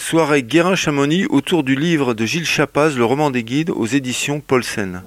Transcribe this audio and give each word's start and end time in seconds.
Soirée 0.00 0.42
Guérin-Chamonix 0.42 1.26
autour 1.26 1.62
du 1.62 1.76
livre 1.76 2.14
de 2.14 2.24
Gilles 2.24 2.46
Chapaz, 2.46 2.96
Le 2.96 3.04
roman 3.04 3.30
des 3.30 3.44
guides, 3.44 3.68
aux 3.68 3.84
éditions 3.84 4.40
Paulsen. 4.40 5.02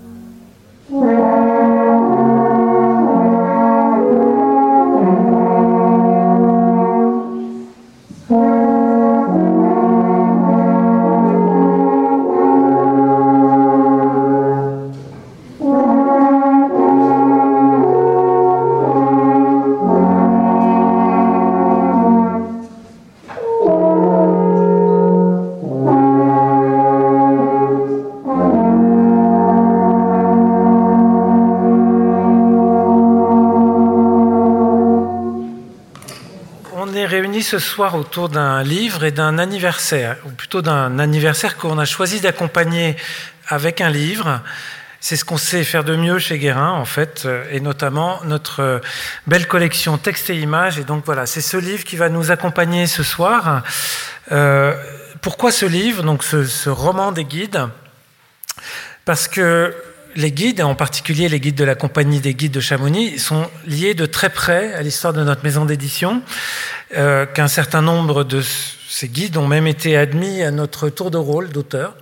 Ce 37.43 37.59
soir 37.59 37.95
autour 37.95 38.29
d'un 38.29 38.63
livre 38.63 39.03
et 39.03 39.11
d'un 39.11 39.37
anniversaire, 39.37 40.17
ou 40.25 40.29
plutôt 40.29 40.61
d'un 40.61 40.97
anniversaire 40.99 41.57
qu'on 41.57 41.77
a 41.77 41.85
choisi 41.85 42.21
d'accompagner 42.21 42.95
avec 43.47 43.81
un 43.81 43.89
livre. 43.89 44.41
C'est 44.99 45.17
ce 45.17 45.25
qu'on 45.25 45.37
sait 45.37 45.63
faire 45.65 45.83
de 45.83 45.95
mieux 45.95 46.17
chez 46.17 46.39
Guérin, 46.39 46.71
en 46.71 46.85
fait, 46.85 47.27
et 47.51 47.59
notamment 47.59 48.21
notre 48.23 48.81
belle 49.27 49.47
collection 49.47 49.97
texte 49.97 50.29
et 50.29 50.39
images. 50.39 50.79
Et 50.79 50.85
donc 50.85 51.03
voilà, 51.05 51.25
c'est 51.25 51.41
ce 51.41 51.57
livre 51.57 51.83
qui 51.83 51.97
va 51.97 52.07
nous 52.07 52.31
accompagner 52.31 52.87
ce 52.87 53.03
soir. 53.03 53.63
Euh, 54.31 54.73
pourquoi 55.21 55.51
ce 55.51 55.65
livre, 55.65 56.03
donc 56.03 56.23
ce, 56.23 56.45
ce 56.45 56.69
roman 56.69 57.11
des 57.11 57.25
guides? 57.25 57.67
Parce 59.03 59.27
que 59.27 59.75
les 60.15 60.31
guides, 60.31 60.61
en 60.61 60.75
particulier 60.75 61.27
les 61.27 61.39
guides 61.39 61.55
de 61.55 61.63
la 61.63 61.75
compagnie 61.75 62.19
des 62.19 62.33
guides 62.33 62.51
de 62.51 62.59
Chamonix, 62.59 63.19
sont 63.19 63.49
liés 63.65 63.95
de 63.95 64.05
très 64.05 64.29
près 64.29 64.73
à 64.73 64.81
l'histoire 64.81 65.13
de 65.13 65.23
notre 65.23 65.43
maison 65.43 65.65
d'édition, 65.65 66.21
euh, 66.95 67.25
qu'un 67.25 67.47
certain 67.47 67.81
nombre 67.81 68.23
de 68.23 68.41
ces 68.89 69.07
guides 69.07 69.37
ont 69.37 69.47
même 69.47 69.67
été 69.67 69.97
admis 69.97 70.43
à 70.43 70.51
notre 70.51 70.89
tour 70.89 71.11
de 71.11 71.17
rôle 71.17 71.49
d'auteur. 71.49 71.95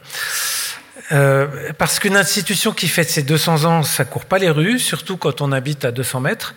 Euh, 1.11 1.47
parce 1.77 1.99
qu'une 1.99 2.15
institution 2.15 2.71
qui 2.71 2.87
fête 2.87 3.09
ses 3.09 3.23
200 3.23 3.65
ans, 3.65 3.83
ça 3.83 4.05
court 4.05 4.25
pas 4.25 4.37
les 4.37 4.49
rues, 4.49 4.79
surtout 4.79 5.17
quand 5.17 5.41
on 5.41 5.51
habite 5.51 5.85
à 5.85 5.91
200 5.91 6.21
mètres. 6.21 6.55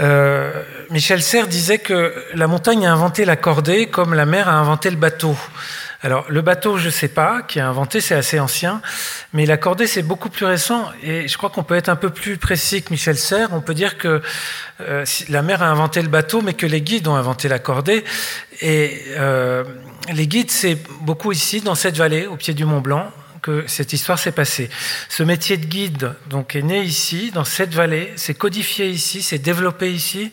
Euh, 0.00 0.50
Michel 0.90 1.22
Serres 1.22 1.46
disait 1.46 1.78
que 1.78 2.14
la 2.34 2.46
montagne 2.46 2.86
a 2.86 2.92
inventé 2.92 3.24
la 3.24 3.36
cordée 3.36 3.86
comme 3.86 4.12
la 4.14 4.26
mer 4.26 4.48
a 4.48 4.54
inventé 4.54 4.90
le 4.90 4.96
bateau. 4.96 5.36
Alors, 6.04 6.26
le 6.28 6.42
bateau, 6.42 6.76
je 6.76 6.84
ne 6.84 6.90
sais 6.90 7.08
pas, 7.08 7.40
qui 7.40 7.60
a 7.60 7.66
inventé, 7.66 8.02
c'est 8.02 8.14
assez 8.14 8.38
ancien, 8.38 8.82
mais 9.32 9.46
la 9.46 9.56
cordée, 9.56 9.86
c'est 9.86 10.02
beaucoup 10.02 10.28
plus 10.28 10.44
récent, 10.44 10.86
et 11.02 11.26
je 11.28 11.38
crois 11.38 11.48
qu'on 11.48 11.62
peut 11.62 11.76
être 11.76 11.88
un 11.88 11.96
peu 11.96 12.10
plus 12.10 12.36
précis 12.36 12.82
que 12.82 12.90
Michel 12.90 13.16
Serres. 13.16 13.48
On 13.52 13.62
peut 13.62 13.72
dire 13.72 13.96
que 13.96 14.20
euh, 14.82 15.06
la 15.30 15.40
mer 15.40 15.62
a 15.62 15.66
inventé 15.66 16.02
le 16.02 16.08
bateau, 16.08 16.42
mais 16.42 16.52
que 16.52 16.66
les 16.66 16.82
guides 16.82 17.08
ont 17.08 17.16
inventé 17.16 17.48
la 17.48 17.58
cordée. 17.58 18.04
Et 18.60 19.00
euh, 19.16 19.64
les 20.12 20.26
guides, 20.26 20.50
c'est 20.50 20.76
beaucoup 21.00 21.32
ici, 21.32 21.62
dans 21.62 21.74
cette 21.74 21.96
vallée, 21.96 22.26
au 22.26 22.36
pied 22.36 22.52
du 22.52 22.66
Mont 22.66 22.82
Blanc, 22.82 23.10
que 23.40 23.64
cette 23.66 23.94
histoire 23.94 24.18
s'est 24.18 24.32
passée. 24.32 24.68
Ce 25.08 25.22
métier 25.22 25.56
de 25.56 25.64
guide 25.64 26.12
donc 26.28 26.54
est 26.54 26.60
né 26.60 26.82
ici, 26.82 27.30
dans 27.30 27.44
cette 27.44 27.72
vallée, 27.72 28.12
c'est 28.16 28.34
codifié 28.34 28.90
ici, 28.90 29.22
c'est 29.22 29.38
développé 29.38 29.90
ici. 29.90 30.32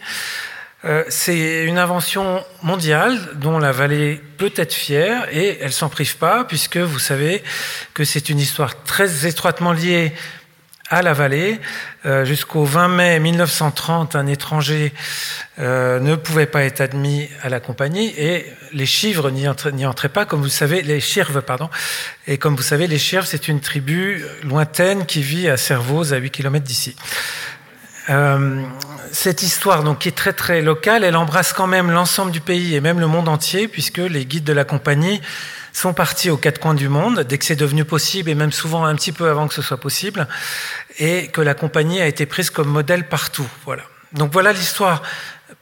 Euh, 0.83 1.03
c'est 1.09 1.65
une 1.65 1.77
invention 1.77 2.43
mondiale 2.63 3.19
dont 3.35 3.59
la 3.59 3.71
vallée 3.71 4.19
peut 4.37 4.51
être 4.55 4.73
fière 4.73 5.27
et 5.31 5.59
elle 5.61 5.71
s'en 5.71 5.89
prive 5.89 6.17
pas 6.17 6.43
puisque 6.43 6.77
vous 6.77 6.97
savez 6.97 7.43
que 7.93 8.03
c'est 8.03 8.29
une 8.29 8.39
histoire 8.39 8.83
très 8.83 9.27
étroitement 9.27 9.73
liée 9.73 10.11
à 10.91 11.01
la 11.01 11.13
vallée. 11.13 11.59
Euh, 12.05 12.25
jusqu'au 12.25 12.65
20 12.65 12.87
mai 12.89 13.19
1930, 13.19 14.15
un 14.15 14.25
étranger 14.25 14.91
euh, 15.59 15.99
ne 15.99 16.15
pouvait 16.15 16.47
pas 16.47 16.63
être 16.63 16.81
admis 16.81 17.29
à 17.43 17.49
la 17.49 17.59
compagnie 17.59 18.13
et 18.17 18.45
les 18.73 18.85
chivres 18.85 19.29
n'y 19.29 19.47
entraient, 19.47 20.09
pas, 20.09 20.25
comme 20.25 20.41
vous 20.41 20.49
savez, 20.49 20.81
les 20.81 20.99
chirves, 20.99 21.41
pardon. 21.41 21.69
Et 22.27 22.37
comme 22.37 22.55
vous 22.55 22.63
savez, 22.63 22.87
les 22.87 22.97
chirves, 22.97 23.25
c'est 23.25 23.47
une 23.47 23.61
tribu 23.61 24.25
lointaine 24.43 25.05
qui 25.05 25.21
vit 25.21 25.47
à 25.47 25.57
Servoz, 25.57 26.13
à 26.13 26.17
8 26.17 26.31
km 26.31 26.65
d'ici. 26.65 26.95
Euh, 28.09 28.63
cette 29.11 29.43
histoire, 29.43 29.83
donc, 29.83 29.99
qui 29.99 30.07
est 30.07 30.17
très 30.17 30.33
très 30.33 30.61
locale, 30.61 31.03
elle 31.03 31.15
embrasse 31.15 31.53
quand 31.53 31.67
même 31.67 31.91
l'ensemble 31.91 32.31
du 32.31 32.41
pays 32.41 32.75
et 32.75 32.81
même 32.81 32.99
le 32.99 33.07
monde 33.07 33.27
entier, 33.27 33.67
puisque 33.67 33.97
les 33.97 34.25
guides 34.25 34.43
de 34.43 34.53
la 34.53 34.63
compagnie 34.63 35.21
sont 35.73 35.93
partis 35.93 36.29
aux 36.29 36.37
quatre 36.37 36.59
coins 36.59 36.73
du 36.73 36.89
monde 36.89 37.21
dès 37.21 37.37
que 37.37 37.45
c'est 37.45 37.55
devenu 37.55 37.85
possible, 37.85 38.29
et 38.29 38.35
même 38.35 38.51
souvent 38.51 38.85
un 38.85 38.95
petit 38.95 39.11
peu 39.11 39.29
avant 39.29 39.47
que 39.47 39.53
ce 39.53 39.61
soit 39.61 39.79
possible, 39.79 40.27
et 40.99 41.27
que 41.27 41.41
la 41.41 41.53
compagnie 41.53 42.01
a 42.01 42.07
été 42.07 42.25
prise 42.25 42.49
comme 42.49 42.69
modèle 42.69 43.07
partout. 43.07 43.47
Voilà. 43.65 43.83
Donc 44.13 44.31
voilà 44.33 44.51
l'histoire 44.51 45.01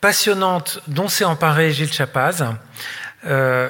passionnante 0.01 0.81
dont 0.87 1.07
s'est 1.07 1.25
emparé 1.25 1.71
Gilles 1.71 1.93
Chapaz. 1.93 2.43
Euh, 3.25 3.69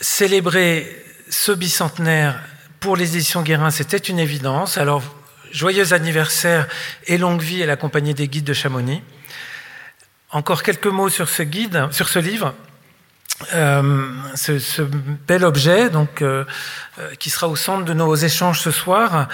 célébrer 0.00 1.04
ce 1.30 1.52
bicentenaire 1.52 2.40
pour 2.80 2.96
les 2.96 3.16
éditions 3.16 3.42
Guérin, 3.42 3.70
c'était 3.70 3.96
une 3.96 4.18
évidence. 4.18 4.78
Alors 4.78 5.02
joyeux 5.52 5.92
anniversaire 5.92 6.66
et 7.06 7.18
longue 7.18 7.40
vie 7.40 7.62
à 7.62 7.66
la 7.66 7.76
compagnie 7.76 8.14
des 8.14 8.28
guides 8.28 8.44
de 8.44 8.54
Chamonix. 8.54 9.02
Encore 10.30 10.62
quelques 10.62 10.86
mots 10.86 11.08
sur 11.08 11.28
ce 11.28 11.42
guide, 11.42 11.88
sur 11.90 12.08
ce 12.08 12.18
livre. 12.18 12.54
Euh, 13.54 14.10
ce, 14.34 14.82
bel 14.82 15.44
objet, 15.44 15.90
donc, 15.90 16.22
euh, 16.22 16.44
euh, 16.98 17.14
qui 17.20 17.30
sera 17.30 17.48
au 17.48 17.54
centre 17.54 17.84
de 17.84 17.94
nos 17.94 18.16
échanges 18.16 18.60
ce 18.60 18.72
soir. 18.72 19.28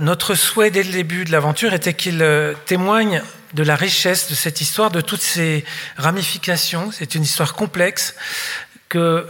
notre 0.00 0.34
souhait 0.34 0.70
dès 0.70 0.82
le 0.82 0.92
début 0.92 1.24
de 1.24 1.30
l'aventure 1.30 1.72
était 1.72 1.94
qu'il 1.94 2.24
témoigne 2.66 3.22
de 3.54 3.62
la 3.62 3.76
richesse 3.76 4.28
de 4.28 4.34
cette 4.34 4.60
histoire, 4.60 4.90
de 4.90 5.00
toutes 5.00 5.22
ses 5.22 5.64
ramifications. 5.96 6.90
C'est 6.90 7.14
une 7.14 7.22
histoire 7.22 7.54
complexe 7.54 8.16
que 8.88 9.26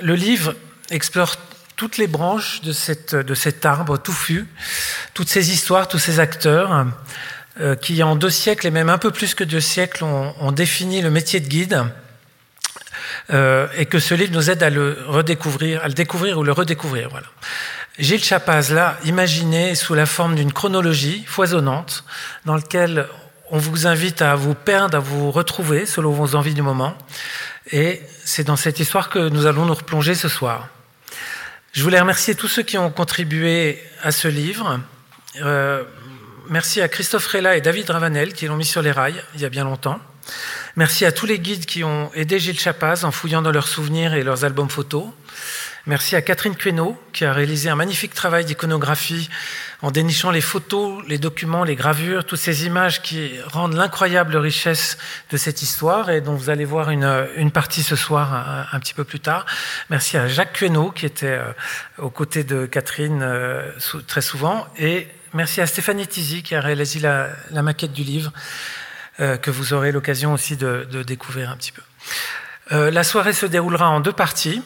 le 0.00 0.14
livre 0.14 0.54
explore 0.90 1.36
toutes 1.76 1.98
les 1.98 2.06
branches 2.06 2.60
de, 2.62 2.72
cet 2.72 3.66
arbre 3.66 3.98
touffu, 3.98 4.46
toutes 5.14 5.28
ces 5.28 5.52
histoires, 5.52 5.88
tous 5.88 5.98
ces 5.98 6.20
acteurs 6.20 6.86
euh, 7.60 7.74
qui, 7.74 8.02
en 8.02 8.16
deux 8.16 8.30
siècles 8.30 8.66
et 8.66 8.70
même 8.70 8.88
un 8.88 8.98
peu 8.98 9.10
plus 9.10 9.34
que 9.34 9.44
deux 9.44 9.60
siècles, 9.60 10.04
ont, 10.04 10.52
défini 10.52 11.02
le 11.02 11.10
métier 11.10 11.40
de 11.40 11.48
guide. 11.48 11.84
Euh, 13.30 13.68
et 13.76 13.86
que 13.86 13.98
ce 13.98 14.14
livre 14.14 14.32
nous 14.32 14.50
aide 14.50 14.62
à 14.62 14.70
le 14.70 14.98
redécouvrir, 15.06 15.82
à 15.82 15.88
le 15.88 15.94
découvrir 15.94 16.38
ou 16.38 16.44
le 16.44 16.52
redécouvrir. 16.52 17.08
Voilà. 17.10 17.26
Gilles 17.98 18.24
Chapaz 18.24 18.72
l'a 18.72 18.96
imaginé 19.04 19.74
sous 19.74 19.94
la 19.94 20.06
forme 20.06 20.34
d'une 20.34 20.52
chronologie 20.52 21.24
foisonnante 21.26 22.04
dans 22.46 22.54
laquelle 22.54 23.06
on 23.50 23.58
vous 23.58 23.86
invite 23.86 24.22
à 24.22 24.34
vous 24.34 24.54
perdre, 24.54 24.96
à 24.96 25.00
vous 25.00 25.30
retrouver 25.30 25.84
selon 25.84 26.10
vos 26.10 26.34
envies 26.34 26.54
du 26.54 26.62
moment. 26.62 26.96
Et 27.70 28.00
c'est 28.24 28.44
dans 28.44 28.56
cette 28.56 28.80
histoire 28.80 29.10
que 29.10 29.28
nous 29.28 29.46
allons 29.46 29.66
nous 29.66 29.74
replonger 29.74 30.14
ce 30.14 30.28
soir. 30.28 30.68
Je 31.72 31.82
voulais 31.82 31.98
remercier 31.98 32.34
tous 32.34 32.48
ceux 32.48 32.62
qui 32.62 32.76
ont 32.76 32.90
contribué 32.90 33.82
à 34.02 34.12
ce 34.12 34.28
livre. 34.28 34.78
Euh, 35.40 35.82
merci 36.50 36.82
à 36.82 36.88
Christophe 36.88 37.26
Rella 37.26 37.56
et 37.56 37.62
David 37.62 37.88
Ravanel 37.88 38.34
qui 38.34 38.46
l'ont 38.46 38.56
mis 38.56 38.66
sur 38.66 38.82
les 38.82 38.92
rails 38.92 39.24
il 39.34 39.40
y 39.40 39.46
a 39.46 39.48
bien 39.48 39.64
longtemps. 39.64 39.98
Merci 40.76 41.06
à 41.06 41.12
tous 41.12 41.24
les 41.24 41.38
guides 41.38 41.64
qui 41.64 41.82
ont 41.82 42.10
aidé 42.12 42.38
Gilles 42.38 42.60
Chapaz 42.60 43.04
en 43.04 43.10
fouillant 43.10 43.40
dans 43.40 43.52
leurs 43.52 43.68
souvenirs 43.68 44.12
et 44.12 44.22
leurs 44.22 44.44
albums 44.44 44.68
photos. 44.68 45.06
Merci 45.86 46.14
à 46.14 46.22
Catherine 46.22 46.54
Queneau 46.54 46.96
qui 47.12 47.24
a 47.24 47.32
réalisé 47.32 47.68
un 47.68 47.74
magnifique 47.74 48.14
travail 48.14 48.44
d'iconographie 48.44 49.28
en 49.82 49.90
dénichant 49.90 50.30
les 50.30 50.40
photos, 50.40 51.02
les 51.08 51.18
documents, 51.18 51.64
les 51.64 51.74
gravures, 51.74 52.24
toutes 52.24 52.38
ces 52.38 52.66
images 52.66 53.02
qui 53.02 53.32
rendent 53.46 53.74
l'incroyable 53.74 54.36
richesse 54.36 54.96
de 55.30 55.36
cette 55.36 55.60
histoire 55.60 56.08
et 56.08 56.20
dont 56.20 56.34
vous 56.34 56.50
allez 56.50 56.64
voir 56.64 56.90
une, 56.90 57.50
partie 57.50 57.82
ce 57.82 57.96
soir 57.96 58.68
un, 58.72 58.78
petit 58.78 58.94
peu 58.94 59.02
plus 59.02 59.18
tard. 59.18 59.44
Merci 59.90 60.16
à 60.16 60.28
Jacques 60.28 60.60
Queneau 60.60 60.92
qui 60.92 61.04
était 61.04 61.26
euh, 61.26 61.52
aux 61.98 62.10
côtés 62.10 62.44
de 62.44 62.64
Catherine 62.66 63.20
euh, 63.22 63.72
très 64.06 64.22
souvent 64.22 64.68
et 64.78 65.08
merci 65.34 65.60
à 65.60 65.66
Stéphanie 65.66 66.06
Tizi 66.06 66.44
qui 66.44 66.54
a 66.54 66.60
réalisé 66.60 67.00
la, 67.00 67.62
maquette 67.62 67.92
du 67.92 68.04
livre 68.04 68.32
euh, 69.18 69.36
que 69.36 69.50
vous 69.50 69.72
aurez 69.72 69.90
l'occasion 69.90 70.32
aussi 70.32 70.56
de, 70.56 70.86
découvrir 71.04 71.50
un 71.50 71.56
petit 71.56 71.72
peu. 71.72 71.82
la 72.70 73.02
soirée 73.02 73.32
se 73.32 73.46
déroulera 73.46 73.90
en 73.90 73.98
deux 73.98 74.12
parties. 74.12 74.62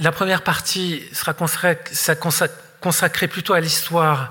La 0.00 0.12
première 0.12 0.40
partie 0.42 1.02
sera 1.12 1.34
consacrée 2.80 3.28
plutôt 3.28 3.52
à 3.52 3.60
l'histoire 3.60 4.30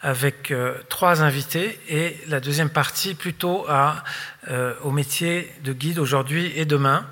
avec 0.00 0.52
euh, 0.52 0.78
trois 0.88 1.22
invités 1.22 1.80
et 1.88 2.16
la 2.28 2.38
deuxième 2.38 2.70
partie 2.70 3.14
plutôt 3.14 3.66
euh, 3.68 4.74
au 4.84 4.92
métier 4.92 5.52
de 5.64 5.72
guide 5.72 5.98
aujourd'hui 5.98 6.52
et 6.54 6.64
demain. 6.66 7.04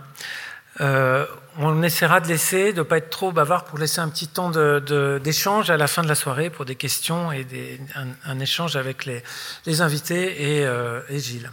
Euh, 0.80 1.26
on 1.58 1.82
essaiera 1.82 2.20
de 2.20 2.28
laisser, 2.28 2.72
de 2.72 2.78
ne 2.78 2.82
pas 2.84 2.98
être 2.98 3.10
trop 3.10 3.32
bavard 3.32 3.64
pour 3.64 3.76
laisser 3.76 4.00
un 4.00 4.08
petit 4.08 4.28
temps 4.28 4.52
d'échange 5.18 5.70
à 5.70 5.76
la 5.76 5.88
fin 5.88 6.04
de 6.04 6.08
la 6.08 6.14
soirée 6.14 6.48
pour 6.48 6.64
des 6.64 6.76
questions 6.76 7.32
et 7.32 7.44
un, 8.24 8.38
échange 8.38 8.76
avec 8.76 9.04
les, 9.04 9.80
invités 9.80 10.60
et, 10.60 10.68
et, 11.08 11.18
Gilles. 11.18 11.50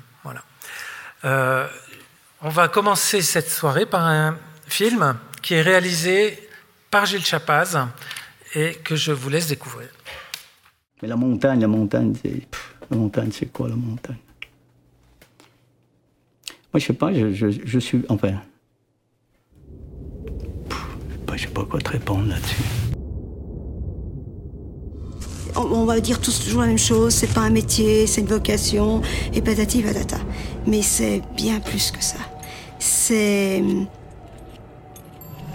On 1.24 2.50
va 2.50 2.68
commencer 2.68 3.24
cette 3.24 3.50
soirée 3.50 3.88
par 3.88 4.06
un 4.06 4.38
film 4.68 5.16
qui 5.44 5.54
est 5.54 5.62
réalisé 5.62 6.40
par 6.90 7.06
Gilles 7.06 7.26
Chapaz 7.26 7.78
et 8.56 8.74
que 8.84 8.96
je 8.96 9.12
vous 9.12 9.30
laisse 9.30 9.48
découvrir. 9.48 9.90
Mais 11.02 11.08
la 11.08 11.16
montagne, 11.16 11.60
la 11.60 11.68
montagne, 11.68 12.14
c'est 12.24 12.42
la 12.90 12.98
montagne, 12.98 13.30
c'est 13.32 13.52
quoi 13.52 13.68
la 13.68 13.76
montagne? 13.76 14.18
Moi, 16.74 16.80
je 16.80 16.86
sais 16.86 16.94
pas, 16.94 17.14
je, 17.14 17.34
je, 17.34 17.48
je 17.64 17.80
suis, 17.80 18.02
enfin, 18.10 18.34
je 21.36 21.42
sais 21.42 21.48
pas 21.48 21.66
quoi 21.66 21.80
te 21.80 21.90
répondre 21.90 22.28
là-dessus. 22.28 22.64
On, 25.56 25.86
va 25.86 26.00
dire 26.00 26.20
tous 26.20 26.44
toujours 26.44 26.62
la 26.62 26.68
même 26.68 26.80
chose, 26.80 27.14
c'est 27.14 27.32
pas 27.32 27.42
un 27.42 27.52
métier, 27.52 28.08
c'est 28.08 28.22
une 28.22 28.28
vocation, 28.28 29.02
et 29.34 29.42
patati 29.42 29.84
patata. 29.84 30.18
Mais 30.66 30.82
c'est 30.82 31.22
bien 31.36 31.60
plus 31.60 31.92
que 31.92 32.04
ça. 32.04 32.18
C'est. 32.80 33.62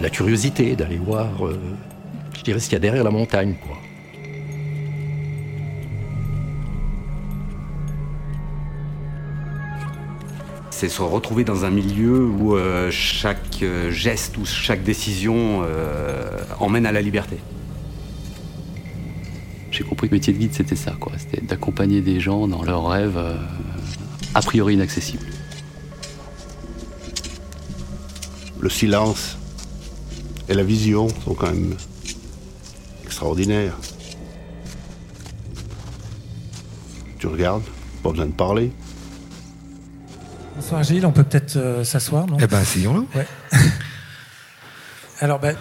La 0.01 0.09
curiosité 0.09 0.77
d'aller 0.77 0.97
voir, 0.97 1.45
euh, 1.45 1.59
je 2.37 2.41
dirais, 2.43 2.59
ce 2.59 2.65
qu'il 2.65 2.73
y 2.73 2.77
a 2.77 2.79
derrière 2.79 3.03
la 3.03 3.11
montagne, 3.11 3.55
quoi. 3.65 3.77
c'est 10.71 10.87
se 10.87 11.01
retrouver 11.01 11.43
dans 11.43 11.65
un 11.65 11.71
milieu 11.71 12.23
où 12.23 12.55
euh, 12.55 12.89
chaque 12.89 13.63
euh, 13.63 13.91
geste 13.91 14.37
ou 14.37 14.45
chaque 14.45 14.81
décision 14.81 15.61
emmène 16.61 16.85
à 16.85 16.93
la 16.93 17.01
liberté. 17.01 17.37
J'ai 19.71 19.83
compris 19.83 20.07
que 20.07 20.13
le 20.13 20.19
métier 20.19 20.31
de 20.31 20.37
guide, 20.37 20.53
c'était 20.53 20.77
ça, 20.77 20.95
quoi. 20.97 21.11
C'était 21.17 21.41
d'accompagner 21.41 21.99
des 21.99 22.21
gens 22.21 22.47
dans 22.47 22.63
leurs 22.63 22.87
rêves 22.87 23.19
a 24.33 24.41
priori 24.41 24.75
inaccessibles. 24.75 25.25
Le 28.61 28.69
silence 28.69 29.38
et 30.49 30.53
la 30.55 30.63
vision 30.63 31.07
sont 31.23 31.35
quand 31.35 31.51
même 31.51 31.75
extraordinaires. 33.05 33.77
Tu 37.19 37.27
regardes, 37.27 37.63
pas 38.01 38.09
besoin 38.09 38.25
de 38.25 38.31
parler. 38.31 38.71
Bonsoir 40.55 40.83
Gilles, 40.83 41.05
on 41.05 41.11
peut 41.11 41.23
peut-être 41.23 41.55
euh, 41.55 41.83
s'asseoir, 41.83 42.25
non? 42.25 42.37
Eh 42.41 42.47
ben, 42.47 42.61
essayons-le. 42.61 43.05
Alors, 45.21 45.39
ben, 45.39 45.55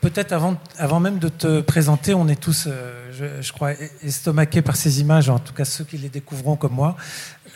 peut-être 0.00 0.32
avant, 0.32 0.56
avant 0.76 1.00
même 1.00 1.18
de 1.18 1.28
te 1.28 1.60
présenter, 1.60 2.12
on 2.12 2.26
est 2.28 2.40
tous, 2.40 2.66
euh, 2.66 3.40
je, 3.40 3.52
crois, 3.52 3.72
estomaqués 4.02 4.62
par 4.62 4.76
ces 4.76 5.00
images, 5.00 5.28
en 5.28 5.38
tout 5.38 5.54
cas 5.54 5.64
ceux 5.64 5.84
qui 5.84 5.98
les 5.98 6.08
découvriront 6.08 6.56
comme 6.56 6.72
moi. 6.72 6.96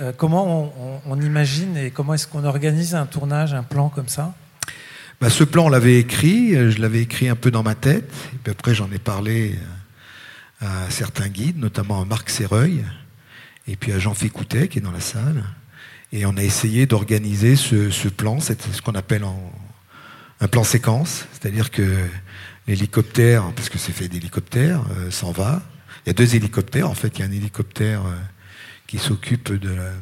Euh, 0.00 0.12
comment 0.16 0.72
on, 1.06 1.20
imagine 1.20 1.76
et 1.76 1.90
comment 1.90 2.14
est-ce 2.14 2.26
qu'on 2.26 2.44
organise 2.44 2.94
un 2.94 3.06
tournage, 3.06 3.54
un 3.54 3.62
plan 3.62 3.88
comme 3.88 4.08
ça? 4.08 4.32
Bah, 5.20 5.30
ce 5.30 5.44
plan, 5.44 5.66
on 5.66 5.68
l'avait 5.68 5.98
écrit, 5.98 6.54
je 6.70 6.80
l'avais 6.80 7.02
écrit 7.02 7.28
un 7.28 7.36
peu 7.36 7.50
dans 7.50 7.62
ma 7.62 7.74
tête, 7.74 8.12
et 8.34 8.38
puis 8.42 8.50
après 8.50 8.74
j'en 8.74 8.90
ai 8.90 8.98
parlé 8.98 9.58
à 10.60 10.90
certains 10.90 11.28
guides, 11.28 11.58
notamment 11.58 12.00
à 12.00 12.04
Marc 12.04 12.30
Serreuil, 12.30 12.84
et 13.68 13.76
puis 13.76 13.92
à 13.92 13.98
Jean 13.98 14.14
Fécoutet 14.14 14.68
qui 14.68 14.78
est 14.78 14.82
dans 14.82 14.92
la 14.92 15.00
salle. 15.00 15.44
Et 16.12 16.26
on 16.26 16.36
a 16.36 16.42
essayé 16.42 16.86
d'organiser 16.86 17.54
ce, 17.54 18.08
plan, 18.08 18.40
c'est 18.40 18.60
ce 18.72 18.82
qu'on 18.82 18.94
appelle 18.94 19.24
un 20.40 20.48
plan 20.48 20.64
séquence, 20.64 21.26
c'est-à-dire 21.32 21.70
que 21.70 21.82
l'hélicoptère, 22.66 23.52
parce 23.54 23.68
que 23.68 23.78
c'est 23.78 23.92
fait 23.92 24.08
d'hélicoptères, 24.08 24.82
euh, 24.96 25.10
s'en 25.10 25.32
va. 25.32 25.62
Il 26.04 26.08
y 26.08 26.10
a 26.10 26.12
deux 26.14 26.34
hélicoptères, 26.34 26.88
en 26.88 26.94
fait, 26.94 27.18
il 27.18 27.20
y 27.20 27.22
a 27.22 27.26
un 27.26 27.32
hélicoptère 27.32 28.06
euh, 28.06 28.16
qui 28.86 28.98
s'occupe 28.98 29.52
de 29.52 29.68
la, 29.68 29.92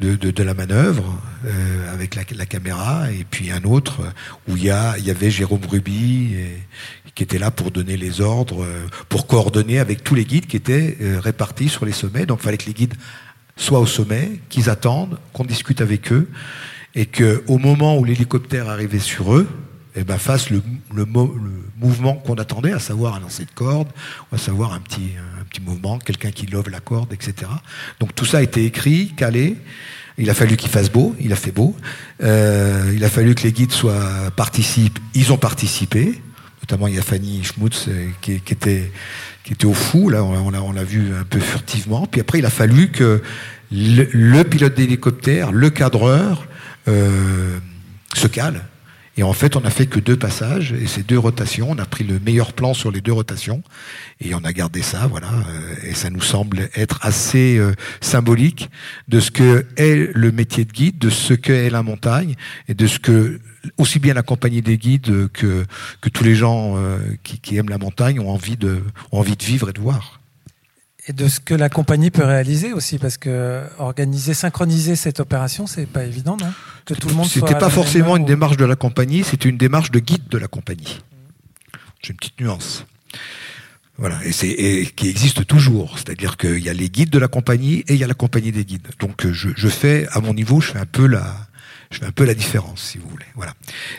de, 0.00 0.42
la 0.42 0.54
manœuvre 0.54 1.20
euh, 1.46 1.92
avec 1.92 2.14
la, 2.14 2.46
caméra, 2.46 3.10
et 3.10 3.24
puis 3.30 3.50
un 3.50 3.62
autre 3.64 4.02
où 4.48 4.56
il 4.56 4.64
y, 4.64 4.66
y 4.66 4.70
avait 5.10 5.30
Jérôme 5.30 5.64
Ruby 5.68 6.36
qui 7.14 7.22
était 7.22 7.38
là 7.38 7.50
pour 7.50 7.70
donner 7.70 7.96
les 7.96 8.20
ordres, 8.20 8.66
pour 9.08 9.26
coordonner 9.28 9.78
avec 9.78 10.02
tous 10.02 10.16
les 10.16 10.24
guides 10.24 10.46
qui 10.46 10.56
étaient 10.56 10.98
répartis 11.20 11.68
sur 11.68 11.86
les 11.86 11.92
sommets. 11.92 12.26
Donc 12.26 12.40
il 12.40 12.44
fallait 12.44 12.56
que 12.56 12.66
les 12.66 12.72
guides 12.72 12.94
soient 13.56 13.78
au 13.78 13.86
sommet, 13.86 14.40
qu'ils 14.48 14.68
attendent, 14.68 15.18
qu'on 15.32 15.44
discute 15.44 15.80
avec 15.80 16.12
eux, 16.12 16.28
et 16.94 17.06
qu'au 17.06 17.58
moment 17.58 17.98
où 17.98 18.04
l'hélicoptère 18.04 18.68
arrivait 18.68 18.98
sur 18.98 19.34
eux, 19.34 19.48
eh 19.96 20.04
ben, 20.04 20.18
fasse 20.18 20.50
le, 20.50 20.62
mouvement 21.78 22.14
qu'on 22.14 22.34
attendait, 22.34 22.72
à 22.72 22.78
savoir 22.78 23.14
un 23.14 23.20
lancer 23.20 23.44
de 23.44 23.50
corde, 23.54 23.88
à 24.32 24.38
savoir 24.38 24.72
un 24.72 24.80
petit, 24.80 25.12
un 25.40 25.44
petit 25.44 25.60
mouvement, 25.60 25.98
quelqu'un 25.98 26.30
qui 26.30 26.46
love 26.46 26.68
la 26.68 26.80
corde, 26.80 27.12
etc. 27.12 27.50
Donc 28.00 28.14
tout 28.14 28.24
ça 28.24 28.38
a 28.38 28.42
été 28.42 28.64
écrit, 28.64 29.12
calé. 29.16 29.56
Il 30.16 30.30
a 30.30 30.34
fallu 30.34 30.56
qu'il 30.56 30.70
fasse 30.70 30.90
beau, 30.90 31.14
il 31.20 31.32
a 31.32 31.36
fait 31.36 31.50
beau. 31.50 31.76
Euh, 32.22 32.92
il 32.94 33.04
a 33.04 33.08
fallu 33.08 33.34
que 33.34 33.42
les 33.42 33.52
guides 33.52 33.72
soient 33.72 34.30
participent. 34.36 34.98
Ils 35.14 35.32
ont 35.32 35.38
participé. 35.38 36.20
Notamment, 36.62 36.86
il 36.86 36.94
y 36.94 36.98
a 36.98 37.02
Fanny 37.02 37.42
Schmutz 37.44 37.86
euh, 37.88 38.08
qui, 38.20 38.32
était 38.34 38.90
qui 39.42 39.52
était 39.52 39.66
au 39.66 39.74
fou. 39.74 40.08
Là, 40.08 40.24
on 40.24 40.50
l'a 40.50 40.62
on 40.62 40.72
vu 40.84 41.12
un 41.14 41.24
peu 41.24 41.40
furtivement. 41.40 42.06
Puis 42.06 42.20
après, 42.20 42.38
il 42.38 42.46
a 42.46 42.50
fallu 42.50 42.90
que 42.90 43.22
le, 43.72 44.42
pilote 44.44 44.74
d'hélicoptère, 44.74 45.52
le 45.52 45.70
cadreur, 45.70 46.46
euh, 46.88 47.58
se 48.14 48.28
cale 48.28 48.62
et 49.16 49.22
en 49.22 49.32
fait, 49.32 49.54
on 49.56 49.60
n'a 49.60 49.70
fait 49.70 49.86
que 49.86 50.00
deux 50.00 50.16
passages 50.16 50.72
et 50.72 50.86
ces 50.86 51.02
deux 51.02 51.18
rotations. 51.18 51.70
On 51.70 51.78
a 51.78 51.84
pris 51.84 52.04
le 52.04 52.18
meilleur 52.18 52.52
plan 52.52 52.74
sur 52.74 52.90
les 52.90 53.00
deux 53.00 53.12
rotations 53.12 53.62
et 54.20 54.34
on 54.34 54.44
a 54.44 54.52
gardé 54.52 54.82
ça, 54.82 55.06
voilà. 55.06 55.28
Euh, 55.28 55.88
et 55.88 55.94
ça 55.94 56.10
nous 56.10 56.20
semble 56.20 56.68
être 56.74 56.98
assez 57.02 57.56
euh, 57.58 57.74
symbolique 58.00 58.70
de 59.08 59.20
ce 59.20 59.30
que 59.30 59.66
est 59.76 60.10
le 60.14 60.32
métier 60.32 60.64
de 60.64 60.72
guide, 60.72 60.98
de 60.98 61.10
ce 61.10 61.34
que 61.34 61.52
est 61.52 61.70
la 61.70 61.82
montagne 61.82 62.34
et 62.68 62.74
de 62.74 62.86
ce 62.86 62.98
que 62.98 63.40
aussi 63.78 63.98
bien 63.98 64.14
la 64.14 64.22
compagnie 64.22 64.62
des 64.62 64.76
guides 64.76 65.28
que 65.32 65.64
que 66.00 66.08
tous 66.08 66.24
les 66.24 66.34
gens 66.34 66.76
euh, 66.76 66.98
qui, 67.22 67.38
qui, 67.38 67.56
aiment 67.56 67.70
la 67.70 67.78
montagne 67.78 68.20
ont 68.20 68.30
envie 68.30 68.56
de 68.56 68.82
ont 69.12 69.20
envie 69.20 69.36
de 69.36 69.44
vivre 69.44 69.70
et 69.70 69.72
de 69.72 69.80
voir 69.80 70.20
et 71.06 71.12
de 71.12 71.28
ce 71.28 71.40
que 71.40 71.54
la 71.54 71.68
compagnie 71.68 72.10
peut 72.10 72.24
réaliser 72.24 72.72
aussi, 72.72 72.98
parce 72.98 73.18
que 73.18 73.62
organiser, 73.78 74.32
synchroniser 74.32 74.96
cette 74.96 75.20
opération, 75.20 75.66
c'est 75.66 75.86
pas 75.86 76.04
évident, 76.04 76.36
non? 76.40 76.52
Que 76.86 76.94
tout 76.94 77.08
le 77.08 77.14
monde. 77.14 77.26
C'était 77.26 77.58
pas 77.58 77.70
forcément 77.70 78.16
une 78.16 78.24
démarche 78.24 78.56
de 78.56 78.64
la 78.64 78.76
compagnie, 78.76 79.24
c'était 79.24 79.48
une 79.48 79.58
démarche 79.58 79.90
de 79.90 79.98
guide 79.98 80.28
de 80.28 80.38
la 80.38 80.48
compagnie. 80.48 81.00
J'ai 82.02 82.10
une 82.10 82.16
petite 82.16 82.40
nuance. 82.40 82.86
Voilà, 83.96 84.18
et 84.24 84.32
c'est 84.32 84.92
qui 84.96 85.08
existe 85.08 85.46
toujours, 85.46 85.98
c'est-à-dire 85.98 86.36
qu'il 86.36 86.58
y 86.58 86.68
a 86.68 86.72
les 86.72 86.88
guides 86.88 87.10
de 87.10 87.18
la 87.18 87.28
compagnie 87.28 87.84
et 87.86 87.94
il 87.94 87.96
y 87.96 88.04
a 88.04 88.08
la 88.08 88.14
compagnie 88.14 88.50
des 88.50 88.64
guides. 88.64 88.88
Donc 88.98 89.30
je, 89.30 89.50
je 89.54 89.68
fais 89.68 90.08
à 90.10 90.20
mon 90.20 90.34
niveau, 90.34 90.60
je 90.60 90.72
fais 90.72 90.80
un 90.80 90.86
peu 90.86 91.06
la, 91.06 91.43
je 91.94 92.00
fais 92.00 92.06
un 92.06 92.12
peu 92.12 92.24
la 92.24 92.34
différence, 92.34 92.82
si 92.82 92.98
vous 92.98 93.08
voulez. 93.08 93.24
Voilà. 93.36 93.54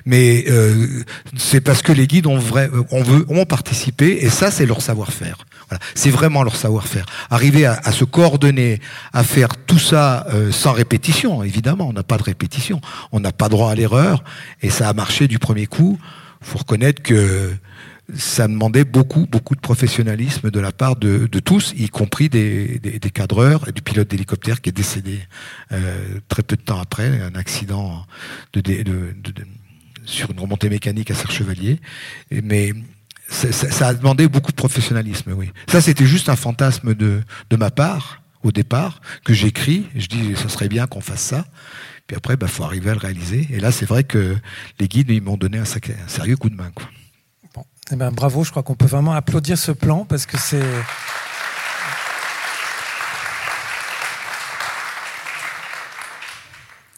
Mais 0.05 0.43
euh, 0.49 1.03
c'est 1.37 1.61
parce 1.61 1.81
que 1.81 1.93
les 1.93 2.07
guides 2.07 2.27
ont 2.27 2.37
vrai, 2.37 2.69
on 2.91 3.01
veut, 3.01 3.25
ont 3.29 3.45
participé, 3.45 4.25
et 4.25 4.29
ça, 4.29 4.51
c'est 4.51 4.65
leur 4.65 4.81
savoir-faire. 4.81 5.45
Voilà. 5.69 5.81
C'est 5.95 6.09
vraiment 6.09 6.43
leur 6.43 6.57
savoir-faire. 6.57 7.05
Arriver 7.29 7.65
à, 7.65 7.91
se 7.91 8.03
coordonner, 8.03 8.81
à 9.13 9.23
faire 9.23 9.55
tout 9.55 9.79
ça 9.79 10.27
euh, 10.33 10.51
sans 10.51 10.73
répétition, 10.73 11.41
évidemment, 11.41 11.87
on 11.87 11.93
n'a 11.93 12.03
pas 12.03 12.17
de 12.17 12.23
répétition, 12.23 12.81
on 13.13 13.21
n'a 13.21 13.31
pas 13.31 13.47
droit 13.47 13.71
à 13.71 13.75
l'erreur, 13.75 14.23
et 14.61 14.69
ça 14.69 14.89
a 14.89 14.93
marché 14.93 15.27
du 15.27 15.39
premier 15.39 15.65
coup. 15.65 15.97
Faut 16.41 16.59
reconnaître 16.59 17.01
que 17.01 17.55
ça 18.13 18.47
demandait 18.47 18.83
beaucoup, 18.83 19.25
beaucoup 19.25 19.55
de 19.55 19.61
professionnalisme 19.61 20.51
de 20.51 20.59
la 20.59 20.71
part 20.71 20.95
de, 20.95 21.27
tous, 21.39 21.73
y 21.75 21.89
compris 21.89 22.29
des, 22.29 22.79
cadreurs 23.13 23.67
et 23.67 23.71
du 23.71 23.81
pilote 23.81 24.09
d'hélicoptère 24.09 24.61
qui 24.61 24.69
est 24.69 24.73
décédé 24.73 25.19
euh, 25.71 26.19
très 26.27 26.43
peu 26.43 26.55
de 26.55 26.61
temps 26.61 26.79
après, 26.79 27.21
un 27.21 27.35
accident 27.35 28.05
de, 28.53 28.61
sur 30.05 30.31
une 30.31 30.39
remontée 30.39 30.69
mécanique 30.69 31.11
à 31.11 31.15
Serre-Chevalier. 31.15 31.79
Mais 32.43 32.73
ça, 33.29 33.87
a 33.87 33.93
demandé 33.93 34.27
beaucoup 34.27 34.51
de 34.51 34.57
professionnalisme, 34.57 35.33
oui. 35.33 35.51
Ça, 35.67 35.81
c'était 35.81 36.05
juste 36.05 36.29
un 36.29 36.35
fantasme 36.35 36.93
de, 36.93 37.23
ma 37.57 37.71
part, 37.71 38.21
au 38.43 38.51
départ, 38.51 39.01
que 39.23 39.33
j'écris. 39.33 39.87
Je 39.95 40.07
dis, 40.07 40.35
ça 40.35 40.49
serait 40.49 40.69
bien 40.69 40.85
qu'on 40.85 41.01
fasse 41.01 41.21
ça. 41.21 41.45
Puis 42.05 42.15
après, 42.15 42.35
il 42.35 42.37
bah, 42.37 42.47
faut 42.47 42.63
arriver 42.63 42.91
à 42.91 42.93
le 42.93 42.99
réaliser. 42.99 43.47
Et 43.49 43.59
là, 43.59 43.71
c'est 43.71 43.87
vrai 43.87 44.03
que 44.03 44.37
les 44.79 44.87
guides, 44.87 45.09
ils 45.09 45.23
m'ont 45.23 45.37
donné 45.37 45.57
un, 45.57 45.63
un, 45.63 46.07
sérieux 46.07 46.37
coup 46.37 46.51
de 46.51 46.55
main. 46.55 46.69
Quoi. 46.75 46.87
Eh 47.91 47.95
ben, 47.95 48.09
bravo, 48.09 48.43
je 48.43 48.49
crois 48.49 48.63
qu'on 48.63 48.73
peut 48.73 48.87
vraiment 48.87 49.13
applaudir 49.13 49.59
ce 49.59 49.71
plan 49.71 50.05
parce 50.05 50.25
que 50.25 50.37
c'est. 50.39 50.63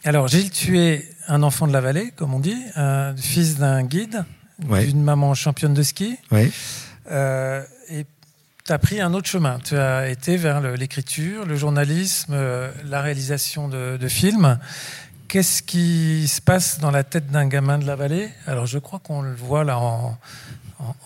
Alors, 0.04 0.28
Gilles, 0.28 0.50
tu 0.50 0.78
es 0.78 1.06
un 1.26 1.42
enfant 1.42 1.66
de 1.66 1.74
la 1.74 1.82
vallée, 1.82 2.12
comme 2.16 2.32
on 2.32 2.40
dit, 2.40 2.56
un 2.74 3.14
fils 3.14 3.58
d'un 3.58 3.82
guide, 3.82 4.24
d'une 4.58 5.02
maman 5.02 5.34
championne 5.34 5.74
de 5.74 5.82
ski. 5.82 6.16
Oui. 6.30 6.50
Euh, 7.10 7.62
et 7.90 8.06
tu 8.64 8.72
as 8.72 8.78
pris 8.78 9.02
un 9.02 9.12
autre 9.12 9.28
chemin. 9.28 9.58
Tu 9.58 9.76
as 9.76 10.08
été 10.08 10.38
vers 10.38 10.62
l'écriture, 10.62 11.44
le, 11.44 11.56
journalisme, 11.56 12.32
euh, 12.32 12.70
la 12.86 13.02
réalisation 13.02 13.68
de, 13.68 13.98
de 13.98 14.08
films. 14.08 14.58
Qu'est-ce 15.28 15.62
qui 15.62 16.26
se 16.26 16.40
passe 16.40 16.80
dans 16.80 16.90
la 16.90 17.04
tête 17.04 17.30
d'un 17.30 17.46
gamin 17.46 17.76
de 17.76 17.84
la 17.84 17.96
vallée? 17.96 18.30
Alors, 18.46 18.64
je 18.64 18.78
crois 18.78 18.98
qu'on 18.98 19.20
le 19.20 19.34
voit 19.34 19.62
là 19.62 19.78
en, 19.78 20.16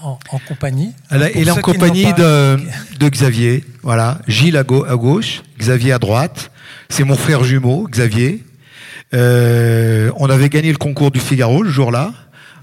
en, 0.01 0.19
compagnie. 0.47 0.93
Elle, 1.11 1.23
est 1.23 1.51
en 1.51 1.57
compagnie 1.57 2.13
de, 2.13 3.09
Xavier. 3.09 3.65
Voilà, 3.83 4.19
Gilles 4.29 4.57
à, 4.57 4.65
gauche, 4.65 5.43
Xavier 5.59 5.93
à 5.93 5.99
droite. 5.99 6.51
C'est 6.89 7.05
mon 7.05 7.17
frère 7.17 7.45
jumeau, 7.45 7.89
Xavier. 7.91 8.45
Euh, 9.15 10.11
on 10.17 10.29
avait 10.31 10.49
gagné 10.49 10.73
le 10.73 10.79
concours 10.79 11.11
du 11.11 11.21
Figaro 11.21 11.63
le 11.63 11.71
jour-là. 11.71 12.13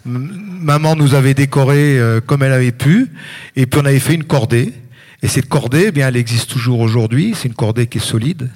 maman 0.05 0.95
nous 0.95 1.13
avait 1.13 1.33
décoré 1.33 1.99
euh, 1.99 2.21
comme 2.21 2.41
elle 2.43 2.53
avait 2.53 2.71
pu, 2.71 3.11
et 3.55 3.65
puis 3.65 3.79
on 3.81 3.85
avait 3.85 3.99
fait 3.99 4.15
une 4.15 4.23
cordée. 4.23 4.73
Et 5.21 5.27
cette 5.27 5.49
cordée, 5.49 5.85
eh 5.87 5.91
bien, 5.91 6.07
elle 6.07 6.15
existe 6.15 6.49
toujours 6.49 6.79
aujourd'hui. 6.79 7.33
C'est 7.35 7.49
une 7.49 7.53
cordée 7.53 7.87
qui 7.87 7.97
est 7.97 8.01
solide, 8.01 8.49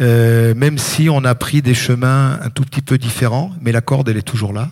euh, 0.00 0.54
même 0.54 0.78
si 0.78 1.08
on 1.10 1.24
a 1.24 1.34
pris 1.34 1.60
des 1.60 1.74
chemins 1.74 2.38
un 2.42 2.50
tout 2.50 2.62
petit 2.62 2.82
peu 2.82 2.98
différents, 2.98 3.50
mais 3.60 3.72
la 3.72 3.80
corde, 3.80 4.08
elle 4.08 4.16
est 4.16 4.22
toujours 4.22 4.52
là. 4.52 4.70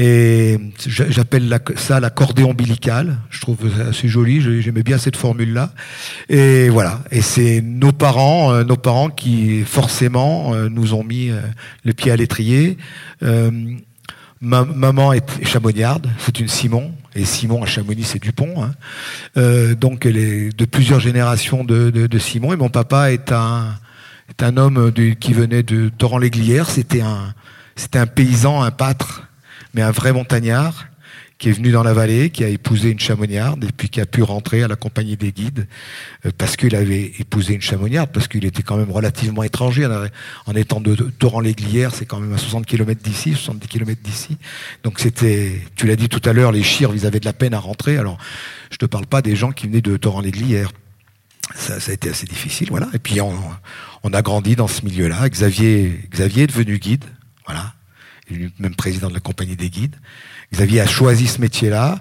Et 0.00 0.56
j'appelle 0.86 1.58
ça 1.74 1.98
la 1.98 2.08
cordée 2.10 2.44
ombilicale. 2.44 3.16
Je 3.30 3.40
trouve 3.40 3.68
assez 3.88 4.06
joli. 4.06 4.40
J'aimais 4.62 4.84
bien 4.84 4.96
cette 4.96 5.16
formule-là. 5.16 5.72
Et 6.28 6.68
voilà. 6.68 7.00
Et 7.10 7.20
c'est 7.20 7.60
nos 7.60 7.90
parents, 7.90 8.52
euh, 8.52 8.62
nos 8.62 8.76
parents 8.76 9.10
qui 9.10 9.62
forcément 9.64 10.54
euh, 10.54 10.68
nous 10.68 10.94
ont 10.94 11.02
mis 11.02 11.30
euh, 11.30 11.40
le 11.84 11.92
pied 11.94 12.12
à 12.12 12.16
l'étrier. 12.16 12.78
Ma, 14.40 14.64
maman 14.64 15.12
est 15.12 15.44
chamonniarde, 15.44 16.08
c'est 16.18 16.38
une 16.38 16.46
Simon, 16.46 16.92
et 17.16 17.24
Simon 17.24 17.64
à 17.64 17.66
Chamonix 17.66 18.04
c'est 18.04 18.22
Dupont. 18.22 18.62
Hein. 18.62 19.74
donc 19.74 20.06
elle 20.06 20.16
est 20.16 20.56
de 20.56 20.64
plusieurs 20.64 21.00
générations 21.00 21.64
de, 21.64 22.18
Simon, 22.20 22.52
et 22.52 22.56
mon 22.56 22.68
papa 22.68 23.10
est 23.10 23.32
un, 23.32 23.76
homme 24.56 24.92
qui 25.18 25.32
venait 25.32 25.64
de 25.64 25.88
Torrent-l'Églière, 25.88 26.70
c'était 26.70 27.02
c'était 27.74 27.98
un 27.98 28.06
paysan, 28.06 28.62
un 28.62 28.70
pâtre, 28.70 29.27
mais 29.74 29.82
un 29.82 29.90
vrai 29.90 30.12
montagnard 30.12 30.86
qui 31.38 31.48
est 31.48 31.52
venu 31.52 31.70
dans 31.70 31.84
la 31.84 31.94
vallée, 31.94 32.30
qui 32.30 32.42
a 32.42 32.48
épousé 32.48 32.90
une 32.90 32.98
chamonniarde 32.98 33.62
et 33.62 33.70
puis 33.70 33.88
qui 33.88 34.00
a 34.00 34.06
pu 34.06 34.22
rentrer 34.22 34.64
à 34.64 34.68
la 34.68 34.74
compagnie 34.74 35.16
des 35.16 35.30
guides 35.30 35.68
euh, 36.26 36.30
parce 36.36 36.56
qu'il 36.56 36.74
avait 36.74 37.12
épousé 37.20 37.54
une 37.54 37.60
chamonniarde, 37.60 38.10
parce 38.12 38.26
qu'il 38.26 38.44
était 38.44 38.64
quand 38.64 38.76
même 38.76 38.90
relativement 38.90 39.44
étranger 39.44 39.88
en, 40.46 40.54
étant 40.56 40.80
de, 40.80 40.94
Torrent-l'Églière, 40.96 41.94
c'est 41.94 42.06
quand 42.06 42.18
même 42.18 42.32
à 42.32 42.38
60 42.38 42.66
km 42.66 43.00
d'ici, 43.02 43.34
70 43.34 43.68
km 43.68 44.02
d'ici. 44.02 44.36
Donc 44.82 44.98
c'était, 44.98 45.62
tu 45.76 45.86
l'as 45.86 45.96
dit 45.96 46.08
tout 46.08 46.22
à 46.28 46.32
l'heure, 46.32 46.50
les 46.50 46.64
chires, 46.64 46.90
ils 46.92 47.06
avaient 47.06 47.20
de 47.20 47.24
la 47.24 47.32
peine 47.32 47.54
à 47.54 47.60
rentrer. 47.60 47.98
Alors 47.98 48.18
je 48.70 48.76
te 48.76 48.86
parle 48.86 49.06
pas 49.06 49.22
des 49.22 49.36
gens 49.36 49.52
qui 49.52 49.68
venaient 49.68 49.80
de 49.80 49.96
Torrent-l'Églière. 49.96 50.72
Ça, 51.54 51.80
ça, 51.80 51.92
a 51.92 51.94
été 51.94 52.10
assez 52.10 52.26
difficile, 52.26 52.68
voilà. 52.68 52.88
Et 52.92 52.98
puis 52.98 53.20
on, 53.20 53.32
on 54.02 54.12
a 54.12 54.22
grandi 54.22 54.56
dans 54.56 54.68
ce 54.68 54.84
milieu-là. 54.84 55.28
Xavier, 55.28 56.00
Xavier 56.10 56.42
est 56.42 56.48
devenu 56.48 56.78
guide, 56.78 57.04
voilà 57.46 57.74
même 58.58 58.74
président 58.74 59.08
de 59.08 59.14
la 59.14 59.20
compagnie 59.20 59.56
des 59.56 59.70
guides. 59.70 59.96
Xavier 60.52 60.80
a 60.80 60.86
choisi 60.86 61.26
ce 61.26 61.40
métier-là. 61.40 62.00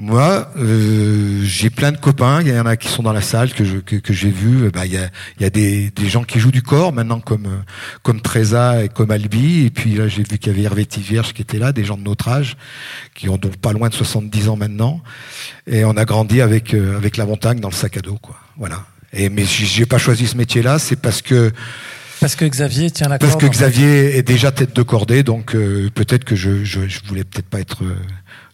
Moi, 0.00 0.48
euh, 0.56 1.42
j'ai 1.42 1.70
plein 1.70 1.90
de 1.90 1.96
copains. 1.96 2.40
Il 2.40 2.48
y 2.48 2.58
en 2.58 2.66
a 2.66 2.76
qui 2.76 2.86
sont 2.86 3.02
dans 3.02 3.12
la 3.12 3.20
salle 3.20 3.52
que 3.52 3.64
je, 3.64 3.78
que, 3.78 4.12
j'ai 4.12 4.30
vu. 4.30 4.70
Bah, 4.70 4.86
il 4.86 4.92
y 4.92 4.96
a, 4.96 5.10
y 5.40 5.44
a 5.44 5.50
des, 5.50 5.90
des, 5.90 6.08
gens 6.08 6.22
qui 6.22 6.38
jouent 6.38 6.52
du 6.52 6.62
corps 6.62 6.92
maintenant, 6.92 7.18
comme 7.18 7.64
comme 8.04 8.20
Treza 8.20 8.84
et 8.84 8.88
comme 8.88 9.10
Albi. 9.10 9.66
Et 9.66 9.70
puis 9.70 9.96
là, 9.96 10.06
j'ai 10.06 10.22
vu 10.22 10.38
qu'il 10.38 10.52
y 10.52 10.54
avait 10.54 10.62
Hervé 10.62 10.86
Tivierge 10.86 11.32
qui 11.32 11.42
était 11.42 11.58
là, 11.58 11.72
des 11.72 11.84
gens 11.84 11.96
de 11.96 12.04
notre 12.04 12.28
âge, 12.28 12.56
qui 13.14 13.28
ont 13.28 13.38
donc 13.38 13.56
pas 13.56 13.72
loin 13.72 13.88
de 13.88 13.94
70 13.94 14.48
ans 14.48 14.56
maintenant. 14.56 15.02
Et 15.66 15.84
on 15.84 15.96
a 15.96 16.04
grandi 16.04 16.42
avec 16.42 16.74
euh, 16.74 16.96
avec 16.96 17.16
la 17.16 17.26
montagne 17.26 17.58
dans 17.58 17.70
le 17.70 17.74
sac 17.74 17.96
à 17.96 18.00
dos, 18.00 18.18
quoi. 18.22 18.36
Voilà. 18.56 18.86
Et 19.12 19.30
mais 19.30 19.46
j'ai 19.46 19.86
pas 19.86 19.98
choisi 19.98 20.28
ce 20.28 20.36
métier-là, 20.36 20.78
c'est 20.78 21.00
parce 21.00 21.22
que 21.22 21.50
parce 22.20 22.36
que 22.36 22.44
Xavier 22.44 22.90
tient 22.90 23.08
la 23.08 23.18
corde. 23.18 23.32
Parce 23.32 23.42
que 23.42 23.48
Xavier 23.48 24.16
est 24.16 24.22
déjà 24.22 24.52
tête 24.52 24.74
de 24.74 24.82
cordée, 24.82 25.22
donc 25.22 25.54
euh, 25.54 25.90
peut-être 25.94 26.24
que 26.24 26.36
je, 26.36 26.64
je, 26.64 26.88
je, 26.88 27.00
voulais 27.04 27.24
peut-être 27.24 27.48
pas 27.48 27.60
être 27.60 27.84
euh, 27.84 27.96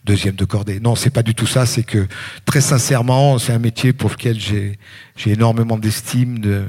deuxième 0.04 0.34
de 0.34 0.44
cordée. 0.44 0.80
Non, 0.80 0.94
c'est 0.94 1.10
pas 1.10 1.22
du 1.22 1.34
tout 1.34 1.46
ça. 1.46 1.66
C'est 1.66 1.82
que 1.82 2.06
très 2.44 2.60
sincèrement, 2.60 3.38
c'est 3.38 3.52
un 3.52 3.58
métier 3.58 3.92
pour 3.92 4.10
lequel 4.10 4.38
j'ai 4.38 4.78
j'ai 5.16 5.30
énormément 5.30 5.78
d'estime. 5.78 6.38
De, 6.38 6.64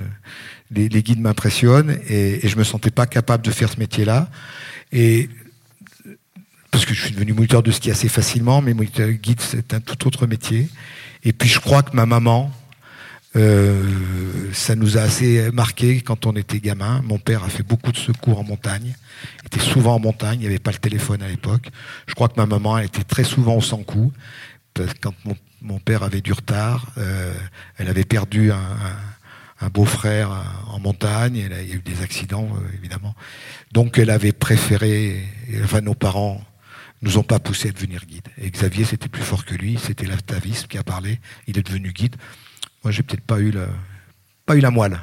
les, 0.71 0.89
les 0.89 1.03
guides 1.03 1.19
m'impressionnent 1.19 1.99
et, 2.09 2.45
et 2.45 2.49
je 2.49 2.57
me 2.57 2.63
sentais 2.63 2.89
pas 2.89 3.05
capable 3.05 3.43
de 3.43 3.51
faire 3.51 3.71
ce 3.71 3.79
métier-là. 3.79 4.29
Et 4.91 5.29
parce 6.71 6.85
que 6.85 6.93
je 6.93 7.01
suis 7.01 7.11
devenu 7.11 7.33
moniteur 7.33 7.63
de 7.63 7.71
ski 7.71 7.91
assez 7.91 8.09
facilement, 8.09 8.61
mais 8.61 8.73
moniteur 8.73 9.09
guide 9.09 9.39
c'est 9.39 9.73
un 9.73 9.79
tout 9.79 10.07
autre 10.07 10.27
métier. 10.27 10.67
Et 11.23 11.33
puis 11.33 11.47
je 11.47 11.59
crois 11.59 11.83
que 11.83 11.95
ma 11.95 12.05
maman 12.05 12.51
euh, 13.35 13.83
ça 14.53 14.75
nous 14.75 14.97
a 14.97 15.01
assez 15.01 15.51
marqué 15.51 16.01
quand 16.01 16.25
on 16.25 16.33
était 16.33 16.59
gamin. 16.59 17.01
Mon 17.03 17.17
père 17.17 17.43
a 17.43 17.49
fait 17.49 17.63
beaucoup 17.63 17.91
de 17.91 17.97
secours 17.97 18.39
en 18.39 18.43
montagne. 18.43 18.95
Il 19.43 19.47
était 19.47 19.59
souvent 19.59 19.95
en 19.95 19.99
montagne. 19.99 20.39
Il 20.39 20.41
n'y 20.41 20.47
avait 20.47 20.59
pas 20.59 20.71
le 20.71 20.77
téléphone 20.77 21.21
à 21.21 21.27
l'époque. 21.27 21.69
Je 22.07 22.13
crois 22.15 22.29
que 22.29 22.37
ma 22.37 22.45
maman 22.45 22.77
était 22.79 23.03
très 23.03 23.23
souvent 23.23 23.55
au 23.55 23.61
sans 23.61 23.83
coup. 23.83 24.13
Quand 25.01 25.13
mon, 25.61 25.79
père 25.79 26.03
avait 26.03 26.21
du 26.21 26.33
retard, 26.33 26.87
euh, 26.97 27.33
elle 27.77 27.87
avait 27.87 28.03
perdu 28.03 28.51
un, 28.51 29.69
beau-frère 29.69 30.29
en 30.67 30.79
montagne. 30.79 31.35
il 31.37 31.51
y 31.51 31.71
a 31.71 31.75
eu 31.75 31.79
des 31.79 32.01
accidents, 32.03 32.49
euh, 32.55 32.77
évidemment. 32.77 33.15
Donc 33.71 33.97
elle 33.97 34.09
avait 34.09 34.33
préféré, 34.33 35.23
enfin 35.63 35.81
nos 35.81 35.95
parents 35.95 36.41
nous 37.01 37.17
ont 37.17 37.23
pas 37.23 37.39
poussé 37.39 37.69
à 37.69 37.71
devenir 37.71 38.05
guide. 38.05 38.27
Et 38.37 38.49
Xavier, 38.49 38.83
c'était 38.85 39.07
plus 39.07 39.21
fort 39.23 39.45
que 39.45 39.55
lui. 39.55 39.77
C'était 39.81 40.05
l'atavisme 40.05 40.67
qui 40.67 40.77
a 40.77 40.83
parlé. 40.83 41.19
Il 41.47 41.57
est 41.57 41.65
devenu 41.65 41.91
guide. 41.91 42.15
Moi, 42.85 42.91
j'ai 42.91 43.01
peut-être 43.01 43.25
pas 43.25 43.39
eu 43.39 43.49
la, 43.49 43.65
pas 44.45 44.55
eu 44.55 44.59
la 44.59 44.69
moelle. 44.69 44.99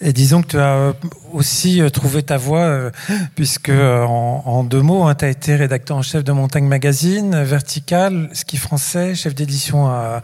Et 0.00 0.14
disons 0.14 0.40
que 0.40 0.48
tu 0.48 0.58
as 0.58 0.74
euh, 0.74 0.92
aussi 1.32 1.82
euh, 1.82 1.90
trouvé 1.90 2.22
ta 2.22 2.38
voie, 2.38 2.60
euh, 2.60 2.90
puisque 3.34 3.68
en, 3.68 4.64
deux 4.64 4.80
mots, 4.80 5.04
hein, 5.04 5.14
tu 5.14 5.26
as 5.26 5.28
été 5.28 5.54
rédacteur 5.54 5.98
en 5.98 6.02
chef 6.02 6.24
de 6.24 6.32
Montagne 6.32 6.64
Magazine, 6.64 7.42
Vertical, 7.42 8.30
Ski 8.32 8.56
français, 8.56 9.14
chef 9.14 9.34
d'édition 9.34 9.86
à 9.86 10.22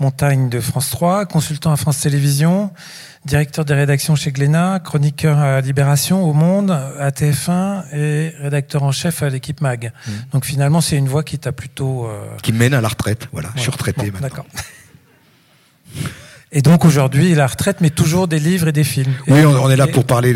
Montagne 0.00 0.50
de 0.50 0.60
France 0.60 0.90
3, 0.90 1.24
consultant 1.24 1.72
à 1.72 1.76
France 1.76 2.00
Télévisions, 2.00 2.72
directeur 3.24 3.64
des 3.64 3.74
rédactions 3.74 4.14
chez 4.14 4.32
Glénat, 4.32 4.80
chroniqueur 4.80 5.38
à 5.38 5.62
Libération, 5.62 6.28
au 6.28 6.34
Monde, 6.34 6.72
à 6.72 7.08
TF1 7.08 7.84
et 7.94 8.34
rédacteur 8.38 8.82
en 8.82 8.92
chef 8.92 9.22
à 9.22 9.30
l'équipe 9.30 9.62
Mag. 9.62 9.92
Mmh. 10.06 10.10
Donc 10.32 10.44
finalement, 10.44 10.82
c'est 10.82 10.96
une 10.96 11.08
voie 11.08 11.22
qui 11.22 11.38
t'a 11.38 11.52
plutôt... 11.52 12.06
Qui 12.42 12.52
mène 12.52 12.74
à 12.74 12.82
la 12.82 12.88
retraite, 12.88 13.28
voilà. 13.32 13.48
Je 13.54 13.62
suis 13.62 13.70
retraité 13.70 14.10
maintenant. 14.10 14.28
D'accord. 14.28 14.46
Et 16.52 16.60
donc 16.60 16.84
aujourd'hui, 16.84 17.34
la 17.34 17.46
retraite, 17.46 17.78
mais 17.80 17.88
toujours 17.88 18.28
des 18.28 18.38
livres 18.38 18.68
et 18.68 18.72
des 18.72 18.84
films. 18.84 19.14
Oui, 19.26 19.42
on, 19.44 19.70
est 19.70 19.76
là 19.76 19.86
pour 19.86 20.04
parler. 20.04 20.34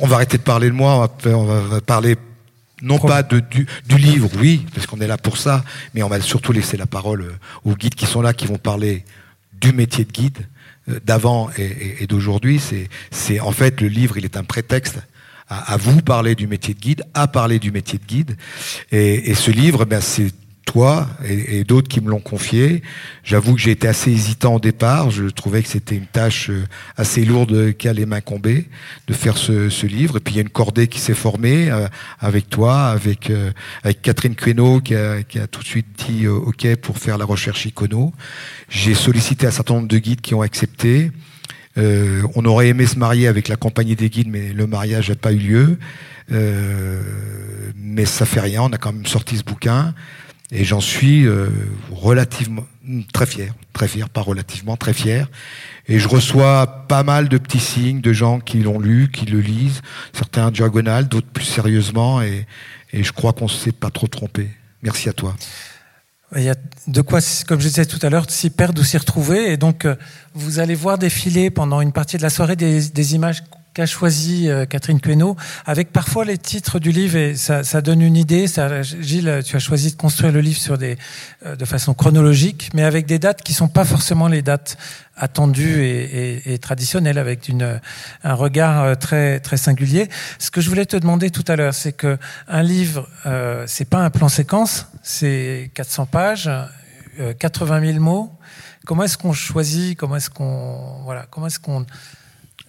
On 0.00 0.06
va 0.06 0.16
arrêter 0.16 0.38
de 0.38 0.42
parler 0.42 0.68
de 0.68 0.74
moi. 0.74 1.10
On 1.26 1.44
va, 1.44 1.80
parler 1.82 2.16
non 2.80 2.98
pas 2.98 3.22
de, 3.22 3.40
du, 3.40 3.96
livre, 3.96 4.28
oui, 4.38 4.66
parce 4.74 4.86
qu'on 4.86 5.00
est 5.00 5.06
là 5.06 5.18
pour 5.18 5.36
ça, 5.36 5.62
mais 5.94 6.02
on 6.02 6.08
va 6.08 6.20
surtout 6.20 6.52
laisser 6.52 6.76
la 6.76 6.86
parole 6.86 7.22
euh, 7.22 7.32
aux 7.64 7.76
guides 7.76 7.94
qui 7.94 8.06
sont 8.06 8.22
là, 8.22 8.32
qui 8.32 8.46
vont 8.46 8.58
parler 8.58 9.04
du 9.52 9.72
métier 9.72 10.04
de 10.04 10.10
guide 10.10 10.38
euh, 10.88 10.98
d'avant 11.04 11.48
et, 11.56 12.06
d'aujourd'hui. 12.08 12.60
C'est, 13.12 13.38
en 13.38 13.52
fait 13.52 13.80
le 13.80 13.86
livre, 13.86 14.18
il 14.18 14.24
est 14.24 14.36
un 14.36 14.42
prétexte 14.42 14.98
à, 15.48 15.76
vous 15.76 16.00
parler 16.00 16.34
du 16.34 16.46
métier 16.46 16.74
de 16.74 16.80
guide, 16.80 17.04
à 17.14 17.28
parler 17.28 17.58
du 17.58 17.70
métier 17.70 17.98
de 17.98 18.04
guide. 18.04 18.36
Et, 18.90 19.30
et 19.30 19.34
ce 19.34 19.50
livre, 19.50 19.84
ben, 19.84 20.00
c'est 20.00 20.32
toi 20.64 21.08
et, 21.24 21.64
d'autres 21.64 21.88
qui 21.88 22.00
me 22.00 22.10
l'ont 22.10 22.20
confié. 22.20 22.82
J'avoue 23.24 23.54
que 23.54 23.60
j'ai 23.60 23.72
été 23.72 23.88
assez 23.88 24.10
hésitant 24.10 24.56
au 24.56 24.60
départ. 24.60 25.10
Je 25.10 25.24
trouvais 25.24 25.62
que 25.62 25.68
c'était 25.68 25.96
une 25.96 26.06
tâche 26.06 26.50
euh, 26.50 26.64
assez 26.96 27.24
lourde 27.24 27.72
qui 27.72 27.88
allait 27.88 28.06
m'incomber 28.06 28.68
de 29.06 29.14
faire 29.14 29.36
ce, 29.36 29.86
livre. 29.86 30.16
Et 30.16 30.20
puis 30.20 30.34
il 30.34 30.36
y 30.36 30.40
a 30.40 30.42
une 30.42 30.48
cordée 30.48 30.86
qui 30.86 31.00
s'est 31.00 31.14
formée 31.14 31.70
euh, 31.70 31.88
avec 32.20 32.48
toi, 32.48 32.88
avec 32.88 33.30
euh, 33.30 33.50
avec 33.82 34.02
Catherine 34.02 34.34
Queneau 34.34 34.80
qui 34.80 34.94
a, 34.94 35.22
qui 35.22 35.38
a 35.38 35.46
tout 35.46 35.60
de 35.60 35.66
suite 35.66 35.86
dit 36.08 36.26
OK 36.26 36.74
pour 36.76 36.98
faire 36.98 37.18
la 37.18 37.24
recherche 37.24 37.66
icono. 37.66 38.12
J'ai 38.68 38.94
sollicité 38.94 39.46
un 39.46 39.50
certain 39.50 39.74
nombre 39.74 39.88
de 39.88 39.98
guides 39.98 40.20
qui 40.20 40.34
ont 40.34 40.42
accepté. 40.42 41.10
on 41.76 42.44
aurait 42.44 42.68
aimé 42.68 42.86
se 42.86 42.98
marier 42.98 43.26
avec 43.26 43.48
la 43.48 43.56
compagnie 43.56 43.96
des 43.96 44.08
guides, 44.08 44.28
mais 44.28 44.52
le 44.52 44.66
mariage 44.66 45.08
n'a 45.08 45.16
pas 45.16 45.32
eu 45.32 45.38
lieu. 45.38 45.78
mais 47.76 48.04
ça 48.06 48.24
fait 48.24 48.40
rien. 48.40 48.62
On 48.62 48.72
a 48.72 48.78
quand 48.78 48.92
même 48.92 49.06
sorti 49.06 49.36
ce 49.36 49.44
bouquin. 49.44 49.94
Et 50.54 50.64
j'en 50.64 50.80
suis 50.80 51.26
euh, 51.26 51.48
relativement 51.90 52.66
très 53.14 53.24
fier, 53.24 53.54
très 53.72 53.88
fier, 53.88 54.10
pas 54.10 54.20
relativement, 54.20 54.76
très 54.76 54.92
fier. 54.92 55.30
Et 55.88 55.98
je 55.98 56.06
reçois 56.08 56.84
pas 56.88 57.02
mal 57.02 57.30
de 57.30 57.38
petits 57.38 57.58
signes 57.58 58.02
de 58.02 58.12
gens 58.12 58.38
qui 58.38 58.58
l'ont 58.58 58.78
lu, 58.78 59.10
qui 59.10 59.24
le 59.24 59.40
lisent, 59.40 59.80
certains 60.12 60.50
diagonales, 60.50 61.08
d'autres 61.08 61.30
plus 61.32 61.46
sérieusement, 61.46 62.20
et, 62.20 62.46
et 62.92 63.02
je 63.02 63.12
crois 63.12 63.32
qu'on 63.32 63.46
ne 63.46 63.50
s'est 63.50 63.72
pas 63.72 63.90
trop 63.90 64.08
trompé. 64.08 64.50
Merci 64.82 65.08
à 65.08 65.14
toi. 65.14 65.34
Il 66.36 66.42
y 66.42 66.50
a 66.50 66.54
de 66.86 67.00
quoi, 67.00 67.20
comme 67.46 67.60
je 67.60 67.68
disais 67.68 67.86
tout 67.86 67.98
à 68.02 68.10
l'heure, 68.10 68.30
s'y 68.30 68.50
perdre 68.50 68.82
ou 68.82 68.84
s'y 68.84 68.98
retrouver. 68.98 69.52
Et 69.52 69.56
donc, 69.56 69.86
euh, 69.86 69.96
vous 70.34 70.58
allez 70.58 70.74
voir 70.74 70.98
défiler 70.98 71.50
pendant 71.50 71.80
une 71.80 71.92
partie 71.92 72.18
de 72.18 72.22
la 72.22 72.30
soirée 72.30 72.56
des 72.56 73.14
images 73.14 73.42
qu'a 73.74 73.86
choisi 73.86 74.48
euh, 74.48 74.66
Catherine 74.66 75.00
Queneau, 75.00 75.36
avec 75.66 75.92
parfois 75.92 76.24
les 76.24 76.38
titres 76.38 76.78
du 76.78 76.92
livre, 76.92 77.16
et 77.16 77.34
ça, 77.36 77.64
ça 77.64 77.80
donne 77.80 78.02
une 78.02 78.16
idée. 78.16 78.46
Ça, 78.46 78.82
Gilles, 78.82 79.42
tu 79.44 79.56
as 79.56 79.58
choisi 79.58 79.92
de 79.92 79.96
construire 79.96 80.32
le 80.32 80.40
livre 80.40 80.60
sur 80.60 80.78
des, 80.78 80.98
euh, 81.46 81.56
de 81.56 81.64
façon 81.64 81.94
chronologique, 81.94 82.70
mais 82.74 82.84
avec 82.84 83.06
des 83.06 83.18
dates 83.18 83.42
qui 83.42 83.54
sont 83.54 83.68
pas 83.68 83.84
forcément 83.84 84.28
les 84.28 84.42
dates 84.42 84.76
attendues 85.16 85.82
et, 85.82 86.02
et, 86.48 86.54
et 86.54 86.58
traditionnelles, 86.58 87.18
avec 87.18 87.48
une, 87.48 87.80
un 88.24 88.34
regard 88.34 88.82
euh, 88.82 88.94
très, 88.94 89.40
très 89.40 89.56
singulier. 89.56 90.08
Ce 90.38 90.50
que 90.50 90.60
je 90.60 90.68
voulais 90.68 90.86
te 90.86 90.96
demander 90.96 91.30
tout 91.30 91.44
à 91.48 91.56
l'heure, 91.56 91.74
c'est 91.74 91.92
que 91.92 92.18
un 92.48 92.62
livre, 92.62 93.08
euh, 93.26 93.64
c'est 93.66 93.88
pas 93.88 93.98
un 93.98 94.10
plan 94.10 94.28
séquence, 94.28 94.86
c'est 95.02 95.70
400 95.74 96.06
pages, 96.06 96.50
80 97.38 97.92
000 97.92 98.00
mots. 98.00 98.32
Comment 98.86 99.04
est-ce 99.04 99.18
qu'on 99.18 99.32
choisit 99.32 99.98
Comment 99.98 100.16
est-ce 100.16 100.30
qu'on 100.30 101.02
voilà 101.04 101.26
Comment 101.30 101.46
est-ce 101.46 101.60
qu'on 101.60 101.84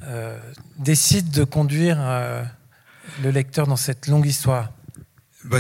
euh, 0.05 0.37
décide 0.77 1.31
de 1.31 1.43
conduire 1.43 1.97
euh, 1.99 2.43
le 3.23 3.31
lecteur 3.31 3.67
dans 3.67 3.75
cette 3.75 4.07
longue 4.07 4.25
histoire 4.25 4.71
bah, 5.45 5.59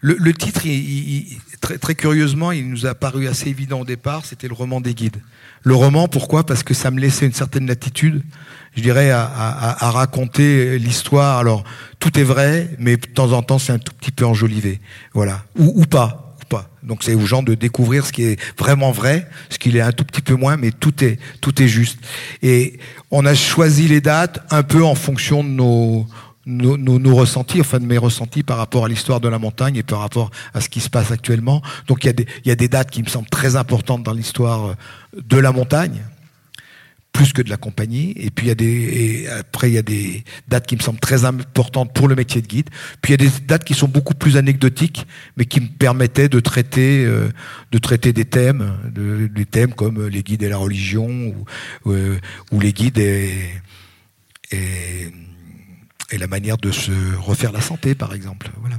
le, 0.00 0.34
titre, 0.34 0.62
très, 1.78 1.94
curieusement, 1.94 2.52
il 2.52 2.68
nous 2.68 2.84
a 2.84 2.94
paru 2.94 3.26
assez 3.26 3.48
évident 3.48 3.80
au 3.80 3.84
départ, 3.86 4.26
c'était 4.26 4.48
le 4.48 4.54
roman 4.54 4.82
des 4.82 4.94
guides. 4.94 5.16
Le 5.62 5.74
roman, 5.74 6.08
pourquoi? 6.08 6.44
Parce 6.44 6.62
que 6.62 6.74
ça 6.74 6.90
me 6.90 7.00
laissait 7.00 7.24
une 7.24 7.32
certaine 7.32 7.66
latitude, 7.66 8.22
je 8.76 8.82
dirais, 8.82 9.10
à, 9.10 9.90
raconter 9.90 10.78
l'histoire. 10.78 11.38
Alors, 11.38 11.64
tout 12.00 12.18
est 12.18 12.24
vrai, 12.24 12.68
mais 12.78 12.98
de 12.98 13.06
temps 13.06 13.32
en 13.32 13.42
temps, 13.42 13.58
c'est 13.58 13.72
un 13.72 13.78
tout 13.78 13.94
petit 13.94 14.12
peu 14.12 14.26
enjolivé. 14.26 14.80
Voilà. 15.14 15.44
Ou 15.58 15.86
pas. 15.86 16.33
Donc, 16.82 17.02
c'est 17.02 17.14
aux 17.14 17.26
gens 17.26 17.42
de 17.42 17.54
découvrir 17.54 18.06
ce 18.06 18.12
qui 18.12 18.24
est 18.24 18.40
vraiment 18.58 18.92
vrai, 18.92 19.28
ce 19.50 19.58
qui 19.58 19.76
est 19.76 19.80
un 19.80 19.92
tout 19.92 20.04
petit 20.04 20.22
peu 20.22 20.34
moins, 20.34 20.56
mais 20.56 20.70
tout 20.70 21.04
est, 21.04 21.18
juste. 21.66 21.98
Et 22.42 22.78
on 23.10 23.24
a 23.26 23.34
choisi 23.34 23.88
les 23.88 24.00
dates 24.00 24.44
un 24.50 24.62
peu 24.62 24.84
en 24.84 24.94
fonction 24.94 25.42
de 25.44 25.48
nos, 25.50 27.16
ressentis, 27.16 27.60
enfin 27.60 27.78
de 27.78 27.86
mes 27.86 27.98
ressentis 27.98 28.42
par 28.42 28.58
rapport 28.58 28.84
à 28.84 28.88
l'histoire 28.88 29.20
de 29.20 29.28
la 29.28 29.38
montagne 29.38 29.76
et 29.76 29.82
par 29.82 30.00
rapport 30.00 30.30
à 30.52 30.60
ce 30.60 30.68
qui 30.68 30.80
se 30.80 30.90
passe 30.90 31.10
actuellement. 31.10 31.62
Donc 31.86 32.04
il 32.04 32.08
y, 32.08 32.10
a 32.10 32.12
des, 32.12 32.26
il 32.44 32.48
y 32.48 32.52
a 32.52 32.56
des 32.56 32.68
dates 32.68 32.90
qui 32.90 33.02
me 33.02 33.08
semblent 33.08 33.30
très 33.30 33.56
importantes 33.56 34.02
dans 34.02 34.12
l'histoire 34.12 34.66
euh, 34.66 34.74
de 35.22 35.38
la 35.38 35.52
montagne, 35.52 36.02
plus 37.14 37.32
que 37.32 37.40
de 37.40 37.48
la 37.48 37.56
compagnie. 37.56 38.12
Et 38.16 38.28
puis 38.28 38.46
il 38.46 38.48
y 38.48 38.52
a 38.52 38.54
des, 38.54 38.66
et 38.66 39.28
après 39.30 39.70
il 39.70 39.74
y 39.74 39.78
a 39.78 39.82
des 39.82 40.24
dates 40.48 40.66
qui 40.66 40.76
me 40.76 40.82
semblent 40.82 41.00
très 41.00 41.24
importantes 41.24 41.94
pour 41.94 42.08
le 42.08 42.14
métier 42.14 42.42
de 42.42 42.46
guide. 42.46 42.68
Puis 43.00 43.14
il 43.14 43.22
y 43.22 43.26
a 43.26 43.30
des 43.30 43.34
dates 43.46 43.64
qui 43.64 43.72
sont 43.72 43.88
beaucoup 43.88 44.14
plus 44.14 44.36
anecdotiques, 44.36 45.06
mais 45.38 45.46
qui 45.46 45.60
me 45.62 45.68
permettaient 45.68 46.28
de 46.28 46.40
traiter, 46.40 47.04
euh, 47.06 47.30
de 47.72 47.78
traiter 47.78 48.12
des 48.12 48.26
thèmes, 48.26 48.76
de, 48.94 49.28
des 49.28 49.46
thèmes 49.46 49.72
comme 49.72 50.06
les 50.06 50.22
guides 50.22 50.42
et 50.42 50.50
la 50.50 50.58
religion 50.58 51.08
ou, 51.08 51.92
euh, 51.92 52.18
ou 52.52 52.60
les 52.60 52.74
guides 52.74 52.98
et, 52.98 53.32
et 54.52 55.10
et 56.10 56.18
la 56.18 56.26
manière 56.26 56.58
de 56.58 56.70
se 56.70 56.92
refaire 57.18 57.50
la 57.50 57.60
santé, 57.60 57.94
par 57.94 58.14
exemple. 58.14 58.50
Voilà. 58.60 58.76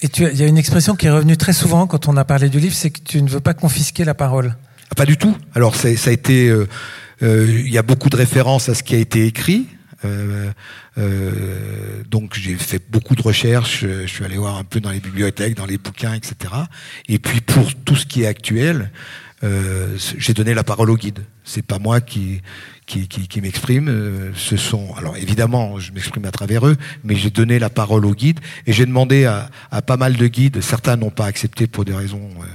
Et 0.00 0.08
il 0.16 0.36
y 0.36 0.44
a 0.44 0.46
une 0.46 0.58
expression 0.58 0.94
qui 0.94 1.06
est 1.06 1.10
revenue 1.10 1.36
très 1.36 1.52
souvent 1.52 1.86
quand 1.86 2.06
on 2.08 2.16
a 2.16 2.24
parlé 2.24 2.48
du 2.48 2.60
livre, 2.60 2.74
c'est 2.74 2.90
que 2.90 3.00
tu 3.00 3.20
ne 3.20 3.28
veux 3.28 3.40
pas 3.40 3.54
confisquer 3.54 4.04
la 4.04 4.14
parole. 4.14 4.56
Ah, 4.90 4.94
Pas 4.94 5.04
du 5.04 5.16
tout. 5.16 5.36
Alors 5.54 5.74
ça 5.74 5.88
a 5.88 6.10
été, 6.12 6.48
euh, 6.48 6.68
il 7.20 7.68
y 7.70 7.78
a 7.78 7.82
beaucoup 7.82 8.08
de 8.10 8.16
références 8.16 8.68
à 8.68 8.74
ce 8.74 8.82
qui 8.82 8.94
a 8.94 8.98
été 8.98 9.26
écrit. 9.26 9.66
Euh, 10.04 10.52
euh, 10.96 12.02
donc 12.08 12.34
j'ai 12.34 12.54
fait 12.54 12.80
beaucoup 12.90 13.16
de 13.16 13.22
recherches. 13.22 13.80
Je 13.84 14.06
suis 14.06 14.24
allé 14.24 14.36
voir 14.36 14.56
un 14.56 14.64
peu 14.64 14.80
dans 14.80 14.90
les 14.90 15.00
bibliothèques, 15.00 15.56
dans 15.56 15.66
les 15.66 15.78
bouquins, 15.78 16.14
etc. 16.14 16.54
Et 17.08 17.18
puis 17.18 17.40
pour 17.40 17.74
tout 17.74 17.96
ce 17.96 18.06
qui 18.06 18.22
est 18.22 18.26
actuel, 18.26 18.92
euh, 19.44 19.96
j'ai 20.16 20.34
donné 20.34 20.54
la 20.54 20.64
parole 20.64 20.90
au 20.90 20.96
guide. 20.96 21.20
C'est 21.44 21.62
pas 21.64 21.78
moi 21.78 22.00
qui 22.00 22.42
qui, 22.86 23.06
qui, 23.06 23.28
qui 23.28 23.40
m'exprime. 23.40 23.88
euh, 23.88 24.32
Ce 24.34 24.56
sont 24.56 24.94
alors 24.96 25.16
évidemment, 25.16 25.78
je 25.78 25.92
m'exprime 25.92 26.24
à 26.26 26.30
travers 26.30 26.66
eux, 26.66 26.76
mais 27.04 27.16
j'ai 27.16 27.30
donné 27.30 27.58
la 27.58 27.70
parole 27.70 28.06
au 28.06 28.14
guide 28.14 28.40
et 28.66 28.72
j'ai 28.72 28.86
demandé 28.86 29.24
à, 29.26 29.50
à 29.70 29.82
pas 29.82 29.96
mal 29.96 30.16
de 30.16 30.26
guides. 30.28 30.60
Certains 30.60 30.96
n'ont 30.96 31.10
pas 31.10 31.26
accepté 31.26 31.66
pour 31.66 31.84
des 31.84 31.94
raisons, 31.94 32.30
euh, 32.40 32.46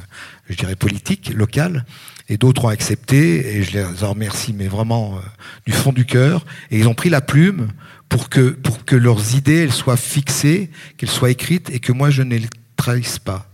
je 0.50 0.56
dirais 0.56 0.76
politiques, 0.76 1.34
locales, 1.34 1.86
et 2.30 2.38
d'autres 2.38 2.66
ont 2.66 2.70
accepté. 2.70 3.58
Et 3.58 3.64
je 3.64 3.72
les 3.78 4.04
en 4.04 4.12
remercie, 4.12 4.54
mais 4.54 4.68
vraiment 4.68 5.16
euh, 5.18 5.22
du 5.66 5.72
fond 5.74 5.92
du 5.94 6.06
cœur. 6.06 6.46
Et 6.72 6.80
ils 6.80 6.88
ont 6.88 6.94
pris 6.94 7.10
la 7.10 7.22
plume 7.22 7.68
pour 8.10 8.30
que 8.30 8.50
pour 8.50 8.86
que 8.86 8.96
leurs 8.96 9.36
idées 9.36 9.64
elles 9.64 9.72
soient 9.72 9.98
fixées, 9.98 10.70
qu'elles 10.98 11.10
soient 11.10 11.32
écrites 11.32 11.70
et 11.70 11.80
que 11.80 11.92
moi 11.92 12.10
je 12.10 12.22
ne 12.24 12.36
les 12.38 12.48
trahisse 12.76 13.20
pas. 13.20 13.50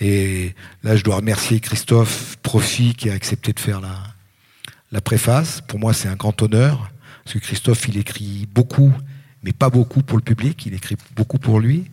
Et 0.00 0.54
là, 0.82 0.96
je 0.96 1.04
dois 1.04 1.16
remercier 1.16 1.60
Christophe 1.60 2.36
Profi 2.42 2.94
qui 2.94 3.08
a 3.10 3.12
accepté 3.14 3.52
de 3.52 3.60
faire 3.60 3.80
la, 3.80 4.02
la 4.90 5.00
préface. 5.00 5.60
Pour 5.60 5.78
moi, 5.78 5.92
c'est 5.94 6.08
un 6.08 6.16
grand 6.16 6.42
honneur, 6.42 6.90
parce 7.22 7.34
que 7.34 7.38
Christophe, 7.38 7.86
il 7.88 7.96
écrit 7.96 8.48
beaucoup, 8.52 8.92
mais 9.44 9.52
pas 9.52 9.70
beaucoup 9.70 10.02
pour 10.02 10.18
le 10.18 10.24
public, 10.24 10.66
il 10.66 10.74
écrit 10.74 10.96
beaucoup 11.14 11.38
pour 11.38 11.60
lui 11.60 11.84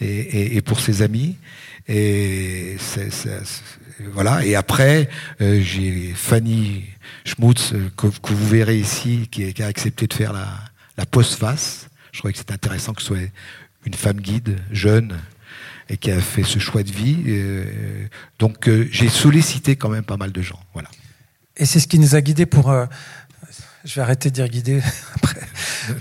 et, 0.00 0.06
et- 0.06 0.56
et 0.56 0.60
pour 0.62 0.78
ses 0.78 1.02
amis. 1.02 1.36
Et 1.88 2.76
voilà. 4.12 4.44
Et 4.44 4.54
après, 4.54 5.08
euh, 5.40 5.60
j'ai 5.62 6.12
Fanny 6.14 6.84
Schmutz, 7.24 7.72
euh, 7.72 7.88
que, 7.96 8.06
vous 8.06 8.48
verrez 8.48 8.78
ici, 8.78 9.28
qui, 9.30 9.62
a 9.62 9.66
accepté 9.66 10.06
de 10.06 10.12
faire 10.12 10.32
la, 10.32 10.48
la 10.96 11.06
postface. 11.06 11.88
Je 12.12 12.18
trouvais 12.18 12.32
que 12.32 12.38
c'était 12.38 12.52
intéressant 12.52 12.92
que 12.92 13.00
ce 13.00 13.08
soit 13.08 13.18
une 13.86 13.94
femme 13.94 14.20
guide, 14.20 14.58
jeune, 14.70 15.18
et 15.88 15.96
qui 15.96 16.10
a 16.10 16.20
fait 16.20 16.42
ce 16.42 16.58
choix 16.58 16.82
de 16.82 16.92
vie. 16.92 17.16
Euh, 17.26 17.64
donc, 18.38 18.68
j'ai 18.90 19.08
sollicité 19.08 19.76
quand 19.76 19.88
même 19.88 20.04
pas 20.04 20.18
mal 20.18 20.30
de 20.30 20.42
gens. 20.42 20.60
Voilà. 20.74 20.90
Et 21.56 21.64
c'est 21.64 21.80
ce 21.80 21.88
qui 21.88 21.98
nous 21.98 22.14
a 22.14 22.20
guidés 22.20 22.46
pour. 22.46 22.72
Je 23.84 23.94
vais 23.96 24.00
arrêter 24.02 24.30
de 24.30 24.34
dire 24.34 24.48
guider 24.48 24.82
après. 25.16 25.40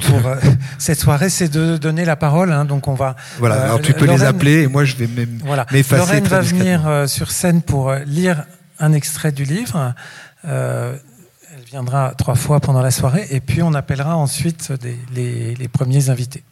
Pour 0.08 0.26
euh, 0.28 0.36
cette 0.80 1.00
soirée, 1.00 1.30
c'est 1.30 1.48
de 1.48 1.78
donner 1.78 2.04
la 2.06 2.16
parole. 2.16 2.52
hein, 2.52 2.66
donc 2.66 2.88
on 2.88 2.94
va. 2.94 3.16
Voilà, 3.40 3.56
euh, 3.56 3.64
alors 3.66 3.82
tu 3.82 3.94
peux 3.94 4.06
les 4.06 4.24
appeler 4.24 4.64
et 4.64 4.68
moi 4.68 4.84
je 4.86 4.96
vais 4.96 5.08
m'em- 5.08 5.40
Voilà. 5.46 5.66
m'effacer. 5.72 5.98
Lorraine 6.00 6.24
très 6.24 6.36
va 6.38 6.42
venir 6.42 6.88
euh, 6.88 7.08
sur 7.08 7.32
scène 7.32 7.62
pour 7.62 7.94
lire 7.94 8.44
un 8.80 8.94
extrait 8.94 9.32
du 9.32 9.44
livre. 9.46 9.94
Euh, 10.46 10.98
elle 11.56 11.64
viendra 11.64 12.14
trois 12.18 12.36
fois 12.36 12.60
pendant 12.60 12.82
la 12.82 12.92
soirée 12.92 13.26
et 13.32 13.40
puis 13.40 13.62
on 13.64 13.74
appellera 13.74 14.16
ensuite 14.18 14.72
des- 14.74 15.00
les, 15.14 15.56
les 15.56 15.68
premiers 15.68 16.10
invités. 16.10 16.44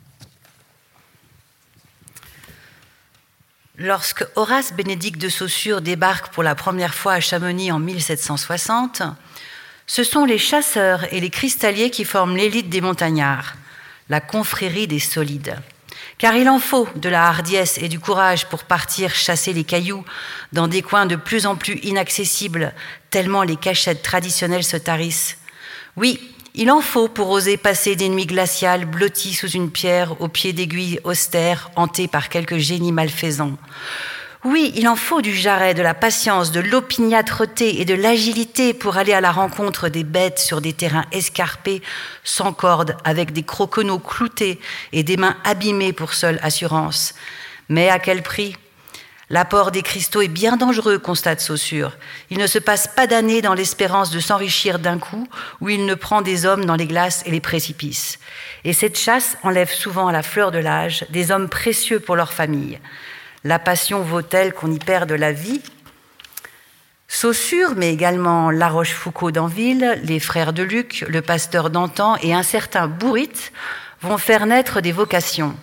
Lorsque 3.77 4.25
Horace 4.38 4.71
Bénédicte 4.73 5.19
de 5.19 5.27
Saussure 5.27 5.81
débarque 5.81 6.33
pour 6.33 6.43
la 6.43 6.55
première 6.55 6.93
fois 6.93 7.13
à 7.13 7.19
Chamonix 7.19 7.71
en 7.73 7.79
1760, 7.79 9.01
ce 9.88 10.04
sont 10.04 10.26
les 10.26 10.38
chasseurs 10.38 11.12
et 11.13 11.19
les 11.19 11.30
cristalliers 11.30 11.89
qui 11.89 12.06
forment 12.06 12.36
l'élite 12.36 12.69
des 12.69 12.82
montagnards, 12.82 13.56
la 14.10 14.19
confrérie 14.19 14.88
des 14.88 15.00
solides. 15.00 15.56
Car 16.17 16.36
il 16.36 16.50
en 16.50 16.60
faut 16.60 16.88
de 16.95 17.10
la 17.10 17.28
hardiesse 17.28 17.78
et 17.78 17.89
du 17.89 18.00
courage 18.00 18.48
pour 18.48 18.63
partir 18.63 19.13
chasser 19.13 19.54
les 19.54 19.63
cailloux 19.63 20.04
dans 20.54 20.67
des 20.67 20.82
coins 20.82 21.06
de 21.06 21.15
plus 21.15 21.45
en 21.45 21.56
plus 21.56 21.76
inaccessibles, 21.84 22.74
tellement 23.10 23.43
les 23.43 23.58
cachettes 23.58 24.02
traditionnelles 24.02 24.63
se 24.63 24.78
tarissent. 24.78 25.38
Oui, 25.98 26.19
il 26.54 26.71
en 26.71 26.82
faut 26.82 27.10
pour 27.10 27.30
oser 27.30 27.58
passer 27.58 27.95
des 27.95 28.08
nuits 28.08 28.26
glaciales 28.26 28.86
blotties 28.86 29.34
sous 29.34 29.50
une 29.50 29.69
pierre 29.69 30.21
au 30.21 30.30
pied 30.30 30.54
d'aiguilles 30.54 31.02
austères 31.04 31.69
hantées 31.76 32.08
par 32.08 32.30
quelques 32.30 32.58
génies 32.58 32.93
malfaisants. 32.93 33.58
Oui, 34.45 34.71
il 34.75 34.88
en 34.88 34.95
faut 34.95 35.23
du 35.23 35.34
jarret, 35.34 35.73
de 35.73 35.81
la 35.81 35.95
patience, 35.95 36.51
de 36.51 36.60
l'opiniâtreté 36.60 37.81
et 37.81 37.86
de 37.86 37.95
l'agilité 37.95 38.75
pour 38.75 38.97
aller 38.97 39.12
à 39.12 39.19
la 39.19 39.31
rencontre 39.31 39.89
des 39.89 40.03
bêtes 40.03 40.38
sur 40.38 40.62
des 40.62 40.71
terrains 40.71 41.05
escarpés, 41.12 41.81
sans 42.23 42.53
corde, 42.53 42.95
avec 43.03 43.34
des 43.34 43.41
croquenots 43.41 43.97
cloutés 43.97 44.60
et 44.91 45.01
des 45.01 45.17
mains 45.17 45.36
abîmées 45.45 45.93
pour 45.93 46.13
seule 46.13 46.39
assurance. 46.43 47.15
Mais 47.69 47.89
à 47.89 47.97
quel 47.97 48.21
prix? 48.21 48.55
L'apport 49.31 49.71
des 49.71 49.81
cristaux 49.81 50.21
est 50.21 50.27
bien 50.27 50.58
dangereux, 50.58 50.99
constate 50.99 51.41
Saussure. 51.41 51.93
Il 52.29 52.38
ne 52.38 52.45
se 52.45 52.60
passe 52.60 52.88
pas 52.88 53.08
d'années 53.08 53.41
dans 53.41 53.55
l'espérance 53.55 54.12
de 54.12 54.19
s'enrichir 54.19 54.77
d'un 54.77 54.99
coup, 54.99 55.27
où 55.60 55.69
il 55.69 55.88
ne 55.88 55.95
prend 55.95 56.21
des 56.21 56.45
hommes 56.45 56.65
dans 56.65 56.75
les 56.75 56.86
glaces 56.86 57.23
et 57.25 57.31
les 57.31 57.41
précipices. 57.41 58.19
Et 58.63 58.73
cette 58.73 58.99
chasse 58.99 59.39
enlève 59.41 59.71
souvent 59.71 60.08
à 60.08 60.12
la 60.12 60.21
fleur 60.21 60.51
de 60.51 60.60
l'âge 60.60 61.03
des 61.10 61.31
hommes 61.31 61.49
précieux 61.49 61.99
pour 61.99 62.15
leur 62.15 62.31
famille. 62.31 62.79
La 63.45 63.60
passion 63.60 64.01
vaut-elle 64.01 64.53
qu'on 64.53 64.71
y 64.71 64.79
perde 64.79 65.12
la 65.12 65.31
vie? 65.31 65.62
Saussure, 67.08 67.75
mais 67.75 67.93
également 67.93 68.49
La 68.49 68.69
Rochefoucauld 68.69 69.36
d'Anville, 69.36 70.01
les 70.03 70.19
frères 70.19 70.51
de 70.51 70.63
Luc, 70.63 71.05
le 71.08 71.21
pasteur 71.21 71.69
d'antan 71.69 72.17
et 72.23 72.34
un 72.34 72.41
certain 72.41 72.88
Bourrit 72.88 73.51
vont 74.01 74.17
faire 74.17 74.47
naître 74.47 74.81
des 74.81 74.91
vocations. 74.91 75.55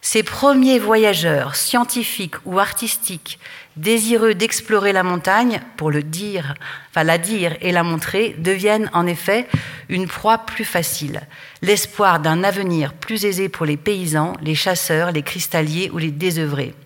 Ces 0.00 0.22
premiers 0.22 0.78
voyageurs, 0.78 1.56
scientifiques 1.56 2.36
ou 2.44 2.60
artistiques, 2.60 3.40
désireux 3.76 4.34
d'explorer 4.34 4.92
la 4.92 5.02
montagne, 5.02 5.60
pour 5.76 5.90
le 5.90 6.04
dire, 6.04 6.54
enfin 6.90 7.02
la 7.02 7.18
dire 7.18 7.56
et 7.62 7.72
la 7.72 7.82
montrer, 7.82 8.36
deviennent 8.38 8.90
en 8.92 9.08
effet 9.08 9.48
une 9.88 10.06
proie 10.06 10.38
plus 10.38 10.64
facile, 10.64 11.22
l'espoir 11.62 12.20
d'un 12.20 12.44
avenir 12.44 12.92
plus 12.92 13.24
aisé 13.24 13.48
pour 13.48 13.66
les 13.66 13.76
paysans, 13.76 14.34
les 14.40 14.54
chasseurs, 14.54 15.10
les 15.10 15.22
cristalliers 15.22 15.90
ou 15.92 15.98
les 15.98 16.12
désœuvrés. 16.12 16.76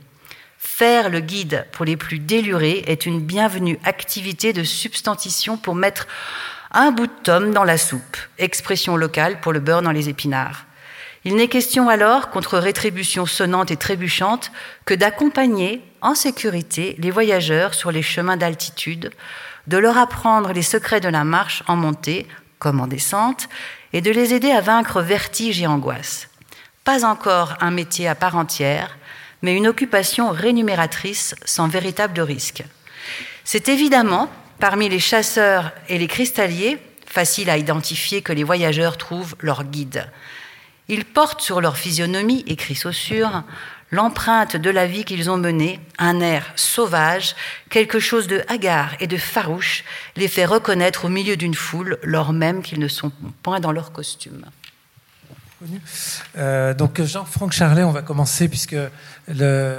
Faire 0.64 1.10
le 1.10 1.18
guide 1.18 1.66
pour 1.72 1.84
les 1.84 1.96
plus 1.96 2.20
délurés 2.20 2.84
est 2.86 3.04
une 3.04 3.20
bienvenue 3.20 3.80
activité 3.82 4.52
de 4.52 4.62
substantition 4.62 5.56
pour 5.56 5.74
mettre 5.74 6.06
un 6.70 6.92
bout 6.92 7.08
de 7.08 7.12
tome 7.24 7.52
dans 7.52 7.64
la 7.64 7.76
soupe, 7.76 8.16
expression 8.38 8.96
locale 8.96 9.40
pour 9.40 9.52
le 9.52 9.58
beurre 9.58 9.82
dans 9.82 9.90
les 9.90 10.08
épinards. 10.08 10.64
Il 11.24 11.34
n'est 11.34 11.48
question 11.48 11.88
alors, 11.88 12.30
contre 12.30 12.58
rétribution 12.58 13.26
sonnante 13.26 13.72
et 13.72 13.76
trébuchante, 13.76 14.52
que 14.84 14.94
d'accompagner 14.94 15.82
en 16.00 16.14
sécurité 16.14 16.94
les 17.00 17.10
voyageurs 17.10 17.74
sur 17.74 17.90
les 17.90 18.02
chemins 18.02 18.36
d'altitude, 18.36 19.10
de 19.66 19.78
leur 19.78 19.98
apprendre 19.98 20.52
les 20.52 20.62
secrets 20.62 21.00
de 21.00 21.08
la 21.08 21.24
marche 21.24 21.64
en 21.66 21.74
montée 21.74 22.28
comme 22.60 22.80
en 22.80 22.86
descente, 22.86 23.48
et 23.92 24.00
de 24.00 24.12
les 24.12 24.32
aider 24.32 24.52
à 24.52 24.60
vaincre 24.60 25.02
vertige 25.02 25.60
et 25.60 25.66
angoisse. 25.66 26.28
Pas 26.84 27.04
encore 27.04 27.56
un 27.60 27.72
métier 27.72 28.06
à 28.06 28.14
part 28.14 28.36
entière, 28.36 28.96
mais 29.42 29.56
une 29.56 29.66
occupation 29.66 30.30
rémunératrice 30.30 31.34
sans 31.44 31.68
véritable 31.68 32.20
risque. 32.20 32.64
C'est 33.44 33.68
évidemment, 33.68 34.30
parmi 34.58 34.88
les 34.88 35.00
chasseurs 35.00 35.72
et 35.88 35.98
les 35.98 36.06
cristalliers, 36.06 36.78
facile 37.06 37.50
à 37.50 37.58
identifier 37.58 38.22
que 38.22 38.32
les 38.32 38.44
voyageurs 38.44 38.96
trouvent 38.96 39.36
leur 39.40 39.64
guide. 39.64 40.08
Ils 40.88 41.04
portent 41.04 41.42
sur 41.42 41.60
leur 41.60 41.76
physionomie, 41.76 42.44
écrit 42.46 42.74
Saussure, 42.74 43.42
l'empreinte 43.90 44.56
de 44.56 44.70
la 44.70 44.86
vie 44.86 45.04
qu'ils 45.04 45.30
ont 45.30 45.36
menée, 45.36 45.78
un 45.98 46.20
air 46.20 46.52
sauvage, 46.56 47.36
quelque 47.68 48.00
chose 48.00 48.26
de 48.26 48.42
hagard 48.48 48.94
et 49.00 49.06
de 49.06 49.18
farouche, 49.18 49.84
les 50.16 50.28
fait 50.28 50.46
reconnaître 50.46 51.04
au 51.04 51.08
milieu 51.08 51.36
d'une 51.36 51.54
foule, 51.54 51.98
lors 52.02 52.32
même 52.32 52.62
qu'ils 52.62 52.80
ne 52.80 52.88
sont 52.88 53.12
point 53.42 53.60
dans 53.60 53.72
leur 53.72 53.92
costume. 53.92 54.46
Euh, 56.36 56.74
donc 56.74 57.02
Jean-Franck 57.02 57.52
Charlet, 57.52 57.82
on 57.82 57.92
va 57.92 58.02
commencer 58.02 58.48
puisque 58.48 58.76
le 59.28 59.78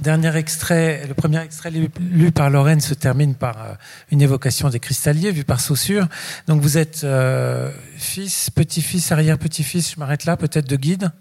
dernier 0.00 0.36
extrait, 0.36 1.04
le 1.08 1.14
premier 1.14 1.40
extrait 1.40 1.70
lu, 1.70 2.30
par 2.30 2.50
Lorraine 2.50 2.80
se 2.80 2.94
termine 2.94 3.34
par 3.34 3.56
euh, 3.62 3.74
une 4.10 4.20
évocation 4.20 4.68
des 4.68 4.80
cristalliers 4.80 5.32
vue 5.32 5.44
par 5.44 5.60
Saussure. 5.60 6.06
Donc 6.46 6.60
vous 6.60 6.78
êtes 6.78 7.04
euh, 7.04 7.70
fils, 7.96 8.50
petit-fils, 8.50 9.10
arrière-petit-fils, 9.12 9.92
je 9.94 10.00
m'arrête 10.00 10.24
là, 10.24 10.36
peut-être 10.36 10.68
de 10.68 10.76
guide? 10.76 11.12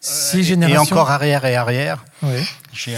Six 0.00 0.44
générations. 0.44 0.84
Et 0.84 0.92
encore 0.92 1.10
arrière 1.10 1.44
et 1.46 1.56
arrière. 1.56 2.04
J'ai 2.72 2.96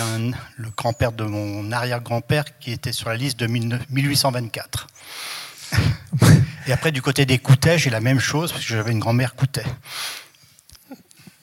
le 0.57 0.68
grand-père 0.76 1.12
de 1.12 1.24
mon 1.24 1.70
arrière-grand-père 1.70 2.44
qui 2.59 2.72
était 2.72 2.92
sur 2.92 3.09
la 3.09 3.16
liste 3.16 3.38
de 3.38 3.46
1824. 3.46 4.88
et 6.68 6.72
après, 6.72 6.92
du 6.92 7.00
côté 7.00 7.24
des 7.24 7.38
Coutais, 7.38 7.78
j'ai 7.78 7.90
la 7.90 8.00
même 8.00 8.20
chose, 8.20 8.52
parce 8.52 8.64
que 8.64 8.74
j'avais 8.74 8.92
une 8.92 8.98
grand-mère 8.98 9.35
Coutais. 9.35 9.64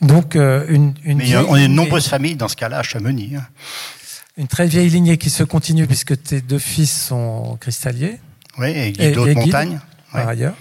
Donc, 0.01 0.35
euh, 0.35 0.65
une, 0.69 0.93
une 1.03 1.17
Mais 1.17 1.35
on 1.35 1.55
est 1.55 1.67
de 1.67 1.73
nombreuses 1.73 2.07
familles 2.07 2.35
dans 2.35 2.47
ce 2.47 2.55
cas-là 2.55 2.79
à 2.79 2.83
Chamonix. 2.83 3.35
Hein. 3.35 3.45
Une 4.37 4.47
très 4.47 4.67
vieille 4.67 4.89
lignée 4.89 5.17
qui 5.17 5.29
se 5.29 5.43
continue, 5.43 5.87
puisque 5.87 6.21
tes 6.21 6.41
deux 6.41 6.59
fils 6.59 7.07
sont 7.07 7.57
cristalliers. 7.59 8.19
Oui, 8.59 8.69
et 8.69 8.91
guide 8.91 9.15
d'autres 9.15 9.33
montagnes. 9.33 9.79
Par 10.11 10.27
ailleurs. 10.27 10.53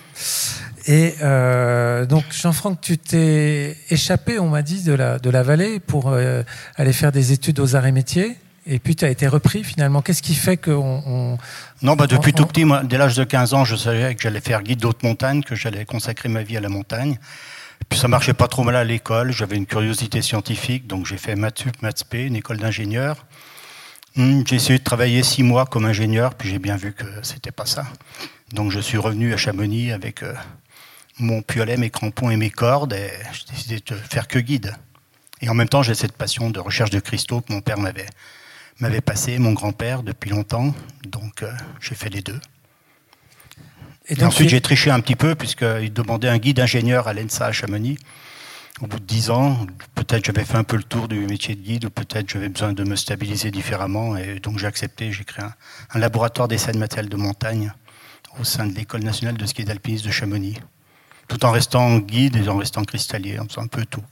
Et 0.86 1.14
euh, 1.22 2.06
donc, 2.06 2.24
Jean-Franck, 2.30 2.80
tu 2.80 2.98
t'es 2.98 3.76
échappé, 3.90 4.38
on 4.38 4.48
m'a 4.48 4.62
dit, 4.62 4.82
de 4.82 4.92
la, 4.92 5.18
de 5.18 5.30
la 5.30 5.42
vallée 5.42 5.80
pour 5.80 6.08
euh, 6.08 6.42
aller 6.76 6.92
faire 6.92 7.12
des 7.12 7.32
études 7.32 7.60
aux 7.60 7.76
arts 7.76 7.86
et 7.86 7.92
métiers. 7.92 8.36
Et 8.66 8.78
puis, 8.78 8.96
tu 8.96 9.04
as 9.04 9.10
été 9.10 9.26
repris 9.28 9.64
finalement. 9.64 10.02
Qu'est-ce 10.02 10.22
qui 10.22 10.34
fait 10.34 10.56
qu'on. 10.56 11.02
On, 11.06 11.38
non, 11.82 11.96
bah, 11.96 12.06
depuis 12.06 12.32
tout 12.32 12.46
petit, 12.46 12.64
moi, 12.64 12.82
dès 12.82 12.98
l'âge 12.98 13.16
de 13.16 13.24
15 13.24 13.54
ans, 13.54 13.64
je 13.64 13.76
savais 13.76 14.14
que 14.14 14.22
j'allais 14.22 14.40
faire 14.40 14.62
guide 14.62 14.80
d'autres 14.80 15.04
montagnes, 15.04 15.42
que 15.42 15.54
j'allais 15.54 15.84
consacrer 15.84 16.28
ma 16.28 16.42
vie 16.42 16.56
à 16.56 16.60
la 16.60 16.68
montagne. 16.68 17.18
puis, 17.88 17.98
ça 17.98 18.08
marchait 18.08 18.34
pas 18.34 18.48
trop 18.48 18.64
mal 18.64 18.76
à 18.76 18.84
l'école. 18.84 19.32
J'avais 19.32 19.56
une 19.56 19.66
curiosité 19.66 20.22
scientifique, 20.22 20.86
donc 20.86 21.06
j'ai 21.06 21.18
fait 21.18 21.36
maths 21.36 21.58
sup, 21.58 21.82
maths 21.82 22.04
p, 22.04 22.24
une 22.24 22.36
école 22.36 22.58
d'ingénieur. 22.58 23.26
Hmm, 24.16 24.42
j'ai 24.46 24.56
essayé 24.56 24.78
de 24.78 24.84
travailler 24.84 25.22
six 25.22 25.42
mois 25.42 25.66
comme 25.66 25.84
ingénieur, 25.84 26.34
puis 26.34 26.48
j'ai 26.48 26.58
bien 26.58 26.76
vu 26.76 26.92
que 26.92 27.04
c'était 27.22 27.50
pas 27.50 27.66
ça. 27.66 27.84
Donc, 28.52 28.70
je 28.70 28.80
suis 28.80 28.98
revenu 28.98 29.34
à 29.34 29.36
Chamonix 29.36 29.92
avec. 29.92 30.22
Euh, 30.22 30.32
mon 31.18 31.42
piolet, 31.42 31.76
mes 31.76 31.90
crampons 31.90 32.30
et 32.30 32.36
mes 32.36 32.50
cordes, 32.50 32.92
et 32.92 33.10
j'ai 33.32 33.52
décidé 33.52 33.82
de 33.86 33.94
faire 33.94 34.28
que 34.28 34.38
guide. 34.38 34.74
Et 35.40 35.48
en 35.48 35.54
même 35.54 35.68
temps, 35.68 35.82
j'ai 35.82 35.94
cette 35.94 36.16
passion 36.16 36.50
de 36.50 36.60
recherche 36.60 36.90
de 36.90 37.00
cristaux 37.00 37.40
que 37.40 37.52
mon 37.52 37.60
père 37.60 37.78
m'avait, 37.78 38.06
m'avait 38.80 39.00
passé, 39.00 39.38
mon 39.38 39.52
grand-père, 39.52 40.02
depuis 40.02 40.30
longtemps. 40.30 40.74
Donc, 41.08 41.42
euh, 41.42 41.52
j'ai 41.80 41.94
fait 41.94 42.10
les 42.10 42.22
deux. 42.22 42.40
Et, 44.08 44.22
ensuite, 44.22 44.48
j'ai 44.48 44.60
triché 44.60 44.90
un 44.90 45.00
petit 45.00 45.16
peu, 45.16 45.34
puisqu'il 45.34 45.92
demandait 45.92 46.28
un 46.28 46.38
guide 46.38 46.60
ingénieur 46.60 47.08
à 47.08 47.14
l'ENSA 47.14 47.46
à 47.46 47.52
Chamonix. 47.52 47.98
Au 48.80 48.86
bout 48.86 48.98
de 48.98 49.04
dix 49.04 49.30
ans, 49.30 49.66
peut-être 49.94 50.24
j'avais 50.24 50.44
fait 50.44 50.56
un 50.56 50.64
peu 50.64 50.76
le 50.76 50.82
tour 50.82 51.08
du 51.08 51.20
métier 51.20 51.54
de 51.54 51.60
guide, 51.60 51.86
ou 51.86 51.90
peut-être 51.90 52.28
j'avais 52.28 52.48
besoin 52.48 52.72
de 52.72 52.84
me 52.84 52.96
stabiliser 52.96 53.50
différemment. 53.50 54.16
Et 54.16 54.40
donc, 54.40 54.58
j'ai 54.58 54.66
accepté. 54.66 55.12
J'ai 55.12 55.24
créé 55.24 55.44
un, 55.44 55.54
un 55.94 55.98
laboratoire 55.98 56.48
d'essais 56.48 56.72
de 56.72 56.78
matériel 56.78 57.08
de 57.08 57.16
montagne 57.16 57.72
au 58.38 58.44
sein 58.44 58.66
de 58.66 58.74
l'École 58.74 59.04
nationale 59.04 59.36
de 59.36 59.46
ski 59.46 59.64
d'alpinisme 59.64 60.06
de 60.06 60.12
Chamonix 60.12 60.58
tout 61.28 61.44
en 61.44 61.50
restant 61.50 61.98
guide 61.98 62.36
et 62.36 62.48
en 62.48 62.58
restant 62.58 62.84
cristallier, 62.84 63.38
en 63.38 63.46
faisant 63.46 63.62
un 63.62 63.66
peu 63.66 63.84
tout. 63.84 64.04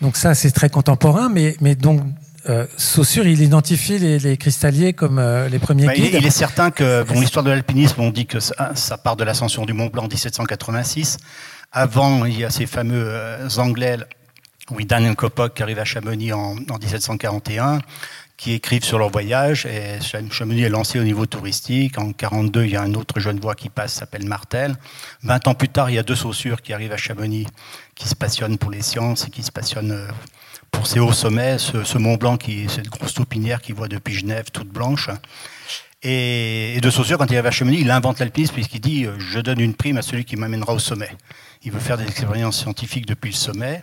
Donc 0.00 0.16
ça, 0.16 0.34
c'est 0.34 0.50
très 0.50 0.70
contemporain, 0.70 1.28
mais, 1.28 1.56
mais 1.60 1.74
donc 1.74 2.02
euh, 2.48 2.66
Saussure, 2.76 3.26
il 3.26 3.42
identifie 3.42 3.98
les, 3.98 4.36
cristalliers 4.36 4.92
comme 4.92 5.18
euh, 5.18 5.48
les 5.48 5.58
premiers 5.58 5.86
bah, 5.86 5.94
guides. 5.94 6.14
Il, 6.14 6.26
est 6.26 6.30
certain 6.30 6.70
que 6.70 7.02
bon, 7.02 7.20
l'histoire 7.20 7.44
de 7.44 7.50
l'alpinisme, 7.50 8.00
on 8.00 8.10
dit 8.10 8.26
que 8.26 8.40
ça, 8.40 8.74
part 9.02 9.16
de 9.16 9.24
l'ascension 9.24 9.64
du 9.64 9.72
Mont 9.72 9.88
Blanc 9.88 10.04
en 10.04 10.08
1786. 10.08 11.18
Avant, 11.72 12.24
il 12.24 12.38
y 12.38 12.44
a 12.44 12.50
ces 12.50 12.66
fameux 12.66 13.04
euh, 13.06 13.48
Anglais, 13.58 13.98
oui, 14.70 14.86
Daniel 14.86 15.14
Kopok 15.14 15.54
qui 15.54 15.62
arrive 15.62 15.78
à 15.78 15.84
Chamonix 15.84 16.32
en, 16.32 16.56
en 16.70 16.78
1741 16.78 17.80
qui 18.38 18.52
écrivent 18.52 18.84
sur 18.84 18.98
leur 18.98 19.10
voyage. 19.10 19.66
Et 19.66 19.98
Chamonix 20.30 20.62
est 20.62 20.68
lancé 20.68 20.98
au 21.00 21.04
niveau 21.04 21.26
touristique. 21.26 21.98
En 21.98 22.12
42, 22.12 22.64
il 22.64 22.70
y 22.70 22.76
a 22.76 22.82
un 22.82 22.94
autre 22.94 23.18
jeune 23.18 23.40
voix 23.40 23.54
qui 23.54 23.68
passe, 23.68 23.94
s'appelle 23.94 24.24
Martel. 24.24 24.76
20 25.24 25.48
ans 25.48 25.54
plus 25.54 25.68
tard, 25.68 25.90
il 25.90 25.96
y 25.96 25.98
a 25.98 26.04
deux 26.04 26.14
saussures 26.14 26.62
qui 26.62 26.72
arrivent 26.72 26.92
à 26.92 26.96
Chamonix, 26.96 27.46
qui 27.96 28.08
se 28.08 28.14
passionnent 28.14 28.56
pour 28.56 28.70
les 28.70 28.80
sciences 28.80 29.26
et 29.26 29.30
qui 29.30 29.42
se 29.42 29.50
passionnent 29.50 30.06
pour 30.70 30.86
ces 30.86 31.00
hauts 31.00 31.12
sommets, 31.12 31.58
ce, 31.58 31.98
Mont 31.98 32.16
Blanc, 32.16 32.36
qui, 32.36 32.68
cette 32.68 32.88
grosse 32.88 33.14
taupinière 33.14 33.60
qui 33.60 33.72
voit 33.72 33.88
depuis 33.88 34.14
Genève, 34.14 34.50
toute 34.52 34.68
blanche. 34.68 35.10
Et, 36.02 36.78
de 36.80 36.90
Saussure, 36.90 37.18
quand 37.18 37.26
il 37.26 37.34
arrive 37.34 37.46
à 37.46 37.50
Chamonix, 37.50 37.80
il 37.80 37.90
invente 37.90 38.20
l'alpinisme 38.20 38.54
puisqu'il 38.54 38.80
dit 38.80 39.04
euh, 39.04 39.18
Je 39.18 39.40
donne 39.40 39.58
une 39.58 39.74
prime 39.74 39.96
à 39.96 40.02
celui 40.02 40.24
qui 40.24 40.36
m'amènera 40.36 40.72
au 40.72 40.78
sommet. 40.78 41.10
Il 41.62 41.72
veut 41.72 41.80
faire 41.80 41.98
des 41.98 42.04
expériences 42.04 42.60
scientifiques 42.60 43.06
depuis 43.06 43.30
le 43.30 43.36
sommet 43.36 43.80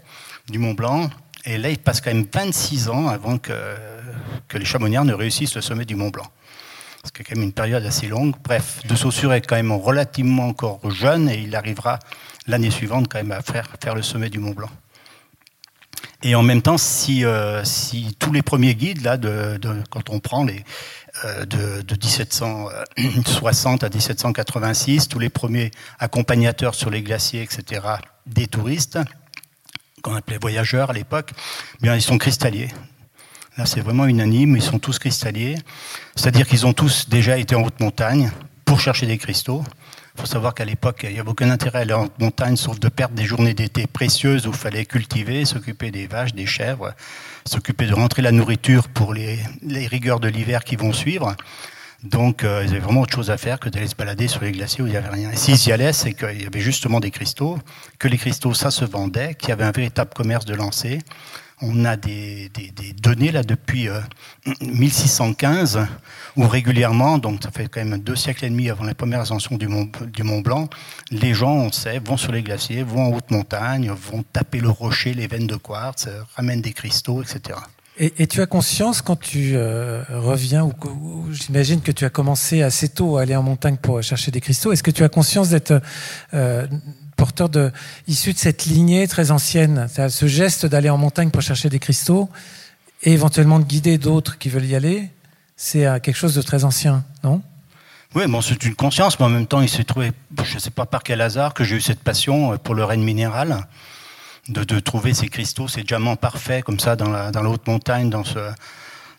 du 0.49 0.57
Mont 0.57 0.73
Blanc. 0.73 1.09
Et 1.43 1.57
là, 1.57 1.69
il 1.69 1.77
passe 1.77 1.99
quand 1.99 2.13
même 2.13 2.25
26 2.31 2.89
ans 2.89 3.09
avant 3.09 3.37
que, 3.37 3.53
les 4.53 4.65
Chamonnières 4.65 5.03
ne 5.03 5.13
réussissent 5.13 5.55
le 5.55 5.61
sommet 5.61 5.83
du 5.83 5.95
Mont 5.95 6.09
Blanc. 6.09 6.27
C'est 7.03 7.23
quand 7.23 7.35
même 7.35 7.43
une 7.43 7.53
période 7.53 7.85
assez 7.85 8.07
longue. 8.07 8.33
Bref, 8.43 8.79
De 8.87 8.95
Saussure 8.95 9.33
est 9.33 9.41
quand 9.41 9.57
même 9.57 9.73
relativement 9.73 10.47
encore 10.47 10.79
jeune 10.89 11.29
et 11.29 11.39
il 11.39 11.55
arrivera 11.55 11.99
l'année 12.47 12.71
suivante 12.71 13.07
quand 13.11 13.19
même 13.19 13.33
à 13.33 13.41
faire, 13.41 13.75
faire 13.83 13.93
le 13.93 14.01
sommet 14.01 14.29
du 14.29 14.39
Mont 14.39 14.53
Blanc. 14.53 14.69
Et 16.23 16.35
en 16.35 16.43
même 16.43 16.61
temps, 16.61 16.77
si, 16.77 17.25
euh, 17.25 17.63
si 17.63 18.15
tous 18.19 18.31
les 18.31 18.41
premiers 18.41 18.75
guides, 18.75 19.03
là, 19.03 19.17
quand 19.89 20.09
on 20.09 20.19
prend 20.19 20.43
les, 20.43 20.63
euh, 21.23 21.45
de, 21.45 21.81
de, 21.81 21.95
1760 21.95 23.83
à 23.83 23.89
1786, 23.89 25.07
tous 25.07 25.19
les 25.19 25.29
premiers 25.29 25.71
accompagnateurs 25.99 26.75
sur 26.75 26.89
les 26.89 27.01
glaciers, 27.01 27.41
etc., 27.41 27.81
des 28.25 28.47
touristes, 28.47 28.99
qu'on 30.01 30.15
appelait 30.15 30.37
voyageurs 30.39 30.89
à 30.89 30.93
l'époque, 30.93 31.31
bien 31.81 31.95
ils 31.95 32.01
sont 32.01 32.17
cristalliers. 32.17 32.69
Là, 33.57 33.65
c'est 33.65 33.79
vraiment 33.79 34.05
unanime, 34.05 34.57
ils 34.57 34.61
sont 34.61 34.79
tous 34.79 34.99
cristalliers. 34.99 35.55
C'est-à-dire 36.15 36.47
qu'ils 36.47 36.65
ont 36.65 36.73
tous 36.73 37.07
déjà 37.07 37.37
été 37.37 37.55
en 37.55 37.63
haute 37.63 37.79
montagne 37.79 38.31
pour 38.65 38.81
chercher 38.81 39.05
des 39.05 39.17
cristaux. 39.17 39.63
Il 40.17 40.21
faut 40.21 40.27
savoir 40.27 40.53
qu'à 40.53 40.63
l'époque, 40.63 41.01
il 41.03 41.13
n'y 41.13 41.19
avait 41.19 41.29
aucun 41.29 41.49
intérêt 41.49 41.79
à 41.79 41.81
aller 41.81 41.93
en 41.93 42.07
montagne, 42.19 42.55
sauf 42.55 42.79
de 42.79 42.87
perdre 42.87 43.15
des 43.15 43.25
journées 43.25 43.53
d'été 43.53 43.85
précieuses 43.85 44.47
où 44.47 44.51
il 44.51 44.55
fallait 44.55 44.85
cultiver, 44.85 45.43
s'occuper 45.43 45.91
des 45.91 46.07
vaches, 46.07 46.33
des 46.33 46.45
chèvres, 46.45 46.93
s'occuper 47.45 47.85
de 47.85 47.93
rentrer 47.93 48.21
la 48.21 48.31
nourriture 48.31 48.87
pour 48.87 49.13
les, 49.13 49.39
rigueurs 49.87 50.21
de 50.21 50.29
l'hiver 50.29 50.63
qui 50.63 50.77
vont 50.77 50.93
suivre. 50.93 51.35
Donc, 52.03 52.43
euh, 52.43 52.63
ils 52.63 52.71
avaient 52.71 52.79
vraiment 52.79 53.01
autre 53.01 53.13
chose 53.13 53.29
à 53.29 53.37
faire 53.37 53.59
que 53.59 53.67
d'aller 53.67 53.87
se 53.87 53.95
balader 53.95 54.27
sur 54.27 54.41
les 54.41 54.51
glaciers 54.51 54.83
où 54.83 54.87
il 54.87 54.91
n'y 54.91 54.97
avait 54.97 55.09
rien. 55.09 55.31
Et 55.31 55.35
s'ils 55.35 55.67
y 55.67 55.71
allaient, 55.73 55.93
c'est 55.93 56.13
qu'il 56.13 56.41
y 56.41 56.45
avait 56.45 56.61
justement 56.61 57.01
des 57.01 57.11
cristaux, 57.11 57.57
que 57.99 58.07
les 58.07 58.17
cristaux, 58.17 58.53
ça 58.53 58.71
se 58.71 58.85
vendait, 58.85 59.33
qu'il 59.35 59.49
y 59.49 59.51
avait 59.51 59.65
un 59.65 59.71
véritable 59.71 60.11
commerce 60.13 60.45
de 60.45 60.53
lancer. 60.53 60.99
On 61.61 61.85
a 61.85 61.95
des, 61.95 62.51
données 63.01 63.31
là 63.31 63.43
depuis 63.43 63.87
1615 64.61 65.77
euh, 65.77 65.85
où 66.35 66.47
régulièrement, 66.47 67.17
donc 67.17 67.43
ça 67.43 67.51
fait 67.51 67.67
quand 67.67 67.83
même 67.83 67.99
deux 67.99 68.15
siècles 68.15 68.45
et 68.45 68.49
demi 68.49 68.69
avant 68.69 68.83
la 68.83 68.93
première 68.93 69.21
ascension 69.21 69.57
du 69.57 69.67
Mont, 69.67 70.41
Blanc, 70.41 70.69
les 71.11 71.33
gens, 71.33 71.53
on 71.53 71.71
sait, 71.71 71.99
vont 71.99 72.17
sur 72.17 72.31
les 72.31 72.43
glaciers, 72.43 72.83
vont 72.83 73.05
en 73.05 73.15
haute 73.15 73.31
montagne, 73.31 73.89
vont 73.89 74.23
taper 74.23 74.59
le 74.59 74.69
rocher, 74.69 75.13
les 75.13 75.27
veines 75.27 75.47
de 75.47 75.55
quartz, 75.55 76.09
ramènent 76.35 76.61
des 76.61 76.73
cristaux, 76.73 77.21
etc. 77.21 77.57
Et, 77.97 78.27
tu 78.27 78.41
as 78.41 78.45
conscience 78.45 79.01
quand 79.01 79.15
tu 79.15 79.53
euh, 79.55 80.03
reviens, 80.09 80.65
ou, 80.65 81.27
j'imagine 81.31 81.79
que 81.79 81.93
tu 81.93 82.03
as 82.03 82.09
commencé 82.09 82.61
assez 82.61 82.89
tôt 82.89 83.17
à 83.17 83.21
aller 83.21 83.37
en 83.37 83.43
montagne 83.43 83.77
pour 83.77 84.01
chercher 84.03 84.31
des 84.31 84.41
cristaux, 84.41 84.73
est-ce 84.73 84.83
que 84.83 84.91
tu 84.91 85.05
as 85.05 85.09
conscience 85.09 85.49
d'être 85.49 85.81
euh, 86.33 86.67
porteur 87.25 87.49
de, 87.49 87.71
issu 88.07 88.33
de 88.33 88.37
cette 88.37 88.65
lignée 88.65 89.07
très 89.07 89.31
ancienne, 89.31 89.87
ce 90.09 90.27
geste 90.27 90.67
d'aller 90.67 90.91
en 90.91 90.97
montagne 90.99 91.31
pour 91.31 91.41
chercher 91.41 91.69
des 91.69 91.79
cristaux, 91.79 92.29
et 93.01 93.13
éventuellement 93.13 93.57
de 93.57 93.63
guider 93.63 93.97
d'autres 93.97 94.37
qui 94.37 94.49
veulent 94.49 94.65
y 94.65 94.75
aller, 94.75 95.09
c'est 95.57 95.87
euh, 95.87 95.99
quelque 95.99 96.15
chose 96.15 96.35
de 96.35 96.43
très 96.43 96.65
ancien, 96.65 97.03
non? 97.23 97.41
Oui, 98.13 98.27
bon, 98.27 98.41
c'est 98.41 98.63
une 98.63 98.75
conscience, 98.75 99.19
mais 99.19 99.25
en 99.25 99.29
même 99.29 99.47
temps, 99.47 99.61
il 99.61 99.69
s'est 99.69 99.83
trouvé, 99.83 100.11
je 100.43 100.53
ne 100.53 100.59
sais 100.59 100.69
pas 100.69 100.85
par 100.85 101.01
quel 101.01 101.19
hasard, 101.19 101.55
que 101.55 101.63
j'ai 101.63 101.77
eu 101.77 101.81
cette 101.81 101.99
passion 101.99 102.57
pour 102.59 102.75
le 102.75 102.85
règne 102.85 103.03
minéral 103.03 103.65
de, 104.47 104.79
trouver 104.79 105.15
ces 105.15 105.27
cristaux, 105.27 105.67
ces 105.67 105.81
diamants 105.81 106.15
parfaits 106.15 106.63
comme 106.63 106.79
ça 106.79 106.95
dans 106.95 107.09
la, 107.09 107.49
haute 107.49 107.65
montagne, 107.65 108.11
dans 108.11 108.23
ce, 108.23 108.39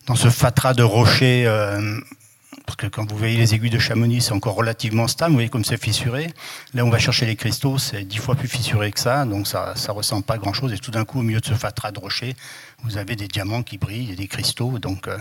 dans 0.07 0.15
ce 0.15 0.31
fatras 0.31 0.75
de 0.75 0.85
rochers. 0.85 1.45
Euh, 1.47 1.99
parce 2.65 2.77
que 2.77 2.87
quand 2.87 3.11
vous 3.11 3.17
voyez 3.17 3.37
les 3.37 3.55
aiguilles 3.55 3.71
de 3.71 3.79
Chamonix, 3.79 4.21
c'est 4.23 4.33
encore 4.33 4.55
relativement 4.55 5.09
stable. 5.09 5.31
Vous 5.31 5.37
voyez 5.37 5.49
comme 5.49 5.65
c'est 5.65 5.83
fissuré. 5.83 6.29
Là, 6.75 6.85
on 6.85 6.91
va 6.91 6.99
chercher 6.99 7.27
les 7.27 7.37
cristaux, 7.37 7.79
c'est 7.79 8.03
dix 8.03 8.19
fois 8.19 8.35
plus 8.35 8.49
fissuré 8.49 8.91
que 8.93 9.01
ça, 9.01 9.25
donc 9.25 9.47
ça 9.47 9.75
ne 9.77 9.93
ressemble 9.93 10.25
pas 10.25 10.35
à 10.35 10.39
grand-chose. 10.39 10.73
Et 10.73 10.79
tout 10.79 10.91
d'un 10.91 11.05
coup, 11.05 11.21
au 11.21 11.23
milieu 11.23 11.41
de 11.41 11.47
ce 11.47 11.55
fatras 11.55 11.93
de 11.93 11.99
rochers, 11.99 12.35
vous 12.85 12.97
avez 12.97 13.17
des 13.17 13.29
diamants 13.29 13.63
qui 13.63 13.79
brillent 13.79 14.13
et 14.13 14.17
des 14.17 14.29
cristaux. 14.29 14.79
Donc, 14.79 15.09
euh, 15.09 15.19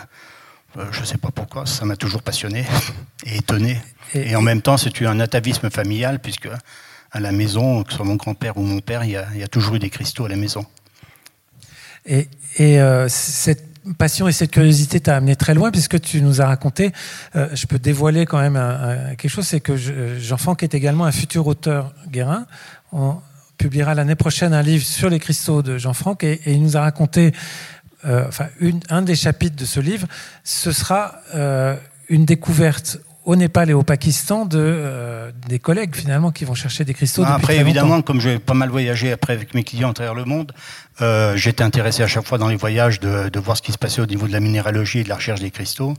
euh, 0.78 0.86
je 0.92 1.02
ne 1.02 1.06
sais 1.06 1.18
pas 1.18 1.32
pourquoi, 1.32 1.66
ça 1.66 1.86
m'a 1.86 1.96
toujours 1.96 2.22
passionné 2.22 2.66
et 3.26 3.38
étonné. 3.38 3.82
Et, 4.14 4.36
en 4.36 4.42
même 4.42 4.62
temps, 4.62 4.78
c'est 4.78 5.02
un 5.04 5.20
atavisme 5.20 5.70
familial, 5.70 6.20
puisque 6.20 6.50
à 7.12 7.20
la 7.20 7.32
maison, 7.32 7.84
que 7.84 7.92
ce 7.92 7.98
soit 7.98 8.06
mon 8.06 8.16
grand-père 8.16 8.58
ou 8.58 8.62
mon 8.62 8.82
père, 8.82 9.04
il 9.04 9.12
y, 9.12 9.16
a, 9.18 9.48
toujours 9.48 9.76
eu 9.76 9.80
des 9.80 9.90
cristaux 9.90 10.26
à 10.26 10.30
la 10.30 10.36
maison. 10.36 10.66
Et, 12.06 12.28
euh, 12.60 13.08
cette 13.10 13.75
passion 13.94 14.28
et 14.28 14.32
cette 14.32 14.52
curiosité 14.52 15.00
t'a 15.00 15.18
amené 15.18 15.36
très 15.36 15.54
loin, 15.54 15.72
puisque 15.72 16.00
tu 16.02 16.22
nous 16.22 16.42
as 16.42 16.48
raconté, 16.48 16.92
euh, 17.36 17.48
je 17.54 17.68
peux 17.68 17.80
dévoiler 17.80 18.26
quand 18.26 18.40
même 18.40 18.60
quelque 19.18 19.30
chose, 19.30 19.46
c'est 19.46 19.60
que 19.60 19.76
Jean 19.76 20.38
Franck 20.38 20.64
est 20.64 20.74
également 20.74 21.06
un 21.06 21.12
futur 21.12 21.48
auteur 21.48 21.94
guérin. 22.10 22.46
On 22.92 23.18
publiera 23.58 23.94
l'année 23.94 24.16
prochaine 24.16 24.54
un 24.54 24.62
livre 24.62 24.86
sur 24.86 25.10
les 25.10 25.20
cristaux 25.20 25.62
de 25.62 25.78
Jean 25.78 25.94
Franck, 25.94 26.24
et, 26.24 26.42
il 26.46 26.62
nous 26.62 26.78
a 26.78 26.82
raconté, 26.82 27.34
euh, 28.06 28.26
enfin, 28.28 28.48
un 28.90 29.02
des 29.02 29.16
chapitres 29.16 29.56
de 29.56 29.66
ce 29.66 29.80
livre, 29.80 30.08
ce 30.44 30.72
sera 30.72 31.16
une 32.10 32.26
découverte 32.26 33.00
au 33.26 33.36
Népal 33.36 33.72
et 33.72 33.74
au 33.74 33.84
Pakistan 33.84 34.46
de, 34.46 34.60
euh, 34.60 35.32
des 35.48 35.58
collègues 35.60 35.96
finalement 35.96 36.32
qui 36.32 36.46
vont 36.46 36.54
chercher 36.54 36.86
des 36.86 36.94
cristaux. 36.94 37.24
Ah, 37.26 37.36
après, 37.36 37.58
évidemment, 37.58 38.02
comme 38.02 38.22
j'ai 38.22 38.38
pas 38.38 38.54
mal 38.54 38.70
voyagé 38.70 39.12
après 39.12 39.34
avec 39.34 39.54
mes 39.56 39.64
clients 39.64 39.90
à 39.90 39.94
travers 39.94 40.14
le 40.14 40.26
monde, 40.26 40.54
euh, 41.02 41.36
j'étais 41.36 41.64
intéressé 41.64 42.04
à 42.04 42.08
chaque 42.08 42.26
fois 42.26 42.38
dans 42.38 42.48
les 42.48 42.56
voyages 42.56 43.00
de, 43.00 43.30
de, 43.30 43.40
voir 43.40 43.58
ce 43.58 43.64
qui 43.64 43.72
se 43.72 43.78
passait 43.78 44.02
au 44.02 44.06
niveau 44.06 44.28
de 44.28 44.32
la 44.32 44.40
minéralogie 44.40 45.00
et 45.00 45.04
de 45.04 45.10
la 45.10 45.16
recherche 45.16 45.42
des 45.42 45.52
cristaux. 45.52 45.96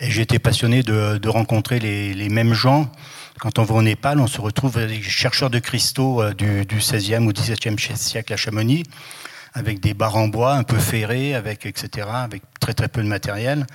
Et 0.00 0.10
j'étais 0.10 0.38
passionné 0.38 0.82
de, 0.82 1.18
de 1.18 1.28
rencontrer 1.28 1.78
les, 1.78 2.14
les, 2.14 2.28
mêmes 2.28 2.54
gens. 2.54 2.90
Quand 3.38 3.58
on 3.58 3.62
va 3.62 3.74
au 3.74 3.82
Népal, 3.82 4.18
on 4.18 4.26
se 4.26 4.40
retrouve 4.40 4.84
des 4.86 5.02
chercheurs 5.02 5.50
de 5.50 5.58
cristaux 5.58 6.22
euh, 6.22 6.32
du, 6.32 6.64
du 6.64 6.78
16e 6.78 7.26
ou 7.26 7.32
17e 7.32 7.78
siècle 7.96 8.32
à 8.32 8.36
Chamonix, 8.36 8.84
avec 9.52 9.80
des 9.80 9.92
barres 9.92 10.16
en 10.16 10.28
bois 10.28 10.54
un 10.54 10.62
peu 10.62 10.78
ferrées, 10.78 11.34
avec 11.34 11.66
etc., 11.66 12.08
avec 12.10 12.42
très 12.58 12.72
très 12.72 12.88
peu 12.88 13.02
de 13.02 13.08
matériel. 13.08 13.66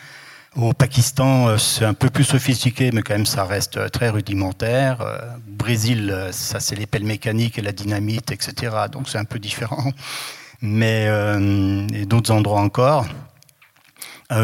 Au 0.55 0.73
Pakistan, 0.73 1.47
euh, 1.47 1.57
c'est 1.57 1.85
un 1.85 1.93
peu 1.93 2.09
plus 2.09 2.23
sophistiqué, 2.23 2.89
mais 2.91 3.03
quand 3.03 3.13
même, 3.13 3.27
ça 3.27 3.45
reste 3.45 3.77
euh, 3.77 3.87
très 3.87 4.09
rudimentaire. 4.09 5.01
Euh, 5.01 5.19
Brésil, 5.47 6.29
ça, 6.31 6.59
c'est 6.59 6.75
les 6.75 6.87
pelles 6.87 7.05
mécaniques 7.05 7.59
et 7.59 7.61
la 7.61 7.71
dynamite, 7.71 8.31
etc. 8.31 8.75
Donc, 8.91 9.09
c'est 9.09 9.19
un 9.19 9.25
peu 9.25 9.37
différent. 9.37 9.91
Mais 10.61 11.07
et 11.93 12.05
d'autres 12.05 12.31
endroits 12.31 12.59
encore, 12.59 13.07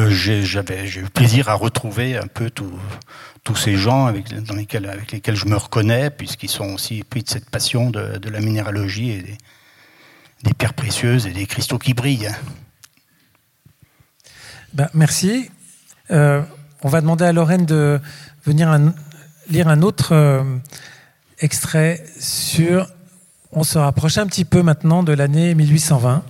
j'ai 0.07 0.39
eu 0.41 1.03
plaisir 1.13 1.49
à 1.49 1.55
retrouver 1.55 2.15
un 2.15 2.27
peu 2.27 2.49
tous 2.49 3.55
ces 3.57 3.75
gens 3.75 4.05
avec, 4.05 4.29
lesquels, 4.29 5.35
je 5.35 5.45
me 5.45 5.57
reconnais, 5.57 6.09
puisqu'ils 6.11 6.49
sont 6.49 6.73
aussi 6.73 7.03
pris 7.03 7.23
de 7.23 7.29
cette 7.29 7.49
passion 7.49 7.89
de, 7.89 8.29
la 8.29 8.39
minéralogie 8.39 9.11
et 9.11 9.21
des, 9.23 9.37
des, 10.43 10.53
pierres 10.53 10.73
précieuses 10.73 11.27
et 11.27 11.31
des 11.31 11.47
cristaux 11.47 11.79
qui 11.79 11.93
brillent. 11.93 12.31
Ben, 14.73 14.87
merci. 14.93 15.49
Euh, 16.11 16.41
on 16.83 16.89
va 16.89 17.01
demander 17.01 17.25
à 17.25 17.33
Lorraine 17.33 17.65
de 17.65 17.99
venir 18.45 18.77
lire 19.49 19.67
un 19.67 19.81
autre 19.81 20.13
euh, 20.13 20.43
extrait 21.39 22.05
sur. 22.19 22.87
On 23.51 23.63
se 23.63 23.77
rapproche 23.77 24.17
un 24.17 24.27
petit 24.27 24.45
peu 24.45 24.61
maintenant 24.61 25.03
de 25.03 25.13
l'année 25.13 25.55
1820. 25.55 26.23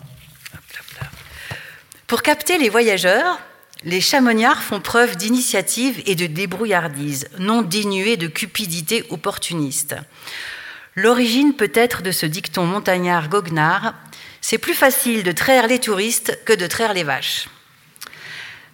Pour 2.07 2.21
capter 2.21 2.57
les 2.57 2.69
voyageurs, 2.69 3.39
les 3.83 3.99
chamoniards 3.99 4.61
font 4.61 4.79
preuve 4.79 5.15
d'initiative 5.15 6.01
et 6.05 6.15
de 6.15 6.27
débrouillardise, 6.27 7.27
non 7.39 7.61
dénués 7.61 8.17
de 8.17 8.27
cupidité 8.27 9.03
opportuniste. 9.09 9.95
L'origine 10.95 11.53
peut-être 11.53 12.01
de 12.01 12.11
ce 12.11 12.25
dicton 12.25 12.65
montagnard 12.65 13.27
goguenard, 13.27 13.95
c'est 14.39 14.57
plus 14.57 14.75
facile 14.75 15.23
de 15.23 15.31
traire 15.31 15.67
les 15.67 15.79
touristes 15.79 16.39
que 16.45 16.53
de 16.53 16.67
traire 16.67 16.93
les 16.93 17.03
vaches. 17.03 17.47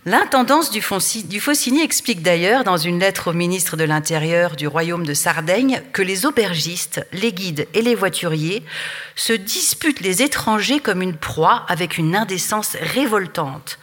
L'intendance 0.03 0.71
du 0.71 0.81
Faucigny 0.81 1.83
explique 1.83 2.23
d'ailleurs 2.23 2.63
dans 2.63 2.77
une 2.77 2.97
lettre 2.97 3.29
au 3.29 3.33
ministre 3.33 3.77
de 3.77 3.83
l'Intérieur 3.83 4.55
du 4.55 4.65
royaume 4.65 5.05
de 5.05 5.13
Sardaigne 5.13 5.83
que 5.93 6.01
les 6.01 6.25
aubergistes, 6.25 7.05
les 7.13 7.31
guides 7.31 7.67
et 7.75 7.83
les 7.83 7.93
voituriers 7.93 8.63
se 9.15 9.33
disputent 9.33 9.99
les 9.99 10.23
étrangers 10.23 10.79
comme 10.79 11.03
une 11.03 11.17
proie 11.17 11.67
avec 11.67 11.99
une 11.99 12.15
indécence 12.15 12.77
révoltante. 12.81 13.77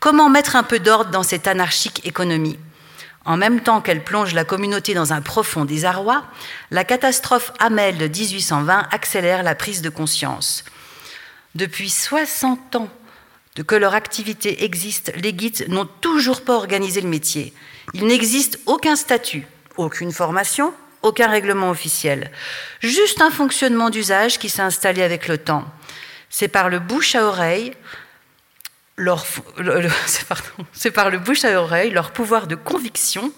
Comment 0.00 0.30
mettre 0.30 0.56
un 0.56 0.62
peu 0.62 0.78
d'ordre 0.78 1.10
dans 1.10 1.22
cette 1.22 1.46
anarchique 1.46 2.00
économie? 2.06 2.58
En 3.26 3.36
même 3.36 3.60
temps 3.60 3.82
qu'elle 3.82 4.02
plonge 4.02 4.32
la 4.32 4.46
communauté 4.46 4.94
dans 4.94 5.12
un 5.12 5.20
profond 5.20 5.66
désarroi, 5.66 6.24
la 6.70 6.84
catastrophe 6.84 7.52
Hamel 7.58 7.98
de 7.98 8.08
1820 8.08 8.88
accélère 8.90 9.42
la 9.42 9.54
prise 9.54 9.82
de 9.82 9.90
conscience. 9.90 10.64
Depuis 11.54 11.90
60 11.90 12.76
ans, 12.76 12.88
de 13.56 13.62
que 13.62 13.74
leur 13.74 13.94
activité 13.94 14.64
existe, 14.64 15.12
les 15.16 15.32
guides 15.32 15.66
n'ont 15.68 15.88
toujours 16.00 16.42
pas 16.42 16.54
organisé 16.54 17.00
le 17.00 17.08
métier. 17.08 17.52
Il 17.94 18.06
n'existe 18.06 18.58
aucun 18.66 18.96
statut, 18.96 19.46
aucune 19.76 20.12
formation, 20.12 20.72
aucun 21.02 21.28
règlement 21.28 21.70
officiel. 21.70 22.30
Juste 22.80 23.20
un 23.20 23.30
fonctionnement 23.30 23.90
d'usage 23.90 24.38
qui 24.38 24.48
s'est 24.48 24.62
installé 24.62 25.02
avec 25.02 25.28
le 25.28 25.38
temps. 25.38 25.64
C'est 26.30 26.48
par 26.48 26.70
le 26.70 26.78
bouche 26.78 27.14
à 27.14 27.26
oreille, 27.26 27.72
c'est 30.72 30.90
par 30.90 31.08
le 31.08 31.18
bouche 31.18 31.46
à 31.46 31.58
oreille, 31.58 31.90
leur 31.90 32.10
pouvoir 32.10 32.46
de 32.46 32.54
conviction 32.54 33.32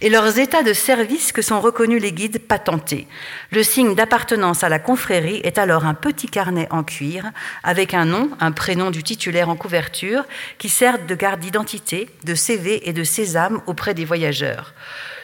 et 0.00 0.10
leurs 0.10 0.38
états 0.40 0.64
de 0.64 0.72
service 0.72 1.30
que 1.30 1.42
sont 1.42 1.60
reconnus 1.60 2.02
les 2.02 2.10
guides 2.10 2.40
patentés. 2.40 3.06
Le 3.52 3.62
signe 3.62 3.94
d'appartenance 3.94 4.64
à 4.64 4.68
la 4.68 4.80
confrérie 4.80 5.40
est 5.44 5.58
alors 5.58 5.86
un 5.86 5.94
petit 5.94 6.26
carnet 6.26 6.66
en 6.70 6.82
cuir 6.82 7.30
avec 7.62 7.94
un 7.94 8.04
nom, 8.04 8.30
un 8.40 8.50
prénom 8.50 8.90
du 8.90 9.04
titulaire 9.04 9.48
en 9.48 9.54
couverture 9.54 10.24
qui 10.58 10.68
sert 10.68 11.06
de 11.06 11.14
garde 11.14 11.38
d'identité, 11.38 12.10
de 12.24 12.34
CV 12.34 12.88
et 12.88 12.92
de 12.92 13.04
sésame 13.04 13.62
auprès 13.66 13.94
des 13.94 14.04
voyageurs. 14.04 14.74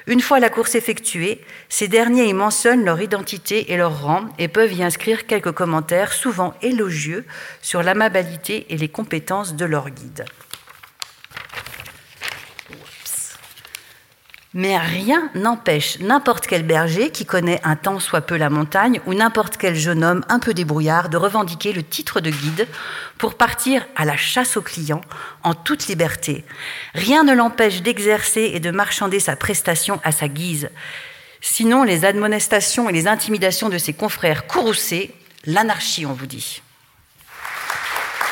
Une 0.07 0.21
fois 0.21 0.41
la 0.41 0.51
course 0.51 0.75
effectuée, 0.75 1.41
ces 1.69 1.89
derniers 1.89 2.27
y 2.27 2.33
mentionnent 2.33 2.85
leur 2.85 3.01
identité 3.01 3.73
et 3.73 3.77
leur 3.77 4.03
rang 4.03 4.29
et 4.39 4.49
peuvent 4.49 4.73
y 4.73 4.83
inscrire 4.83 5.27
quelques 5.27 5.53
commentaires, 5.53 6.13
souvent 6.13 6.55
élogieux, 6.63 7.25
sur 7.61 7.83
l'amabilité 7.83 8.67
et 8.71 8.77
les 8.77 8.89
compétences 8.89 9.55
de 9.55 9.65
leur 9.65 9.91
guide. 9.91 10.25
Mais 14.55 14.77
rien 14.77 15.31
n'empêche 15.35 15.99
n'importe 16.01 16.47
quel 16.47 16.63
berger 16.63 17.11
qui 17.11 17.25
connaît 17.25 17.61
un 17.65 17.75
tant 17.75 17.99
soit 18.01 18.21
peu 18.21 18.37
la 18.37 18.51
montagne 18.51 19.01
ou 19.07 19.15
n'importe 19.15 19.57
quel 19.57 19.75
jeune 19.75 20.05
homme 20.05 20.25
un 20.29 20.39
peu 20.39 20.53
débrouillard 20.53 21.09
de 21.09 21.17
revendiquer 21.17 21.73
le 21.73 21.83
titre 21.83 22.21
de 22.21 22.31
guide 22.31 22.69
pour 23.17 23.35
partir 23.35 23.87
à 23.97 24.05
la 24.05 24.17
chasse 24.17 24.59
aux 24.59 24.63
clients 24.63 25.01
en 25.43 25.55
toute 25.55 25.87
liberté. 25.87 26.45
Rien 26.95 27.25
ne 27.25 27.33
l'empêche 27.33 27.81
d'exercer 27.81 28.51
et 28.53 28.61
de 28.61 28.71
marchander 28.71 29.21
sa 29.21 29.37
prestation 29.37 30.01
à 30.05 30.13
sa 30.13 30.29
guise. 30.29 30.69
Sinon, 31.41 31.83
les 31.83 32.05
admonestations 32.05 32.91
et 32.91 32.93
les 32.93 33.09
intimidations 33.09 33.71
de 33.71 33.79
ses 33.79 33.95
confrères 33.95 34.47
courroucés, 34.47 35.15
l'anarchie, 35.47 36.05
on 36.05 36.13
vous 36.13 36.27
dit. 36.27 36.61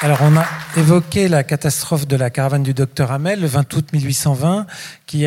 Alors, 0.03 0.19
on 0.23 0.37
a 0.37 0.47
évoqué 0.77 1.29
la 1.29 1.45
catastrophe 1.45 2.07
de 2.07 2.17
la 2.17 2.31
caravane 2.31 2.63
du 2.63 2.73
docteur 2.73 3.11
Hamel 3.11 3.41
le 3.41 3.47
20 3.47 3.75
août 3.75 3.93
1820, 3.93 4.67
qui 5.07 5.27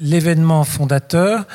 l'événement 0.00 0.64
fondateur 0.64 1.46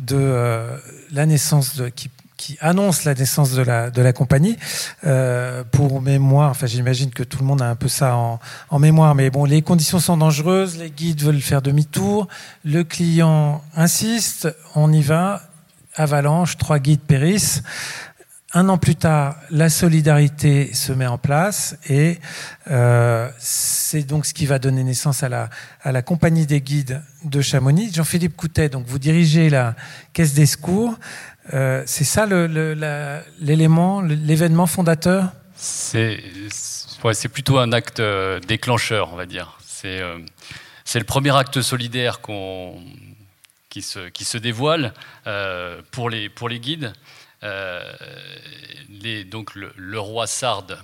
de 0.00 0.16
euh, 0.16 0.76
la 1.12 1.26
naissance 1.26 1.82
qui, 1.94 2.10
qui, 2.36 2.56
annonce 2.60 3.04
la 3.04 3.14
naissance 3.14 3.52
de 3.52 3.62
la, 3.62 3.90
de 3.90 4.00
la 4.00 4.12
compagnie. 4.12 4.56
Euh, 5.04 5.64
pour 5.64 6.00
mémoire, 6.00 6.50
enfin 6.50 6.66
j'imagine 6.66 7.10
que 7.10 7.22
tout 7.22 7.38
le 7.40 7.44
monde 7.44 7.60
a 7.60 7.68
un 7.68 7.74
peu 7.74 7.88
ça 7.88 8.16
en, 8.16 8.38
en, 8.70 8.78
mémoire, 8.78 9.14
mais 9.14 9.30
bon, 9.30 9.44
les 9.44 9.62
conditions 9.62 9.98
sont 9.98 10.16
dangereuses, 10.16 10.78
les 10.78 10.90
guides 10.90 11.22
veulent 11.22 11.40
faire 11.40 11.62
demi-tour, 11.62 12.28
le 12.64 12.84
client 12.84 13.62
insiste, 13.74 14.48
on 14.74 14.92
y 14.92 15.02
va, 15.02 15.42
avalanche, 15.94 16.56
trois 16.56 16.78
guides 16.78 17.00
périssent. 17.00 17.62
Un 18.54 18.70
an 18.70 18.78
plus 18.78 18.96
tard, 18.96 19.36
la 19.50 19.68
solidarité 19.68 20.72
se 20.72 20.92
met 20.92 21.06
en 21.06 21.18
place 21.18 21.76
et 21.86 22.18
euh, 22.70 23.28
c'est 23.38 24.04
donc 24.04 24.24
ce 24.24 24.32
qui 24.32 24.46
va 24.46 24.58
donner 24.58 24.82
naissance 24.84 25.22
à 25.22 25.28
la, 25.28 25.50
à 25.82 25.92
la 25.92 26.00
compagnie 26.00 26.46
des 26.46 26.62
guides 26.62 27.02
de 27.24 27.42
Chamonix. 27.42 27.92
Jean-Philippe 27.92 28.34
Coutet, 28.36 28.70
donc 28.70 28.86
vous 28.86 28.98
dirigez 28.98 29.50
la 29.50 29.76
caisse 30.14 30.32
des 30.32 30.46
secours. 30.46 30.98
Euh, 31.52 31.82
c'est 31.84 32.04
ça 32.04 32.24
l'élément, 32.24 34.00
l'événement 34.00 34.66
fondateur? 34.66 35.30
C'est 35.54 36.22
plutôt 37.30 37.58
un 37.58 37.72
acte 37.72 38.00
euh, 38.00 38.40
déclencheur, 38.40 39.12
on 39.12 39.16
va 39.16 39.26
dire. 39.26 39.58
C'est 39.66 40.00
le 40.98 41.04
premier 41.04 41.36
acte 41.36 41.60
solidaire 41.60 42.22
qui 43.68 43.82
se, 43.82 44.08
qui 44.08 44.24
se 44.24 44.38
dévoile 44.38 44.94
pour, 45.90 46.08
les, 46.08 46.30
pour 46.30 46.48
les 46.48 46.60
guides. 46.60 46.94
Euh, 47.44 47.82
donc 49.30 49.54
le, 49.54 50.00
roi 50.00 50.26
Sarde, 50.26 50.78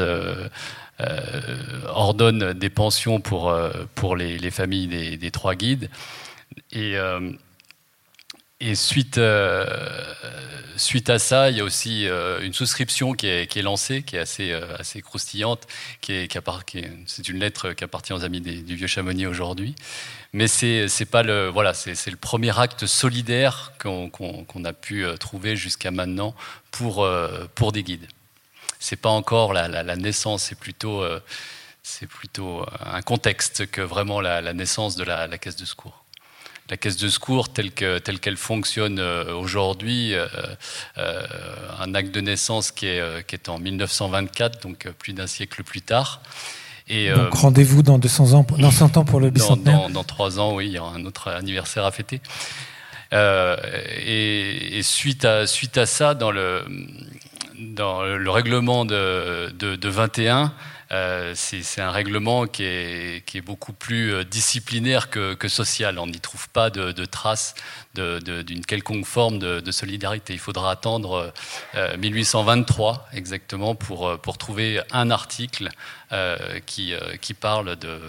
euh, 0.00 0.48
euh, 1.00 1.40
ordonne 1.86 2.52
des 2.52 2.70
pensions 2.70 3.20
pour, 3.20 3.52
les, 4.16 4.50
familles 4.50 5.16
des, 5.16 5.30
trois 5.30 5.54
guides. 5.54 5.88
Et 8.60 8.74
suite, 8.74 9.18
euh, 9.18 9.64
suite 10.76 11.10
à 11.10 11.20
ça, 11.20 11.48
il 11.48 11.58
y 11.58 11.60
a 11.60 11.64
aussi 11.64 12.08
euh, 12.08 12.40
une 12.40 12.52
souscription 12.52 13.12
qui 13.12 13.28
est, 13.28 13.62
lancée, 13.62 14.02
qui 14.02 14.16
est 14.16 14.18
assez, 14.18 14.50
euh, 14.50 14.76
assez 14.78 15.00
croustillante. 15.00 15.68
Qui 16.00 16.12
est, 16.12 16.28
qui 16.66 16.84
c'est 17.06 17.28
une 17.28 17.38
lettre 17.38 17.72
qui 17.72 17.84
appartient 17.84 18.12
aux 18.12 18.24
amis 18.24 18.40
du 18.40 18.74
Vieux 18.74 18.88
Chamonix 18.88 19.26
aujourd'hui. 19.26 19.76
Mais 20.32 20.48
c'est, 20.48 20.88
c'est 20.88 21.04
pas 21.04 21.22
le, 21.22 21.48
voilà, 21.48 21.72
c'est, 21.72 21.94
c'est 21.94 22.10
le 22.10 22.16
premier 22.16 22.58
acte 22.58 22.86
solidaire 22.86 23.72
qu'on, 23.80 24.10
qu'on, 24.10 24.64
a 24.64 24.72
pu 24.72 25.06
trouver 25.20 25.56
jusqu'à 25.56 25.92
maintenant 25.92 26.34
pour, 26.72 27.08
pour 27.54 27.72
des 27.72 27.84
guides. 27.84 28.08
C'est 28.80 28.96
pas 28.96 29.08
encore 29.08 29.52
la, 29.52 29.68
la, 29.68 29.96
naissance, 29.96 30.42
c'est 30.44 30.58
plutôt, 30.58 31.04
c'est 31.82 32.06
plutôt 32.06 32.66
un 32.80 33.02
contexte 33.02 33.70
que 33.70 33.80
vraiment 33.80 34.20
la, 34.20 34.52
naissance 34.52 34.96
de 34.96 35.04
la 35.04 35.38
caisse 35.38 35.56
de 35.56 35.64
secours 35.64 36.04
la 36.70 36.76
caisse 36.76 36.96
de 36.96 37.08
secours 37.08 37.48
telle 37.48 37.70
qu'elle 37.72 38.00
telle 38.00 38.36
fonctionne 38.36 38.98
euh, 38.98 39.34
aujourd'hui, 39.34 40.14
euh, 40.14 40.26
euh, 40.98 41.22
un 41.80 41.94
acte 41.94 42.14
de 42.14 42.20
naissance 42.20 42.70
qui 42.70 42.86
est, 42.86 43.26
qui 43.26 43.34
est 43.34 43.48
en 43.48 43.58
1924, 43.58 44.62
donc 44.62 44.88
plus 44.98 45.12
d'un 45.12 45.26
siècle 45.26 45.62
plus 45.64 45.82
tard. 45.82 46.20
Et, 46.88 47.10
donc 47.10 47.34
rendez-vous 47.34 47.82
dans 47.82 47.98
200 47.98 48.32
ans, 48.32 48.46
dans 48.58 48.70
100 48.70 48.96
ans 48.96 49.04
pour 49.04 49.20
le 49.20 49.28
bicentenaire 49.28 49.82
dans, 49.82 49.90
dans, 49.90 50.04
trois 50.04 50.40
ans, 50.40 50.54
oui, 50.54 50.68
il 50.68 50.72
y 50.72 50.78
aura 50.78 50.94
un 50.94 51.04
autre 51.04 51.28
anniversaire 51.28 51.84
à 51.84 51.90
fêter. 51.90 52.20
et, 53.12 54.80
suite, 54.82 55.26
à, 55.26 55.46
suite 55.46 55.76
à 55.76 55.84
ça, 55.84 56.14
dans 56.14 56.30
le, 56.30 56.64
dans 57.58 58.04
le 58.04 58.30
règlement 58.30 58.86
de, 58.86 59.50
de, 59.58 59.76
de 59.76 59.88
21, 59.88 60.54
euh, 60.90 61.32
c'est 61.34 61.80
un 61.80 61.90
règlement 61.90 62.46
qui 62.46 62.64
est, 62.64 63.40
beaucoup 63.44 63.72
plus 63.72 64.12
euh, 64.12 64.24
disciplinaire 64.24 65.10
que, 65.10 65.48
social. 65.48 65.98
On 65.98 66.06
n'y 66.06 66.20
trouve 66.20 66.48
pas 66.48 66.70
de, 66.70 67.04
traces 67.04 67.54
d'une 67.94 68.64
quelconque 68.64 69.06
forme 69.06 69.38
de, 69.38 69.70
solidarité. 69.70 70.32
Il 70.32 70.38
faudra 70.38 70.70
attendre 70.70 71.32
1823 71.98 73.08
euh, 73.12 73.16
exactement 73.16 73.74
pour, 73.74 74.38
trouver 74.38 74.80
un 74.92 75.10
article 75.10 75.68
qui, 76.66 77.34
parle 77.34 77.76
de 77.76 78.00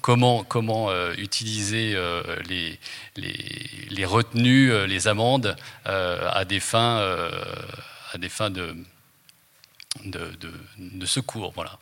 comment, 0.00 0.42
comment 0.42 0.90
utiliser 1.12 1.96
les, 2.48 4.04
retenues, 4.04 4.86
les 4.86 5.08
amendes 5.08 5.56
à 5.84 6.44
des 6.44 6.60
fins, 6.60 6.98
à 8.12 8.18
des 8.18 8.28
fins 8.28 8.50
de, 8.50 8.76
de, 10.04 10.30
de 10.78 11.06
secours. 11.06 11.52
Voilà 11.54 11.78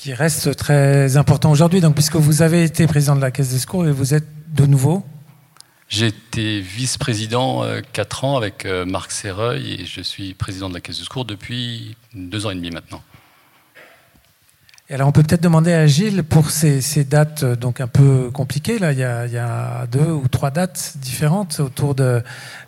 qui 0.00 0.14
reste 0.14 0.56
très 0.56 1.18
important 1.18 1.50
aujourd'hui. 1.50 1.80
Donc, 1.80 1.94
puisque 1.94 2.16
vous 2.16 2.40
avez 2.40 2.64
été 2.64 2.86
président 2.86 3.14
de 3.14 3.20
la 3.20 3.30
Caisse 3.30 3.50
des 3.50 3.58
secours 3.58 3.86
et 3.86 3.92
vous 3.92 4.14
êtes 4.14 4.26
de 4.54 4.64
nouveau 4.64 5.04
J'ai 5.88 6.06
été 6.06 6.60
vice-président 6.60 7.62
euh, 7.62 7.82
quatre 7.92 8.24
ans 8.24 8.38
avec 8.38 8.64
euh, 8.64 8.86
Marc 8.86 9.12
Serreuil 9.12 9.74
et 9.74 9.84
je 9.84 10.00
suis 10.00 10.32
président 10.32 10.70
de 10.70 10.74
la 10.74 10.80
Caisse 10.80 10.98
des 10.98 11.04
secours 11.04 11.26
depuis 11.26 11.96
deux 12.14 12.46
ans 12.46 12.50
et 12.50 12.54
demi 12.54 12.70
maintenant. 12.70 13.02
Alors, 14.92 15.06
on 15.06 15.12
peut 15.12 15.22
peut-être 15.22 15.42
demander 15.42 15.72
à 15.72 15.86
Gilles 15.86 16.24
pour 16.24 16.50
ces, 16.50 17.04
dates 17.04 17.44
euh, 17.44 17.54
donc 17.54 17.80
un 17.80 17.86
peu 17.86 18.28
compliquées. 18.32 18.80
Là, 18.80 18.90
il 18.90 18.98
y, 18.98 19.04
a, 19.04 19.86
deux 19.86 20.10
ou 20.10 20.26
trois 20.26 20.50
dates 20.50 20.94
différentes 20.96 21.60
autour 21.60 21.94
de 21.94 22.24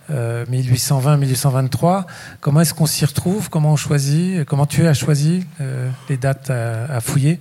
1820-1823. 0.08 1.98
Euh, 1.98 2.00
comment 2.40 2.60
est-ce 2.60 2.74
qu'on 2.74 2.86
s'y 2.86 3.04
retrouve? 3.04 3.50
Comment 3.50 3.72
on 3.72 3.76
choisit? 3.76 4.44
Comment 4.44 4.66
tu 4.66 4.86
as 4.86 4.94
choisi 4.94 5.44
euh, 5.60 5.90
les 6.08 6.16
dates 6.16 6.50
à, 6.50 7.00
fouiller? 7.00 7.40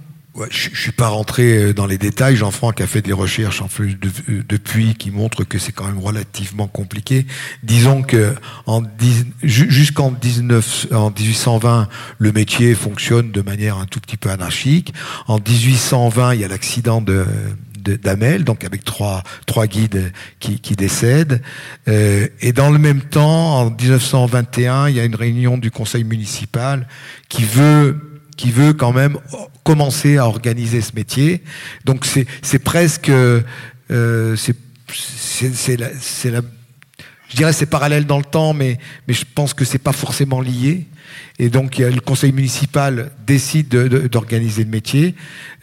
Je 0.50 0.70
ne 0.70 0.76
suis 0.76 0.92
pas 0.92 1.10
rentré 1.10 1.58
euh, 1.58 1.74
dans 1.74 1.86
les 1.86 1.98
détails. 1.98 2.36
Jean-Franck 2.36 2.82
a 2.82 2.88
fait 2.88 3.02
des 3.02 3.14
recherches 3.14 3.62
en 3.62 3.68
plus 3.68 3.98
depuis 4.48 4.96
qui 4.96 5.12
montrent 5.12 5.44
que 5.44 5.60
c'est 5.60 5.72
quand 5.72 5.86
même 5.86 6.00
relativement 6.00 6.68
compliqué. 6.68 7.26
Disons 7.64 8.02
que 8.02 8.34
en, 8.66 8.84
jusqu'en 9.44 10.12
19, 10.12 10.88
en 10.94 11.12
1820, 11.12 11.90
le 12.18 12.32
métier 12.32 12.76
fonctionne 12.76 13.32
de 13.32 13.42
manière 13.42 13.78
un 13.78 13.86
tout 13.86 14.00
petit 14.00 14.18
peu 14.18 14.30
anarchique. 14.30 14.94
En 15.28 15.40
1820, 15.40 16.36
il 16.36 16.42
y 16.42 16.44
a 16.46 16.48
l'accident 16.48 17.02
de 17.02 17.26
d'Amel, 17.82 18.44
donc 18.44 18.64
avec 18.64 18.84
trois, 18.84 19.24
trois 19.46 19.68
guides 19.68 20.12
qui, 20.40 20.60
qui 20.60 20.76
décèdent. 20.76 21.42
Euh, 21.88 22.28
et 22.42 22.54
dans 22.54 22.70
le 22.70 22.80
même 22.80 23.02
temps, 23.02 23.60
en 23.60 23.72
1921, 23.72 24.90
il 24.90 24.96
y 24.96 25.00
a 25.00 25.04
une 25.04 25.16
réunion 25.16 25.58
du 25.58 25.72
conseil 25.72 26.04
municipal 26.04 26.88
qui 27.30 27.44
veut, 27.44 28.11
qui 28.42 28.50
veut 28.50 28.74
quand 28.74 28.92
même 28.92 29.20
commencer 29.64 30.18
à 30.18 30.26
organiser 30.26 30.82
ce 30.82 30.96
métier. 30.96 31.44
Donc 31.86 32.06
c'est, 32.06 32.26
presque, 32.58 33.10
euh, 33.10 33.44
c'est, 34.36 34.56
je 34.88 36.42
dirais 37.36 37.54
c'est 37.54 37.68
parallèle 37.68 38.08
dans 38.08 38.18
le 38.18 38.24
temps, 38.24 38.56
mais, 38.56 38.80
mais 39.08 39.14
je 39.14 39.26
pense 39.36 39.54
que 39.54 39.64
c'est 39.64 39.78
pas 39.78 39.92
forcément 39.92 40.42
lié. 40.42 40.88
Et 41.38 41.50
donc 41.50 41.78
le 41.78 42.00
conseil 42.00 42.32
municipal 42.32 43.12
décide 43.28 43.68
d'organiser 43.68 44.64
le 44.64 44.72
métier 44.72 45.14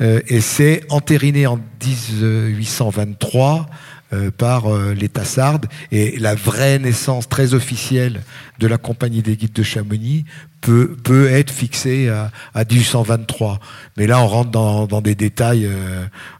euh, 0.00 0.20
et 0.28 0.40
c'est 0.40 0.84
entériné 0.88 1.48
en 1.48 1.58
1823 1.84 3.68
euh, 4.14 4.30
par 4.30 4.72
euh, 4.72 4.94
l'État 4.94 5.26
sarde 5.26 5.66
et 5.92 6.18
la 6.18 6.34
vraie 6.34 6.78
naissance 6.78 7.28
très 7.28 7.52
officielle 7.52 8.22
de 8.58 8.66
la 8.66 8.78
compagnie 8.78 9.20
des 9.20 9.36
guides 9.36 9.52
de 9.52 9.62
Chamonix 9.62 10.24
peut, 10.60 11.28
être 11.30 11.50
fixée 11.50 12.08
à, 12.08 12.30
à 12.54 12.64
1823. 12.64 13.60
Mais 13.96 14.06
là, 14.06 14.20
on 14.20 14.26
rentre 14.26 14.50
dans, 14.50 15.00
des 15.00 15.14
détails 15.14 15.70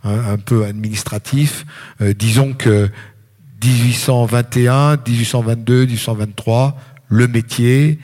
un, 0.04 0.32
un, 0.32 0.36
peu 0.36 0.64
administratifs. 0.64 1.64
disons 2.00 2.52
que 2.52 2.90
1821, 3.62 4.98
1822, 5.06 5.86
1823, 5.86 6.78
le 7.08 7.28
métier, 7.28 7.98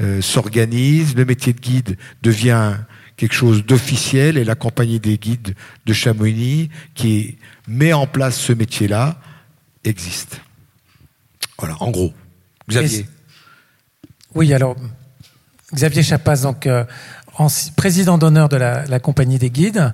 euh, 0.00 0.20
s'organise, 0.20 1.16
le 1.16 1.24
métier 1.24 1.52
de 1.52 1.58
guide 1.58 1.96
devient 2.22 2.74
quelque 3.16 3.34
chose 3.34 3.66
d'officiel 3.66 4.38
et 4.38 4.44
la 4.44 4.54
compagnie 4.54 5.00
des 5.00 5.18
guides 5.18 5.56
de 5.86 5.92
Chamonix 5.92 6.68
qui 6.94 7.36
met 7.66 7.92
en 7.92 8.06
place 8.06 8.38
ce 8.38 8.52
métier-là 8.52 9.20
existe. 9.82 10.40
Voilà, 11.58 11.76
en 11.80 11.90
gros. 11.90 12.12
Xavier. 12.68 13.06
Oui, 14.36 14.54
alors 14.54 14.76
Xavier 15.74 16.02
Chapas, 16.02 16.42
donc 16.42 16.66
euh, 16.66 16.84
président 17.76 18.18
d'honneur 18.18 18.48
de 18.48 18.56
la, 18.56 19.00
compagnie 19.00 19.38
des 19.38 19.50
guides, 19.50 19.92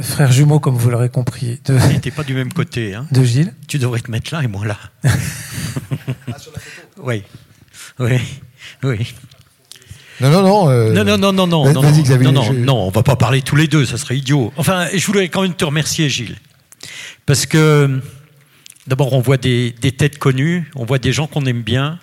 frère 0.00 0.32
jumeau 0.32 0.60
comme 0.60 0.76
vous 0.76 0.90
l'aurez 0.90 1.08
compris. 1.08 1.60
De, 1.64 1.74
n'était 1.92 2.10
pas 2.10 2.24
du 2.24 2.34
même 2.34 2.52
côté. 2.52 2.94
Hein. 2.94 3.06
De 3.12 3.22
Gilles. 3.22 3.54
Tu 3.68 3.78
devrais 3.78 4.00
te 4.00 4.10
mettre 4.10 4.34
là 4.34 4.42
et 4.42 4.48
moi 4.48 4.66
là. 4.66 4.76
ah, 5.04 6.38
sur 6.38 6.52
la 6.52 6.60
photo. 6.60 6.88
Oui, 6.98 7.22
oui. 7.98 8.20
Oui. 8.82 9.14
Non, 10.20 10.30
non, 10.30 10.42
non. 10.42 10.70
Euh, 10.70 10.92
non, 10.92 11.04
non, 11.04 11.18
non, 11.18 11.32
non, 11.32 11.46
non, 11.46 11.72
non, 11.72 11.82
non, 11.82 12.32
non, 12.32 12.52
non, 12.52 12.76
on 12.86 12.90
va 12.90 13.02
pas 13.02 13.16
parler 13.16 13.42
tous 13.42 13.56
les 13.56 13.66
deux, 13.66 13.84
ça 13.84 13.98
serait 13.98 14.16
idiot. 14.16 14.52
Enfin, 14.56 14.88
je 14.94 15.06
voulais 15.06 15.28
quand 15.28 15.42
même 15.42 15.54
te 15.54 15.64
remercier, 15.64 16.08
Gilles. 16.08 16.36
Parce 17.26 17.44
que, 17.44 18.00
d'abord, 18.86 19.12
on 19.12 19.20
voit 19.20 19.36
des, 19.36 19.74
des, 19.80 19.92
têtes 19.92 20.18
connues, 20.18 20.70
on 20.74 20.84
voit 20.84 20.98
des 20.98 21.12
gens 21.12 21.26
qu'on 21.26 21.44
aime 21.44 21.62
bien, 21.62 21.98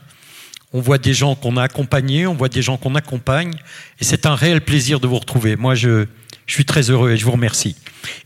on 0.73 0.81
voit 0.81 0.97
des 0.97 1.13
gens 1.13 1.35
qu'on 1.35 1.55
a 1.57 1.63
accompagnés, 1.63 2.25
on 2.25 2.33
voit 2.33 2.49
des 2.49 2.63
gens 2.63 2.77
qu'on 2.77 2.95
accompagne, 2.95 3.53
et 3.99 4.03
c'est 4.03 4.25
un 4.25 4.35
réel 4.35 4.61
plaisir 4.61 4.99
de 4.99 5.07
vous 5.07 5.19
retrouver. 5.19 5.55
Moi, 5.55 5.75
je, 5.75 6.07
suis 6.47 6.65
très 6.65 6.89
heureux 6.89 7.11
et 7.11 7.17
je 7.17 7.23
vous 7.23 7.31
remercie. 7.31 7.75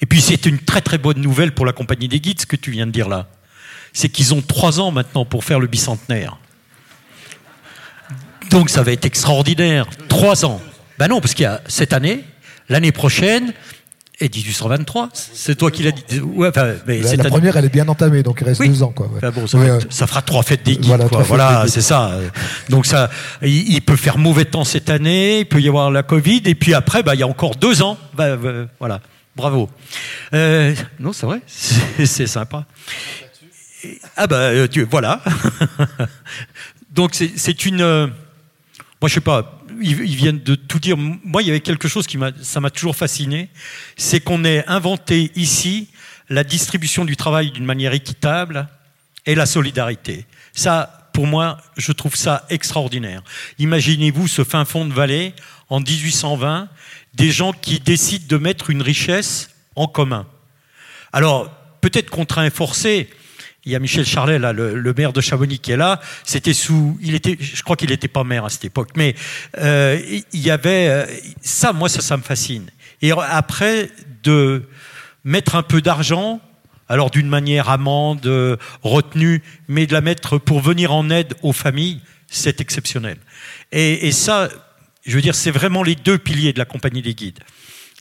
Et 0.02 0.06
puis, 0.06 0.22
c'est 0.22 0.46
une 0.46 0.58
très, 0.58 0.82
très 0.82 0.98
bonne 0.98 1.22
nouvelle 1.22 1.52
pour 1.52 1.66
la 1.66 1.74
compagnie 1.74 2.08
des 2.08 2.20
guides, 2.20 2.42
ce 2.42 2.46
que 2.46 2.56
tu 2.56 2.72
viens 2.72 2.88
de 2.88 2.92
dire 2.92 3.10
là. 3.10 3.28
C'est 3.94 4.10
qu'ils 4.10 4.34
ont 4.34 4.42
trois 4.42 4.80
ans 4.80 4.92
maintenant 4.92 5.24
pour 5.24 5.44
faire 5.44 5.60
le 5.60 5.68
bicentenaire. 5.68 6.38
Donc 8.50 8.70
ça 8.70 8.82
va 8.82 8.92
être 8.92 9.06
extraordinaire. 9.06 9.88
Trois 10.08 10.46
ans. 10.46 10.62
Ben 10.98 11.08
non, 11.08 11.20
parce 11.20 11.34
qu'il 11.34 11.44
y 11.44 11.48
a 11.48 11.62
cette 11.68 11.94
année, 11.94 12.24
l'année 12.70 12.92
prochaine, 12.92 13.54
et 14.20 14.30
1823, 14.30 15.10
c'est 15.14 15.56
toi 15.56 15.70
qui 15.70 15.84
l'as 15.84 15.92
dit. 15.92 16.20
Ouais, 16.20 16.48
enfin, 16.50 16.74
mais 16.88 17.02
la, 17.02 17.24
première, 17.26 17.56
elle 17.56 17.66
est 17.66 17.70
bien 17.70 17.88
entamée, 17.88 18.24
donc 18.24 18.40
il 18.42 18.46
reste 18.46 18.66
deux 18.66 18.82
ans. 18.82 18.92
Quoi, 18.96 19.10
bon, 19.32 19.46
ça, 19.48 20.08
fera 20.08 20.22
trois 20.24 20.42
fêtes 20.42 20.64
des 20.64 20.76
guides. 20.76 20.86
Voilà, 20.88 21.06
voilà 21.24 21.66
c'est 21.68 21.82
ça. 21.82 22.12
Donc 22.70 22.88
ça, 22.88 23.12
il, 23.44 23.80
peut 23.82 23.96
faire 23.96 24.18
mauvais 24.18 24.46
temps 24.46 24.64
cette 24.64 24.90
année, 24.90 25.42
il 25.42 25.46
peut 25.46 25.62
y 25.62 25.68
avoir 25.68 25.92
la 25.92 26.02
Covid, 26.02 26.42
et 26.46 26.56
puis 26.56 26.74
après, 26.74 27.04
bah, 27.04 27.14
il 27.14 27.20
y 27.20 27.24
a 27.24 27.28
encore 27.28 27.56
deux 27.56 27.84
ans. 27.84 27.98
Bah, 28.16 28.38
bah, 28.38 28.66
voilà, 28.80 29.02
bravo. 29.36 29.70
Euh, 30.34 30.74
non, 31.00 31.14
c'est 31.14 31.28
vrai, 31.28 31.42
c'est 31.48 32.28
sympa. 32.28 32.66
Ah 34.16 34.28
bah, 34.28 34.36
euh, 34.38 34.68
tu, 34.68 34.84
voilà. 34.84 35.22
donc 36.92 37.14
c'est 37.14 37.66
une 37.66 37.82
euh, 37.82 38.08
moi, 39.02 39.10
je 39.10 39.14
sais 39.14 39.22
pas, 39.22 39.62
ils, 39.82 39.94
viennent 39.94 40.42
de 40.42 40.56
tout 40.56 40.80
dire. 40.80 40.98
Moi, 40.98 41.44
il 41.44 41.48
y 41.48 41.52
avait 41.52 41.60
quelque 41.60 41.88
chose 41.88 42.08
qui 42.08 42.18
m'a, 42.18 42.32
m'a 42.60 42.70
toujours 42.72 42.96
fasciné, 42.96 43.50
c'est 43.96 44.20
qu'on 44.20 44.44
ait 44.44 44.66
inventé 44.68 45.32
ici 45.36 45.90
la 46.30 46.44
distribution 46.44 47.06
du 47.06 47.16
travail 47.16 47.52
d'une 47.52 47.66
manière 47.66 47.94
équitable 47.94 48.68
et 49.26 49.36
la 49.36 49.46
solidarité. 49.46 50.26
Ça, 50.54 51.10
pour 51.14 51.28
moi, 51.28 51.58
je 51.78 51.92
trouve 51.92 52.16
ça 52.16 52.46
extraordinaire. 52.50 53.24
Imaginez-vous 53.60 54.28
ce 54.28 54.44
fin 54.44 54.66
fond 54.66 54.86
de 54.86 54.94
vallée 54.94 55.34
en 55.70 55.80
1820, 55.80 56.68
des 57.14 57.32
gens 57.32 57.54
qui 57.54 57.80
décident 57.80 58.26
de 58.28 58.38
mettre 58.38 58.70
une 58.70 58.82
richesse 58.82 59.50
en 59.76 59.88
commun. 59.88 60.26
Alors, 61.14 61.52
peut-être 61.82 62.10
contraint 62.10 62.46
et 62.46 62.50
forcé, 62.50 63.10
il 63.68 63.72
y 63.72 63.76
a 63.76 63.80
Michel 63.80 64.06
Charlet, 64.06 64.40
le, 64.40 64.94
maire 64.94 65.12
de 65.12 65.20
Chamonix, 65.20 65.60
qui 65.60 65.74
est 65.74 65.78
là. 65.78 66.00
C'était 66.24 66.54
sous, 66.54 66.98
il 67.02 67.16
était, 67.16 67.38
je 67.40 67.62
crois 67.64 67.76
qu'il 67.76 67.90
n'était 67.90 68.08
pas 68.08 68.24
maire 68.24 68.46
à 68.46 68.50
cette 68.50 68.64
époque, 68.64 68.92
mais 68.96 69.14
euh, 69.58 70.00
il 70.32 70.40
y 70.40 70.50
avait 70.50 70.88
euh, 70.88 71.06
ça. 71.42 71.74
Moi, 71.74 71.90
ça, 71.90 72.00
ça 72.02 72.16
me 72.16 72.24
fascine. 72.24 72.68
Et 73.02 73.12
après, 73.12 73.92
de 74.24 74.64
mettre 75.26 75.56
un 75.56 75.64
peu 75.64 75.82
d'argent, 75.82 76.40
alors 76.88 77.12
d'une 77.12 77.28
manière 77.28 77.70
amende, 77.70 78.58
retenue, 78.84 79.44
mais 79.68 79.86
de 79.86 79.92
la 79.92 80.02
mettre 80.02 80.38
pour 80.38 80.62
venir 80.62 80.94
en 80.94 81.10
aide 81.10 81.34
aux 81.42 81.52
familles, 81.52 82.00
c'est 82.30 82.62
exceptionnel. 82.62 83.18
Et 83.74 84.14
ça, 84.14 84.48
je 85.06 85.14
veux 85.14 85.22
dire, 85.22 85.36
c'est 85.36 85.52
vraiment 85.52 85.84
les 85.84 85.96
deux 85.96 86.18
piliers 86.18 86.54
de 86.54 86.60
la 86.60 86.66
compagnie 86.66 87.02
des 87.02 87.14
guides. 87.14 87.40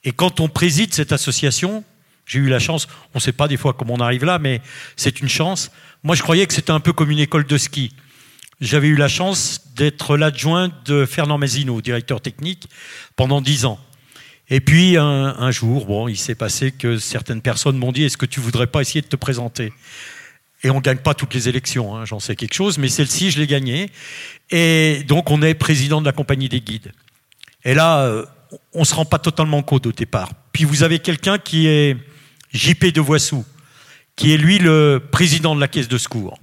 Et 0.05 0.13
quand 0.13 0.39
on 0.39 0.49
préside 0.49 0.95
cette 0.95 1.11
association, 1.11 1.83
j'ai 2.27 2.41
eu 2.41 2.49
la 2.49 2.59
chance, 2.59 2.89
on 3.15 3.19
ne 3.19 3.21
sait 3.21 3.33
pas 3.33 3.49
des 3.49 3.57
fois 3.57 3.73
comment 3.73 3.95
on 3.95 4.01
arrive 4.01 4.25
là, 4.25 4.39
mais 4.39 4.61
c'est 4.97 5.21
une 5.21 5.29
chance. 5.29 5.71
Moi, 6.03 6.17
je 6.17 6.23
croyais 6.23 6.47
que 6.47 6.53
c'était 6.53 6.73
un 6.73 6.81
peu 6.81 6.93
comme 6.93 7.11
une 7.11 7.21
école 7.21 7.47
de 7.47 7.57
ski. 7.57 7.93
J'avais 8.61 8.89
eu 8.89 8.97
la 8.97 9.09
chance 9.09 9.61
d'être 9.77 10.17
l'adjoint 10.17 10.71
de 10.87 11.07
Fernand 11.07 11.39
Mazino, 11.39 11.81
directeur 11.81 12.21
technique, 12.21 12.69
pendant 13.15 13.41
dix 13.41 13.65
ans. 13.65 13.79
Et 14.49 14.61
puis 14.61 14.97
un, 14.97 15.51
jour, 15.51 15.87
bon, 15.87 16.09
il 16.09 16.17
s'est 16.17 16.35
passé 16.35 16.73
que 16.73 16.99
certaines 16.99 17.43
personnes 17.43 17.77
m'ont 17.77 17.93
dit 17.93 18.05
Est-ce 18.05 18.17
que 18.17 18.27
tu 18.27 18.41
voudrais 18.41 18.67
pas 18.67 18.81
essayer 18.81 19.03
de 19.03 19.09
te 19.09 19.17
présenter? 19.17 19.73
Et 20.63 20.71
on 20.71 20.77
ne 20.77 20.81
gagne 20.81 20.99
pas 20.99 21.15
toutes 21.15 21.35
les 21.35 21.49
élections, 21.49 21.97
hein, 21.97 22.05
j'en 22.07 22.19
sais 22.19 22.35
quelque 22.35 22.55
chose, 22.55 22.79
mais 22.79 22.89
celle-ci, 22.89 23.31
je 23.31 23.39
l'ai 23.39 23.47
gagnée. 23.47 23.91
Et 24.51 25.05
donc, 25.07 25.31
on 25.31 25.43
est 25.43 25.55
président 25.55 26.01
de 26.01 26.07
la 26.07 26.13
compagnie 26.13 26.49
des 26.49 26.61
guides. 26.61 26.93
Et 27.65 27.75
là, 27.75 28.01
euh, 28.01 28.25
on 28.73 28.81
ne 28.81 28.85
se 28.85 28.95
rend 28.95 29.05
pas 29.05 29.19
totalement 29.19 29.63
compte 29.63 29.87
au 29.87 29.93
départ. 29.93 30.31
Puis 30.53 30.65
vous 30.65 30.83
avez 30.83 30.99
quelqu'un 30.99 31.39
qui 31.39 31.67
est 31.67 31.97
JP 32.53 32.87
de 32.87 33.01
Voissou, 33.01 33.45
qui 34.15 34.33
est 34.33 34.37
lui 34.37 34.59
le 34.59 35.03
président 35.11 35.55
de 35.55 35.61
la 35.61 35.69
caisse 35.69 35.89
de 35.89 35.99
secours, 35.99 36.39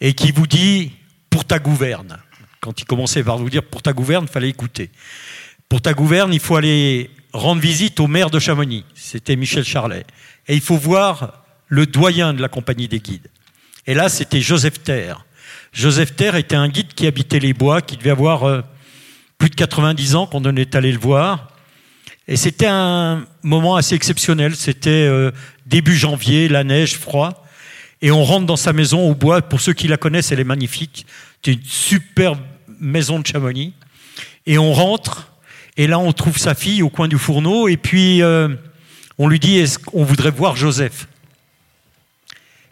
et 0.00 0.14
qui 0.14 0.32
vous 0.32 0.46
dit 0.46 0.92
pour 1.30 1.44
ta 1.44 1.58
gouverne. 1.58 2.18
Quand 2.60 2.80
il 2.80 2.84
commençait 2.84 3.22
par 3.22 3.38
vous 3.38 3.50
dire 3.50 3.62
pour 3.62 3.82
ta 3.82 3.92
gouverne, 3.92 4.26
il 4.28 4.32
fallait 4.32 4.48
écouter. 4.48 4.90
Pour 5.68 5.82
ta 5.82 5.92
gouverne, 5.92 6.32
il 6.32 6.40
faut 6.40 6.56
aller 6.56 7.10
rendre 7.32 7.60
visite 7.60 8.00
au 8.00 8.06
maire 8.06 8.30
de 8.30 8.38
Chamonix, 8.38 8.84
c'était 8.94 9.36
Michel 9.36 9.64
Charlet. 9.64 10.04
Et 10.48 10.54
il 10.54 10.60
faut 10.60 10.76
voir 10.76 11.44
le 11.66 11.86
doyen 11.86 12.32
de 12.32 12.40
la 12.40 12.48
compagnie 12.48 12.88
des 12.88 13.00
guides. 13.00 13.28
Et 13.86 13.94
là, 13.94 14.08
c'était 14.08 14.40
Joseph 14.40 14.82
Terre. 14.82 15.24
Joseph 15.72 16.16
Terre 16.16 16.36
était 16.36 16.56
un 16.56 16.68
guide 16.68 16.94
qui 16.94 17.06
habitait 17.06 17.38
les 17.38 17.52
bois, 17.52 17.82
qui 17.82 17.96
devait 17.96 18.10
avoir 18.10 18.44
euh, 18.44 18.62
plus 19.36 19.50
de 19.50 19.54
90 19.54 20.14
ans 20.14 20.26
quand 20.26 20.46
on 20.46 20.56
est 20.56 20.74
allé 20.74 20.90
le 20.90 20.98
voir. 20.98 21.52
Et 22.28 22.36
c'était 22.36 22.66
un 22.66 23.26
moment 23.42 23.76
assez 23.76 23.94
exceptionnel. 23.94 24.54
C'était 24.54 24.90
euh, 24.90 25.30
début 25.64 25.96
janvier, 25.96 26.48
la 26.48 26.62
neige, 26.62 26.96
froid. 26.96 27.46
Et 28.02 28.10
on 28.10 28.22
rentre 28.22 28.44
dans 28.44 28.56
sa 28.56 28.74
maison 28.74 29.10
au 29.10 29.14
bois. 29.14 29.40
Pour 29.40 29.62
ceux 29.62 29.72
qui 29.72 29.88
la 29.88 29.96
connaissent, 29.96 30.30
elle 30.30 30.40
est 30.40 30.44
magnifique. 30.44 31.06
C'est 31.42 31.54
une 31.54 31.64
superbe 31.64 32.38
maison 32.78 33.18
de 33.18 33.26
Chamonix. 33.26 33.72
Et 34.44 34.58
on 34.58 34.74
rentre. 34.74 35.32
Et 35.78 35.86
là, 35.86 35.98
on 35.98 36.12
trouve 36.12 36.36
sa 36.36 36.54
fille 36.54 36.82
au 36.82 36.90
coin 36.90 37.08
du 37.08 37.16
fourneau. 37.16 37.66
Et 37.66 37.78
puis, 37.78 38.22
euh, 38.22 38.48
on 39.16 39.26
lui 39.26 39.40
dit 39.40 39.58
est-ce 39.58 39.78
qu'on 39.78 40.04
voudrait 40.04 40.30
voir 40.30 40.54
Joseph? 40.54 41.08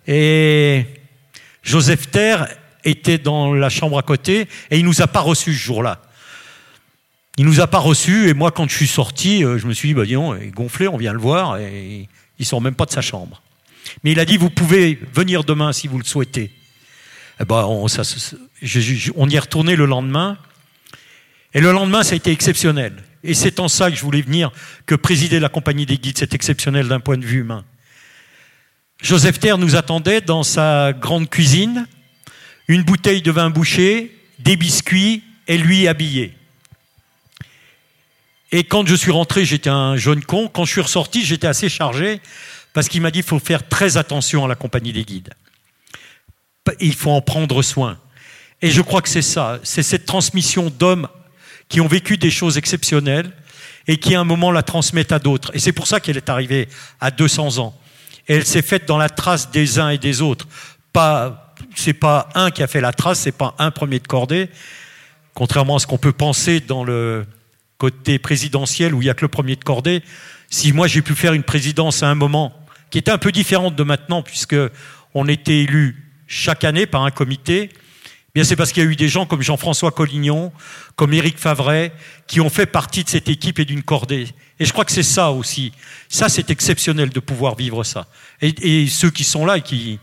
Et 0.06 0.84
Joseph 1.62 2.10
Terre 2.10 2.46
était 2.84 3.18
dans 3.18 3.54
la 3.54 3.70
chambre 3.70 3.98
à 3.98 4.02
côté. 4.02 4.48
Et 4.70 4.78
il 4.78 4.84
nous 4.84 5.00
a 5.00 5.06
pas 5.06 5.20
reçus 5.20 5.54
ce 5.54 5.64
jour-là. 5.64 6.02
Il 7.38 7.44
nous 7.44 7.60
a 7.60 7.66
pas 7.66 7.78
reçus 7.78 8.28
et 8.28 8.34
moi 8.34 8.50
quand 8.50 8.68
je 8.68 8.74
suis 8.74 8.86
sorti, 8.86 9.44
euh, 9.44 9.58
je 9.58 9.66
me 9.66 9.74
suis 9.74 9.88
dit 9.88 9.94
bah 9.94 10.04
il 10.06 10.12
est 10.12 10.50
gonflé, 10.50 10.88
on 10.88 10.96
vient 10.96 11.12
le 11.12 11.18
voir 11.18 11.58
et 11.58 12.08
il 12.38 12.46
sort 12.46 12.60
même 12.60 12.74
pas 12.74 12.86
de 12.86 12.92
sa 12.92 13.02
chambre. 13.02 13.42
Mais 14.02 14.12
il 14.12 14.20
a 14.20 14.24
dit 14.24 14.36
vous 14.36 14.50
pouvez 14.50 14.98
venir 15.12 15.44
demain 15.44 15.72
si 15.72 15.86
vous 15.86 15.98
le 15.98 16.04
souhaitez. 16.04 16.50
Eh 17.40 17.44
ben, 17.44 17.64
on, 17.66 17.86
on 19.16 19.28
y 19.28 19.36
est 19.36 19.38
retourné 19.38 19.76
le 19.76 19.84
lendemain 19.84 20.38
et 21.52 21.60
le 21.60 21.72
lendemain 21.72 22.02
ça 22.02 22.14
a 22.14 22.16
été 22.16 22.30
exceptionnel. 22.30 22.94
Et 23.22 23.34
c'est 23.34 23.60
en 23.60 23.68
ça 23.68 23.90
que 23.90 23.96
je 23.96 24.02
voulais 24.02 24.22
venir 24.22 24.50
que 24.86 24.94
présider 24.94 25.40
la 25.40 25.48
compagnie 25.48 25.84
des 25.84 25.98
guides, 25.98 26.16
c'est 26.18 26.32
exceptionnel 26.32 26.88
d'un 26.88 27.00
point 27.00 27.18
de 27.18 27.26
vue 27.26 27.40
humain. 27.40 27.64
Joseph 29.02 29.38
Terre 29.38 29.58
nous 29.58 29.76
attendait 29.76 30.20
dans 30.20 30.42
sa 30.42 30.92
grande 30.92 31.28
cuisine, 31.28 31.86
une 32.68 32.82
bouteille 32.82 33.20
de 33.20 33.30
vin 33.30 33.50
bouché, 33.50 34.16
des 34.38 34.56
biscuits 34.56 35.22
et 35.48 35.58
lui 35.58 35.86
habillé. 35.86 36.34
Et 38.56 38.64
quand 38.64 38.88
je 38.88 38.94
suis 38.94 39.10
rentré, 39.10 39.44
j'étais 39.44 39.68
un 39.68 39.98
jeune 39.98 40.24
con. 40.24 40.48
Quand 40.48 40.64
je 40.64 40.72
suis 40.72 40.80
ressorti, 40.80 41.26
j'étais 41.26 41.46
assez 41.46 41.68
chargé 41.68 42.22
parce 42.72 42.88
qu'il 42.88 43.02
m'a 43.02 43.10
dit 43.10 43.18
qu'il 43.18 43.28
faut 43.28 43.38
faire 43.38 43.68
très 43.68 43.98
attention 43.98 44.46
à 44.46 44.48
la 44.48 44.54
compagnie 44.54 44.94
des 44.94 45.04
guides. 45.04 45.34
Il 46.80 46.94
faut 46.94 47.10
en 47.10 47.20
prendre 47.20 47.60
soin. 47.60 47.98
Et 48.62 48.70
je 48.70 48.80
crois 48.80 49.02
que 49.02 49.10
c'est 49.10 49.20
ça, 49.20 49.60
c'est 49.62 49.82
cette 49.82 50.06
transmission 50.06 50.70
d'hommes 50.70 51.06
qui 51.68 51.82
ont 51.82 51.86
vécu 51.86 52.16
des 52.16 52.30
choses 52.30 52.56
exceptionnelles 52.56 53.30
et 53.88 53.98
qui 53.98 54.14
à 54.14 54.20
un 54.20 54.24
moment 54.24 54.50
la 54.50 54.62
transmettent 54.62 55.12
à 55.12 55.18
d'autres. 55.18 55.50
Et 55.52 55.58
c'est 55.58 55.72
pour 55.72 55.86
ça 55.86 56.00
qu'elle 56.00 56.16
est 56.16 56.30
arrivée 56.30 56.66
à 56.98 57.10
200 57.10 57.58
ans. 57.58 57.78
Et 58.26 58.36
elle 58.36 58.46
s'est 58.46 58.62
faite 58.62 58.86
dans 58.86 58.96
la 58.96 59.10
trace 59.10 59.50
des 59.50 59.78
uns 59.78 59.90
et 59.90 59.98
des 59.98 60.22
autres. 60.22 60.48
Pas, 60.94 61.54
c'est 61.74 61.92
pas 61.92 62.30
un 62.34 62.50
qui 62.50 62.62
a 62.62 62.68
fait 62.68 62.80
la 62.80 62.94
trace, 62.94 63.20
c'est 63.20 63.32
pas 63.32 63.54
un 63.58 63.70
premier 63.70 63.98
de 63.98 64.06
cordée, 64.06 64.48
contrairement 65.34 65.76
à 65.76 65.78
ce 65.78 65.86
qu'on 65.86 65.98
peut 65.98 66.12
penser 66.14 66.60
dans 66.60 66.84
le, 66.84 67.26
côté 67.78 68.18
présidentiel 68.18 68.94
où 68.94 69.02
il 69.02 69.06
n'y 69.06 69.10
a 69.10 69.14
que 69.14 69.24
le 69.24 69.28
premier 69.28 69.56
de 69.56 69.64
cordée, 69.64 70.02
si 70.50 70.72
moi 70.72 70.86
j'ai 70.86 71.02
pu 71.02 71.14
faire 71.14 71.32
une 71.32 71.42
présidence 71.42 72.02
à 72.02 72.08
un 72.08 72.14
moment 72.14 72.52
qui 72.90 72.98
était 72.98 73.10
un 73.10 73.18
peu 73.18 73.32
différente 73.32 73.76
de 73.76 73.82
maintenant, 73.82 74.22
puisque 74.22 74.56
on 75.14 75.28
était 75.28 75.62
élu 75.62 76.04
chaque 76.26 76.64
année 76.64 76.86
par 76.86 77.04
un 77.04 77.10
comité, 77.10 77.70
eh 77.72 77.78
bien 78.34 78.44
c'est 78.44 78.56
parce 78.56 78.72
qu'il 78.72 78.82
y 78.82 78.86
a 78.86 78.90
eu 78.90 78.96
des 78.96 79.08
gens 79.08 79.26
comme 79.26 79.42
Jean-François 79.42 79.90
Collignon, 79.90 80.52
comme 80.94 81.12
Éric 81.12 81.38
Favret, 81.38 81.92
qui 82.26 82.40
ont 82.40 82.50
fait 82.50 82.66
partie 82.66 83.02
de 83.02 83.08
cette 83.08 83.28
équipe 83.28 83.58
et 83.58 83.64
d'une 83.64 83.82
cordée. 83.82 84.28
Et 84.58 84.64
je 84.64 84.72
crois 84.72 84.84
que 84.84 84.92
c'est 84.92 85.02
ça 85.02 85.30
aussi. 85.30 85.72
Ça, 86.08 86.28
c'est 86.28 86.50
exceptionnel 86.50 87.10
de 87.10 87.20
pouvoir 87.20 87.56
vivre 87.56 87.84
ça. 87.84 88.06
Et, 88.40 88.82
et 88.82 88.88
ceux 88.88 89.10
qui 89.10 89.24
sont 89.24 89.44
là 89.44 89.58
et 89.58 89.62
qui, 89.62 89.98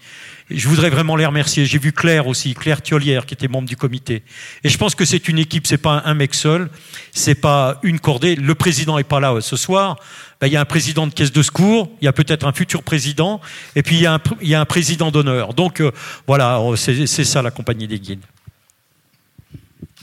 je 0.54 0.68
voudrais 0.68 0.90
vraiment 0.90 1.16
les 1.16 1.26
remercier. 1.26 1.66
J'ai 1.66 1.80
vu 1.80 1.92
Claire 1.92 2.28
aussi, 2.28 2.54
Claire 2.54 2.82
Thiolière, 2.82 3.26
qui 3.26 3.34
était 3.34 3.48
membre 3.48 3.68
du 3.68 3.76
comité. 3.76 4.24
Et 4.64 4.70
je 4.70 4.78
pense 4.78 4.96
que 4.96 5.06
c'est 5.06 5.28
une 5.28 5.40
équipe, 5.40 5.68
c'est 5.68 5.78
pas 5.78 6.02
un 6.06 6.14
mec 6.14 6.34
seul, 6.34 6.70
c'est 7.12 7.36
pas 7.36 7.80
une 7.84 8.00
cordée. 8.00 8.36
Le 8.36 8.56
président 8.56 8.98
est 8.98 9.04
pas 9.04 9.20
là 9.20 9.40
ce 9.42 9.56
soir. 9.56 9.98
Ben, 10.40 10.48
il 10.48 10.54
y 10.54 10.58
a 10.58 10.62
un 10.62 10.66
président 10.66 11.08
de 11.08 11.14
caisse 11.14 11.32
de 11.32 11.42
secours, 11.42 11.90
il 12.02 12.06
y 12.06 12.08
a 12.08 12.14
peut-être 12.14 12.46
un 12.46 12.54
futur 12.54 12.84
président, 12.84 13.40
et 13.76 13.84
puis 13.84 13.96
il 13.96 14.02
y 14.02 14.06
a 14.06 14.14
un, 14.14 14.22
il 14.42 14.50
y 14.50 14.56
a 14.56 14.62
un 14.62 14.66
président 14.66 15.10
d'honneur. 15.10 15.54
Donc 15.54 15.80
euh, 15.80 15.92
voilà, 16.28 16.60
c'est 16.76 17.06
ça 17.06 17.42
la 17.42 17.52
compagnie 17.52 17.88
des 17.88 18.00
guides. 18.00 18.24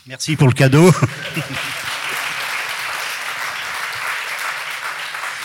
Merci 0.07 0.36
pour 0.36 0.48
le 0.48 0.55
cadeau. 0.55 0.90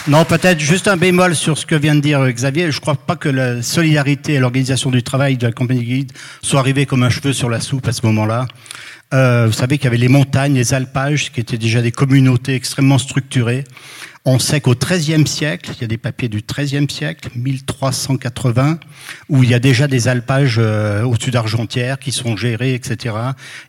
Non, 0.08 0.24
peut-être 0.24 0.60
juste 0.60 0.88
un 0.88 0.98
bémol 0.98 1.36
sur 1.36 1.58
ce 1.58 1.66
que 1.66 1.74
vient 1.74 1.96
de 1.96 2.00
dire 2.00 2.32
Xavier. 2.32 2.72
Je 2.72 2.78
ne 2.78 2.82
crois 2.82 2.94
pas 2.94 3.16
que 3.16 3.28
la 3.28 3.64
solidarité 3.64 4.34
et 4.34 4.40
l'organisation 4.40 4.92
du 4.92 5.02
travail 5.02 5.36
de 5.36 5.48
la 5.48 5.52
compagnie 5.52 5.84
guide 5.84 6.12
soit 6.44 6.60
arrivée 6.60 6.86
comme 6.86 7.02
un 7.02 7.10
cheveu 7.10 7.34
sur 7.34 7.50
la 7.50 7.60
soupe 7.60 7.88
à 7.88 7.92
ce 7.92 8.06
moment-là. 8.06 8.46
Euh, 9.16 9.48
vous 9.48 9.54
savez 9.54 9.80
qu'il 9.80 9.86
y 9.86 9.88
avait 9.88 9.98
les 9.98 10.08
montagnes, 10.08 10.54
les 10.54 10.76
alpages, 10.76 11.32
qui 11.32 11.40
étaient 11.40 11.58
déjà 11.58 11.82
des 11.82 11.92
communautés 11.92 12.54
extrêmement 12.54 13.00
structurées. 13.00 13.64
On 14.28 14.40
sait 14.40 14.60
qu'au 14.60 14.74
XIIIe 14.74 15.28
siècle, 15.28 15.70
il 15.76 15.82
y 15.82 15.84
a 15.84 15.88
des 15.88 16.00
papiers 16.00 16.30
du 16.30 16.42
XIIIe 16.42 16.88
siècle, 16.90 17.30
1380, 17.36 18.80
où 19.30 19.44
il 19.44 19.52
y 19.52 19.54
a 19.54 19.60
déjà 19.60 19.88
des 19.88 20.08
alpages 20.08 20.58
euh, 20.58 21.04
au-dessus 21.04 21.30
d'Argentière 21.30 22.00
qui 22.00 22.12
sont 22.12 22.36
gérés, 22.36 22.74
etc. 22.74 23.14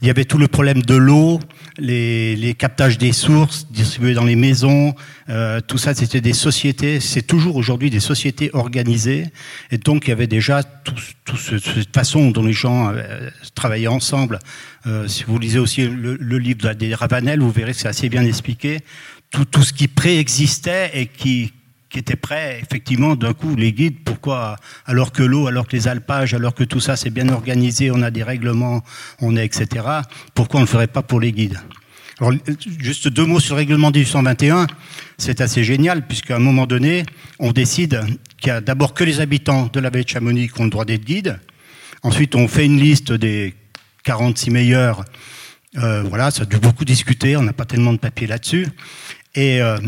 Il 0.00 0.06
y 0.06 0.10
avait 0.10 0.24
tout 0.24 0.38
le 0.38 0.48
problème 0.48 0.80
de 0.80 0.94
l'eau, 0.94 1.40
les, 1.76 2.56
captages 2.58 2.96
des 2.96 3.12
sources 3.12 3.66
distribués 3.70 4.14
dans 4.14 4.24
les 4.24 4.34
maisons, 4.34 4.94
euh, 5.28 5.60
tout 5.60 5.76
ça, 5.76 5.92
c'était 5.92 6.22
des 6.22 6.32
sociétés. 6.32 7.00
C'est 7.00 7.26
toujours 7.26 7.56
aujourd'hui 7.56 7.90
des 7.90 8.00
sociétés 8.00 8.48
organisées, 8.54 9.26
et 9.70 9.76
donc 9.76 10.06
il 10.06 10.10
y 10.10 10.12
avait 10.12 10.26
déjà 10.26 10.62
toute 10.62 11.02
tout 11.26 11.36
cette 11.36 11.92
façon 11.92 12.30
dont 12.30 12.44
les 12.44 12.52
gens 12.52 12.92
euh, 12.94 13.28
travaillaient 13.54 13.88
ensemble. 13.88 14.38
Si 15.08 15.24
vous 15.24 15.36
lisez 15.40 15.58
aussi 15.58 15.88
le, 15.88 16.14
le 16.14 16.38
livre 16.38 16.72
des 16.72 16.94
Ravanel, 16.94 17.40
vous 17.40 17.50
verrez 17.50 17.72
que 17.72 17.78
c'est 17.78 17.88
assez 17.88 18.08
bien 18.08 18.24
expliqué 18.24 18.84
tout, 19.44 19.62
ce 19.62 19.72
qui 19.72 19.88
préexistait 19.88 20.90
et 20.94 21.06
qui, 21.06 21.52
qui 21.90 21.98
était 21.98 22.16
prêt, 22.16 22.60
effectivement, 22.62 23.16
d'un 23.16 23.32
coup, 23.32 23.54
les 23.56 23.72
guides, 23.72 23.98
pourquoi, 24.04 24.56
alors 24.86 25.12
que 25.12 25.22
l'eau, 25.22 25.46
alors 25.46 25.66
que 25.66 25.76
les 25.76 25.88
alpages, 25.88 26.34
alors 26.34 26.54
que 26.54 26.64
tout 26.64 26.80
ça 26.80 26.96
c'est 26.96 27.10
bien 27.10 27.28
organisé, 27.28 27.90
on 27.90 28.02
a 28.02 28.10
des 28.10 28.22
règlements, 28.22 28.82
on 29.20 29.36
est, 29.36 29.44
etc., 29.44 29.84
pourquoi 30.34 30.60
on 30.60 30.62
ne 30.62 30.66
le 30.66 30.70
ferait 30.70 30.86
pas 30.86 31.02
pour 31.02 31.20
les 31.20 31.32
guides? 31.32 31.58
Alors, 32.18 32.32
juste 32.78 33.08
deux 33.08 33.26
mots 33.26 33.40
sur 33.40 33.56
le 33.56 33.58
règlement 33.58 33.90
1821. 33.90 34.66
C'est 35.18 35.42
assez 35.42 35.64
génial, 35.64 36.06
puisqu'à 36.06 36.36
un 36.36 36.38
moment 36.38 36.66
donné, 36.66 37.04
on 37.38 37.52
décide 37.52 38.00
qu'il 38.38 38.48
y 38.48 38.50
a 38.52 38.62
d'abord 38.62 38.94
que 38.94 39.04
les 39.04 39.20
habitants 39.20 39.68
de 39.70 39.80
la 39.80 39.90
baie 39.90 40.02
de 40.02 40.08
Chamonix 40.08 40.48
qui 40.48 40.60
ont 40.62 40.64
le 40.64 40.70
droit 40.70 40.86
d'être 40.86 41.04
guides. 41.04 41.38
Ensuite, 42.02 42.34
on 42.34 42.48
fait 42.48 42.64
une 42.64 42.80
liste 42.80 43.12
des 43.12 43.54
46 44.04 44.50
meilleurs. 44.50 45.04
Euh, 45.76 46.04
voilà, 46.04 46.30
ça 46.30 46.44
a 46.44 46.46
dû 46.46 46.56
beaucoup 46.56 46.86
discuter, 46.86 47.36
on 47.36 47.42
n'a 47.42 47.52
pas 47.52 47.66
tellement 47.66 47.92
de 47.92 47.98
papier 47.98 48.26
là-dessus. 48.26 48.66
Et, 49.36 49.60
euh, 49.60 49.78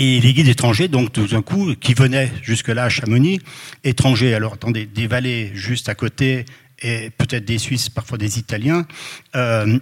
Et 0.00 0.20
les 0.20 0.32
guides 0.32 0.48
étrangers, 0.48 0.86
donc 0.86 1.12
tout 1.12 1.26
d'un 1.26 1.42
coup, 1.42 1.74
qui 1.74 1.92
venaient 1.92 2.30
jusque-là 2.42 2.84
à 2.84 2.88
Chamonix, 2.88 3.40
étrangers, 3.82 4.32
alors 4.32 4.52
attendez, 4.52 4.86
des 4.86 5.08
vallées 5.08 5.50
juste 5.54 5.88
à 5.88 5.96
côté, 5.96 6.44
et 6.80 7.10
peut-être 7.10 7.44
des 7.44 7.58
Suisses, 7.58 7.88
parfois 7.88 8.16
des 8.16 8.38
Italiens, 8.38 8.86
euh, 9.34 9.78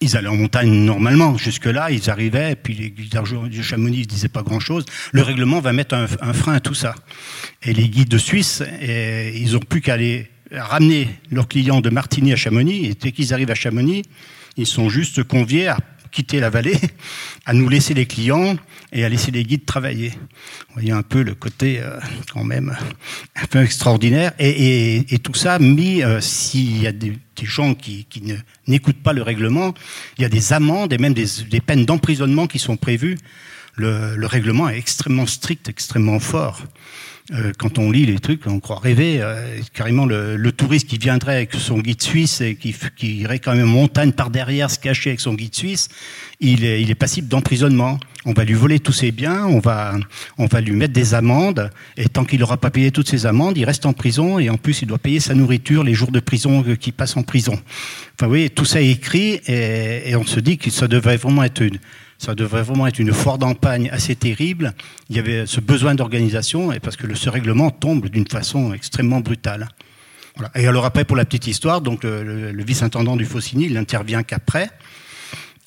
ils 0.00 0.16
allaient 0.16 0.28
en 0.28 0.36
montagne 0.36 0.72
normalement. 0.72 1.36
Jusque-là, 1.38 1.92
ils 1.92 2.10
arrivaient, 2.10 2.56
puis 2.56 2.74
les 2.74 2.90
guides 2.90 3.14
de 3.48 3.62
Chamonix 3.62 4.00
ne 4.00 4.04
disaient 4.04 4.28
pas 4.28 4.42
grand-chose. 4.42 4.86
Le 5.12 5.22
règlement 5.22 5.60
va 5.60 5.72
mettre 5.72 5.94
un, 5.94 6.32
frein 6.32 6.54
à 6.54 6.60
tout 6.60 6.74
ça. 6.74 6.96
Et 7.62 7.72
les 7.72 7.88
guides 7.88 8.08
de 8.08 8.18
Suisse, 8.18 8.62
ils 8.82 9.52
n'ont 9.52 9.60
plus 9.60 9.80
qu'à 9.80 9.94
aller 9.94 10.30
ramener 10.50 11.08
leurs 11.30 11.46
clients 11.46 11.80
de 11.80 11.90
Martigny 11.90 12.32
à 12.32 12.36
Chamonix, 12.36 12.86
et 12.86 12.94
dès 12.94 13.12
qu'ils 13.12 13.32
arrivent 13.34 13.52
à 13.52 13.56
Chamonix, 13.56 14.02
ils 14.56 14.66
sont 14.66 14.88
juste 14.88 15.22
conviés 15.22 15.68
à 15.68 15.78
quitter 16.10 16.40
la 16.40 16.50
vallée, 16.50 16.78
à 17.46 17.52
nous 17.52 17.68
laisser 17.68 17.94
les 17.94 18.06
clients 18.06 18.56
et 18.92 19.04
à 19.04 19.08
laisser 19.08 19.30
les 19.30 19.44
guides 19.44 19.64
travailler. 19.64 20.10
Vous 20.10 20.74
voyez 20.74 20.92
un 20.92 21.02
peu 21.02 21.22
le 21.22 21.34
côté 21.34 21.80
euh, 21.80 21.98
quand 22.32 22.44
même 22.44 22.76
un 23.36 23.46
peu 23.46 23.62
extraordinaire. 23.62 24.32
Et, 24.38 25.04
tout 25.22 25.34
ça 25.34 25.58
mis, 25.58 26.02
euh, 26.02 26.20
s'il 26.20 26.80
y 26.82 26.86
a 26.86 26.92
des, 26.92 27.18
gens 27.42 27.74
qui, 27.74 28.06
n'écoutent 28.66 29.02
pas 29.02 29.12
le 29.12 29.22
règlement, 29.22 29.74
il 30.16 30.22
y 30.22 30.24
a 30.24 30.28
des 30.28 30.52
amendes 30.52 30.92
et 30.92 30.98
même 30.98 31.14
des, 31.14 31.60
peines 31.60 31.84
d'emprisonnement 31.84 32.46
qui 32.46 32.58
sont 32.58 32.76
prévues. 32.76 33.18
le, 33.76 34.26
règlement 34.26 34.68
est 34.68 34.78
extrêmement 34.78 35.26
strict, 35.26 35.68
extrêmement 35.68 36.20
fort. 36.20 36.62
Euh, 37.34 37.52
quand 37.58 37.78
on 37.78 37.90
lit 37.90 38.06
les 38.06 38.18
trucs, 38.18 38.46
on 38.46 38.58
croit 38.58 38.78
rêver. 38.78 39.18
Euh, 39.20 39.58
carrément, 39.74 40.06
le, 40.06 40.50
touriste 40.52 40.88
qui 40.88 40.96
viendrait 40.96 41.34
avec 41.34 41.52
son 41.52 41.78
guide 41.78 42.00
suisse 42.00 42.40
et 42.40 42.54
qui, 42.54 42.74
qui 42.96 43.18
irait 43.18 43.38
quand 43.38 43.54
même 43.54 43.66
montagne 43.66 44.12
par 44.12 44.30
derrière 44.30 44.70
se 44.70 44.78
cacher 44.78 45.10
avec 45.10 45.20
son 45.20 45.34
guide 45.34 45.54
suisse, 45.54 45.88
il 46.40 46.64
est, 46.64 46.80
il 46.80 46.90
est 46.90 46.94
passible 46.94 47.28
d'emprisonnement. 47.28 48.00
On 48.24 48.32
va 48.32 48.44
lui 48.44 48.54
voler 48.54 48.80
tous 48.80 48.92
ses 48.92 49.12
biens, 49.12 49.44
on 49.44 49.58
va, 49.58 49.94
on 50.38 50.46
va 50.46 50.60
lui 50.62 50.72
mettre 50.72 50.94
des 50.94 51.14
amendes, 51.14 51.70
et 51.96 52.08
tant 52.08 52.24
qu'il 52.24 52.40
n'aura 52.40 52.56
pas 52.56 52.70
payé 52.70 52.90
toutes 52.90 53.08
ses 53.08 53.26
amendes, 53.26 53.58
il 53.58 53.64
reste 53.64 53.84
en 53.84 53.92
prison, 53.92 54.38
et 54.38 54.48
en 54.48 54.56
plus, 54.56 54.82
il 54.82 54.88
doit 54.88 54.98
payer 54.98 55.20
sa 55.20 55.34
nourriture, 55.34 55.84
les 55.84 55.94
jours 55.94 56.10
de 56.10 56.20
prison 56.20 56.62
qu'il 56.80 56.94
passe 56.94 57.16
en 57.16 57.22
prison. 57.22 57.58
Enfin, 58.14 58.26
voyez, 58.26 58.50
tout 58.50 58.64
ça 58.64 58.80
est 58.80 58.90
écrit, 58.90 59.40
et, 59.46 60.10
et 60.10 60.16
on 60.16 60.24
se 60.24 60.40
dit 60.40 60.58
que 60.58 60.70
ça 60.70 60.88
devrait 60.88 61.18
vraiment 61.18 61.44
être 61.44 61.62
une 61.62 61.78
ça 62.18 62.34
devrait 62.34 62.62
vraiment 62.62 62.86
être 62.86 62.98
une 62.98 63.12
foire 63.12 63.38
d'empagne 63.38 63.88
assez 63.92 64.16
terrible. 64.16 64.74
Il 65.08 65.16
y 65.16 65.18
avait 65.18 65.46
ce 65.46 65.60
besoin 65.60 65.94
d'organisation, 65.94 66.72
et 66.72 66.80
parce 66.80 66.96
que 66.96 67.14
ce 67.14 67.30
règlement 67.30 67.70
tombe 67.70 68.08
d'une 68.08 68.26
façon 68.26 68.72
extrêmement 68.72 69.20
brutale. 69.20 69.68
Et 70.54 70.66
alors 70.66 70.84
après, 70.84 71.04
pour 71.04 71.16
la 71.16 71.24
petite 71.24 71.46
histoire, 71.46 71.80
donc 71.80 72.04
le, 72.04 72.62
vice-intendant 72.62 73.16
du 73.16 73.24
Faucigny, 73.24 73.66
il 73.66 73.74
n'intervient 73.74 74.22
qu'après, 74.22 74.70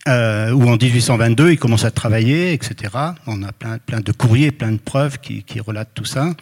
euh, 0.08 0.52
où 0.52 0.68
en 0.68 0.78
1822, 0.78 1.52
il 1.52 1.60
commence 1.60 1.86
à 1.86 1.92
travailler, 1.92 2.54
etc. 2.54 2.94
On 3.28 3.44
a 3.44 3.52
plein, 3.52 3.78
plein 3.78 4.00
de 4.00 4.12
courriers, 4.12 4.52
plein 4.52 4.72
de 4.72 4.78
preuves 4.78 5.20
qui, 5.20 5.44
relatent 5.60 5.94
tout 5.94 6.06
ça. 6.06 6.34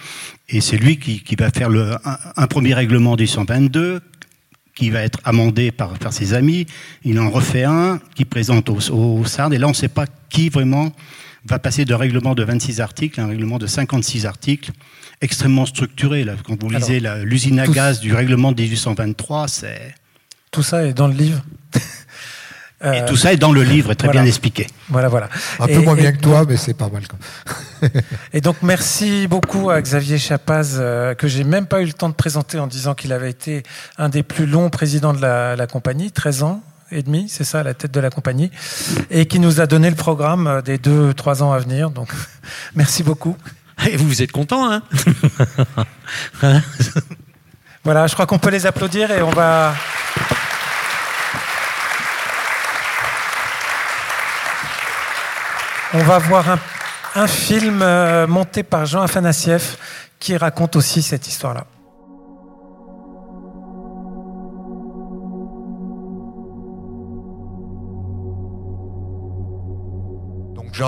Et 0.48 0.62
c'est 0.62 0.78
lui 0.78 0.98
qui, 0.98 1.36
va 1.36 1.50
faire 1.50 1.70
le, 1.70 1.96
un, 2.36 2.48
premier 2.48 2.74
règlement 2.74 3.14
en 3.14 3.18
1822, 3.18 4.02
qui 4.76 4.90
va 4.90 5.02
être 5.02 5.20
amendé 5.24 5.72
par, 5.72 5.98
ses 6.12 6.34
amis. 6.34 6.66
Il 7.04 7.20
en 7.20 7.30
refait 7.30 7.64
un 7.64 8.00
qui 8.16 8.26
présente 8.26 8.70
au, 8.70 8.78
au 8.94 9.26
SARD. 9.26 9.54
Et 9.54 9.58
là, 9.58 9.68
on 9.68 9.72
ne 9.72 9.76
sait 9.76 9.90
pas 9.90 10.06
qui 10.30 10.50
vraiment 10.50 10.94
va 11.46 11.60
passer 11.60 11.86
de 11.86 11.94
règlement 11.94 12.36
de 12.36 12.44
26 12.44 12.82
articles 12.82 13.20
à 13.20 13.24
un 13.24 13.28
règlement 13.28 13.58
de 13.58 13.68
56 13.68 14.26
articles, 14.26 14.72
extrêmement 15.22 15.66
structuré. 15.66 16.24
Là. 16.24 16.36
Quand 16.44 16.62
vous 16.62 16.70
lisez 16.70 17.02
l'usine 17.24 17.60
à 17.60 17.68
gaz 17.68 18.00
du 18.00 18.14
règlement 18.14 18.52
de 18.52 18.62
1823, 18.62 19.48
c'est... 19.48 19.96
Tout 20.52 20.64
ça 20.64 20.86
est 20.86 20.94
dans 20.94 21.08
le 21.08 21.14
livre? 21.14 21.44
Et 22.84 23.06
tout 23.06 23.18
ça 23.18 23.34
est 23.34 23.38
dans 23.38 23.52
le 23.52 23.64
livre, 23.64 23.94
très 23.94 24.08
bien 24.08 24.24
expliqué. 24.24 24.68
Voilà, 24.90 25.10
voilà. 25.10 25.30
Un 25.60 25.68
peu 25.68 25.80
moins 25.80 25.96
bien 25.96 26.14
que 26.14 26.20
toi, 26.20 26.46
mais 26.48 26.56
c'est 26.56 26.74
pas 26.74 26.90
mal. 26.90 27.04
et 28.34 28.42
donc, 28.42 28.58
merci 28.62 29.28
beaucoup 29.28 29.70
à 29.70 29.82
Xavier 29.82 30.18
Chapaz, 30.18 30.78
euh, 30.78 31.14
que 31.14 31.28
j'ai 31.28 31.44
même 31.44 31.66
pas 31.66 31.82
eu 31.82 31.86
le 31.86 31.94
temps 31.94 32.08
de 32.08 32.14
présenter 32.14 32.58
en 32.58 32.68
disant 32.68 32.96
qu'il 32.96 33.12
avait 33.12 33.30
été 33.30 33.64
un 33.98 34.08
des 34.08 34.24
plus 34.24 34.46
longs 34.46 34.70
présidents 34.70 35.14
de 35.14 35.22
la, 35.22 35.68
compagnie, 35.68 36.12
13 36.12 36.44
ans 36.44 36.64
et 36.92 37.04
demi, 37.04 37.28
c'est 37.30 37.44
ça, 37.44 37.60
à 37.60 37.64
la 37.64 37.74
tête 37.74 37.92
de 37.92 38.00
la 38.00 38.10
compagnie, 38.10 38.50
et 39.12 39.28
qui 39.28 39.40
nous 39.40 39.60
a 39.62 39.68
donné 39.68 39.90
le 39.90 39.96
programme 39.96 40.48
euh, 40.48 40.62
des 40.62 40.78
deux, 40.78 41.14
trois 41.14 41.44
ans 41.44 41.52
à 41.52 41.60
venir. 41.60 41.90
Donc, 41.92 42.10
merci 42.76 43.04
beaucoup. 43.04 43.36
Et 43.90 43.98
vous, 43.98 44.08
vous 44.08 44.22
êtes 44.22 44.32
content, 44.32 44.72
hein 44.72 44.84
Voilà, 47.84 48.08
je 48.08 48.14
crois 48.14 48.26
qu'on 48.26 48.40
peut 48.40 48.50
les 48.50 48.66
applaudir 48.66 49.12
et 49.12 49.22
on 49.22 49.32
va. 49.32 49.74
On 55.94 56.04
va 56.04 56.20
voir 56.20 56.46
un, 57.16 57.28
film 57.28 57.82
euh, 57.82 58.28
monté 58.28 58.62
par 58.62 58.86
Jean 58.86 59.02
Afanassiev 59.02 59.76
qui 60.20 60.38
raconte 60.38 60.76
aussi 60.76 61.02
cette 61.02 61.28
histoire-là. 61.28 61.66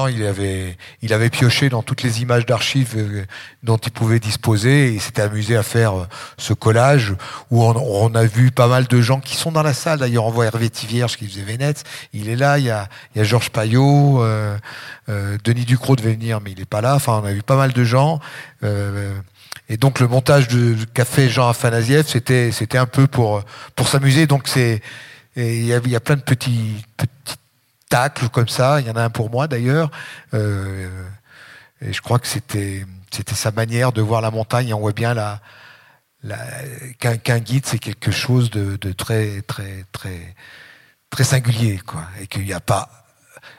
Il 0.10 0.26
avait, 0.26 0.78
il 1.02 1.14
avait 1.14 1.30
pioché 1.30 1.68
dans 1.68 1.84
toutes 1.84 2.02
les 2.02 2.22
images 2.22 2.46
d'archives 2.46 2.94
euh, 2.96 3.26
dont 3.64 3.78
il 3.78 3.92
pouvait 3.92 4.20
disposer 4.20 4.94
et 4.94 5.00
s'était 5.00 5.22
amusé 5.22 5.58
à 5.58 5.64
faire 5.64 6.02
euh, 6.02 6.08
ce 6.38 6.54
collage 6.54 7.14
où 7.50 7.64
on, 7.64 8.16
a 8.16 8.24
vu 8.24 8.52
pas 8.52 8.68
mal 8.68 8.88
de 8.88 9.02
gens 9.02 9.20
qui 9.20 9.36
sont 9.36 9.52
dans 9.52 9.64
la 9.64 9.74
salle. 9.74 10.00
D'ailleurs, 10.00 10.26
on 10.26 10.32
voit 10.32 10.46
Hervé 10.46 10.70
Tivierge 10.70 11.18
qui 11.18 11.28
faisait 11.28 11.44
Vénète. 11.44 11.84
Il 12.14 12.30
est 12.30 12.36
là. 12.38 12.58
Il 12.58 12.66
y 12.66 12.70
a, 12.70 12.88
il 13.16 13.24
Georges 13.24 13.50
Payot. 13.50 14.24
Euh, 14.24 14.58
Denis 15.44 15.66
Ducrot 15.66 15.98
devait 15.98 16.14
venir, 16.14 16.40
mais 16.40 16.52
il 16.52 16.60
n'est 16.60 16.66
pas 16.66 16.82
là. 16.82 16.96
Enfin, 16.96 17.20
on 17.22 17.26
a 17.26 17.34
vu 17.34 17.44
pas 17.44 17.58
mal 17.58 17.74
de 17.74 17.84
gens. 17.84 18.20
et 18.64 19.78
donc, 19.78 20.00
le 20.00 20.08
montage 20.08 20.48
de 20.48 20.76
Café 20.94 21.28
Jean 21.28 21.50
Afanasiev, 21.50 22.08
c'était, 22.08 22.52
c'était 22.52 22.78
un 22.78 22.86
peu 22.86 23.08
pour, 23.08 23.44
s'amuser. 23.86 24.26
Donc, 24.26 24.48
c'est, 24.48 24.82
il 25.36 25.66
y, 25.66 25.74
a, 25.74 25.78
y 25.78 26.00
plein 26.00 26.16
de 26.16 26.22
petits 26.22 26.76
comme 28.32 28.48
ça. 28.48 28.80
Il 28.82 28.88
y 28.88 28.90
en 28.90 28.96
a 28.96 29.04
un 29.04 29.10
pour 29.10 29.30
moi 29.30 29.48
d'ailleurs. 29.48 29.92
Euh, 30.34 30.90
et 31.82 31.94
je 31.94 32.02
crois 32.02 32.20
que 32.20 32.28
c'était 32.28 32.86
c'était 33.12 33.36
sa 33.36 33.52
manière 33.52 33.92
de 33.92 34.02
voir 34.02 34.22
la 34.22 34.32
montagne. 34.32 34.74
on 34.74 34.80
voit 34.80 34.94
bien 34.94 35.14
la, 35.14 35.42
qu'un 37.00 37.40
guide, 37.40 37.66
c'est 37.66 37.80
quelque 37.80 38.12
chose 38.12 38.50
de, 38.52 38.78
très 38.94 39.42
très 39.42 39.86
très 39.92 40.36
très 41.10 41.24
singulier, 41.24 41.80
quoi. 41.86 42.04
Et 42.20 42.28
qu'il 42.28 42.44
n'y 42.44 42.54
a 42.54 42.60
pas 42.60 42.90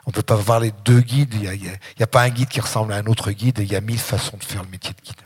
on 0.07 0.11
peut 0.11 0.23
pas 0.23 0.37
voir 0.37 0.61
les 0.61 0.73
deux 0.85 1.01
guides. 1.01 1.35
Il 1.35 1.41
n'y 1.41 1.69
a, 1.69 2.05
a, 2.05 2.07
pas 2.07 2.23
un 2.23 2.31
guide 2.31 2.49
qui 2.49 2.61
ressemble 2.61 2.93
à 2.93 2.97
un 2.97 3.07
autre 3.07 3.33
guide. 3.33 3.59
il 3.59 3.71
y 3.71 3.77
a 3.77 3.81
mille 3.81 3.99
façons 3.99 4.37
de 4.37 4.45
faire 4.45 4.63
le 4.63 4.69
métier 4.69 4.95
de 4.95 5.03
guide. 5.03 5.22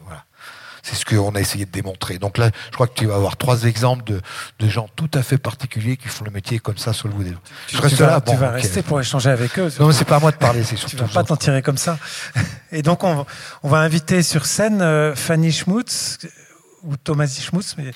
C'est 0.86 0.94
ce 0.94 1.04
qu'on 1.04 1.34
a 1.34 1.40
essayé 1.40 1.64
de 1.64 1.70
démontrer. 1.72 2.18
Donc 2.18 2.38
là, 2.38 2.50
je 2.70 2.74
crois 2.74 2.86
que 2.86 2.94
tu 2.94 3.06
vas 3.06 3.16
avoir 3.16 3.36
trois 3.36 3.64
exemples 3.64 4.04
de, 4.04 4.20
de 4.60 4.68
gens 4.68 4.88
tout 4.94 5.10
à 5.14 5.22
fait 5.24 5.36
particuliers 5.36 5.96
qui 5.96 6.06
font 6.06 6.24
le 6.24 6.30
métier 6.30 6.60
comme 6.60 6.78
ça 6.78 6.92
sur 6.92 7.08
le 7.08 7.14
bout 7.14 7.24
des 7.24 7.34
Tu, 7.66 7.76
tu 7.76 7.96
vas, 7.96 8.20
tu 8.20 8.36
vas 8.36 8.50
rester 8.50 8.82
pour 8.82 9.00
échanger 9.00 9.30
avec 9.30 9.58
eux. 9.58 9.68
Non, 9.80 9.90
c'est 9.90 10.04
pas 10.04 10.16
à 10.16 10.20
moi 10.20 10.30
de 10.30 10.36
parler, 10.36 10.62
c'est 10.62 10.76
surtout. 10.76 10.94
Tu 10.94 11.02
vas 11.02 11.08
pas 11.08 11.24
t'en 11.24 11.36
tirer 11.36 11.60
comme 11.60 11.76
ça. 11.76 11.98
Et 12.70 12.82
donc, 12.82 13.02
on, 13.02 13.26
on 13.64 13.68
va 13.68 13.78
inviter 13.78 14.22
sur 14.22 14.46
scène 14.46 14.80
euh, 14.80 15.16
Fanny 15.16 15.50
Schmutz, 15.50 16.18
ou 16.84 16.96
Thomas 16.96 17.26
Schmutz, 17.26 17.74
mais, 17.76 17.90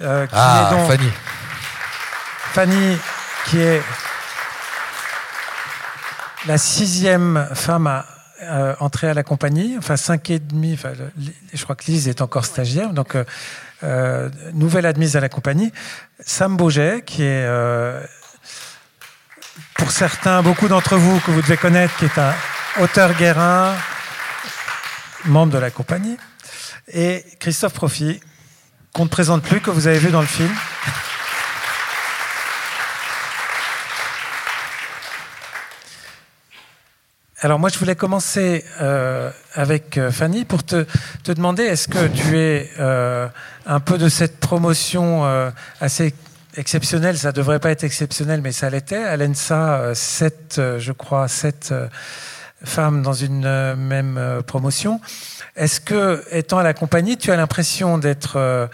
euh, 0.00 0.24
qui 0.28 0.34
ah, 0.36 0.70
est 0.70 0.76
donc, 0.76 0.86
Fanny. 0.88 1.10
Fanny, 2.52 2.96
qui 3.46 3.58
est 3.58 3.82
la 6.46 6.58
sixième 6.58 7.48
femme 7.54 7.88
à 7.88 8.06
euh, 8.42 8.74
entrée 8.78 9.08
à 9.08 9.14
la 9.14 9.22
compagnie, 9.24 9.76
enfin 9.78 9.96
cinq 9.96 10.30
et 10.30 10.38
demi. 10.38 10.74
Enfin, 10.74 10.92
je 11.52 11.62
crois 11.64 11.74
que 11.74 11.84
Lise 11.84 12.06
est 12.06 12.20
encore 12.20 12.44
stagiaire, 12.44 12.92
donc 12.92 13.16
euh, 13.16 13.24
euh, 13.82 14.28
nouvelle 14.52 14.86
admise 14.86 15.16
à 15.16 15.20
la 15.20 15.28
compagnie. 15.28 15.72
Sam 16.20 16.56
Boget, 16.56 17.02
qui 17.02 17.22
est 17.22 17.46
pour 19.74 19.90
certains, 19.90 20.42
beaucoup 20.42 20.68
d'entre 20.68 20.96
vous 20.96 21.18
que 21.20 21.30
vous 21.30 21.42
devez 21.42 21.56
connaître, 21.56 21.96
qui 21.96 22.04
est 22.04 22.18
un 22.18 22.34
auteur 22.80 23.14
guérin, 23.14 23.74
membre 25.24 25.54
de 25.54 25.58
la 25.58 25.70
compagnie, 25.70 26.16
et 26.92 27.24
Christophe 27.40 27.74
Profit, 27.74 28.20
qu'on 28.92 29.04
ne 29.04 29.08
présente 29.08 29.42
plus, 29.42 29.60
que 29.60 29.70
vous 29.70 29.86
avez 29.86 29.98
vu 29.98 30.10
dans 30.10 30.20
le 30.20 30.26
film. 30.26 30.50
Alors 37.40 37.60
moi, 37.60 37.70
je 37.72 37.78
voulais 37.78 37.94
commencer 37.94 38.64
euh, 38.80 39.30
avec 39.54 39.96
euh, 39.96 40.10
Fanny 40.10 40.44
pour 40.44 40.64
te, 40.64 40.84
te 41.22 41.30
demander, 41.30 41.62
est-ce 41.62 41.86
que 41.86 42.08
tu 42.08 42.36
es 42.36 42.68
euh, 42.80 43.28
un 43.64 43.78
peu 43.78 43.96
de 43.96 44.08
cette 44.08 44.40
promotion 44.40 45.24
assez 45.80 46.14
exceptionnelle, 46.56 47.16
ça 47.16 47.30
devrait 47.30 47.60
pas 47.60 47.70
être 47.70 47.84
exceptionnel, 47.84 48.40
mais 48.42 48.50
ça 48.50 48.70
l'était, 48.70 49.04
à 49.04 49.16
l'ENSA, 49.16 49.94
sept, 49.94 50.60
je 50.78 50.90
crois, 50.90 51.28
sept 51.28 51.72
femmes 52.64 53.02
dans 53.02 53.12
une 53.12 53.76
même 53.76 54.42
promotion. 54.44 55.00
Est-ce 55.54 55.80
que, 55.80 56.24
étant 56.32 56.58
à 56.58 56.64
la 56.64 56.74
compagnie, 56.74 57.16
tu 57.18 57.30
as 57.30 57.36
l'impression 57.36 57.98
d'être 57.98 58.68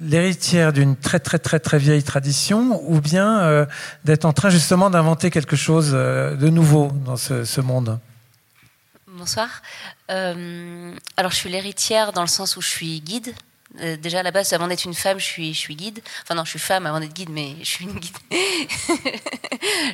l'héritière 0.00 0.72
d'une 0.72 0.96
très 0.96 1.20
très 1.20 1.38
très 1.38 1.60
très 1.60 1.78
vieille 1.78 2.02
tradition 2.02 2.82
ou 2.90 3.00
bien 3.00 3.66
d'être 4.04 4.24
en 4.24 4.32
train 4.32 4.50
justement 4.50 4.90
d'inventer 4.90 5.30
quelque 5.30 5.56
chose 5.56 5.92
de 5.92 6.48
nouveau 6.48 6.90
dans 7.04 7.16
ce, 7.16 7.60
monde? 7.60 7.98
Bonsoir. 9.06 9.62
alors, 10.08 11.30
je 11.30 11.36
suis 11.36 11.50
l'héritière 11.50 12.12
dans 12.12 12.22
le 12.22 12.28
sens 12.28 12.56
où 12.56 12.60
je 12.60 12.68
suis 12.68 13.00
guide. 13.00 13.34
Déjà 13.98 14.20
à 14.20 14.22
la 14.22 14.30
base, 14.30 14.52
avant 14.52 14.68
d'être 14.68 14.84
une 14.84 14.94
femme, 14.94 15.18
je 15.18 15.24
suis, 15.24 15.76
guide. 15.76 16.00
Enfin 16.22 16.34
non, 16.34 16.44
je 16.44 16.50
suis 16.50 16.58
femme 16.58 16.86
avant 16.86 17.00
d'être 17.00 17.12
guide, 17.12 17.30
mais 17.30 17.54
je 17.60 17.64
suis 17.64 17.84
une 17.84 17.98
guide. 17.98 18.16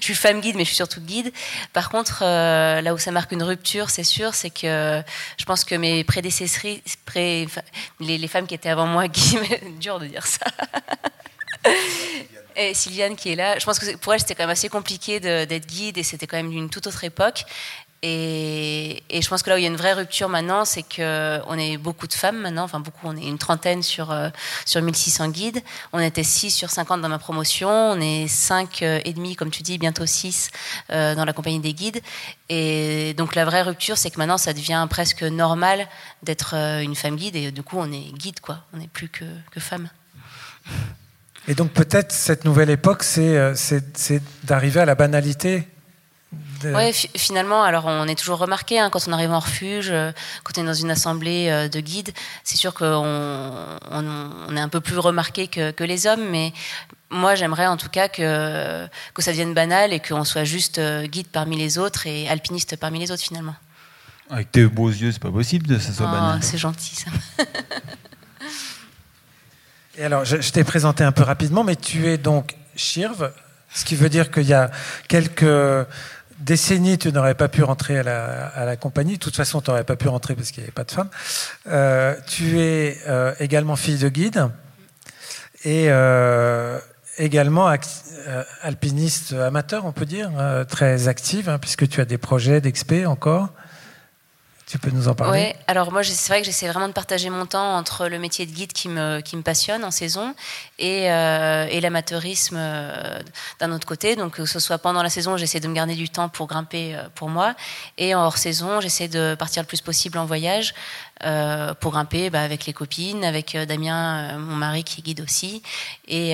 je 0.01 0.05
suis 0.05 0.15
femme 0.15 0.41
guide, 0.41 0.57
mais 0.57 0.65
je 0.65 0.69
suis 0.69 0.77
surtout 0.77 1.01
guide. 1.01 1.33
Par 1.73 1.91
contre, 1.91 2.23
là 2.23 2.95
où 2.95 2.99
ça 2.99 3.11
marque 3.11 3.33
une 3.33 3.43
rupture, 3.43 3.91
c'est 3.91 4.05
sûr, 4.05 4.35
c'est 4.35 4.51
que 4.51 5.03
je 5.39 5.45
pense 5.45 5.65
que 5.65 5.75
mes 5.75 6.05
prédécesseurs, 6.05 6.77
les, 7.15 7.47
les, 8.01 8.29
femmes 8.29 8.47
qui 8.47 8.55
étaient 8.55 8.69
avant 8.69 8.87
moi, 8.87 9.09
guide, 9.09 9.79
dur 9.79 9.99
de 9.99 10.07
dire 10.07 10.27
ça. 10.27 10.47
Et 12.57 12.75
Sylviane 12.75 13.17
qui 13.17 13.33
est 13.33 13.37
là, 13.37 13.59
je 13.59 13.65
pense 13.65 13.79
que 13.79 13.97
pour 13.97 14.13
elle 14.13 14.21
c'était 14.21 14.35
quand 14.35 14.43
même 14.43 14.51
assez 14.51 14.69
compliqué 14.69 15.21
d'être 15.21 15.67
guide 15.67 15.99
et 15.99 16.03
c'était 16.03 16.27
quand 16.27 16.37
même 16.37 16.51
d'une 16.51 16.69
toute 16.69 16.87
autre 16.87 17.05
époque. 17.05 17.45
Et, 18.05 19.01
je 19.13 19.29
pense 19.29 19.45
que 19.45 19.51
là 19.51 19.55
où 19.55 19.59
il 19.59 19.63
y 19.63 19.67
a 19.67 19.71
une 19.71 19.77
vraie 19.77 19.93
rupture 19.93 20.29
maintenant, 20.29 20.65
c'est 20.65 20.83
qu'on 20.83 21.59
est 21.59 21.77
beaucoup 21.77 22.09
de 22.09 22.13
femmes 22.13 22.41
maintenant, 22.41 22.65
enfin 22.65 22.81
beaucoup, 22.81 23.07
on 23.07 23.17
est 23.17 23.27
une 23.27 23.39
trentaine 23.39 23.83
sur, 23.83 24.11
euh, 24.11 24.29
sur 24.67 24.83
1600 24.83 25.29
guides. 25.29 25.61
On 25.93 26.01
était 26.01 26.25
6 26.25 26.51
sur 26.51 26.71
50 26.71 27.01
dans 27.01 27.09
ma 27.09 27.21
promotion, 27.21 27.71
on 27.71 28.01
est 28.01 28.27
5 28.27 28.83
euh, 28.83 29.01
et 29.05 29.13
demi, 29.13 29.37
comme 29.37 29.51
tu 29.51 29.63
dis, 29.63 29.79
bientôt 29.79 30.05
6 30.05 30.51
euh, 30.91 31.15
dans 31.15 31.25
la 31.25 31.33
compagnie 31.33 31.61
des 31.61 31.75
guides. 31.75 32.01
Et 32.49 33.15
donc 33.17 33.37
la 33.37 33.45
vraie 33.45 33.63
rupture, 33.63 33.97
c'est 33.97 34.11
que 34.11 34.19
maintenant 34.19 34.39
ça 34.39 34.53
devient 34.53 34.85
presque 34.91 35.23
normal 35.23 35.87
d'être 36.25 36.55
une 36.55 36.97
femme 36.97 37.15
guide 37.15 37.37
et 37.37 37.53
du 37.53 37.63
coup 37.63 37.77
on 37.79 37.91
est 37.93 38.13
guide, 38.15 38.41
quoi. 38.41 38.65
On 38.73 38.79
n'est 38.79 38.89
plus 38.89 39.09
que, 39.09 39.25
que 39.53 39.61
femme. 39.61 39.89
Et 41.47 41.55
donc 41.55 41.71
peut-être 41.71 42.11
cette 42.11 42.45
nouvelle 42.45 42.71
époque, 42.71 43.05
c'est 43.05 44.23
d'arriver 44.43 44.81
à 44.81 44.87
la 44.87 44.97
banalité 44.97 45.69
Oui, 46.65 46.93
finalement, 47.17 47.63
alors 47.63 47.87
on 47.87 48.07
est 48.07 48.19
toujours 48.19 48.39
remarqué 48.39 48.79
hein, 48.79 48.91
quand 48.91 49.07
on 49.09 49.13
arrive 49.13 49.33
en 49.33 49.41
refuge, 49.41 49.89
euh, 49.91 50.13
quand 50.45 50.59
on 50.59 50.63
est 50.63 50.67
dans 50.67 50.75
une 50.75 50.91
assemblée 50.91 51.49
euh, 51.49 51.69
de 51.69 51.81
guides, 51.81 52.13
c'est 52.45 52.57
sûr 52.57 52.75
qu'on 52.75 52.87
on, 53.91 54.57
est 54.57 54.61
un 54.61 54.69
peu 54.69 54.81
plus 54.81 54.99
remarqué 54.99 55.49
que, 55.49 55.71
que 55.71 55.85
les 55.85 56.07
hommes, 56.07 56.25
mais 56.31 56.53
moi 57.11 57.35
j'aimerais 57.35 57.67
en 57.67 57.77
tout 57.77 57.89
cas 57.89 58.09
que, 58.09 58.87
que 59.15 59.23
ça 59.23 59.33
devienne 59.33 59.55
banal 59.55 59.93
et 59.93 60.01
qu'on 60.01 60.25
soit 60.25 60.45
juste 60.45 60.81
guide 61.05 61.29
parmi 61.29 61.57
les 61.57 61.79
autres 61.79 62.07
et 62.07 62.29
alpiniste 62.29 62.77
parmi 62.77 62.99
les 62.99 63.11
autres 63.11 63.23
finalement. 63.23 63.55
Avec 64.31 64.51
tes 64.51 64.65
beaux 64.67 64.89
yeux, 64.89 65.13
c'est 65.13 65.23
pas 65.23 65.31
possible 65.31 65.67
que 65.67 65.79
ça 65.79 65.93
soit 65.93 66.07
oh, 66.09 66.13
banal. 66.13 66.43
C'est 66.43 66.59
gentil 66.59 66.97
ça. 66.97 67.11
Et 69.99 70.05
alors, 70.05 70.25
je, 70.25 70.37
t'ai 70.51 70.65
présenté 70.65 71.05
un 71.05 71.13
peu 71.13 71.23
rapidement, 71.23 71.65
mais 71.65 71.77
tu 71.77 72.07
es 72.07 72.17
donc 72.17 72.57
Shirv, 72.77 73.31
ce 73.75 73.85
qui 73.85 73.95
veut 73.95 74.09
dire 74.09 74.31
qu'il 74.31 74.45
y 74.45 74.55
a 74.55 74.71
quelques 75.07 75.87
décennies, 76.43 76.99
tu 76.99 77.13
n'aurais 77.13 77.35
pas 77.35 77.49
pu 77.49 77.63
rentrer 77.63 77.99
à 77.99 78.65
la, 78.65 78.77
compagnie. 78.77 79.15
De 79.15 79.19
toute 79.19 79.37
façon, 79.37 79.61
tu 79.61 79.71
n'aurais 79.71 79.85
pas 79.85 79.97
pu 79.97 80.09
rentrer 80.09 80.35
parce 80.35 80.51
qu'il 80.51 80.63
n'y 80.63 80.67
avait 80.67 80.73
pas 80.73 80.85
de 80.85 80.91
femmes. 80.91 81.11
Euh, 81.69 82.15
tu 82.27 82.61
es 82.61 82.99
euh, 83.09 83.35
également 83.41 83.77
fille 83.77 83.99
de 83.99 84.09
guide 84.09 84.49
et 85.65 85.87
euh, 85.89 86.79
également 87.19 87.73
alpiniste 88.63 89.33
amateur, 89.33 89.85
on 89.85 89.93
peut 89.93 90.07
dire, 90.07 90.31
très 90.69 91.09
active, 91.09 91.49
hein, 91.49 91.59
puisque 91.59 91.89
tu 91.89 92.01
as 92.01 92.05
des 92.05 92.19
projets 92.19 92.61
d'expé 92.61 93.07
encore. 93.07 93.51
Tu 94.73 94.79
peux 94.79 94.91
nous 94.91 95.07
en 95.07 95.15
parler? 95.15 95.49
Oui, 95.51 95.63
alors 95.67 95.93
moi, 95.93 96.03
c'est 96.03 96.33
vrai 96.33 96.41
que 96.41 96.47
j'essaie 96.47 96.67
vraiment 96.67 96.89
de 96.89 96.95
partager 96.95 97.29
mon 97.29 97.45
temps 97.45 97.77
entre 97.77 98.09
le 98.09 98.19
métier 98.19 98.47
de 98.47 98.53
guide 98.53 98.73
qui 98.73 98.89
me, 98.89 99.21
qui 99.21 99.37
me 99.37 99.43
passionne 99.43 99.85
en 99.85 99.91
saison 99.91 100.35
et, 100.79 101.13
euh, 101.13 101.67
et 101.71 101.83
l'amateurisme 101.83 102.57
euh, 102.59 103.21
d'un 103.61 103.71
autre 103.73 103.87
côté. 103.87 104.17
Donc, 104.17 104.37
que 104.37 104.47
ce 104.47 104.59
soit 104.59 104.79
pendant 104.79 105.03
la 105.03 105.11
saison, 105.11 105.37
j'essaie 105.37 105.61
de 105.61 105.69
me 105.69 105.75
garder 105.75 105.95
du 105.95 106.09
temps 106.09 106.31
pour 106.31 106.47
grimper 106.47 106.95
euh, 106.95 107.03
pour 107.15 107.29
moi. 107.29 107.55
Et 107.99 108.15
en 108.15 108.25
hors 108.25 108.39
saison, 108.39 108.81
j'essaie 108.81 109.09
de 109.09 109.37
partir 109.39 109.63
le 109.63 109.67
plus 109.67 109.83
possible 109.83 110.17
en 110.17 110.25
voyage 110.25 110.73
pour 111.81 111.93
grimper 111.93 112.31
bah, 112.31 112.43
avec 112.43 112.67
les 112.67 112.73
copines, 112.73 113.25
avec 113.25 113.57
Damien, 113.57 114.39
mon 114.39 114.57
mari 114.57 114.83
qui 114.83 115.03
guide 115.03 115.21
aussi. 115.21 115.63
Et, 116.09 116.33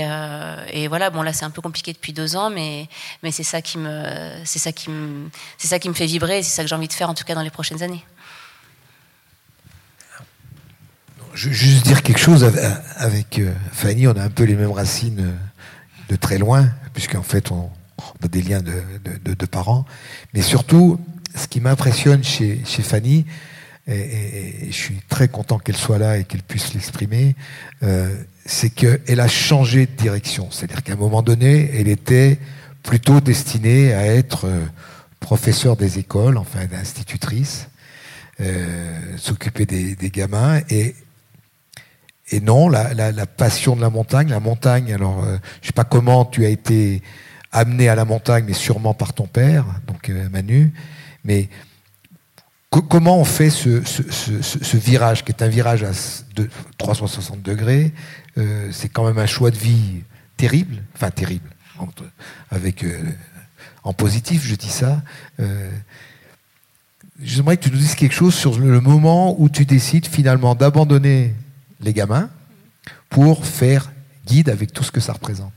et 0.73 0.89
voilà, 0.89 1.11
bon 1.11 1.21
là, 1.21 1.35
c'est 1.35 1.45
un 1.45 1.51
peu 1.51 1.61
compliqué 1.61 1.93
depuis 1.93 2.15
deux 2.15 2.37
ans, 2.37 2.49
mais, 2.49 2.89
mais 3.23 3.31
c'est 3.31 3.43
ça 3.43 3.61
qui 3.61 3.77
me, 3.77 4.03
ça 4.47 4.59
ça 4.59 4.73
qui 4.73 4.89
me 4.91 5.95
fait 5.95 6.07
vibrer. 6.07 6.43
C'est 6.43 6.57
ça 6.57 6.63
que 6.63 6.71
j'ai 6.71 6.75
envie 6.75 6.89
de 6.89 6.95
faire 6.95 7.11
en 7.11 7.15
tout 7.15 7.25
cas 7.25 7.35
dans 7.35 7.43
les 7.43 7.51
prochaines 7.51 7.83
années. 7.83 8.03
Juste 11.39 11.85
dire 11.85 12.03
quelque 12.03 12.19
chose 12.19 12.51
avec 12.97 13.39
euh, 13.39 13.53
Fanny, 13.71 14.09
on 14.09 14.17
a 14.17 14.23
un 14.25 14.29
peu 14.29 14.43
les 14.43 14.57
mêmes 14.57 14.73
racines 14.73 15.21
euh, 15.21 15.33
de 16.09 16.17
très 16.17 16.37
loin, 16.37 16.69
puisqu'en 16.95 17.23
fait 17.23 17.53
on, 17.53 17.71
a 18.25 18.27
des 18.27 18.43
liens 18.43 18.61
de, 18.61 19.47
parents. 19.47 19.87
Mais 20.35 20.43
surtout, 20.43 20.99
ce 21.37 21.47
qui 21.47 21.61
m'impressionne 21.61 22.25
chez, 22.25 22.61
Fanny, 22.65 23.25
et, 23.87 24.67
je 24.67 24.75
suis 24.75 24.99
très 25.09 25.29
content 25.29 25.61
qu'elle 25.61 25.77
soit 25.77 25.99
là 25.99 26.19
et 26.19 26.25
qu'elle 26.25 26.43
puisse 26.43 26.75
l'exprimer, 26.75 27.37
euh, 27.85 28.13
c'est 28.45 28.71
qu'elle 28.71 29.21
a 29.21 29.29
changé 29.29 29.87
de 29.87 29.93
direction. 29.93 30.49
C'est-à-dire 30.51 30.83
qu'à 30.83 30.95
un 30.95 30.97
moment 30.97 31.23
donné, 31.23 31.71
elle 31.73 31.87
était 31.87 32.39
plutôt 32.83 33.21
destinée 33.21 33.95
à 33.95 34.07
être 34.07 34.51
professeure 35.21 35.77
des 35.77 36.01
écoles, 36.01 36.37
enfin 36.37 36.67
institutrice, 36.73 37.69
s'occuper 39.17 39.67
des, 39.67 39.95
des, 39.95 40.11
gamins. 40.11 40.61
Et 40.71 40.97
et 42.31 42.41
non, 42.41 42.69
la, 42.69 43.27
passion 43.27 43.75
de 43.75 43.81
la 43.81 43.91
montagne, 43.91 44.29
la 44.29 44.41
montagne, 44.41 44.93
alors 44.93 45.25
je 45.25 45.31
euh, 45.31 45.39
je 45.63 45.67
sais 45.69 45.73
pas 45.73 45.85
comment 45.85 46.25
tu 46.25 46.45
as 46.45 46.49
été 46.49 47.03
amené 47.53 47.89
à 47.89 47.95
la 47.95 48.05
montagne, 48.05 48.45
mais 48.47 48.53
sûrement 48.53 48.93
par 48.93 49.15
ton 49.15 49.27
père, 49.27 49.65
donc 49.87 50.11
euh, 50.11 50.29
Manu, 50.29 50.73
mais 51.25 51.49
comment 52.71 53.19
on 53.19 53.25
fait 53.25 53.49
ce, 53.49 54.77
virage, 54.77 55.25
qui 55.25 55.33
est 55.33 55.43
un 55.43 55.49
virage 55.49 55.83
à 55.83 55.93
360 56.77 57.41
degrés, 57.43 57.93
euh, 58.37 58.69
c'est 58.73 58.91
quand 58.91 59.07
même 59.07 59.19
un 59.19 59.27
choix 59.27 59.51
de 59.51 59.57
vie 59.57 60.03
terrible, 60.37 60.83
enfin 60.95 61.11
terrible, 61.11 61.49
avec, 62.51 62.85
en 63.85 63.95
positif 63.95 64.45
je 64.45 64.55
dis 64.55 64.69
ça. 64.69 65.01
J'aimerais 67.21 67.57
que 67.57 67.65
tu 67.65 67.71
nous 67.71 67.79
dises 67.79 67.95
quelque 67.95 68.15
chose 68.15 68.35
sur 68.35 68.59
le 68.59 68.81
moment 68.81 69.35
où 69.41 69.49
tu 69.49 69.65
décides 69.65 70.07
finalement 70.07 70.55
d'abandonner 70.55 71.35
les 71.81 71.93
gamins 71.93 72.31
pour 73.09 73.45
faire 73.45 73.91
guide 74.27 74.49
avec 74.49 74.73
tout 74.73 74.85
ce 74.85 74.93
que 74.93 75.01
ça 75.01 75.13
représente 75.13 75.53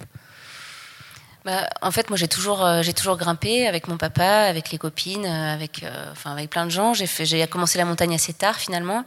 bah, 1.43 1.67
en 1.81 1.89
fait, 1.89 2.09
moi, 2.09 2.17
j'ai 2.17 2.27
toujours, 2.27 2.63
euh, 2.63 2.83
toujours 2.95 3.17
grimpé 3.17 3.67
avec 3.67 3.87
mon 3.87 3.97
papa, 3.97 4.43
avec 4.43 4.71
les 4.71 4.77
copines, 4.77 5.25
euh, 5.25 5.53
avec, 5.53 5.83
euh, 5.83 6.13
avec 6.25 6.51
plein 6.51 6.65
de 6.65 6.71
gens. 6.71 6.93
J'ai, 6.93 7.47
commencé 7.47 7.79
la 7.79 7.85
montagne 7.85 8.13
assez 8.13 8.33
tard, 8.33 8.57
finalement. 8.57 9.03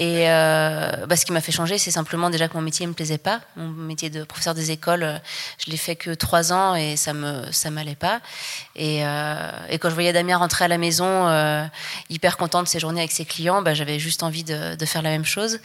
Et 0.00 0.26
bah, 0.26 1.16
ce 1.16 1.26
qui 1.26 1.32
m'a 1.32 1.40
fait 1.40 1.50
changer, 1.50 1.76
c'est 1.76 1.90
simplement 1.90 2.30
déjà 2.30 2.46
que 2.46 2.54
mon 2.54 2.60
métier 2.60 2.86
ne 2.86 2.90
me 2.90 2.94
plaisait 2.94 3.18
pas. 3.18 3.40
Mon 3.56 3.66
métier 3.66 4.10
de 4.10 4.22
professeur 4.22 4.54
des 4.54 4.70
écoles, 4.70 5.20
je 5.58 5.72
l'ai 5.72 5.76
fait 5.76 5.96
que 5.96 6.14
trois 6.14 6.52
ans 6.52 6.76
et 6.76 6.94
ça 6.94 7.12
me 7.12 7.50
ça 7.50 7.70
m'allait 7.70 7.96
pas. 7.96 8.20
Et, 8.76 9.00
quand 9.00 9.88
je 9.88 9.94
voyais 9.94 10.12
Damien 10.12 10.36
rentrer 10.36 10.66
à 10.66 10.68
la 10.68 10.78
maison, 10.78 11.26
hyper 12.10 12.36
content 12.36 12.62
de 12.62 12.68
ses 12.68 12.78
journées 12.78 13.00
avec 13.00 13.10
ses 13.10 13.24
clients, 13.24 13.60
bah, 13.60 13.74
j'avais 13.74 13.98
juste 13.98 14.22
envie 14.22 14.44
de, 14.44 14.76
faire 14.86 15.02
la 15.02 15.10
même 15.10 15.24
chose. 15.24 15.58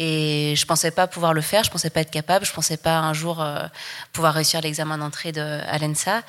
Et 0.00 0.54
je 0.56 0.64
pensais 0.64 0.92
pas 0.92 1.08
pouvoir 1.08 1.34
le 1.34 1.40
faire, 1.40 1.64
je 1.64 1.70
pensais 1.70 1.90
pas 1.90 2.02
être 2.02 2.12
capable, 2.12 2.46
je 2.46 2.52
pensais 2.52 2.76
pas 2.76 2.98
un 2.98 3.12
jour 3.12 3.42
euh, 3.42 3.66
pouvoir 4.12 4.32
réussir 4.32 4.60
l'examen 4.60 4.96
d'entrée 4.96 5.32
de 5.32 5.40
à 5.40 5.76
l'ENSA. 5.78 6.22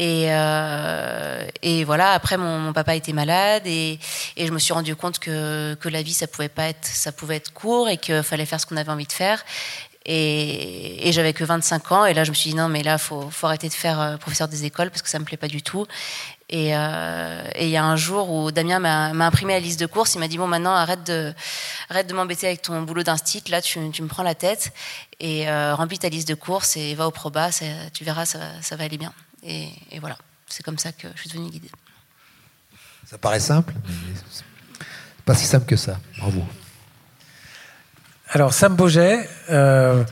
Et, 0.00 0.26
euh, 0.30 1.44
voilà, 1.86 2.10
après, 2.12 2.36
mon, 2.36 2.72
papa 2.72 2.96
était 2.96 3.12
malade 3.12 3.62
et, 3.66 4.00
je 4.36 4.50
me 4.50 4.58
suis 4.58 4.72
rendu 4.72 4.96
compte 4.96 5.20
que, 5.20 5.74
que, 5.74 5.88
la 5.88 6.02
vie, 6.02 6.14
ça 6.14 6.26
pouvait 6.26 6.48
pas 6.48 6.64
être, 6.64 6.84
ça 6.84 7.12
pouvait 7.12 7.36
être 7.36 7.52
court 7.52 7.88
et 7.88 7.96
qu'il 7.96 8.24
fallait 8.24 8.46
faire 8.46 8.60
ce 8.60 8.66
qu'on 8.66 8.76
avait 8.76 8.90
envie 8.90 9.06
de 9.06 9.12
faire. 9.12 9.44
Et, 10.04 11.06
et 11.06 11.12
j'avais 11.12 11.32
que 11.32 11.44
25 11.44 11.92
ans 11.92 12.04
et 12.06 12.14
là, 12.14 12.24
je 12.24 12.30
me 12.30 12.34
suis 12.34 12.50
dit 12.50 12.56
non, 12.56 12.68
mais 12.68 12.82
là, 12.82 12.98
faut, 12.98 13.30
faut 13.30 13.46
arrêter 13.46 13.68
de 13.68 13.74
faire 13.74 14.00
euh, 14.00 14.16
professeur 14.16 14.48
des 14.48 14.64
écoles 14.64 14.90
parce 14.90 15.02
que 15.02 15.10
ça 15.10 15.20
me 15.20 15.24
plaît 15.24 15.36
pas 15.36 15.46
du 15.46 15.62
tout. 15.62 15.86
Et 16.52 16.76
euh, 16.76 17.42
il 17.60 17.68
y 17.68 17.76
a 17.76 17.84
un 17.84 17.94
jour 17.94 18.28
où 18.28 18.50
Damien 18.50 18.80
m'a 18.80 19.26
imprimé 19.26 19.52
la 19.52 19.60
liste 19.60 19.78
de 19.78 19.86
courses, 19.86 20.16
il 20.16 20.18
m'a 20.18 20.26
dit 20.26 20.36
bon 20.36 20.48
maintenant 20.48 20.74
arrête 20.74 21.04
de 21.06 21.32
arrête 21.88 22.08
de 22.08 22.12
m'embêter 22.12 22.48
avec 22.48 22.60
ton 22.60 22.82
boulot 22.82 23.04
d'instit, 23.04 23.44
là 23.50 23.62
tu, 23.62 23.78
tu, 23.90 24.02
me 24.02 24.08
prends 24.08 24.24
la 24.24 24.34
tête 24.34 24.72
et 25.20 25.48
euh, 25.48 25.76
remplis 25.76 26.00
ta 26.00 26.08
liste 26.08 26.26
de 26.26 26.34
courses 26.34 26.76
et 26.76 26.96
va 26.96 27.06
au 27.06 27.12
proba, 27.12 27.50
tu 27.92 28.02
verras 28.02 28.24
ça, 28.24 28.40
ça 28.62 28.74
va 28.74 28.82
aller 28.82 28.98
bien. 28.98 29.12
Et, 29.44 29.70
voilà, 30.00 30.16
c'est 30.48 30.64
comme 30.64 30.78
ça 30.78 30.90
que 30.90 31.06
je 31.14 31.20
suis 31.20 31.30
devenue 31.30 31.50
guidée. 31.50 31.70
Ça 33.06 33.16
paraît 33.16 33.40
simple, 33.40 33.72
mais 33.86 34.14
pas 35.24 35.34
si 35.34 35.46
simple 35.46 35.66
que 35.66 35.76
ça. 35.76 35.98
Bravo. 36.18 36.44
Alors, 38.28 38.52
Sam 38.52 38.76
Boget, 38.76 39.28
euh, 39.50 40.04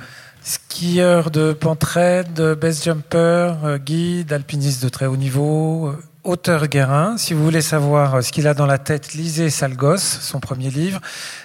skieur 0.43 1.30
de 1.30 1.53
pentraide, 1.53 2.41
best 2.61 2.84
jumper, 2.84 3.55
euh, 3.64 3.78
guide, 3.78 4.32
alpiniste 4.32 4.82
de 4.82 4.89
très 4.89 5.07
haut 5.07 5.16
niveau, 5.16 5.89
euh, 5.89 6.03
auteur 6.28 6.68
guérin. 6.68 7.16
Si 7.16 7.32
vous 7.32 7.42
voulez 7.42 7.62
savoir 7.62 8.22
ce 8.22 8.30
qu'il 8.30 8.46
a 8.46 8.54
dans 8.54 8.66
la 8.66 8.78
tête, 8.78 9.14
lisez 9.14 9.48
Salgos, 9.48 9.96
son 9.96 10.40
premier 10.40 10.70
livre. 10.70 11.00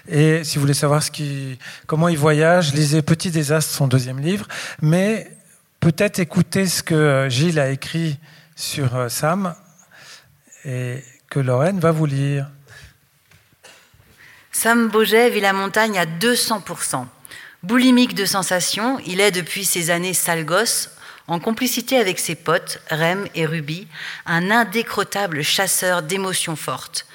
Et 0.09 0.43
si 0.43 0.55
vous 0.55 0.61
voulez 0.61 0.73
savoir 0.73 1.01
comment 1.87 2.09
il 2.09 2.17
voyage, 2.17 2.73
lisez 2.73 3.01
Petit 3.01 3.31
désastre, 3.31 3.73
son 3.73 3.87
deuxième 3.87 4.19
livre. 4.19 4.45
Mais 4.81 5.31
peut-être 5.79 6.19
écouter 6.19 6.67
ce 6.67 6.83
que 6.83 6.95
euh, 6.95 7.29
Gilles 7.29 7.59
a 7.59 7.69
écrit 7.69 8.19
sur 8.55 8.95
euh, 8.95 9.07
Sam 9.07 9.55
et 10.65 11.01
que 11.29 11.39
Lorraine 11.39 11.79
va 11.79 11.91
vous 11.91 12.05
lire. 12.05 12.49
Sam 14.51 14.89
Boget 14.89 15.29
vit 15.29 15.41
la 15.41 15.53
montagne 15.53 15.97
à 15.97 16.05
200%. 16.05 17.05
Boulimique 17.63 18.13
de 18.15 18.25
sensations, 18.25 18.99
il 19.05 19.21
est 19.21 19.31
depuis 19.31 19.63
ses 19.63 19.89
années 19.89 20.13
sale 20.13 20.45
en 21.27 21.39
complicité 21.39 21.97
avec 21.97 22.19
ses 22.19 22.35
potes, 22.35 22.81
Rem 22.89 23.27
et 23.35 23.45
Ruby, 23.45 23.87
un 24.25 24.51
indécrottable 24.51 25.41
chasseur 25.43 26.03
d'émotions 26.03 26.55
fortes. 26.55 27.05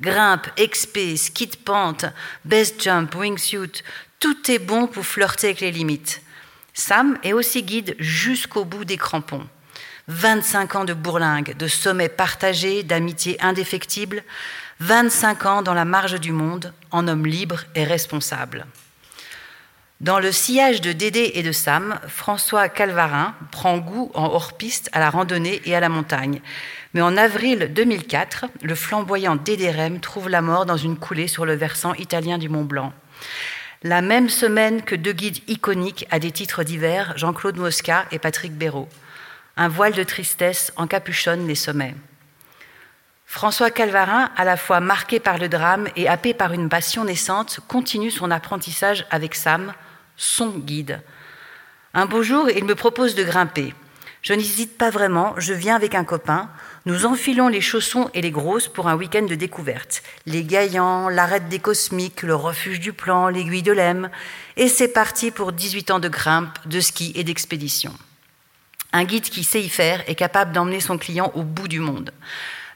Grimpe, 0.00 0.46
expé, 0.56 1.16
ski 1.16 1.48
de 1.48 1.56
pente, 1.56 2.06
best 2.44 2.82
jump, 2.82 3.14
wingsuit, 3.14 3.82
tout 4.20 4.50
est 4.50 4.58
bon 4.58 4.86
pour 4.86 5.04
flirter 5.04 5.48
avec 5.48 5.60
les 5.60 5.72
limites. 5.72 6.22
Sam 6.72 7.18
est 7.24 7.32
aussi 7.32 7.62
guide 7.62 7.96
jusqu'au 7.98 8.64
bout 8.64 8.84
des 8.84 8.96
crampons. 8.96 9.46
25 10.06 10.76
ans 10.76 10.84
de 10.84 10.94
bourlingue, 10.94 11.56
de 11.56 11.68
sommets 11.68 12.08
partagés, 12.08 12.82
d'amitié 12.82 13.36
indéfectible, 13.42 14.22
25 14.80 15.46
ans 15.46 15.62
dans 15.62 15.74
la 15.74 15.84
marge 15.84 16.18
du 16.20 16.32
monde, 16.32 16.72
en 16.90 17.08
homme 17.08 17.26
libre 17.26 17.64
et 17.74 17.84
responsable. 17.84 18.66
Dans 20.00 20.20
le 20.20 20.30
sillage 20.30 20.80
de 20.80 20.92
Dédé 20.92 21.32
et 21.34 21.42
de 21.42 21.50
Sam, 21.50 21.98
François 22.06 22.68
Calvarin 22.68 23.34
prend 23.50 23.78
goût 23.78 24.12
en 24.14 24.26
hors-piste 24.26 24.88
à 24.92 25.00
la 25.00 25.10
randonnée 25.10 25.60
et 25.64 25.74
à 25.74 25.80
la 25.80 25.88
montagne. 25.88 26.40
Mais 26.94 27.00
en 27.00 27.16
avril 27.16 27.72
2004, 27.74 28.44
le 28.62 28.76
flamboyant 28.76 29.34
Dédé 29.34 29.72
Rem 29.72 29.98
trouve 29.98 30.28
la 30.28 30.40
mort 30.40 30.66
dans 30.66 30.76
une 30.76 30.96
coulée 30.96 31.26
sur 31.26 31.44
le 31.44 31.54
versant 31.54 31.94
italien 31.94 32.38
du 32.38 32.48
Mont 32.48 32.62
Blanc. 32.62 32.92
La 33.82 34.00
même 34.00 34.28
semaine 34.28 34.82
que 34.82 34.94
deux 34.94 35.12
guides 35.12 35.40
iconiques 35.48 36.06
à 36.10 36.20
des 36.20 36.30
titres 36.30 36.62
divers, 36.62 37.18
Jean-Claude 37.18 37.56
Mosca 37.56 38.04
et 38.12 38.20
Patrick 38.20 38.52
Béraud. 38.52 38.88
Un 39.56 39.66
voile 39.66 39.94
de 39.94 40.04
tristesse 40.04 40.72
encapuchonne 40.76 41.48
les 41.48 41.56
sommets. 41.56 41.96
François 43.26 43.72
Calvarin, 43.72 44.30
à 44.36 44.44
la 44.44 44.56
fois 44.56 44.78
marqué 44.78 45.18
par 45.18 45.38
le 45.38 45.48
drame 45.48 45.88
et 45.96 46.08
happé 46.08 46.34
par 46.34 46.52
une 46.52 46.68
passion 46.68 47.04
naissante, 47.04 47.58
continue 47.66 48.12
son 48.12 48.30
apprentissage 48.30 49.04
avec 49.10 49.34
Sam, 49.34 49.74
son 50.18 50.50
guide. 50.50 51.00
Un 51.94 52.04
beau 52.04 52.22
jour, 52.22 52.50
il 52.50 52.64
me 52.64 52.74
propose 52.74 53.14
de 53.14 53.24
grimper. 53.24 53.72
Je 54.20 54.34
n'hésite 54.34 54.76
pas 54.76 54.90
vraiment, 54.90 55.34
je 55.38 55.54
viens 55.54 55.76
avec 55.76 55.94
un 55.94 56.04
copain. 56.04 56.50
Nous 56.84 57.06
enfilons 57.06 57.48
les 57.48 57.60
chaussons 57.60 58.10
et 58.12 58.20
les 58.20 58.32
grosses 58.32 58.68
pour 58.68 58.88
un 58.88 58.96
week-end 58.96 59.22
de 59.22 59.36
découverte. 59.36 60.02
Les 60.26 60.44
gaillants, 60.44 61.08
l'arête 61.08 61.48
des 61.48 61.60
cosmiques, 61.60 62.22
le 62.22 62.34
refuge 62.34 62.80
du 62.80 62.92
plan, 62.92 63.28
l'aiguille 63.28 63.62
de 63.62 63.72
l'Em. 63.72 64.10
Et 64.56 64.68
c'est 64.68 64.88
parti 64.88 65.30
pour 65.30 65.52
18 65.52 65.92
ans 65.92 66.00
de 66.00 66.08
grimpe, 66.08 66.58
de 66.66 66.80
ski 66.80 67.12
et 67.14 67.24
d'expédition. 67.24 67.94
Un 68.92 69.04
guide 69.04 69.24
qui 69.24 69.44
sait 69.44 69.62
y 69.62 69.68
faire 69.68 70.02
est 70.08 70.14
capable 70.14 70.52
d'emmener 70.52 70.80
son 70.80 70.98
client 70.98 71.30
au 71.34 71.42
bout 71.42 71.68
du 71.68 71.78
monde. 71.78 72.10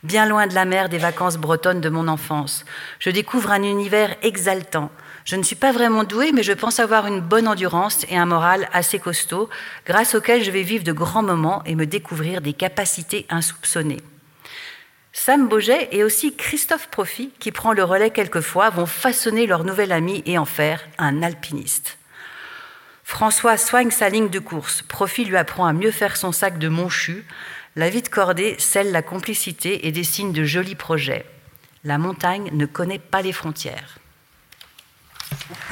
Bien 0.02 0.26
loin 0.26 0.46
de 0.46 0.54
la 0.54 0.64
mer 0.64 0.88
des 0.88 0.98
vacances 0.98 1.36
bretonnes 1.36 1.80
de 1.80 1.88
mon 1.88 2.08
enfance, 2.08 2.64
je 2.98 3.10
découvre 3.10 3.50
un 3.50 3.62
univers 3.62 4.16
exaltant, 4.22 4.90
je 5.24 5.36
ne 5.36 5.42
suis 5.42 5.56
pas 5.56 5.72
vraiment 5.72 6.04
douée, 6.04 6.32
mais 6.32 6.42
je 6.42 6.52
pense 6.52 6.80
avoir 6.80 7.06
une 7.06 7.20
bonne 7.20 7.46
endurance 7.46 8.04
et 8.08 8.16
un 8.16 8.26
moral 8.26 8.68
assez 8.72 8.98
costaud, 8.98 9.48
grâce 9.86 10.14
auquel 10.14 10.42
je 10.42 10.50
vais 10.50 10.62
vivre 10.62 10.84
de 10.84 10.92
grands 10.92 11.22
moments 11.22 11.62
et 11.64 11.74
me 11.74 11.86
découvrir 11.86 12.40
des 12.40 12.52
capacités 12.52 13.26
insoupçonnées. 13.30 14.00
Sam 15.12 15.46
Boget 15.46 15.88
et 15.92 16.04
aussi 16.04 16.34
Christophe 16.34 16.88
Profit, 16.88 17.30
qui 17.38 17.52
prend 17.52 17.72
le 17.72 17.84
relais 17.84 18.10
quelquefois, 18.10 18.70
vont 18.70 18.86
façonner 18.86 19.46
leur 19.46 19.62
nouvel 19.62 19.92
ami 19.92 20.22
et 20.26 20.38
en 20.38 20.46
faire 20.46 20.80
un 20.98 21.22
alpiniste. 21.22 21.98
François 23.04 23.58
soigne 23.58 23.90
sa 23.90 24.08
ligne 24.08 24.30
de 24.30 24.38
course. 24.38 24.80
Profit 24.82 25.26
lui 25.26 25.36
apprend 25.36 25.66
à 25.66 25.74
mieux 25.74 25.90
faire 25.90 26.16
son 26.16 26.32
sac 26.32 26.58
de 26.58 26.68
monchu. 26.68 27.26
La 27.76 27.90
vie 27.90 28.00
de 28.00 28.08
cordée 28.08 28.56
scelle 28.58 28.90
la 28.90 29.02
complicité 29.02 29.86
et 29.86 29.92
dessine 29.92 30.32
de 30.32 30.44
jolis 30.44 30.74
projets. 30.74 31.26
La 31.84 31.98
montagne 31.98 32.48
ne 32.52 32.64
connaît 32.64 32.98
pas 32.98 33.20
les 33.20 33.32
frontières. 33.32 33.98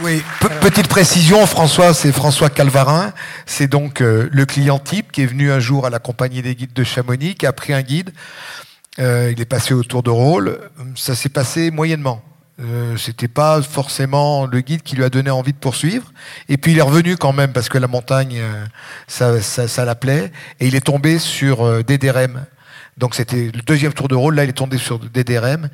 Oui, 0.02 0.22
petite 0.61 0.88
précision, 0.88 1.44
François, 1.46 1.92
c'est 1.94 2.12
François 2.12 2.48
Calvarin. 2.50 3.12
C'est 3.46 3.66
donc 3.66 4.00
euh, 4.00 4.28
le 4.32 4.46
client 4.46 4.78
type 4.78 5.12
qui 5.12 5.22
est 5.22 5.26
venu 5.26 5.50
un 5.50 5.61
jour 5.61 5.86
à 5.86 5.90
la 5.90 5.98
compagnie 5.98 6.42
des 6.42 6.54
guides 6.54 6.72
de 6.72 6.84
Chamonix, 6.84 7.34
qui 7.34 7.46
a 7.46 7.52
pris 7.52 7.72
un 7.72 7.82
guide. 7.82 8.11
Euh, 8.98 9.32
il 9.32 9.40
est 9.40 9.46
passé 9.46 9.74
au 9.74 9.82
tour 9.82 10.02
de 10.02 10.11
rôle. 10.11 10.58
Ça 10.96 11.14
s'est 11.14 11.28
passé 11.28 11.70
moyennement. 11.70 12.22
Euh, 12.61 12.96
C'était 12.96 13.28
pas 13.28 13.62
forcément 13.62 14.46
le 14.46 14.61
guide 14.61 14.82
qui 14.82 14.96
lui 14.96 15.04
a 15.04 15.11
donné 15.11 15.30
envie 15.30 15.52
de 15.52 15.58
poursuivre. 15.58 16.12
Et 16.48 16.56
puis 16.56 16.72
il 16.72 16.78
est 16.78 16.82
revenu 16.82 17.16
quand 17.16 17.32
même 17.32 17.52
parce 17.52 17.68
que 17.68 17.78
la 17.78 17.86
montagne, 17.88 18.38
euh, 18.38 18.64
ça, 19.06 19.40
ça, 19.40 19.68
ça 19.68 19.84
l'appelait. 19.84 20.32
Et 20.61 20.66
il 20.66 20.74
est 20.74 20.84
tombé 20.84 21.18
sur 21.18 21.84
Dédérem. 21.84 22.44
Donc 22.98 23.14
c'était 23.14 23.50
le 23.54 23.62
deuxième 23.62 23.92
tour 23.92 24.08
de 24.08 24.14
rôle. 24.14 24.34
Là, 24.34 24.44
il 24.44 24.50
est 24.50 24.54
tombé 24.54 24.76
sur 24.78 24.98
Dédérem. 24.98 25.70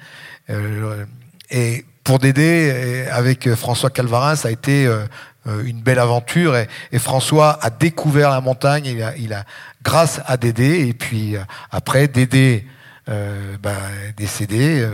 et 1.50 1.84
pour 2.06 2.20
Dédé, 2.20 3.04
avec 3.10 3.52
François 3.54 3.90
Calvarin, 3.90 4.36
ça 4.36 4.46
a 4.46 4.50
été 4.52 4.86
euh, 4.86 5.00
euh, 5.48 5.64
une 5.64 5.82
belle 5.82 5.98
aventure. 5.98 6.56
Et, 6.56 6.98
François 7.00 7.58
a 7.60 7.68
découvert 7.68 8.30
la 8.30 8.40
montagne. 8.40 8.86
Il 8.86 9.02
a, 9.02 9.16
il 9.16 9.32
a 9.32 9.44
grâce 9.82 10.20
à 10.24 10.36
Dédé. 10.36 10.86
Et 10.86 10.94
puis 10.94 11.34
euh, 11.34 11.40
après, 11.72 12.06
Dédé 12.06 12.64
euh, 13.08 13.56
ben, 13.60 13.74
décédé 14.16 14.88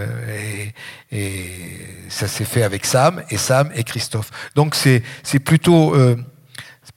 et, 1.11 1.19
et, 1.19 1.51
ça 2.09 2.29
s'est 2.29 2.47
fait 2.47 2.63
avec 2.63 2.87
Sam 2.87 3.23
et 3.29 3.37
Sam 3.37 3.71
et 3.75 3.85
Christophe. 3.85 4.31
Donc 4.55 4.75
c'est 4.75 5.03
c'est 5.23 5.39
plutôt 5.39 5.95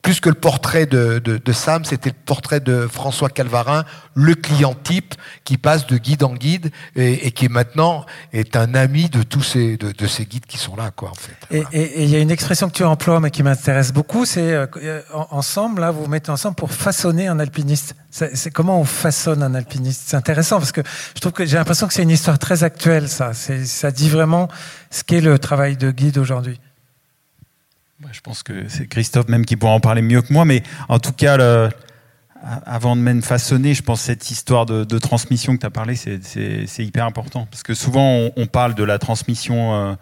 plus 0.06 0.20
que 0.20 0.30
le 0.30 0.36
portrait 0.36 0.86
de, 0.86 1.41
Sam, 1.51 1.84
c'était 1.84 2.12
le 2.12 2.16
portrait 2.26 2.60
de 2.60 2.86
François 2.86 3.28
Calvarin, 3.28 3.86
le 4.14 4.36
client 4.36 4.76
type 4.76 5.16
qui 5.45 5.58
passe 5.58 5.88
de 5.88 5.97
guide 5.97 6.22
en 6.22 6.36
guide 6.36 6.70
et, 6.95 7.32
qui 7.32 7.49
maintenant 7.49 8.06
est 8.32 8.56
un 8.56 8.76
ami 8.76 9.10
de 9.10 9.24
tous 9.24 9.41
ces, 9.41 9.78
de, 9.78 10.08
ces 10.08 10.26
guides 10.26 10.45
qui 10.45 10.60
sont 10.60 10.76
là, 10.76 10.91
quoi, 10.95 11.10
en 11.10 11.16
fait. 11.16 11.66
Et 11.74 12.03
il 12.03 12.10
y 12.12 12.16
a 12.16 12.20
une 12.20 12.30
expression 12.30 12.70
que 12.70 12.76
tu 12.76 12.84
emploies, 12.84 13.20
mais 13.20 13.32
qui 13.32 13.41
m'intéresse 13.41 13.91
beaucoup, 13.91 14.26
c'est 14.26 14.53
euh, 14.53 14.68
euh, 14.78 15.01
ensemble, 15.32 15.82
là, 15.82 15.89
vous 15.89 16.03
vous 16.03 16.08
mettez 16.08 16.30
ensemble 16.30 16.53
pour 16.56 16.72
façonner 16.72 17.26
un 17.28 17.39
alpiniste. 17.39 17.95
C'est 18.12 18.51
comment 18.51 18.80
on 18.80 18.86
façonne 18.86 19.41
un 19.41 19.56
alpiniste? 19.56 20.03
C'est 20.06 20.18
intéressant 20.18 20.60
parce 20.60 20.72
que 20.72 20.82
je 21.16 21.20
trouve 21.20 21.34
que 21.34 21.47
j'ai 21.47 21.58
l'impression 21.58 21.88
que 21.88 21.95
c'est 21.95 22.03
une 22.03 22.12
histoire 22.12 22.38
très 22.38 22.64
actuelle, 22.64 23.10
ça. 23.10 23.32
Ça 23.34 23.89
dit 23.89 24.10
vraiment 24.10 24.49
ce 24.91 25.03
qu'est 25.03 25.22
le 25.22 25.39
travail 25.39 25.78
de 25.78 25.89
guide 25.89 26.20
aujourd'hui. 26.20 26.60
Je 28.12 28.20
pense 28.22 28.43
que 28.43 28.68
c'est 28.68 28.88
Christophe 28.88 29.30
même 29.30 29.46
qui 29.46 29.56
pourra 29.56 29.72
en 29.72 29.80
parler 29.80 30.02
mieux 30.02 30.22
que 30.22 30.34
moi, 30.34 30.43
mais 30.46 30.64
en 30.89 31.00
tout 31.00 31.14
cas, 31.14 31.38
avant 32.66 32.96
de 32.96 33.02
même 33.02 33.22
façonner, 33.22 33.74
je 33.74 33.82
pense 33.82 34.02
que 34.02 34.06
cette 34.06 34.30
histoire 34.30 34.66
de, 34.66 35.00
transmission 35.00 35.56
que 35.56 35.62
tu 35.62 35.66
as 35.66 35.72
parlé, 35.72 35.96
c'est 35.96 36.86
hyper 36.86 37.06
important. 37.06 37.48
Parce 37.50 37.64
que 37.64 37.74
souvent, 37.74 38.30
on, 38.36 38.46
parle 38.48 38.76
de 38.76 38.84
la 38.84 39.00
transmission, 39.00 39.74
euh, 39.74 39.96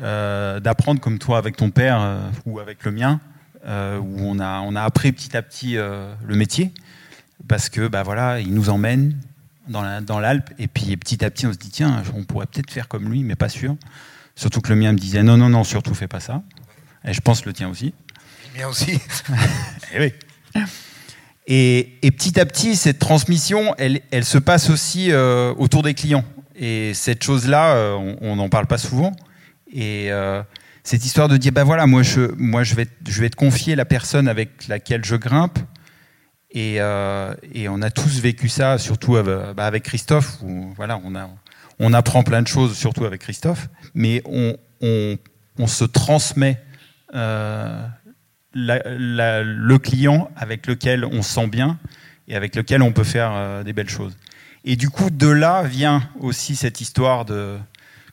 euh, 0.00 0.60
d'apprendre 0.60 1.00
comme 1.00 1.18
toi 1.18 1.38
avec 1.38 1.56
ton 1.56 1.70
père 1.70 1.98
euh, 2.00 2.30
ou 2.46 2.58
avec 2.58 2.84
le 2.84 2.92
mien, 2.92 3.20
où 3.66 4.18
on 4.20 4.38
a, 4.40 4.60
on 4.60 4.76
a 4.76 4.82
appris 4.82 5.12
petit 5.12 5.36
à 5.36 5.42
petit 5.42 5.76
le 5.76 6.36
métier, 6.36 6.72
parce 7.48 7.68
que 7.70 7.88
bah, 7.88 8.02
voilà, 8.02 8.40
il 8.40 8.52
nous 8.52 8.68
emmène 8.68 9.18
dans 9.68 10.20
l'Alpe, 10.20 10.50
et 10.58 10.68
puis 10.68 10.96
petit 10.98 11.24
à 11.24 11.30
petit, 11.30 11.46
on 11.46 11.52
se 11.52 11.58
dit, 11.58 11.70
tiens, 11.70 12.02
on 12.14 12.24
pourrait 12.24 12.46
peut-être 12.46 12.70
faire 12.70 12.88
comme 12.88 13.10
lui, 13.10 13.22
mais 13.22 13.36
pas 13.36 13.48
sûr. 13.48 13.76
Surtout 14.36 14.60
que 14.60 14.68
le 14.68 14.76
mien 14.76 14.92
me 14.92 14.98
disait, 14.98 15.22
non, 15.22 15.36
non, 15.36 15.48
non, 15.48 15.64
surtout 15.64 15.94
fais 15.94 16.08
pas 16.08 16.20
ça. 16.20 16.42
Et 17.06 17.12
je 17.12 17.20
pense 17.20 17.44
le 17.44 17.52
tien 17.52 17.68
aussi. 17.68 17.94
Le 18.54 18.60
mien 18.60 18.68
aussi. 18.68 18.92
et, 18.92 19.00
eh 19.94 19.98
oui. 20.56 20.62
et, 21.46 22.10
petit 22.10 22.40
à 22.40 22.46
petit, 22.46 22.76
cette 22.76 22.98
transmission, 22.98 23.74
elle, 23.78 24.00
elle 24.10 24.24
se 24.24 24.38
passe 24.38 24.70
aussi 24.70 25.12
euh, 25.12 25.52
autour 25.56 25.82
des 25.82 25.94
clients. 25.94 26.24
Et 26.56 26.94
cette 26.94 27.22
chose-là, 27.22 27.74
euh, 27.74 28.14
on 28.20 28.36
n'en 28.36 28.48
parle 28.48 28.66
pas 28.66 28.78
souvent. 28.78 29.12
Et 29.70 30.10
euh, 30.12 30.42
cette 30.82 31.04
histoire 31.04 31.28
de 31.28 31.36
dire, 31.36 31.52
ben 31.52 31.64
voilà, 31.64 31.86
moi, 31.86 32.02
je, 32.02 32.32
moi 32.36 32.62
je, 32.62 32.74
vais, 32.74 32.86
je 33.06 33.20
vais 33.20 33.28
te 33.28 33.36
confier 33.36 33.74
la 33.74 33.84
personne 33.84 34.28
avec 34.28 34.68
laquelle 34.68 35.04
je 35.04 35.16
grimpe. 35.16 35.58
Et, 36.56 36.76
et 36.76 37.68
on 37.68 37.82
a 37.82 37.90
tous 37.90 38.20
vécu 38.20 38.48
ça, 38.48 38.78
surtout 38.78 39.20
bah, 39.20 39.66
avec 39.66 39.82
Christophe, 39.82 40.38
où 40.40 40.72
voilà, 40.76 41.00
on, 41.04 41.16
a, 41.16 41.28
on 41.80 41.92
apprend 41.92 42.22
plein 42.22 42.42
de 42.42 42.46
choses, 42.46 42.76
surtout 42.76 43.04
avec 43.04 43.22
Christophe, 43.22 43.68
mais 43.92 44.22
on, 44.24 44.56
on, 44.80 45.18
on 45.58 45.66
se 45.66 45.82
transmet 45.82 46.60
euh, 47.14 47.86
le 48.54 49.76
client 49.78 50.30
avec 50.36 50.66
lequel 50.66 51.04
on 51.04 51.22
se 51.22 51.34
sent 51.34 51.48
bien 51.48 51.78
et 52.28 52.36
avec 52.36 52.54
lequel 52.54 52.82
on 52.82 52.92
peut 52.92 53.04
faire 53.04 53.32
euh, 53.34 53.62
des 53.64 53.72
belles 53.72 53.88
choses. 53.88 54.16
Et 54.64 54.76
du 54.76 54.90
coup, 54.90 55.10
de 55.10 55.28
là 55.28 55.62
vient 55.62 56.08
aussi 56.20 56.56
cette 56.56 56.80
histoire 56.80 57.24
de, 57.24 57.58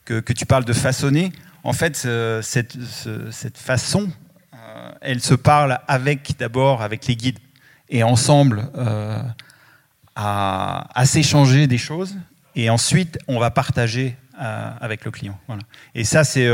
que, 0.05 0.33
tu 0.33 0.45
parles 0.45 0.65
de 0.65 0.73
façonner. 0.73 1.31
En 1.63 1.73
fait, 1.73 1.95
cette, 1.95 2.77
cette, 3.31 3.57
façon, 3.57 4.09
euh, 4.53 4.91
elle 5.01 5.21
se 5.21 5.35
parle 5.35 5.79
avec 5.87 6.37
d'abord 6.39 6.81
avec 6.81 7.07
les 7.07 7.15
guides 7.15 7.39
et 7.89 8.03
ensemble 8.03 8.69
à, 10.15 10.87
à 10.93 11.05
s'échanger 11.05 11.67
des 11.67 11.77
choses. 11.77 12.15
Et 12.55 12.69
ensuite, 12.69 13.19
on 13.27 13.39
va 13.39 13.51
partager 13.51 14.17
avec 14.37 15.05
le 15.05 15.11
client. 15.11 15.39
Voilà. 15.47 15.61
Et 15.93 16.03
ça, 16.03 16.23
c'est 16.23 16.49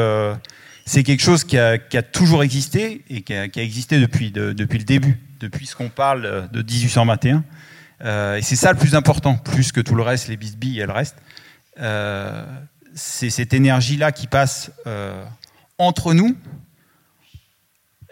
c'est 0.87 1.03
quelque 1.03 1.21
chose 1.21 1.43
qui 1.43 1.57
a, 1.57 1.77
toujours 2.01 2.43
existé 2.43 3.03
et 3.09 3.21
qui 3.21 3.33
a, 3.33 3.43
existé 3.57 3.99
depuis, 3.99 4.31
le 4.33 4.53
début, 4.53 5.19
depuis 5.41 5.67
ce 5.67 5.75
qu'on 5.75 5.89
parle 5.89 6.49
de 6.49 6.63
1821. 6.63 7.43
Euh, 8.05 8.37
et 8.37 8.41
c'est 8.41 8.55
ça 8.55 8.71
le 8.71 8.77
plus 8.77 8.95
important, 8.95 9.35
plus 9.35 9.73
que 9.73 9.81
tout 9.81 9.95
le 9.95 10.03
reste, 10.03 10.29
les 10.29 10.37
bisbilles 10.37 10.79
et 10.79 10.85
le 10.85 10.93
reste. 10.93 11.17
Euh, 11.81 12.45
c'est 12.95 13.29
cette 13.29 13.53
énergie-là 13.53 14.13
qui 14.13 14.27
passe 14.27 14.71
euh, 14.87 15.25
entre 15.77 16.13
nous, 16.13 16.37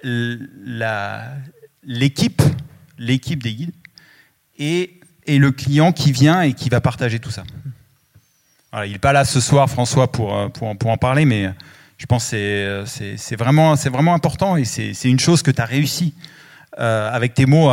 l'équipe, 0.03 2.41
l'équipe 2.97 3.41
des 3.41 3.53
guides, 3.53 3.73
et, 4.59 4.99
le 5.27 5.51
client 5.51 5.93
qui 5.93 6.11
vient 6.11 6.41
et 6.41 6.53
qui 6.53 6.67
va 6.67 6.81
partager 6.81 7.19
tout 7.19 7.31
ça. 7.31 7.43
il 8.83 8.91
n'est 8.91 8.99
pas 8.99 9.13
là 9.13 9.23
ce 9.23 9.39
soir, 9.39 9.69
François, 9.69 10.11
pour, 10.11 10.51
pour, 10.51 10.77
pour 10.77 10.89
en 10.89 10.97
parler, 10.97 11.23
mais 11.23 11.53
je 11.97 12.05
pense 12.05 12.29
que 12.29 12.83
c'est 12.85 13.35
vraiment, 13.35 13.75
vraiment 13.75 14.13
important 14.13 14.57
et 14.57 14.65
c'est 14.65 15.09
une 15.09 15.19
chose 15.19 15.41
que 15.41 15.51
tu 15.51 15.61
as 15.61 15.65
réussi 15.65 16.13
euh, 16.77 17.09
avec 17.11 17.33
tes 17.33 17.45
mots. 17.45 17.71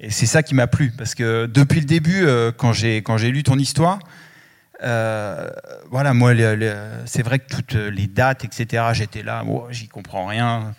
Et 0.00 0.10
c'est 0.10 0.26
ça 0.26 0.42
qui 0.42 0.54
m'a 0.54 0.66
plu, 0.66 0.92
parce 0.96 1.14
que 1.14 1.46
depuis 1.46 1.80
le 1.80 1.86
début, 1.86 2.26
euh, 2.26 2.52
quand 2.52 2.72
j'ai 2.72 3.30
lu 3.30 3.42
ton 3.42 3.58
histoire, 3.58 3.98
euh, 4.82 5.48
voilà, 5.90 6.14
moi, 6.14 6.32
c'est 7.06 7.22
vrai 7.22 7.38
que 7.38 7.48
toutes 7.48 7.74
les 7.74 8.06
dates, 8.06 8.44
etc., 8.44 8.84
j'étais 8.92 9.22
là, 9.22 9.42
moi, 9.42 9.68
j'y 9.70 9.88
comprends 9.88 10.26
rien. 10.26 10.74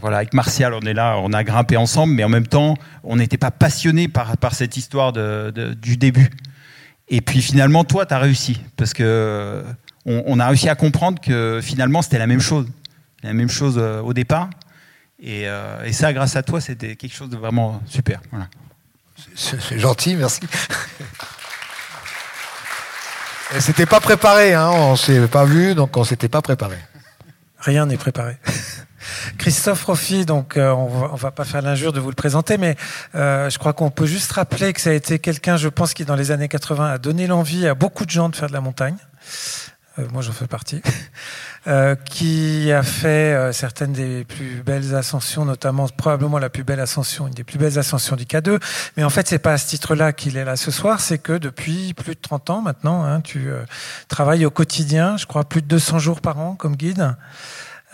voilà, 0.00 0.18
avec 0.18 0.32
Martial, 0.32 0.74
on 0.74 0.80
est 0.80 0.94
là, 0.94 1.16
on 1.18 1.32
a 1.32 1.44
grimpé 1.44 1.76
ensemble, 1.76 2.14
mais 2.14 2.24
en 2.24 2.28
même 2.28 2.46
temps, 2.46 2.76
on 3.04 3.16
n'était 3.16 3.38
pas 3.38 3.50
passionné 3.50 4.08
par, 4.08 4.36
par 4.36 4.54
cette 4.54 4.76
histoire 4.76 5.12
de, 5.12 5.74
du 5.74 5.96
début. 5.96 6.30
Et 7.08 7.20
puis 7.20 7.42
finalement, 7.42 7.84
toi, 7.84 8.06
tu 8.06 8.14
as 8.14 8.18
réussi, 8.18 8.62
parce 8.76 8.94
que 8.94 9.62
on, 10.04 10.40
a 10.40 10.48
réussi 10.48 10.68
à 10.68 10.74
comprendre 10.74 11.20
que 11.20 11.60
finalement 11.62 12.02
c'était 12.02 12.18
la 12.18 12.26
même 12.26 12.40
chose, 12.40 12.66
la 13.22 13.32
même 13.32 13.48
chose 13.48 13.76
euh, 13.78 14.00
au 14.00 14.12
départ. 14.12 14.50
Euh, 15.24 15.84
et, 15.84 15.92
ça, 15.92 16.12
grâce 16.12 16.34
à 16.34 16.42
toi, 16.42 16.60
c'était 16.60 16.96
quelque 16.96 17.14
chose 17.14 17.30
de 17.30 17.36
vraiment 17.36 17.80
super. 17.86 18.20
C'est 19.36 19.78
gentil, 19.78 20.16
merci. 20.16 20.40
C'était 23.60 23.86
pas 23.86 24.00
préparé, 24.00 24.54
hein, 24.54 24.70
on 24.70 24.96
s'est 24.96 25.28
pas 25.28 25.44
vu, 25.44 25.74
donc 25.74 25.96
on 25.96 26.04
s'était 26.04 26.28
pas 26.28 26.42
préparé. 26.42 26.76
Rien 27.58 27.86
n'est 27.86 27.98
préparé. 27.98 28.36
Christophe 29.38 29.84
Roffi, 29.84 30.24
donc 30.24 30.56
euh, 30.56 30.70
on, 30.70 30.86
va, 30.86 31.08
va 31.14 31.30
pas 31.30 31.44
faire 31.44 31.62
l'injure 31.62 31.92
de 31.92 32.00
vous 32.00 32.08
le 32.08 32.16
présenter, 32.16 32.56
mais 32.56 32.76
je 33.14 33.58
crois 33.58 33.74
qu'on 33.74 33.90
peut 33.90 34.06
juste 34.06 34.32
rappeler 34.32 34.72
que 34.72 34.80
ça 34.80 34.90
a 34.90 34.94
été 34.94 35.20
quelqu'un, 35.20 35.56
je 35.56 35.68
pense, 35.68 35.94
qui 35.94 36.04
dans 36.04 36.16
les 36.16 36.32
années 36.32 36.48
80 36.48 36.94
a 36.94 36.98
donné 36.98 37.28
l'envie 37.28 37.68
à 37.68 37.74
beaucoup 37.74 38.06
de 38.06 38.10
gens 38.10 38.28
de 38.28 38.34
faire 38.34 38.48
de 38.48 38.54
la 38.54 38.60
montagne. 38.60 38.96
Euh, 39.98 40.06
moi 40.10 40.22
j'en 40.22 40.32
fais 40.32 40.46
partie, 40.46 40.80
euh, 41.66 41.94
qui 41.94 42.72
a 42.72 42.82
fait 42.82 43.34
euh, 43.34 43.52
certaines 43.52 43.92
des 43.92 44.24
plus 44.24 44.62
belles 44.64 44.94
ascensions, 44.94 45.44
notamment 45.44 45.86
probablement 45.88 46.38
la 46.38 46.48
plus 46.48 46.64
belle 46.64 46.80
ascension, 46.80 47.28
une 47.28 47.34
des 47.34 47.44
plus 47.44 47.58
belles 47.58 47.78
ascensions 47.78 48.16
du 48.16 48.24
K2. 48.24 48.58
Mais 48.96 49.04
en 49.04 49.10
fait, 49.10 49.28
c'est 49.28 49.38
pas 49.38 49.52
à 49.52 49.58
ce 49.58 49.68
titre-là 49.68 50.12
qu'il 50.12 50.36
est 50.38 50.44
là 50.44 50.56
ce 50.56 50.70
soir, 50.70 51.00
c'est 51.00 51.18
que 51.18 51.34
depuis 51.34 51.92
plus 51.92 52.14
de 52.14 52.20
30 52.20 52.50
ans 52.50 52.62
maintenant, 52.62 53.04
hein, 53.04 53.20
tu 53.20 53.50
travailles 54.08 54.46
au 54.46 54.50
quotidien, 54.50 55.16
je 55.16 55.26
crois 55.26 55.44
plus 55.44 55.60
de 55.60 55.66
200 55.66 55.98
jours 55.98 56.20
par 56.20 56.38
an 56.38 56.54
comme 56.54 56.76
guide, 56.76 57.14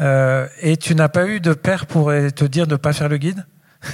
et 0.00 0.76
tu 0.76 0.94
n'as 0.94 1.08
pas 1.08 1.26
eu 1.26 1.40
de 1.40 1.52
père 1.52 1.86
pour 1.86 2.10
te 2.10 2.44
dire 2.44 2.66
de 2.66 2.72
ne 2.72 2.76
pas 2.76 2.92
faire 2.92 3.08
le 3.08 3.16
guide? 3.16 3.44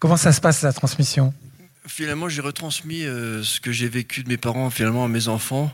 Comment 0.00 0.16
ça 0.16 0.32
se 0.32 0.40
passe 0.40 0.62
la 0.62 0.72
transmission? 0.72 1.32
Finalement, 1.86 2.28
j'ai 2.28 2.40
retransmis 2.40 3.02
ce 3.02 3.60
que 3.60 3.70
j'ai 3.70 3.88
vécu 3.88 4.24
de 4.24 4.28
mes 4.28 4.36
parents 4.36 4.70
finalement 4.70 5.04
à 5.04 5.08
mes 5.08 5.28
enfants. 5.28 5.70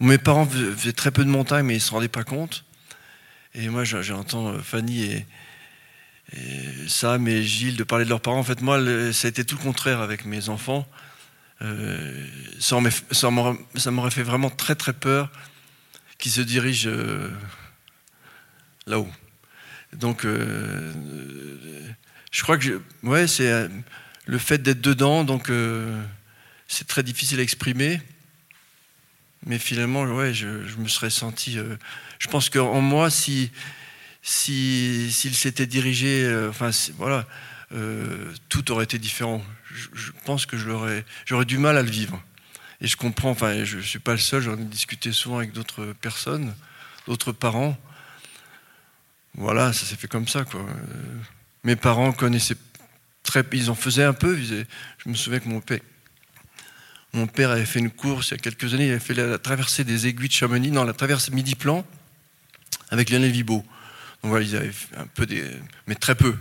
Mes 0.00 0.16
parents 0.16 0.46
faisaient 0.46 0.94
très 0.94 1.10
peu 1.10 1.24
de 1.24 1.30
montagne, 1.30 1.66
mais 1.66 1.74
ils 1.74 1.76
ne 1.76 1.82
se 1.82 1.90
rendaient 1.90 2.08
pas 2.08 2.24
compte. 2.24 2.64
Et 3.54 3.68
moi, 3.68 3.84
j'entends 3.84 4.48
euh, 4.48 4.58
Fanny 4.60 5.04
et, 5.04 5.26
Sam 6.86 7.26
et 7.28 7.42
Gilles 7.42 7.76
de 7.76 7.84
parler 7.84 8.04
de 8.04 8.10
leurs 8.10 8.20
parents. 8.20 8.38
En 8.38 8.44
fait, 8.44 8.62
moi, 8.62 8.78
ça 9.12 9.26
a 9.26 9.28
été 9.28 9.44
tout 9.44 9.56
le 9.56 9.62
contraire 9.62 10.00
avec 10.00 10.24
mes 10.24 10.48
enfants. 10.48 10.88
Euh, 11.60 12.26
ça 12.60 13.30
m'aurait 13.30 14.10
fait 14.10 14.22
vraiment 14.22 14.48
très 14.48 14.76
très 14.76 14.92
peur 14.92 15.30
qu'ils 16.18 16.32
se 16.32 16.40
dirigent 16.40 16.88
euh, 16.88 17.28
là-haut. 18.86 19.10
Donc, 19.92 20.24
je 20.24 20.92
crois 22.42 22.58
que 22.58 22.80
ouais, 23.02 23.26
c'est 23.26 23.68
le 24.26 24.38
fait 24.38 24.58
d'être 24.58 24.80
dedans, 24.80 25.24
donc 25.24 25.50
c'est 26.68 26.86
très 26.86 27.02
difficile 27.02 27.40
à 27.40 27.42
exprimer. 27.42 28.00
Mais 29.46 29.58
finalement, 29.58 30.02
ouais, 30.02 30.34
je, 30.34 30.46
me 30.46 30.88
serais 30.88 31.10
senti. 31.10 31.58
Euh, 31.58 31.76
je 32.18 32.28
pense 32.28 32.50
qu'en 32.50 32.80
moi, 32.80 33.10
si 33.10 33.50
s'il 34.22 35.34
s'était 35.34 35.66
dirigé, 35.66 36.24
euh, 36.24 36.50
enfin 36.50 36.70
voilà, 36.98 37.26
euh, 37.72 38.30
tout 38.50 38.70
aurait 38.70 38.84
été 38.84 38.98
différent. 38.98 39.42
Je, 39.72 40.10
pense 40.24 40.44
que 40.44 40.58
j'aurais 40.58 41.04
du 41.46 41.56
mal 41.56 41.78
à 41.78 41.82
le 41.82 41.90
vivre. 41.90 42.22
Et 42.82 42.86
je 42.86 42.96
comprends. 42.96 43.30
Enfin, 43.30 43.64
je, 43.64 43.78
ne 43.78 43.82
suis 43.82 43.98
pas 43.98 44.12
le 44.12 44.18
seul. 44.18 44.42
J'en 44.42 44.58
ai 44.58 44.64
discuté 44.64 45.12
souvent 45.12 45.38
avec 45.38 45.52
d'autres 45.52 45.94
personnes, 46.00 46.54
d'autres 47.06 47.32
parents. 47.32 47.78
Voilà, 49.34 49.72
ça 49.72 49.86
s'est 49.86 49.96
fait 49.96 50.08
comme 50.08 50.28
ça, 50.28 50.44
mes 51.62 51.76
parents 51.76 52.12
connaissaient 52.12 52.56
très, 53.22 53.44
ils 53.52 53.70
en 53.70 53.74
faisaient 53.74 54.04
un 54.04 54.12
peu. 54.12 54.36
je 54.36 55.08
me 55.08 55.14
souviens 55.14 55.38
que 55.38 55.48
mon 55.48 55.60
père, 55.60 55.80
mon 57.12 57.26
père 57.26 57.50
avait 57.50 57.66
fait 57.66 57.80
une 57.80 57.90
course 57.90 58.28
il 58.28 58.32
y 58.32 58.34
a 58.34 58.38
quelques 58.38 58.72
années, 58.74 58.86
il 58.86 58.90
avait 58.90 59.00
fait 59.00 59.14
la, 59.14 59.38
traversée 59.38 59.84
des 59.84 60.06
aiguilles 60.06 60.28
de 60.28 60.32
Chamonix, 60.32 60.70
non, 60.70 60.84
la 60.84 60.92
traversée 60.92 61.32
Midi-Plan, 61.32 61.84
avec 62.90 63.10
Lionel 63.10 63.32
Vibo. 63.32 63.64
Donc 64.22 64.30
voilà, 64.30 64.44
ils 64.44 64.56
avaient 64.56 64.72
un 64.96 65.06
peu 65.06 65.26
des. 65.26 65.44
mais 65.86 65.94
très 65.94 66.14
peu. 66.14 66.36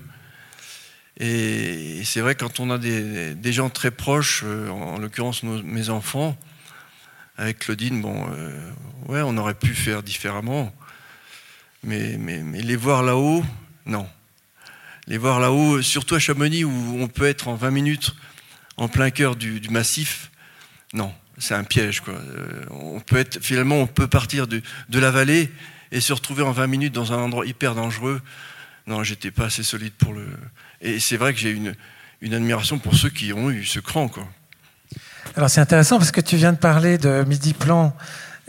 Et 1.18 2.02
c'est 2.06 2.22
vrai, 2.22 2.36
quand 2.36 2.60
on 2.60 2.70
a 2.70 2.78
des, 2.78 3.54
gens 3.54 3.70
très 3.70 3.92
proches, 3.92 4.44
euh, 4.46 4.70
en, 4.70 5.00
l'occurrence 5.00 5.44
mes 5.44 5.90
enfants, 5.90 6.38
avec 7.38 7.60
Claudine, 7.60 8.02
bon, 8.02 8.28
euh, 8.32 8.72
ouais, 9.08 9.22
on 9.24 9.36
aurait 9.38 9.56
pu 9.56 9.74
faire 9.74 10.04
différemment. 10.04 10.74
Mais 11.84 12.18
les 12.18 12.76
voir 12.76 13.04
là-haut, 13.04 13.44
non. 13.86 14.08
Les 15.08 15.18
voir 15.18 15.40
là-haut, 15.40 15.82
surtout 15.82 16.16
à 16.16 16.20
Chamonix, 16.20 16.64
où 16.66 16.98
on 17.00 17.08
peut 17.08 17.26
être 17.26 17.48
en 17.48 17.56
20 17.56 17.72
minutes 17.72 18.14
en 18.78 18.88
plein 18.88 19.10
cœur 19.10 19.36
du 19.36 19.62
massif, 19.70 20.30
non, 20.94 21.14
c'est 21.38 21.54
un 21.54 21.64
piège. 21.64 22.02
Quoi. 22.02 22.16
Euh, 22.16 23.24
finalement, 23.42 23.78
on 23.78 23.88
peut 23.88 24.08
partir 24.08 24.48
de, 24.48 24.62
la 24.94 25.12
vallée 25.12 25.52
et 25.92 26.02
se 26.02 26.14
retrouver 26.14 26.44
en 26.44 26.52
20 26.52 26.68
minutes 26.68 26.94
dans 26.94 27.14
un 27.14 27.18
endroit 27.18 27.46
hyper 27.46 27.76
dangereux. 27.76 28.22
Non, 28.88 29.04
j'étais 29.04 29.32
pas 29.32 29.46
assez 29.46 29.64
solide 29.64 29.94
pour 29.94 30.14
le. 30.14 30.26
Et 30.82 31.00
c'est 31.00 31.18
vrai 31.18 31.34
que 31.34 31.40
j'ai 31.40 31.52
une, 31.52 31.76
admiration 32.34 32.80
pour 32.80 32.96
ceux 32.96 33.10
qui 33.10 33.34
ont 33.34 33.50
eu 33.50 33.66
ce 33.66 33.80
cran. 33.80 34.08
Quoi. 34.08 34.28
Alors 35.36 35.50
c'est 35.50 35.62
intéressant 35.62 35.98
parce 35.98 36.12
que 36.12 36.22
tu 36.22 36.38
viens 36.38 36.54
de 36.54 36.58
parler 36.58 36.98
de 36.98 37.24
midi 37.24 37.54
plan 37.54 37.96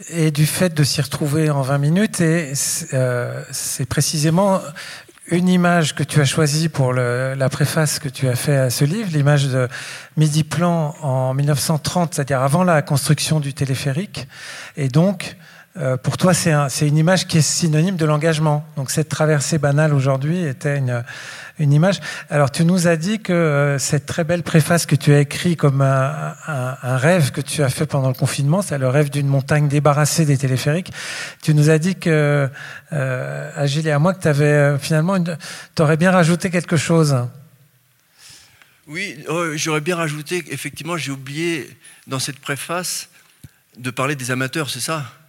et 0.08 0.30
du 0.30 0.46
fait 0.46 0.72
de 0.72 0.82
s'y 0.82 1.02
retrouver 1.02 1.50
en 1.50 1.60
20 1.60 1.78
minutes 1.78 2.20
et 2.22 2.54
euh, 2.94 3.44
c'est 3.52 3.86
précisément 3.86 4.60
une 5.30 5.48
image 5.48 5.94
que 5.94 6.02
tu 6.02 6.20
as 6.20 6.24
choisie 6.24 6.68
pour 6.68 6.92
la 6.92 7.48
préface 7.48 7.98
que 7.98 8.08
tu 8.08 8.28
as 8.28 8.34
fait 8.34 8.56
à 8.56 8.70
ce 8.70 8.84
livre, 8.84 9.10
l'image 9.12 9.46
de 9.46 9.68
Midi 10.16 10.42
Plan 10.42 10.94
en 11.02 11.34
1930, 11.34 12.14
c'est-à-dire 12.14 12.40
avant 12.40 12.64
la 12.64 12.82
construction 12.82 13.38
du 13.38 13.54
téléphérique. 13.54 14.26
Et 14.76 14.88
donc, 14.88 15.36
euh, 15.76 15.96
pour 15.96 16.16
toi, 16.16 16.34
c'est 16.34 16.88
une 16.88 16.96
image 16.96 17.28
qui 17.28 17.38
est 17.38 17.42
synonyme 17.42 17.96
de 17.96 18.04
l'engagement. 18.04 18.66
Donc 18.76 18.90
cette 18.90 19.08
traversée 19.08 19.58
banale 19.58 19.94
aujourd'hui 19.94 20.44
était 20.44 20.78
une, 20.78 21.72
image. 21.72 22.00
Alors, 22.28 22.50
tu 22.50 22.64
nous 22.64 22.88
as 22.88 22.96
dit 22.96 23.20
que 23.20 23.32
euh, 23.32 23.78
cette 23.78 24.04
très 24.04 24.24
belle 24.24 24.42
préface 24.42 24.84
que 24.84 24.96
tu 24.96 25.12
as 25.12 25.20
écrit 25.20 25.56
comme 25.56 25.80
un, 25.80 26.34
rêve 26.96 27.30
que 27.30 27.40
tu 27.40 27.62
as 27.62 27.68
fait 27.68 27.86
pendant 27.86 28.08
le 28.08 28.14
confinement, 28.14 28.62
c'est 28.62 28.78
le 28.78 28.88
rêve 28.88 29.10
d'une 29.10 29.28
montagne 29.28 29.68
débarrassée 29.68 30.24
des 30.24 30.38
téléphériques. 30.38 30.90
Tu 31.40 31.54
nous 31.54 31.70
as 31.70 31.78
dit 31.78 31.94
que, 31.94 32.48
euh, 32.92 33.50
à 33.54 33.66
Gilles 33.66 33.86
et 33.86 33.92
à 33.92 34.00
moi, 34.00 34.14
que 34.14 34.22
tu 34.22 34.28
avais 34.28 34.44
euh, 34.46 34.78
finalement, 34.78 35.22
tu 35.22 35.82
aurais 35.82 35.96
bien 35.96 36.10
rajouté 36.10 36.50
quelque 36.50 36.76
chose. 36.76 37.16
Oui, 38.88 39.24
j'aurais 39.54 39.80
bien 39.80 39.94
rajouté, 39.94 40.42
effectivement, 40.50 40.96
j'ai 40.96 41.12
oublié 41.12 41.70
dans 42.08 42.18
cette 42.18 42.40
préface 42.40 43.08
de 43.78 43.90
parler 43.90 44.16
des 44.16 44.32
amateurs, 44.32 44.68
c'est 44.68 44.80
ça? 44.80 45.19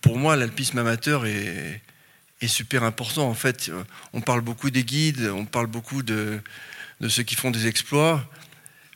Pour 0.00 0.18
moi, 0.18 0.36
l'alpisme 0.36 0.78
amateur 0.78 1.26
est 1.26 1.80
super 2.48 2.84
important. 2.84 3.28
En 3.28 3.34
fait, 3.34 3.68
euh, 3.68 3.82
on 4.12 4.20
parle 4.20 4.40
beaucoup 4.40 4.70
des 4.70 4.84
guides, 4.84 5.30
on 5.32 5.44
parle 5.44 5.66
beaucoup 5.66 6.02
de, 6.02 6.40
ceux 7.08 7.22
qui 7.22 7.34
font 7.34 7.50
des 7.50 7.66
exploits, 7.66 8.28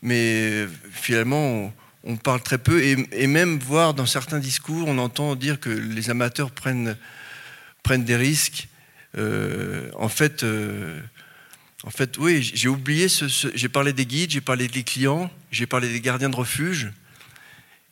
mais 0.03 0.67
finalement, 0.93 1.73
on, 2.05 2.17
parle 2.17 2.43
très 2.43 2.59
peu. 2.59 2.83
Et, 2.85 3.27
même 3.27 3.59
voir 3.59 3.95
dans 3.95 4.07
certains 4.07 4.39
discours, 4.39 4.89
on 4.89 4.99
entend 4.99 5.35
dire 5.35 5.59
que 5.59 5.71
les 5.71 6.11
amateurs 6.11 6.51
prennent, 6.51 6.97
des 7.89 8.17
risques. 8.17 8.69
Euh, 9.17 9.91
en 9.95 10.09
fait, 10.09 10.43
euh, 10.43 11.01
en 11.85 11.91
fait, 11.91 12.19
oui, 12.19 12.43
j'ai 12.43 12.69
oublié. 12.69 13.09
J'ai 13.09 13.69
parlé 13.69 13.93
des 13.93 14.07
guides, 14.07 14.31
j'ai 14.31 14.41
parlé 14.41 14.69
des 14.69 14.83
clients, 14.83 15.31
j'ai 15.51 15.67
parlé 15.67 15.89
des 15.93 16.01
gardiens 16.01 16.31
de 16.31 16.37
refuge. 16.37 16.91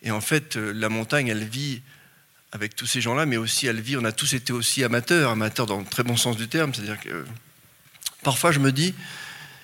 Et 0.03 0.11
en 0.11 0.21
fait, 0.21 0.57
la 0.57 0.89
montagne, 0.89 1.29
elle 1.29 1.45
vit 1.45 1.81
avec 2.55 2.75
tous 2.77 2.87
ces 2.87 3.01
gens-là, 3.01 3.27
mais 3.27 3.37
aussi 3.37 3.67
elle 3.67 3.81
vit, 3.81 3.97
on 3.97 4.05
a 4.05 4.13
tous 4.13 4.33
été 4.33 4.53
aussi 4.53 4.83
amateurs, 4.85 5.33
amateurs 5.33 5.67
dans 5.67 5.81
le 5.81 5.85
très 5.85 6.05
bon 6.05 6.17
sens 6.17 6.37
du 6.37 6.49
terme, 6.49 6.73
c'est-à-dire 6.73 7.01
que 7.01 7.27
parfois 8.23 8.53
je 8.53 8.61
me 8.61 8.73
dis, 8.73 8.95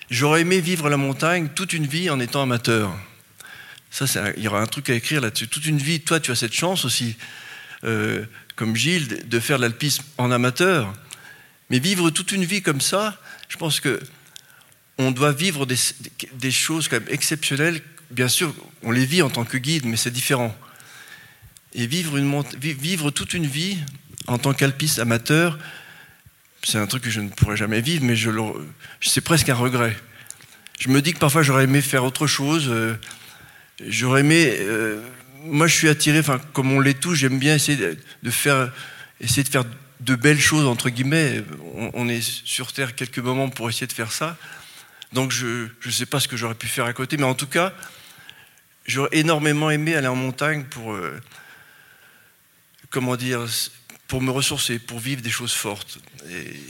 j'aurais 0.09 0.41
aimé 0.41 0.59
vivre 0.59 0.89
la 0.89 0.97
montagne 0.97 1.49
toute 1.55 1.71
une 1.73 1.87
vie 1.87 2.09
en 2.09 2.19
étant 2.19 2.43
amateur. 2.43 2.93
Ça, 3.89 4.05
il 4.37 4.43
y 4.43 4.47
aura 4.47 4.61
un 4.61 4.67
truc 4.67 4.89
à 4.89 4.93
écrire 4.93 5.21
là-dessus. 5.21 5.47
Toute 5.47 5.65
une 5.65 5.77
vie, 5.77 5.99
toi, 6.01 6.19
tu 6.19 6.31
as 6.31 6.35
cette 6.35 6.53
chance 6.53 6.85
aussi. 6.85 7.17
euh, 7.83 8.23
comme 8.55 8.75
Gilles, 8.75 9.27
de 9.27 9.39
faire 9.39 9.57
l'alpisme 9.57 10.03
en 10.19 10.29
amateur. 10.29 10.93
Mais 11.69 11.79
vivre 11.79 12.11
toute 12.11 12.31
une 12.31 12.45
vie 12.45 12.61
comme 12.61 12.81
ça, 12.81 13.19
je 13.49 13.57
pense 13.57 13.79
que 13.79 13.99
on 14.97 15.11
doit 15.11 15.31
vivre 15.31 15.65
des, 15.65 16.51
choses 16.51 16.89
exceptionnelles. 17.07 17.81
Bien 18.11 18.27
sûr, 18.27 18.53
on 18.83 18.91
les 18.91 19.05
vit 19.05 19.23
en 19.23 19.29
tant 19.29 19.45
que 19.45 19.57
guide, 19.57 19.85
mais 19.85 19.97
c'est 19.97 20.11
différent. 20.11 20.55
Et 21.73 21.87
vivre, 21.87 22.17
une, 22.17 22.43
vivre 22.59 23.11
toute 23.11 23.33
une 23.33 23.47
vie 23.47 23.77
en 24.27 24.37
tant 24.37 24.53
qu'alpiste 24.53 24.99
amateur, 24.99 25.57
c'est 26.63 26.77
un 26.77 26.85
truc 26.85 27.03
que 27.03 27.09
je 27.09 27.21
ne 27.21 27.29
pourrais 27.29 27.57
jamais 27.57 27.81
vivre, 27.81 28.03
mais 28.03 28.15
je 28.15 28.29
c'est 29.01 29.21
presque 29.21 29.49
un 29.49 29.55
regret. 29.55 29.95
Je 30.79 30.89
me 30.89 31.01
dis 31.01 31.13
que 31.13 31.19
parfois 31.19 31.43
j'aurais 31.43 31.63
aimé 31.63 31.81
faire 31.81 32.03
autre 32.03 32.27
chose. 32.27 32.67
Euh, 32.69 32.95
j'aurais 33.87 34.21
aimé. 34.21 34.55
Euh, 34.59 35.01
moi, 35.43 35.67
je 35.67 35.75
suis 35.75 35.89
attiré, 35.89 36.19
enfin, 36.19 36.39
comme 36.53 36.71
on 36.71 36.79
l'est 36.79 36.99
tous, 36.99 37.15
j'aime 37.15 37.39
bien 37.39 37.55
essayer 37.55 37.77
de, 38.23 38.31
faire, 38.31 38.71
essayer 39.19 39.43
de 39.43 39.49
faire 39.49 39.63
de 39.99 40.15
belles 40.15 40.39
choses 40.39 40.65
entre 40.65 40.89
guillemets. 40.89 41.43
On, 41.93 42.07
est 42.07 42.21
sur 42.21 42.73
Terre 42.73 42.95
quelques 42.95 43.19
moments 43.19 43.49
pour 43.49 43.69
essayer 43.69 43.87
de 43.87 43.93
faire 43.93 44.11
ça. 44.11 44.37
Donc, 45.13 45.31
je 45.31 45.67
ne 45.85 45.91
sais 45.91 46.05
pas 46.05 46.19
ce 46.19 46.27
que 46.27 46.37
j'aurais 46.37 46.55
pu 46.55 46.67
faire 46.67 46.85
à 46.85 46.93
côté, 46.93 47.17
mais 47.17 47.23
en 47.23 47.33
tout 47.33 47.47
cas, 47.47 47.73
j'aurais 48.85 49.09
énormément 49.13 49.71
aimé 49.71 49.95
aller 49.95 50.07
en 50.07 50.15
montagne 50.15 50.63
pour, 50.63 50.93
euh, 50.93 51.19
comment 52.91 53.15
dire, 53.15 53.47
pour 54.07 54.21
me 54.21 54.29
ressourcer, 54.29 54.77
pour 54.77 54.99
vivre 54.99 55.21
des 55.21 55.29
choses 55.29 55.53
fortes. 55.53 55.99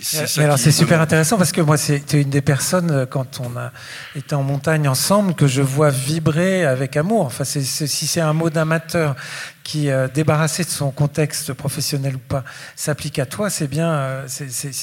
C'est 0.04 0.44
alors 0.44 0.60
c'est 0.60 0.72
super 0.72 1.02
intéressant 1.02 1.40
parce 1.40 1.52
que 1.52 1.60
moi 1.60 1.76
c'est 1.76 2.14
une 2.14 2.30
des 2.30 2.42
personnes 2.42 2.92
euh, 2.92 3.06
quand 3.08 3.40
on 3.40 3.58
a 3.58 3.72
été 4.16 4.36
en 4.36 4.44
montagne 4.44 4.88
ensemble 4.88 5.34
que 5.34 5.48
je 5.48 5.64
vois 5.64 5.90
vibrer 5.90 6.66
avec 6.66 6.96
amour. 6.96 7.26
Enfin 7.26 7.44
si 7.44 7.66
c'est 7.66 8.22
un 8.22 8.34
mot 8.34 8.52
d'amateur 8.52 9.16
qui 9.64 9.90
euh, 9.90 10.08
débarrassé 10.08 10.64
de 10.64 10.70
son 10.70 10.92
contexte 10.92 11.54
professionnel 11.54 12.16
ou 12.16 12.20
pas 12.20 12.44
s'applique 12.76 13.18
à 13.18 13.26
toi, 13.26 13.50
c'est 13.50 13.68
bien 13.68 13.92
euh, 13.92 14.28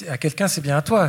à 0.08 0.18
quelqu'un 0.18 0.48
c'est 0.48 0.60
bien 0.60 0.76
à 0.76 0.82
toi. 0.82 1.06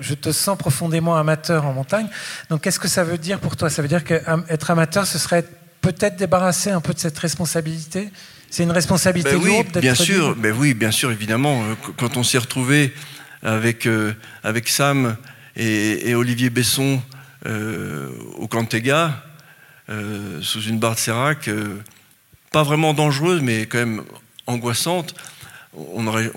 je 0.00 0.14
te 0.14 0.32
sens 0.32 0.58
profondément 0.58 1.16
amateur 1.16 1.66
en 1.66 1.72
montagne. 1.72 2.08
Donc 2.50 2.62
qu'est-ce 2.62 2.80
que 2.80 2.88
ça 2.88 3.04
veut 3.04 3.18
dire 3.18 3.38
pour 3.38 3.56
toi? 3.56 3.70
Ça 3.70 3.80
veut 3.80 3.88
dire 3.88 4.02
qu'être 4.02 4.70
amateur 4.70 5.06
ce 5.06 5.18
serait 5.18 5.44
peut-être 5.80 6.16
débarrasser 6.16 6.70
un 6.70 6.80
peu 6.80 6.92
de 6.92 6.98
cette 6.98 7.18
responsabilité? 7.18 8.10
C'est 8.50 8.64
une 8.64 8.72
responsabilité 8.72 9.30
ben 9.30 9.40
oui, 9.40 9.50
lourde 9.52 9.78
Bien 9.78 9.94
sûr, 9.94 10.34
ben 10.34 10.52
oui, 10.58 10.74
bien 10.74 10.90
sûr, 10.90 11.12
évidemment. 11.12 11.62
Euh, 11.62 11.74
quand 11.96 12.16
on 12.16 12.24
s'est 12.24 12.38
retrouvé 12.38 12.92
avec, 13.42 13.86
euh, 13.86 14.12
avec 14.42 14.68
Sam 14.68 15.16
et, 15.56 16.14
Olivier 16.16 16.50
Besson 16.50 17.00
euh, 17.46 18.10
au 18.36 18.48
Cantega, 18.48 19.24
sous 20.40 20.62
une 20.62 20.78
barre 20.78 20.94
de 20.94 21.00
Sérac, 21.00 21.50
pas 22.52 22.62
vraiment 22.62 22.94
dangereuse, 22.94 23.40
mais 23.40 23.66
quand 23.66 23.78
même 23.78 24.02
angoissante, 24.46 25.14
on, 25.74 26.06
aurait, 26.06 26.30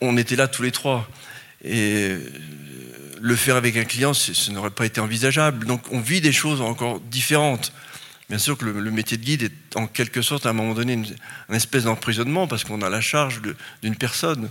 on, 0.00 0.16
était 0.16 0.34
là 0.36 0.48
tous 0.48 0.62
les 0.62 0.70
trois. 0.70 1.06
Et 1.62 2.16
le 3.20 3.36
faire 3.36 3.56
avec 3.56 3.76
un 3.76 3.84
client, 3.84 4.14
ce 4.14 4.50
n'aurait 4.50 4.70
pas 4.70 4.86
été 4.86 4.98
envisageable. 4.98 5.66
Donc 5.66 5.82
on 5.90 6.00
vit 6.00 6.22
des 6.22 6.32
choses 6.32 6.62
encore 6.62 7.00
différentes. 7.00 7.72
Bien 8.28 8.38
sûr 8.38 8.58
que 8.58 8.66
le, 8.66 8.90
métier 8.90 9.16
de 9.16 9.24
guide 9.24 9.42
est 9.42 9.76
en 9.76 9.86
quelque 9.86 10.20
sorte 10.20 10.44
à 10.44 10.50
un 10.50 10.52
moment 10.52 10.74
donné 10.74 10.92
une, 10.92 11.06
espèce 11.54 11.84
d'emprisonnement 11.84 12.46
parce 12.46 12.62
qu'on 12.62 12.82
a 12.82 12.90
la 12.90 13.00
charge 13.00 13.40
d'une 13.82 13.96
personne. 13.96 14.50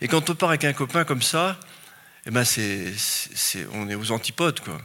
Et 0.00 0.08
quand 0.08 0.30
on 0.30 0.34
part 0.34 0.48
avec 0.48 0.64
un 0.64 0.72
copain 0.72 1.04
comme 1.04 1.20
ça, 1.20 1.60
eh 2.24 2.30
ben 2.30 2.44
c'est, 2.44 2.94
on 3.72 3.88
est 3.90 3.94
aux 3.94 4.12
antipodes. 4.12 4.60
Quoi. 4.60 4.80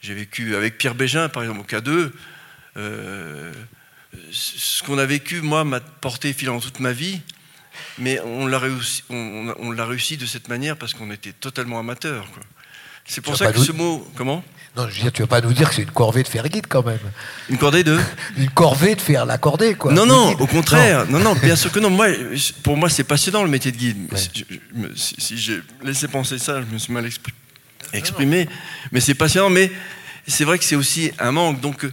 J'ai 0.00 0.14
vécu 0.14 0.56
avec 0.56 0.78
Pierre 0.78 0.94
Bégin, 0.94 1.28
par 1.28 1.42
exemple, 1.42 1.60
au 1.60 1.64
K2. 1.64 2.12
Euh, 2.78 3.52
ce 4.30 4.82
qu'on 4.82 4.96
a 4.96 5.04
vécu, 5.04 5.42
moi, 5.42 5.64
m'a 5.64 5.80
porté 5.80 6.32
finalement 6.32 6.60
toute 6.60 6.80
ma 6.80 6.92
vie. 6.92 7.20
Mais 7.98 8.20
on 8.20 8.46
l'a 8.46 8.58
réussi, 8.58 9.04
on, 9.10 9.52
réussi 9.76 10.16
de 10.16 10.26
cette 10.26 10.48
manière 10.48 10.76
parce 10.76 10.94
qu'on 10.94 11.10
était 11.10 11.32
totalement 11.32 11.78
amateurs. 11.78 12.26
C'est 13.04 13.20
pour 13.20 13.36
ça 13.36 13.52
que 13.52 13.58
ce 13.58 13.72
mot. 13.72 14.10
Comment? 14.16 14.44
Non, 14.78 14.88
je 14.88 14.94
veux 14.94 15.02
dire, 15.02 15.12
tu 15.12 15.22
vas 15.22 15.26
pas 15.26 15.40
nous 15.40 15.52
dire 15.52 15.68
que 15.68 15.74
c'est 15.74 15.82
une 15.82 15.90
corvée 15.90 16.22
de 16.22 16.28
faire 16.28 16.48
guide 16.48 16.66
quand 16.68 16.86
même. 16.86 17.00
Une 17.48 17.58
corvée 17.58 17.82
de 17.82 17.98
Une 18.36 18.50
corvée 18.50 18.94
de 18.94 19.00
faire 19.00 19.26
l'accordé, 19.26 19.74
quoi. 19.74 19.92
Non, 19.92 20.06
non, 20.06 20.30
au 20.38 20.46
contraire. 20.46 21.04
Non. 21.10 21.18
non, 21.18 21.34
bien 21.34 21.56
sûr 21.56 21.72
que 21.72 21.80
non. 21.80 21.90
Moi, 21.90 22.06
pour 22.62 22.76
moi, 22.76 22.88
c'est 22.88 23.02
passionnant 23.02 23.42
le 23.42 23.50
métier 23.50 23.72
de 23.72 23.76
guide. 23.76 24.08
Si, 24.94 25.36
j'ai 25.36 25.60
laissé 25.82 26.06
penser 26.06 26.38
ça, 26.38 26.62
je 26.62 26.72
me 26.72 26.78
suis 26.78 26.92
mal 26.92 27.10
exprimé. 27.92 28.48
Mais 28.92 29.00
c'est 29.00 29.14
passionnant, 29.14 29.50
mais 29.50 29.72
c'est 30.28 30.44
vrai 30.44 30.58
que 30.58 30.64
c'est 30.64 30.76
aussi 30.76 31.10
un 31.18 31.32
manque. 31.32 31.60
Donc, 31.60 31.84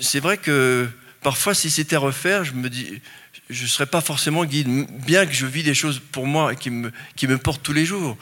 c'est 0.00 0.20
vrai 0.20 0.38
que 0.38 0.88
parfois, 1.22 1.52
si 1.52 1.68
c'était 1.68 1.96
à 1.96 1.98
refaire, 1.98 2.44
je 2.44 2.54
me 2.54 2.70
dis, 2.70 3.02
je 3.50 3.64
ne 3.64 3.68
serais 3.68 3.84
pas 3.84 4.00
forcément 4.00 4.46
guide, 4.46 4.68
bien 5.04 5.26
que 5.26 5.34
je 5.34 5.44
vis 5.44 5.62
des 5.62 5.74
choses 5.74 6.00
pour 6.12 6.26
moi 6.26 6.54
qui 6.54 6.70
me, 6.70 6.92
qui 7.14 7.26
me 7.26 7.36
portent 7.36 7.62
tous 7.62 7.74
les 7.74 7.84
jours. 7.84 8.16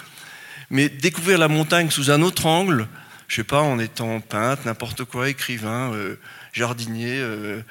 Mais 0.69 0.89
découvrir 0.89 1.39
la 1.39 1.47
montagne 1.49 1.91
sous 1.91 2.11
un 2.11 2.23
autre 2.23 2.47
angle, 2.47 2.89
je 3.31 3.37
sais 3.37 3.45
pas, 3.45 3.63
en 3.63 3.79
étant 3.79 4.21
peintre, 4.21 4.63
n'importe 4.67 5.05
quoi, 5.05 5.29
écrivain, 5.29 5.93
euh, 5.95 6.19
jardinier, 6.53 7.17
euh, 7.21 7.63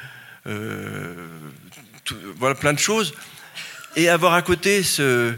euh, 0.48 1.28
voilà 2.38 2.56
plein 2.56 2.72
de 2.72 2.80
choses, 2.80 3.14
et 3.98 4.08
avoir 4.08 4.36
à 4.36 4.42
côté 4.42 4.84
ce, 4.84 5.36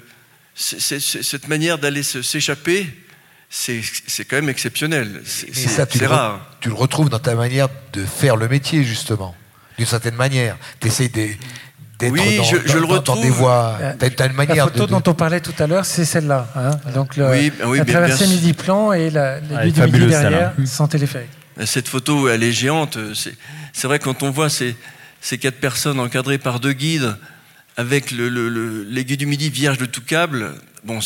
cette 0.53 1.47
manière 1.47 1.79
d'aller 1.79 2.03
s'échapper, 2.03 2.87
c'est 3.49 3.81
quand 4.25 4.35
même 4.35 4.49
exceptionnel. 4.49 5.23
C'est 5.25 6.05
rare. 6.05 6.55
tu 6.61 6.69
le 6.69 6.75
retrouves 6.75 7.09
dans 7.09 7.19
ta 7.19 7.33
manière 7.33 7.69
de 7.93 8.05
faire 8.05 8.35
le 8.35 8.47
métier, 8.47 8.83
justement, 8.83 9.35
d'une 9.79 9.87
certaine 9.87 10.15
manière. 10.15 10.55
Tu 10.79 10.87
de 10.87 11.29
oui, 12.09 12.39
je, 12.43 12.77
le 12.77 12.85
retrouve. 12.85 13.21
des 13.21 13.29
voix. 13.29 13.77
manière 14.33 14.65
la 14.65 14.71
photo 14.71 14.87
dont 14.87 15.03
on 15.05 15.13
parlait 15.13 15.41
tout 15.41 15.53
à 15.59 15.67
l'heure, 15.67 15.85
c'est 15.85 16.05
celle-là. 16.05 16.47
Hein. 16.55 16.71
Donc 16.93 17.17
le, 17.17 17.29
oui, 17.29 17.51
oui, 17.65 17.77
la 17.79 17.85
traversée 17.85 18.27
Midi-Plan 18.27 18.93
et 18.93 19.09
la, 19.09 19.39
ah, 19.55 19.65
du 19.65 19.81
Midi 19.81 20.07
derrière, 20.07 20.53
sans 20.65 20.87
téléphérique. 20.87 21.29
Cette 21.65 21.87
photo, 21.87 22.29
elle 22.29 22.43
est 22.43 22.51
géante. 22.51 22.97
C'est 23.13 23.87
vrai 23.87 23.99
quand 23.99 24.23
on 24.23 24.31
voit 24.31 24.49
ces, 24.49 24.75
ces, 25.21 25.37
quatre 25.37 25.59
personnes 25.59 25.99
encadrées 25.99 26.37
par 26.37 26.59
deux 26.59 26.73
guides, 26.73 27.15
avec 27.77 28.11
l'aiguille 28.11 29.17
du 29.17 29.25
Midi 29.25 29.49
vierge 29.49 29.77
de 29.77 29.85
tout 29.85 30.01
câble, 30.01 30.53
bon, 30.83 30.99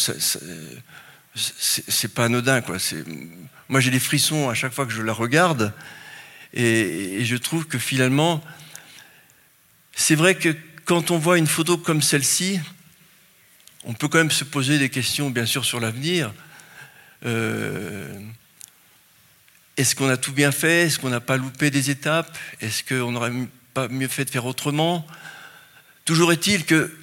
c'est 1.35 2.13
pas 2.13 2.25
anodin. 2.25 2.61
Quoi. 2.61 2.77
Moi, 3.69 3.79
j'ai 3.79 3.91
des 3.91 3.99
frissons 3.99 4.49
à 4.49 4.53
chaque 4.53 4.73
fois 4.73 4.85
que 4.85 4.93
je 4.93 5.01
la 5.01 5.13
regarde. 5.13 5.73
Et, 6.53 7.19
et 7.19 7.25
je 7.25 7.35
trouve 7.35 7.65
que 7.65 7.77
finalement, 7.77 8.41
c'est 9.95 10.15
vrai 10.15 10.35
que 10.35 10.55
quand 10.85 11.11
on 11.11 11.17
voit 11.17 11.37
une 11.37 11.47
photo 11.47 11.77
comme 11.77 12.01
celle-ci, 12.01 12.59
on 13.83 13.93
peut 13.93 14.07
quand 14.07 14.19
même 14.19 14.31
se 14.31 14.43
poser 14.43 14.79
des 14.79 14.89
questions, 14.89 15.29
bien 15.29 15.45
sûr, 15.45 15.65
sur 15.65 15.79
l'avenir. 15.79 16.33
Euh, 17.25 18.19
est-ce 19.77 19.95
qu'on 19.95 20.09
a 20.09 20.17
tout 20.17 20.31
bien 20.31 20.51
fait? 20.51 20.83
Est-ce 20.83 20.99
qu'on 20.99 21.09
n'a 21.09 21.19
pas 21.19 21.37
loupé 21.37 21.71
des 21.71 21.89
étapes? 21.89 22.37
Est-ce 22.61 22.83
qu'on 22.83 23.11
n'aurait 23.11 23.33
pas 23.73 23.87
mieux 23.87 24.07
fait 24.07 24.25
de 24.25 24.29
faire 24.29 24.45
autrement? 24.45 25.05
Toujours 26.05 26.31
est-il 26.31 26.65
que, 26.65 26.95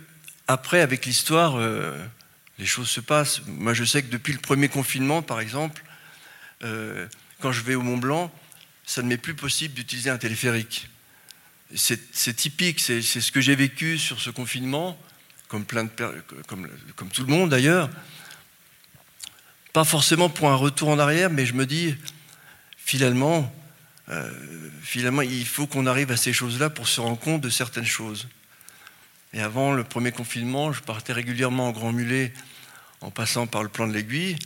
après, 0.46 0.80
avec 0.80 1.04
l'histoire, 1.04 1.56
euh, 1.56 1.98
les 2.58 2.66
choses 2.66 2.88
se 2.88 3.00
passent. 3.00 3.42
Moi, 3.46 3.74
je 3.74 3.84
sais 3.84 4.02
que 4.02 4.10
depuis 4.10 4.32
le 4.32 4.38
premier 4.38 4.68
confinement, 4.68 5.22
par 5.22 5.40
exemple, 5.40 5.82
euh, 6.62 7.06
quand 7.40 7.50
je 7.50 7.62
vais 7.62 7.74
au 7.74 7.82
Mont 7.82 7.98
Blanc, 7.98 8.32
ça 8.86 9.02
ne 9.02 9.08
m'est 9.08 9.16
plus 9.16 9.34
possible 9.34 9.74
d'utiliser 9.74 10.10
un 10.10 10.18
téléphérique 10.18 10.88
c'est 11.74 12.36
typique, 12.36 12.80
c'est 12.80 13.02
ce 13.02 13.32
que 13.32 13.40
j'ai 13.40 13.54
vécu 13.54 13.98
sur 13.98 14.20
ce 14.20 14.30
confinement, 14.30 14.98
comme, 15.48 15.64
plein 15.64 15.84
de, 15.84 15.90
comme, 16.46 16.68
comme 16.96 17.08
tout 17.08 17.22
le 17.22 17.28
monde 17.28 17.50
d'ailleurs. 17.50 17.90
Pas 19.72 19.84
forcément 19.84 20.28
pour 20.28 20.50
un 20.50 20.54
retour 20.54 20.90
en 20.90 20.98
arrière, 20.98 21.30
mais 21.30 21.46
je 21.46 21.54
me 21.54 21.64
dis, 21.64 21.94
finalement, 22.76 23.52
euh, 24.10 24.30
finalement 24.82 25.22
il 25.22 25.46
faut 25.46 25.66
qu'on 25.66 25.86
arrive 25.86 26.10
à 26.10 26.16
ces 26.16 26.32
choses-là 26.32 26.68
pour 26.70 26.88
se 26.88 27.00
rendre 27.00 27.18
compte 27.18 27.40
de 27.40 27.50
certaines 27.50 27.86
choses. 27.86 28.28
Et 29.32 29.40
avant 29.40 29.72
le 29.72 29.84
premier 29.84 30.12
confinement, 30.12 30.72
je 30.72 30.82
partais 30.82 31.14
régulièrement 31.14 31.68
en 31.68 31.72
Grand 31.72 31.92
Mulet 31.92 32.34
en 33.00 33.10
passant 33.10 33.46
par 33.46 33.62
le 33.62 33.68
plan 33.68 33.86
de 33.86 33.92
l'aiguille. 33.92 34.36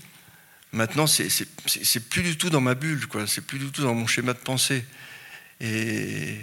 Maintenant, 0.73 1.07
c'est 1.07 2.09
plus 2.09 2.23
du 2.23 2.37
tout 2.37 2.51
dans 2.51 2.61
ma 2.61 2.75
bulle, 2.75 3.07
quoi. 3.07 3.27
C'est 3.27 3.41
plus 3.41 3.59
du 3.59 3.71
tout 3.71 3.83
dans 3.83 3.95
mon 3.95 4.07
schéma 4.07 4.33
de 4.33 4.39
pensée. 4.39 4.85
Et 5.61 6.39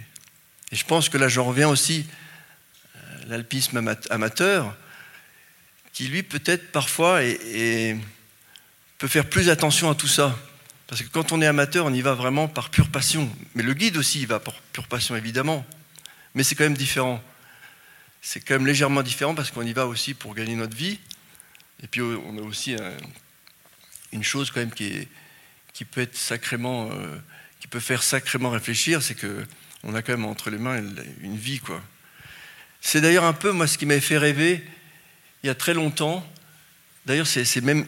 et 0.73 0.75
je 0.75 0.85
pense 0.85 1.07
que 1.07 1.19
là, 1.19 1.27
j'en 1.27 1.43
reviens 1.43 1.69
aussi 1.69 2.07
à 2.95 2.97
euh, 2.97 3.25
l'alpisme 3.27 3.95
amateur, 4.09 4.75
qui 5.93 6.07
lui, 6.07 6.23
peut-être 6.23 6.71
parfois, 6.71 7.19
peut 8.97 9.07
faire 9.07 9.29
plus 9.29 9.51
attention 9.51 9.91
à 9.91 9.93
tout 9.93 10.07
ça. 10.07 10.35
Parce 10.87 11.03
que 11.03 11.07
quand 11.09 11.31
on 11.31 11.43
est 11.43 11.45
amateur, 11.45 11.85
on 11.85 11.93
y 11.93 12.01
va 12.01 12.15
vraiment 12.15 12.47
par 12.47 12.71
pure 12.71 12.89
passion. 12.89 13.31
Mais 13.53 13.61
le 13.61 13.75
guide 13.75 13.97
aussi, 13.97 14.21
il 14.21 14.25
va 14.25 14.39
par 14.39 14.55
pure 14.73 14.87
passion, 14.87 15.15
évidemment. 15.15 15.63
Mais 16.33 16.43
c'est 16.43 16.55
quand 16.55 16.63
même 16.63 16.75
différent. 16.75 17.23
C'est 18.23 18.39
quand 18.39 18.55
même 18.55 18.65
légèrement 18.65 19.03
différent 19.03 19.35
parce 19.35 19.51
qu'on 19.51 19.61
y 19.61 19.73
va 19.73 19.85
aussi 19.85 20.15
pour 20.15 20.33
gagner 20.33 20.55
notre 20.55 20.75
vie. 20.75 20.99
Et 21.83 21.87
puis 21.87 22.01
on 22.01 22.35
a 22.39 22.41
aussi 22.41 22.75
une 24.11 24.23
chose 24.23 24.49
quand 24.49 24.61
même 24.61 24.71
qui, 24.71 25.07
qui 25.73 25.85
peut 25.85 26.01
être 26.01 26.17
sacrément, 26.17 26.89
euh, 26.93 27.15
qui 27.59 27.67
peut 27.67 27.79
faire 27.79 28.01
sacrément 28.01 28.49
réfléchir, 28.49 29.03
c'est 29.03 29.13
que 29.13 29.45
on 29.83 29.93
a 29.95 30.01
quand 30.01 30.13
même 30.13 30.25
entre 30.25 30.49
les 30.49 30.57
mains 30.57 30.81
une 31.21 31.37
vie, 31.37 31.59
quoi. 31.59 31.81
C'est 32.81 33.01
d'ailleurs 33.01 33.23
un 33.23 33.33
peu, 33.33 33.51
moi, 33.51 33.67
ce 33.67 33.77
qui 33.77 33.85
m'avait 33.85 34.01
fait 34.01 34.17
rêver 34.17 34.63
il 35.43 35.47
y 35.47 35.49
a 35.49 35.55
très 35.55 35.73
longtemps. 35.73 36.25
D'ailleurs, 37.05 37.27
c'est 37.27 37.61
même, 37.61 37.85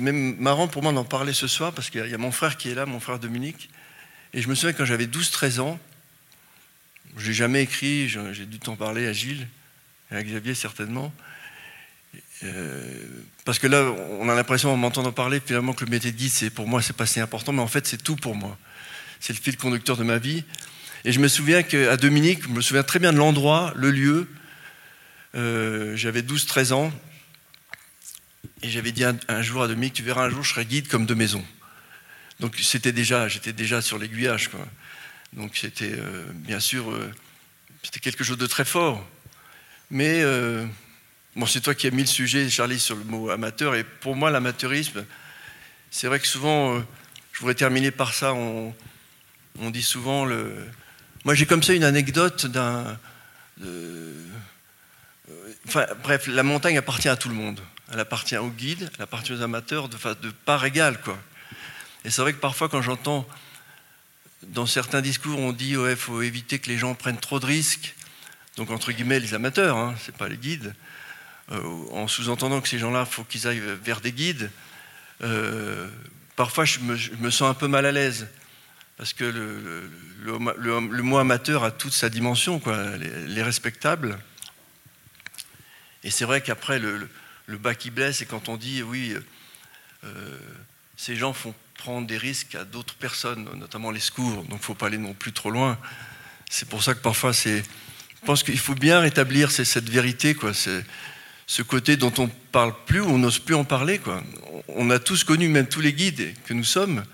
même 0.00 0.36
marrant 0.36 0.68
pour 0.68 0.82
moi 0.82 0.92
d'en 0.92 1.04
parler 1.04 1.32
ce 1.32 1.48
soir, 1.48 1.72
parce 1.72 1.90
qu'il 1.90 2.06
y 2.06 2.14
a 2.14 2.18
mon 2.18 2.30
frère 2.30 2.56
qui 2.56 2.70
est 2.70 2.74
là, 2.74 2.86
mon 2.86 3.00
frère 3.00 3.18
Dominique. 3.18 3.68
Et 4.32 4.40
je 4.40 4.48
me 4.48 4.54
souviens 4.54 4.72
quand 4.72 4.84
j'avais 4.84 5.06
12-13 5.06 5.60
ans, 5.60 5.78
je 7.16 7.28
n'ai 7.28 7.34
jamais 7.34 7.62
écrit, 7.62 8.08
j'ai 8.08 8.46
dû 8.46 8.58
t'en 8.58 8.76
parler 8.76 9.06
à 9.06 9.12
Gilles, 9.12 9.46
et 10.10 10.14
à 10.14 10.22
Xavier 10.22 10.54
certainement. 10.54 11.12
Euh, 12.44 13.06
parce 13.44 13.58
que 13.58 13.66
là, 13.66 13.92
on 14.20 14.28
a 14.28 14.34
l'impression 14.34 14.72
en 14.72 14.76
m'entendant 14.76 15.12
parler 15.12 15.40
finalement 15.44 15.72
que 15.72 15.84
le 15.84 15.90
métier 15.90 16.12
de 16.12 16.16
guide, 16.16 16.50
pour 16.50 16.68
moi, 16.68 16.80
c'est 16.80 16.96
pas 16.96 17.06
si 17.06 17.20
important, 17.20 17.52
mais 17.52 17.62
en 17.62 17.68
fait, 17.68 17.86
c'est 17.86 18.02
tout 18.02 18.16
pour 18.16 18.36
moi. 18.36 18.56
C'est 19.20 19.32
le 19.32 19.38
fil 19.40 19.56
conducteur 19.56 19.96
de 19.96 20.04
ma 20.04 20.18
vie. 20.18 20.44
Et 21.04 21.12
je 21.12 21.20
me 21.20 21.28
souviens 21.28 21.62
qu'à 21.62 21.96
Dominique, 21.96 22.44
je 22.44 22.48
me 22.48 22.60
souviens 22.60 22.82
très 22.82 22.98
bien 22.98 23.12
de 23.12 23.18
l'endroit, 23.18 23.72
le 23.76 23.90
lieu. 23.90 24.28
Euh, 25.34 25.96
j'avais 25.96 26.22
12-13 26.22 26.72
ans. 26.72 26.92
Et 28.62 28.70
j'avais 28.70 28.92
dit 28.92 29.04
un, 29.04 29.42
jour 29.42 29.62
à 29.62 29.68
Dominique, 29.68 29.94
tu 29.94 30.02
verras 30.02 30.26
un 30.26 30.30
jour, 30.30 30.44
je 30.44 30.50
serai 30.50 30.64
guide 30.64 30.86
comme 30.88 31.06
de 31.06 31.14
maison. 31.14 31.44
Donc 32.38 32.56
c'était 32.60 32.92
déjà, 32.92 33.26
j'étais 33.28 33.52
déjà 33.52 33.82
sur 33.82 33.98
l'aiguillage. 33.98 34.50
Donc 35.32 35.56
c'était 35.56 35.92
euh, 35.92 36.24
bien 36.32 36.60
sûr, 36.60 36.96
c'était 37.82 38.00
quelque 38.00 38.22
chose 38.22 38.38
de 38.38 38.46
très 38.46 38.64
fort. 38.64 39.04
Mais 39.90 40.22
Bon, 41.34 41.46
c'est 41.46 41.62
toi 41.62 41.74
qui 41.74 41.86
as 41.86 41.90
mis 41.90 42.02
le 42.02 42.08
sujet, 42.08 42.50
Charlie, 42.50 42.78
sur 42.78 42.94
le 42.94 43.04
mot 43.04 43.30
amateur. 43.30 43.74
Et 43.74 43.84
pour 43.84 44.14
moi, 44.14 44.30
l'amateurisme, 44.30 45.06
c'est 45.90 46.06
vrai 46.06 46.20
que 46.20 46.26
souvent, 46.26 46.76
euh, 46.76 46.80
je 47.32 47.40
voudrais 47.40 47.54
terminer 47.54 47.90
par 47.90 48.12
ça. 48.12 48.34
On, 48.34 48.74
dit 49.70 49.82
souvent 49.82 50.26
le. 50.26 50.54
Moi, 51.24 51.34
j'ai 51.34 51.46
comme 51.46 51.62
ça 51.62 51.72
une 51.72 51.84
anecdote 51.84 52.46
d'un. 52.46 52.98
Euh, 53.64 54.26
bref, 56.02 56.26
la 56.26 56.42
montagne 56.42 56.78
appartient 56.78 57.08
à 57.08 57.16
tout 57.16 57.28
le 57.28 57.34
monde. 57.34 57.60
Elle 57.92 58.00
appartient 58.00 58.36
aux 58.36 58.50
guides, 58.50 58.90
elle 58.96 59.02
appartient 59.02 59.32
aux 59.32 59.42
amateurs 59.42 59.88
de, 59.88 59.96
de 59.96 60.30
part 60.30 60.64
égale, 60.64 61.00
quoi. 61.00 61.18
Et 62.04 62.10
c'est 62.10 62.22
vrai 62.22 62.32
que 62.32 62.38
parfois, 62.38 62.68
quand 62.68 62.82
j'entends 62.82 63.26
dans 64.48 64.66
certains 64.66 65.00
discours, 65.00 65.38
on 65.38 65.52
dit 65.52 65.76
ouais, 65.76 65.94
faut 65.94 66.22
éviter 66.22 66.58
que 66.58 66.68
les 66.68 66.78
gens 66.78 66.94
prennent 66.94 67.20
trop 67.20 67.38
de 67.38 67.46
risques. 67.46 67.94
Donc 68.56 68.70
entre 68.70 68.92
guillemets, 68.92 69.20
les 69.20 69.34
amateurs, 69.34 69.76
hein, 69.76 69.94
c'est 70.04 70.16
pas 70.16 70.28
les 70.28 70.36
guides. 70.36 70.74
Euh, 71.50 71.60
en 71.92 72.08
sous-entendant 72.08 72.60
que 72.60 72.68
ces 72.68 72.78
gens-là, 72.78 73.04
il 73.08 73.12
faut 73.12 73.24
qu'ils 73.24 73.46
aillent 73.46 73.62
vers 73.82 74.00
des 74.00 74.12
guides, 74.12 74.50
euh, 75.22 75.88
parfois 76.36 76.64
je 76.64 76.80
me, 76.80 77.30
sens 77.30 77.50
un 77.50 77.54
peu 77.54 77.68
mal 77.68 77.86
à 77.86 77.92
l'aise. 77.92 78.28
Parce 78.96 79.12
que 79.12 79.24
le, 79.24 81.02
mot 81.02 81.18
amateur 81.18 81.64
a 81.64 81.70
toute 81.70 81.92
sa 81.92 82.08
dimension, 82.08 82.60
quoi, 82.60 82.96
les, 82.96 83.42
respectables. 83.42 84.18
Et 86.04 86.10
c'est 86.10 86.24
vrai 86.24 86.40
qu'après, 86.40 86.78
le, 86.78 87.08
bas 87.48 87.74
qui 87.74 87.90
blesse, 87.90 88.18
c'est 88.18 88.26
quand 88.26 88.48
on 88.48 88.56
dit, 88.56 88.82
oui, 88.82 89.14
euh, 90.04 90.38
ces 90.96 91.16
gens 91.16 91.32
font 91.32 91.54
prendre 91.74 92.06
des 92.06 92.18
risques 92.18 92.54
à 92.54 92.64
d'autres 92.64 92.94
personnes, 92.94 93.48
notamment 93.56 93.90
les 93.90 94.00
secours, 94.00 94.44
donc 94.44 94.50
il 94.50 94.54
ne 94.54 94.58
faut 94.58 94.74
pas 94.74 94.86
aller 94.86 94.98
non 94.98 95.14
plus 95.14 95.32
trop 95.32 95.50
loin. 95.50 95.78
C'est 96.48 96.68
pour 96.68 96.82
ça 96.82 96.94
que 96.94 97.00
parfois, 97.00 97.32
c'est, 97.32 97.62
je 98.22 98.26
pense 98.26 98.42
qu'il 98.44 98.58
faut 98.58 98.74
bien 98.74 99.00
rétablir 99.00 99.50
cette 99.50 99.88
vérité. 99.88 100.34
Quoi. 100.34 100.52
Ce 100.54 101.62
côté 101.62 101.96
dont 101.96 102.12
on 102.18 102.26
ne 102.26 102.32
parle 102.52 102.72
plus, 102.86 103.00
on 103.00 103.18
n'ose 103.18 103.40
plus 103.40 103.56
en 103.56 103.64
parler. 103.64 103.98
Quoi. 103.98 104.22
On 104.68 104.90
a 104.90 105.00
tous 105.00 105.24
connu, 105.24 105.48
même 105.48 105.66
tous 105.66 105.80
les 105.80 105.92
guides 105.92 106.34
que 106.44 106.54
nous 106.54 106.62
sommes, 106.62 107.04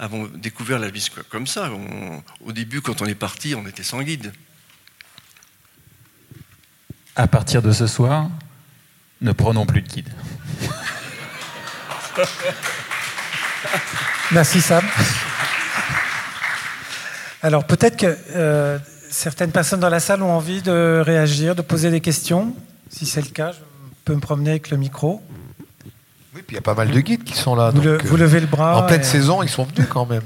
avons 0.00 0.26
découvert 0.26 0.78
la 0.78 0.90
vie 0.90 1.06
comme 1.28 1.46
ça. 1.46 1.70
au 2.44 2.52
début, 2.52 2.80
quand 2.80 3.02
on 3.02 3.06
est 3.06 3.14
parti, 3.14 3.54
on 3.54 3.66
était 3.66 3.82
sans 3.82 4.00
guide. 4.02 4.32
À 7.14 7.26
partir 7.28 7.60
de 7.60 7.70
ce 7.70 7.86
soir, 7.86 8.30
ne 9.20 9.32
prenons 9.32 9.66
plus 9.66 9.82
de 9.82 9.88
guide. 9.88 10.08
Merci 14.32 14.62
Sam. 14.62 14.84
Alors 17.42 17.66
peut-être 17.66 17.96
que 17.98 18.16
euh, 18.34 18.78
certaines 19.10 19.52
personnes 19.52 19.80
dans 19.80 19.90
la 19.90 20.00
salle 20.00 20.22
ont 20.22 20.32
envie 20.32 20.62
de 20.62 21.02
réagir, 21.04 21.54
de 21.54 21.62
poser 21.62 21.90
des 21.90 22.00
questions. 22.00 22.56
Si 22.88 23.04
c'est 23.04 23.20
le 23.22 23.28
cas, 23.28 23.52
je 23.52 23.58
peux 24.04 24.14
me 24.14 24.20
promener 24.20 24.50
avec 24.50 24.70
le 24.70 24.78
micro. 24.78 25.22
Oui, 26.34 26.42
puis 26.46 26.54
il 26.54 26.54
y 26.54 26.58
a 26.58 26.62
pas 26.62 26.74
mal 26.74 26.90
de 26.90 27.00
guides 27.00 27.24
qui 27.24 27.36
sont 27.36 27.54
là. 27.54 27.70
Vous, 27.70 27.80
donc, 27.80 28.04
vous 28.04 28.16
levez 28.16 28.40
le 28.40 28.46
bras. 28.46 28.76
En 28.76 28.86
pleine 28.86 29.02
saison, 29.02 29.42
ils 29.42 29.48
sont 29.48 29.64
venus 29.64 29.88
quand 29.88 30.06
même. 30.06 30.22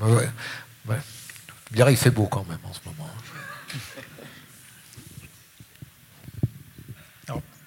ouais, 0.00 0.28
ouais. 0.88 1.92
il 1.92 1.96
fait 1.96 2.10
beau 2.10 2.26
quand 2.26 2.44
même 2.48 2.58
en 2.64 2.72
ce 2.72 2.80
moment. 2.84 3.08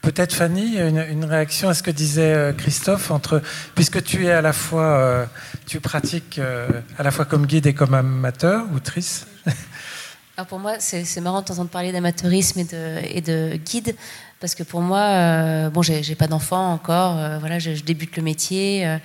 Peut-être 0.02 0.34
Fanny, 0.34 0.80
une, 0.80 1.26
réaction 1.26 1.70
à 1.70 1.76
ce 1.76 1.84
que 1.84 1.92
disait 1.92 2.34
euh, 2.34 2.54
Christophe 2.54 3.12
entre 3.12 3.40
puisque 3.76 4.04
tu 4.04 4.26
es 4.26 4.32
à 4.32 4.42
la 4.42 4.52
fois 4.52 4.98
euh, 4.98 5.26
tu 5.68 5.80
pratiques 5.80 6.40
euh, 6.40 6.68
à 6.98 7.04
la 7.04 7.12
fois 7.12 7.26
comme 7.26 7.46
guide 7.46 7.68
et 7.68 7.76
comme 7.76 7.94
amateur 7.94 8.66
ou 8.74 8.80
trice. 8.80 9.28
Alors 10.38 10.48
pour 10.48 10.58
moi, 10.58 10.78
c'est 10.80 11.22
marrant 11.22 11.42
de 11.42 11.46
t'entendre 11.46 11.70
parler 11.70 11.92
d'amateurisme 11.92 12.62
et 12.62 12.64
de, 12.64 12.98
et 13.16 13.22
de 13.22 13.58
guide. 13.58 13.96
Parce 14.42 14.56
que 14.56 14.64
pour 14.64 14.82
moi, 14.82 15.02
euh, 15.02 15.70
bon, 15.70 15.84
j'ai 15.84 16.16
pas 16.16 16.26
d'enfant 16.26 16.74
encore, 16.74 17.16
euh, 17.18 17.38
voilà, 17.38 17.60
je, 17.60 17.84
débute 17.84 18.18
le 18.18 18.24
métier. 18.24 18.88
Euh, 18.88 18.98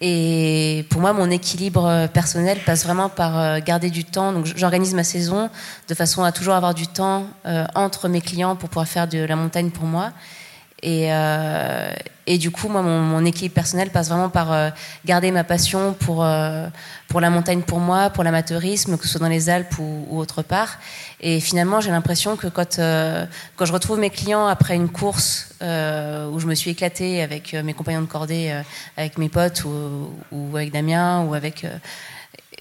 et 0.00 0.84
pour 0.90 1.00
moi, 1.00 1.12
mon 1.12 1.30
équilibre 1.30 2.08
personnel 2.12 2.58
passe 2.66 2.84
vraiment 2.84 3.08
par 3.08 3.60
garder 3.60 3.88
du 3.88 4.04
temps. 4.04 4.32
Donc, 4.32 4.46
j'organise 4.56 4.94
ma 4.94 5.04
saison 5.04 5.48
de 5.88 5.94
façon 5.94 6.22
à 6.22 6.30
toujours 6.30 6.54
avoir 6.54 6.72
du 6.72 6.86
temps 6.86 7.26
entre 7.74 8.08
mes 8.08 8.20
clients 8.20 8.54
pour 8.54 8.68
pouvoir 8.68 8.86
faire 8.86 9.08
de 9.08 9.18
la 9.18 9.34
montagne 9.34 9.70
pour 9.70 9.86
moi. 9.86 10.12
Et, 10.82 11.12
euh, 11.12 11.92
et, 12.26 12.38
du 12.38 12.50
coup, 12.50 12.68
moi, 12.68 12.82
mon, 12.82 13.24
équilibre 13.24 13.54
personnel 13.54 13.90
passe 13.90 14.08
vraiment 14.08 14.28
par 14.28 14.52
euh, 14.52 14.70
garder 15.04 15.30
ma 15.30 15.42
passion 15.42 15.92
pour, 15.92 16.24
euh, 16.24 16.68
pour 17.08 17.20
la 17.20 17.30
montagne 17.30 17.62
pour 17.62 17.80
moi, 17.80 18.10
pour 18.10 18.22
l'amateurisme, 18.22 18.96
que 18.96 19.04
ce 19.04 19.10
soit 19.10 19.20
dans 19.20 19.28
les 19.28 19.50
Alpes 19.50 19.74
ou, 19.78 20.18
autre 20.18 20.42
part. 20.42 20.78
Et 21.20 21.40
finalement, 21.40 21.80
j'ai 21.80 21.90
l'impression 21.90 22.36
que 22.36 22.46
quand, 22.46 22.76
quand 23.56 23.64
je 23.64 23.72
retrouve 23.72 23.98
mes 23.98 24.10
clients 24.10 24.46
après 24.46 24.76
une 24.76 24.88
course 24.88 25.48
où 25.60 26.38
je 26.38 26.46
me 26.46 26.54
suis 26.54 26.70
éclatée 26.70 27.22
avec 27.22 27.54
mes 27.54 27.74
compagnons 27.74 28.02
de 28.02 28.06
cordée, 28.06 28.62
avec 28.96 29.18
mes 29.18 29.28
potes 29.28 29.64
ou, 29.64 30.56
avec 30.56 30.70
Damien, 30.70 31.24
ou 31.24 31.34
avec. 31.34 31.66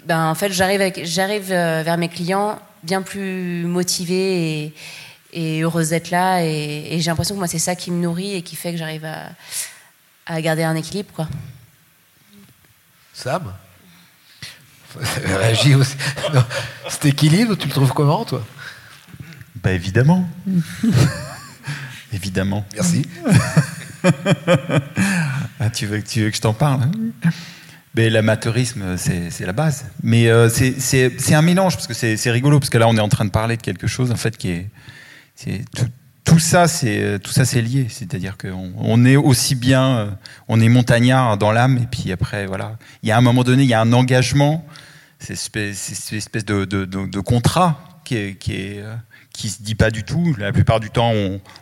ben, 0.05 0.25
en 0.25 0.35
fait, 0.35 0.51
j'arrive 0.51 1.49
vers 1.49 1.97
mes 1.97 2.09
clients 2.09 2.57
bien 2.83 3.03
plus 3.03 3.65
motivée 3.65 4.63
et 4.63 4.73
et 5.33 5.61
heureuse 5.61 5.89
d'être 5.89 6.09
là. 6.11 6.43
Et, 6.43 6.99
j'ai 6.99 7.09
l'impression 7.09 7.35
que 7.35 7.39
moi, 7.39 7.47
c'est 7.47 7.59
ça 7.59 7.75
qui 7.75 7.91
me 7.91 8.01
nourrit 8.01 8.35
et 8.35 8.41
qui 8.41 8.55
fait 8.55 8.71
que 8.71 8.77
j'arrive 8.77 9.05
à, 9.05 10.41
garder 10.41 10.63
un 10.63 10.75
équilibre. 10.75 11.09
Quoi. 11.13 11.27
Sam 13.13 13.53
Réagis 15.25 15.75
aussi. 15.75 15.95
cet 16.89 17.05
équilibre, 17.05 17.55
tu 17.55 17.67
le 17.67 17.73
trouves 17.73 17.93
comment, 17.93 18.25
toi? 18.25 18.45
Bah 19.55 19.71
évidemment. 19.71 20.27
évidemment. 22.13 22.65
Merci. 22.73 23.05
ah, 25.59 25.69
tu, 25.69 25.85
veux, 25.87 26.01
tu 26.01 26.23
veux 26.23 26.29
que 26.29 26.35
je 26.35 26.41
t'en 26.41 26.53
parle 26.53 26.83
hein? 26.83 26.91
Mais 27.95 28.11
l'amateurisme, 28.11 28.95
c'est 28.97 29.45
la 29.45 29.53
base. 29.53 29.85
Mais 30.03 30.29
euh, 30.29 30.49
c'est 30.49 31.33
un 31.33 31.41
mélange, 31.41 31.73
parce 31.73 31.87
que 31.87 31.95
c'est 31.95 32.31
rigolo, 32.31 32.59
parce 32.59 32.69
que 32.69 32.77
là, 32.77 32.87
on 32.87 32.95
est 32.95 33.01
en 33.01 33.09
train 33.09 33.25
de 33.25 33.31
parler 33.31 33.57
de 33.57 33.61
quelque 33.63 33.87
chose, 33.87 34.11
en 34.11 34.15
fait, 34.15 34.37
qui 34.37 34.51
est, 34.51 34.69
tout, 36.23 36.39
ça, 36.39 36.67
c'est 36.67 37.19
tout 37.23 37.31
ça, 37.31 37.45
c'est 37.45 37.61
lié. 37.61 37.87
C'est-à-dire 37.89 38.37
qu'on 38.37 38.73
on 38.77 39.05
est 39.05 39.15
aussi 39.15 39.55
bien, 39.55 39.97
euh, 39.97 40.09
on 40.47 40.59
est 40.59 40.69
montagnard 40.69 41.37
dans 41.37 41.51
l'âme, 41.51 41.77
et 41.77 41.87
puis 41.87 42.11
après, 42.11 42.45
voilà, 42.45 42.77
il 43.03 43.09
y 43.09 43.11
a 43.11 43.17
un 43.17 43.21
moment 43.21 43.43
donné, 43.43 43.63
il 43.63 43.69
y 43.69 43.73
a 43.73 43.81
un 43.81 43.93
engagement, 43.93 44.65
c'est 45.19 45.35
cette 45.35 46.13
espèce 46.13 46.45
de, 46.45 47.19
contrat 47.19 48.01
qui 48.03 48.15
est, 48.15 48.37
euh, 48.79 48.95
se 49.35 49.61
dit 49.61 49.75
pas 49.75 49.91
du 49.91 50.03
tout. 50.03 50.35
La 50.37 50.51
plupart 50.51 50.79
du 50.79 50.89
temps, 50.89 51.11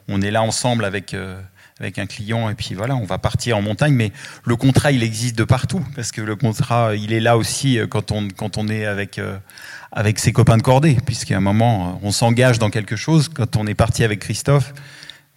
on, 0.07 0.22
est 0.22 0.31
là 0.31 0.41
ensemble 0.41 0.85
avec 0.85 1.14
euh, 1.14 1.41
avec 1.80 1.99
un 1.99 2.06
client 2.06 2.49
et 2.49 2.56
puis 2.56 2.73
voilà, 2.73 2.95
on 2.95 3.06
va 3.06 3.18
partir 3.18 3.57
en 3.57 3.61
montagne. 3.61 3.93
Mais 3.93 4.11
le 4.43 4.56
contrat, 4.56 4.91
il 4.91 5.03
existe 5.03 5.38
de 5.38 5.43
partout 5.43 5.84
parce 5.95 6.11
que 6.11 6.22
le 6.22 6.35
contrat, 6.35 6.95
il 6.95 7.14
est 7.14 7.19
là 7.19 7.38
aussi 7.38 7.80
quand 7.89 8.11
on 8.11 8.27
quand 8.30 8.57
on 8.57 8.68
est 8.68 8.85
avec 8.85 9.19
avec 9.91 10.19
ses 10.19 10.34
copains 10.34 10.57
de 10.57 10.61
cordée, 10.61 10.97
puisqu'à 11.06 11.38
un 11.38 11.41
moment, 11.41 11.99
on 12.03 12.11
s'engage 12.11 12.60
dans 12.60 12.69
quelque 12.69 12.95
chose. 12.97 13.30
Quand 13.30 13.56
on 13.56 13.65
est 13.65 13.76
parti 13.76 14.03
avec 14.03 14.19
Christophe, 14.19 14.73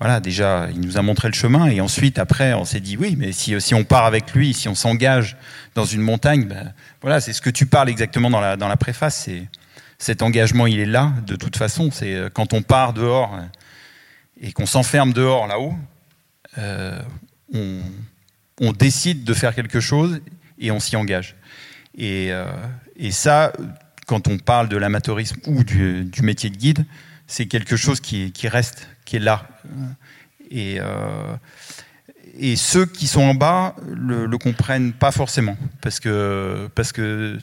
voilà, 0.00 0.20
déjà, 0.20 0.68
il 0.72 0.80
nous 0.80 0.96
a 0.96 1.02
montré 1.02 1.28
le 1.28 1.34
chemin, 1.34 1.66
et 1.66 1.80
ensuite, 1.80 2.18
après, 2.18 2.54
on 2.54 2.64
s'est 2.64 2.80
dit, 2.80 2.96
oui, 2.96 3.16
mais 3.18 3.32
si, 3.32 3.60
si 3.60 3.74
on 3.74 3.82
part 3.82 4.04
avec 4.04 4.32
lui, 4.32 4.54
si 4.54 4.68
on 4.68 4.76
s'engage 4.76 5.36
dans 5.74 5.84
une 5.84 6.02
montagne, 6.02 6.44
ben, 6.44 6.72
voilà, 7.02 7.20
c'est 7.20 7.32
ce 7.32 7.40
que 7.40 7.50
tu 7.50 7.66
parles 7.66 7.88
exactement 7.88 8.30
dans 8.30 8.40
la, 8.40 8.56
dans 8.56 8.68
la 8.68 8.76
préface, 8.76 9.24
c'est 9.24 9.48
cet 9.98 10.22
engagement, 10.22 10.68
il 10.68 10.78
est 10.78 10.86
là, 10.86 11.12
de 11.26 11.34
toute 11.34 11.56
façon, 11.56 11.90
c'est 11.92 12.14
euh, 12.14 12.28
quand 12.32 12.52
on 12.52 12.62
part 12.62 12.92
dehors 12.92 13.34
euh, 13.34 13.42
et 14.40 14.52
qu'on 14.52 14.66
s'enferme 14.66 15.12
dehors 15.12 15.48
là-haut, 15.48 15.74
euh, 16.56 17.00
on, 17.52 18.72
décide 18.72 19.24
de 19.24 19.34
faire 19.34 19.54
quelque 19.54 19.80
chose 19.80 20.20
et 20.58 20.70
on 20.70 20.80
s'y 20.80 20.96
engage. 20.96 21.36
Et, 21.96 22.30
et 22.96 23.10
ça, 23.10 23.52
quand 24.08 24.26
on 24.26 24.38
parle 24.38 24.68
de 24.68 24.76
l'amateurisme 24.76 25.36
ou 25.46 25.62
du, 25.62 26.10
métier 26.22 26.48
de 26.48 26.56
guide, 26.56 26.84
c'est 27.26 27.46
quelque 27.46 27.76
chose 27.76 28.00
qui, 28.00 28.32
reste, 28.44 28.88
qui 29.04 29.16
est 29.16 29.20
là. 29.20 29.46
Et, 30.50 30.78
euh, 30.80 31.36
et 32.38 32.56
ceux 32.56 32.86
qui 32.86 33.06
sont 33.06 33.20
en 33.20 33.34
bas 33.34 33.76
le, 33.86 34.24
le 34.24 34.38
comprennent 34.38 34.94
pas 34.94 35.12
forcément, 35.12 35.58
parce 35.82 36.00
que, 36.00 36.70
parce 36.74 36.92
que 36.92 37.38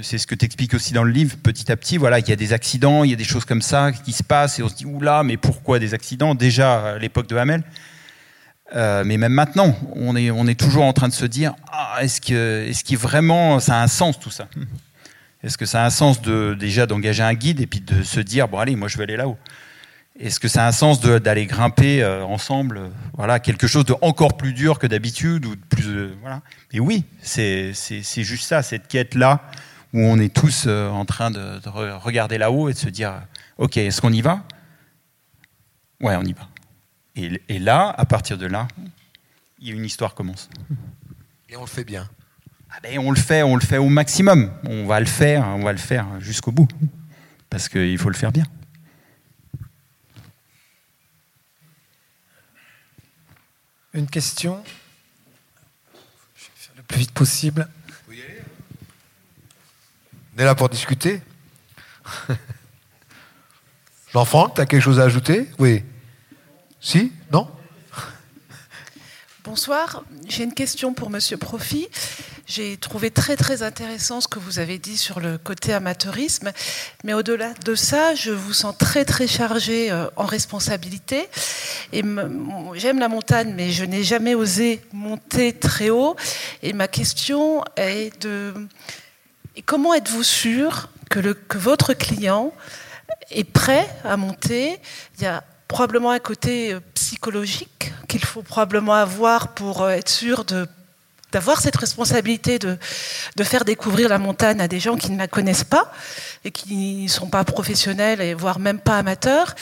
c'est 0.00 0.16
ce 0.16 0.26
que 0.26 0.34
tu 0.34 0.46
expliques 0.46 0.72
aussi 0.72 0.94
dans 0.94 1.04
le 1.04 1.12
livre, 1.12 1.36
petit 1.36 1.70
à 1.70 1.76
petit, 1.76 1.98
voilà, 1.98 2.18
il 2.18 2.28
y 2.28 2.32
a 2.32 2.36
des 2.36 2.54
accidents, 2.54 3.04
il 3.04 3.10
y 3.10 3.14
a 3.14 3.16
des 3.16 3.24
choses 3.24 3.44
comme 3.44 3.62
ça 3.62 3.92
qui 3.92 4.12
se 4.12 4.22
passent, 4.22 4.58
et 4.58 4.62
on 4.62 4.70
se 4.70 4.74
dit, 4.74 4.86
oula, 4.86 5.22
mais 5.22 5.36
pourquoi 5.36 5.78
des 5.78 5.92
accidents? 5.92 6.34
Déjà 6.34 6.92
à 6.92 6.98
l'époque 6.98 7.28
de 7.28 7.36
Hamel, 7.36 7.62
euh, 8.74 9.02
mais 9.04 9.16
même 9.16 9.32
maintenant, 9.32 9.76
on 9.96 10.16
est, 10.16 10.54
toujours 10.54 10.84
en 10.84 10.92
train 10.92 11.08
de 11.08 11.12
se 11.12 11.24
dire, 11.24 11.54
ah, 11.72 11.98
est-ce 12.00 12.20
que, 12.20 12.66
est-ce 12.68 12.96
vraiment 12.96 13.58
ça 13.58 13.80
a 13.80 13.82
un 13.82 13.88
sens 13.88 14.18
tout 14.18 14.30
ça? 14.30 14.48
Est-ce 15.42 15.56
que 15.56 15.66
ça 15.66 15.82
a 15.82 15.86
un 15.86 15.90
sens 15.90 16.20
de 16.20 16.54
déjà 16.58 16.86
d'engager 16.86 17.22
un 17.22 17.34
guide 17.34 17.60
et 17.60 17.66
puis 17.66 17.80
de 17.80 18.02
se 18.02 18.20
dire, 18.20 18.46
bon 18.46 18.58
allez, 18.58 18.76
moi 18.76 18.88
je 18.88 18.98
vais 18.98 19.04
aller 19.04 19.16
là-haut. 19.16 19.38
Est-ce 20.18 20.38
que 20.38 20.48
ça 20.48 20.64
a 20.64 20.68
un 20.68 20.72
sens 20.72 21.00
d'aller 21.00 21.46
grimper 21.46 22.02
euh, 22.02 22.22
ensemble, 22.24 22.90
voilà, 23.14 23.40
quelque 23.40 23.66
chose 23.66 23.86
de 23.86 23.94
encore 24.02 24.36
plus 24.36 24.52
dur 24.52 24.78
que 24.78 24.86
d'habitude 24.86 25.46
ou 25.46 25.54
euh, 25.86 26.14
voilà? 26.20 26.42
Et 26.72 26.80
oui, 26.80 27.04
c'est, 27.22 27.72
juste 28.16 28.46
ça, 28.46 28.62
cette 28.62 28.86
quête 28.86 29.14
là 29.14 29.40
où 29.94 30.00
on 30.00 30.18
est 30.18 30.32
tous 30.32 30.68
en 30.68 31.04
train 31.06 31.30
de 31.30 31.58
regarder 31.68 32.38
là-haut 32.38 32.68
et 32.68 32.74
de 32.74 32.78
se 32.78 32.90
dire, 32.90 33.14
ok, 33.58 33.78
est-ce 33.78 34.00
qu'on 34.00 34.12
y 34.12 34.20
va? 34.20 34.44
Ouais, 36.00 36.16
on 36.16 36.22
y 36.22 36.32
va. 36.32 36.50
Et, 37.20 37.42
et, 37.48 37.58
là, 37.58 37.94
à 37.96 38.06
partir 38.06 38.38
de 38.38 38.46
là, 38.46 38.66
y 39.60 39.70
une 39.70 39.84
histoire 39.84 40.14
commence. 40.14 40.48
Et 41.48 41.56
on 41.56 41.60
le 41.60 41.66
fait 41.66 41.84
bien. 41.84 42.08
Ah 42.70 42.78
ben, 42.82 42.98
on 42.98 43.10
le 43.10 43.16
fait, 43.18 43.42
on 43.42 43.56
le 43.56 43.60
fait 43.60 43.78
au 43.78 43.88
maximum. 43.88 44.50
On 44.64 44.86
va 44.86 45.00
le 45.00 45.06
faire, 45.06 45.46
on 45.48 45.62
va 45.62 45.72
le 45.72 45.78
faire 45.78 46.06
jusqu'au 46.20 46.52
bout, 46.52 46.68
parce 47.50 47.68
qu'il 47.68 47.98
faut 47.98 48.08
le 48.08 48.14
faire 48.14 48.32
bien. 48.32 48.44
Une 53.92 54.06
question? 54.06 54.62
Je 56.36 56.44
vais 56.44 56.50
faire 56.54 56.74
le 56.76 56.82
plus 56.84 56.98
vite 57.00 57.12
possible. 57.12 57.68
On 60.36 60.38
est 60.40 60.44
là 60.44 60.54
pour 60.54 60.68
discuter. 60.68 61.20
Jean-Franck, 64.12 64.54
tu 64.54 64.60
as 64.60 64.66
quelque 64.66 64.82
chose 64.82 65.00
à 65.00 65.04
ajouter? 65.04 65.48
Oui. 65.58 65.82
Si 66.82 67.12
Non 67.30 67.46
Bonsoir, 69.44 70.02
j'ai 70.26 70.44
une 70.44 70.54
question 70.54 70.94
pour 70.94 71.10
Monsieur 71.10 71.36
Profi. 71.36 71.88
J'ai 72.46 72.78
trouvé 72.78 73.10
très 73.10 73.36
très 73.36 73.62
intéressant 73.62 74.22
ce 74.22 74.28
que 74.28 74.38
vous 74.38 74.60
avez 74.60 74.78
dit 74.78 74.96
sur 74.96 75.20
le 75.20 75.36
côté 75.36 75.74
amateurisme, 75.74 76.52
mais 77.04 77.12
au-delà 77.12 77.52
de 77.66 77.74
ça, 77.74 78.14
je 78.14 78.30
vous 78.30 78.54
sens 78.54 78.74
très 78.78 79.04
très 79.04 79.26
chargé 79.26 79.90
euh, 79.90 80.06
en 80.16 80.24
responsabilité. 80.24 81.28
Et 81.92 82.02
j'aime 82.74 82.98
la 82.98 83.08
montagne, 83.08 83.52
mais 83.54 83.72
je 83.72 83.84
n'ai 83.84 84.02
jamais 84.02 84.34
osé 84.34 84.80
monter 84.94 85.52
très 85.52 85.90
haut. 85.90 86.16
Et 86.62 86.72
ma 86.72 86.88
question 86.88 87.62
est 87.76 88.22
de 88.22 88.54
comment 89.66 89.92
êtes-vous 89.92 90.24
sûr 90.24 90.88
que, 91.10 91.20
que 91.20 91.58
votre 91.58 91.92
client 91.92 92.54
est 93.30 93.44
prêt 93.44 93.86
à 94.02 94.16
monter? 94.16 94.78
Il 95.18 95.24
y 95.24 95.26
a 95.26 95.44
probablement 95.70 96.10
un 96.10 96.18
côté 96.18 96.74
euh, 96.74 96.80
psychologique 96.94 97.92
qu'il 98.08 98.24
faut 98.24 98.42
probablement 98.42 98.94
avoir 98.94 99.54
pour 99.54 99.82
euh, 99.82 99.90
être 99.90 100.08
sûr 100.08 100.44
d'avoir 101.30 101.60
cette 101.60 101.76
responsabilité 101.76 102.58
de, 102.58 102.76
faire 103.44 103.64
découvrir 103.64 104.08
la 104.08 104.18
montagne 104.18 104.60
à 104.60 104.66
des 104.66 104.80
gens 104.80 104.96
qui 104.96 105.12
ne 105.12 105.18
la 105.18 105.28
connaissent 105.28 105.70
pas 105.78 105.92
et 106.44 106.50
qui 106.50 107.04
ne 107.04 107.08
sont 107.08 107.28
pas 107.28 107.44
professionnels 107.44 108.20
et 108.20 108.34
voire 108.34 108.58
même 108.58 108.80
pas 108.80 108.98
amateurs. 108.98 109.54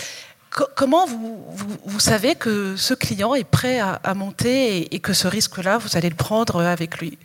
comment 0.74 1.06
vous, 1.06 2.00
savez 2.00 2.34
que 2.36 2.74
ce 2.76 2.94
client 2.94 3.34
est 3.34 3.44
prêt 3.44 3.78
à, 3.78 4.14
monter 4.14 4.94
et, 4.94 5.00
que 5.00 5.12
ce 5.12 5.28
risque-là, 5.28 5.76
vous 5.76 5.94
allez 5.98 6.08
le 6.08 6.16
prendre 6.16 6.62
avec 6.62 6.98
lui? 7.00 7.18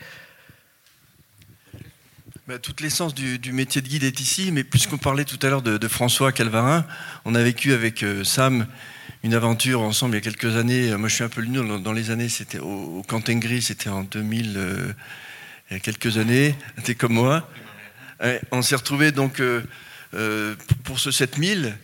Bah, 2.47 2.59
toute 2.59 2.81
l'essence 2.81 3.13
du, 3.13 3.39
du, 3.39 3.53
métier 3.53 3.81
de 3.81 3.87
guide 3.87 4.03
est 4.03 4.19
ici, 4.19 4.51
mais 4.51 4.65
puisqu'on 4.65 4.97
parlait 4.97 5.23
tout 5.23 5.39
à 5.41 5.49
l'heure 5.49 5.61
de, 5.61 5.77
de, 5.77 5.87
François 5.87 6.33
Calvarin, 6.33 6.85
on 7.23 7.35
a 7.35 7.41
vécu 7.41 7.71
avec 7.71 8.03
euh, 8.03 8.25
Sam 8.25 8.67
une 9.23 9.33
aventure 9.33 9.79
ensemble 9.79 10.15
il 10.15 10.17
y 10.17 10.21
a 10.21 10.21
quelques 10.21 10.57
années. 10.57 10.93
Moi, 10.97 11.07
je 11.07 11.15
suis 11.15 11.23
un 11.23 11.29
peu 11.29 11.39
le 11.39 11.47
dans, 11.47 11.79
dans 11.79 11.93
les 11.93 12.11
années, 12.11 12.27
c'était 12.27 12.59
au, 12.59 12.99
au 12.99 13.03
Cantengris, 13.03 13.61
c'était 13.61 13.89
en 13.89 14.03
2000, 14.03 14.53
euh, 14.57 14.93
il 15.71 15.75
y 15.75 15.77
a 15.77 15.79
quelques 15.79 16.17
années. 16.17 16.55
C'était 16.77 16.95
comme 16.95 17.13
moi. 17.13 17.49
Ouais, 18.21 18.41
on 18.51 18.61
s'est 18.61 18.75
retrouvé 18.75 19.13
donc 19.13 19.39
euh, 19.39 20.55
pour 20.83 20.99
ce 20.99 21.11
7000, 21.11 21.77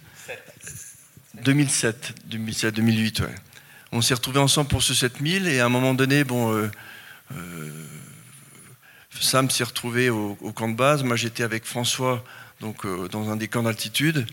2007, 1.46 2.16
2007, 2.26 2.76
2008. 2.76 3.20
Ouais. 3.22 3.28
On 3.94 4.02
s'est 4.02 4.14
retrouvé 4.14 4.40
ensemble 4.40 4.68
pour 4.68 4.84
ce 4.84 4.94
7000 4.94 5.48
et 5.48 5.62
à 5.62 5.66
un 5.68 5.70
moment 5.70 5.94
donné, 5.94 6.26
bon. 6.26 6.54
Euh, 6.54 6.70
Sam 9.22 9.50
s'est 9.50 9.64
retrouvé 9.64 10.10
au, 10.10 10.36
camp 10.56 10.70
de 10.70 10.76
base. 10.76 11.04
Moi, 11.04 11.16
j'étais 11.16 11.44
avec 11.44 11.66
François 11.66 12.24
donc, 12.62 12.86
euh, 12.86 13.08
dans 13.10 13.30
un 13.30 13.36
des 13.36 13.48
camps 13.48 13.64
d'altitude. 13.64 14.26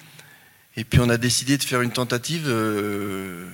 Et 0.77 0.85
puis, 0.85 1.01
on 1.01 1.09
a 1.09 1.17
décidé 1.17 1.59
de 1.59 1.65
faire 1.65 1.83
une 1.83 1.93
tentative. 1.93 2.45
Euh, 2.47 3.47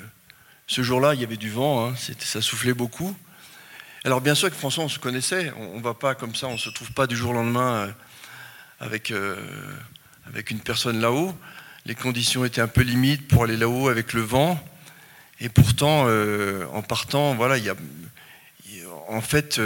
ce 0.67 0.83
jour-là, 0.83 1.15
il 1.15 1.21
y 1.21 1.25
avait 1.25 1.37
du 1.37 1.51
vent, 1.51 1.89
hein, 1.89 1.95
ça 2.19 2.41
soufflait 2.41 2.75
beaucoup. 2.75 3.17
Alors, 4.05 4.21
bien 4.21 4.35
sûr, 4.35 4.47
avec 4.47 4.59
François, 4.59 4.85
on 4.85 4.89
se 4.89 4.99
connaissait. 4.99 5.53
On 5.57 5.79
ne 5.79 5.83
va 5.83 5.95
pas 5.95 6.15
comme 6.15 6.35
ça, 6.35 6.49
on 6.49 6.55
ne 6.55 6.59
se 6.59 6.71
trouve 6.71 6.93
pas 6.93 7.07
du 7.07 7.17
jour 7.17 7.31
au 7.31 7.35
lendemain 7.35 7.73
euh, 7.75 7.89
avec, 8.81 9.13
avec 10.27 10.51
une 10.51 10.61
personne 10.61 11.01
là-haut. 11.01 11.37
Les 11.87 11.95
conditions 11.95 12.45
étaient 12.45 12.61
un 12.61 12.69
peu 12.69 12.83
limites 12.83 13.29
pour 13.29 13.45
aller 13.45 13.57
là-haut 13.57 13.89
avec 13.89 14.13
le 14.13 14.23
vent. 14.23 14.63
Et 15.41 15.49
pourtant, 15.49 16.09
en 16.73 16.83
partant, 16.83 17.35
voilà, 17.35 17.59
il 17.59 17.65
y 17.65 17.71
a. 17.71 17.77
En 19.09 19.21
fait 19.21 19.61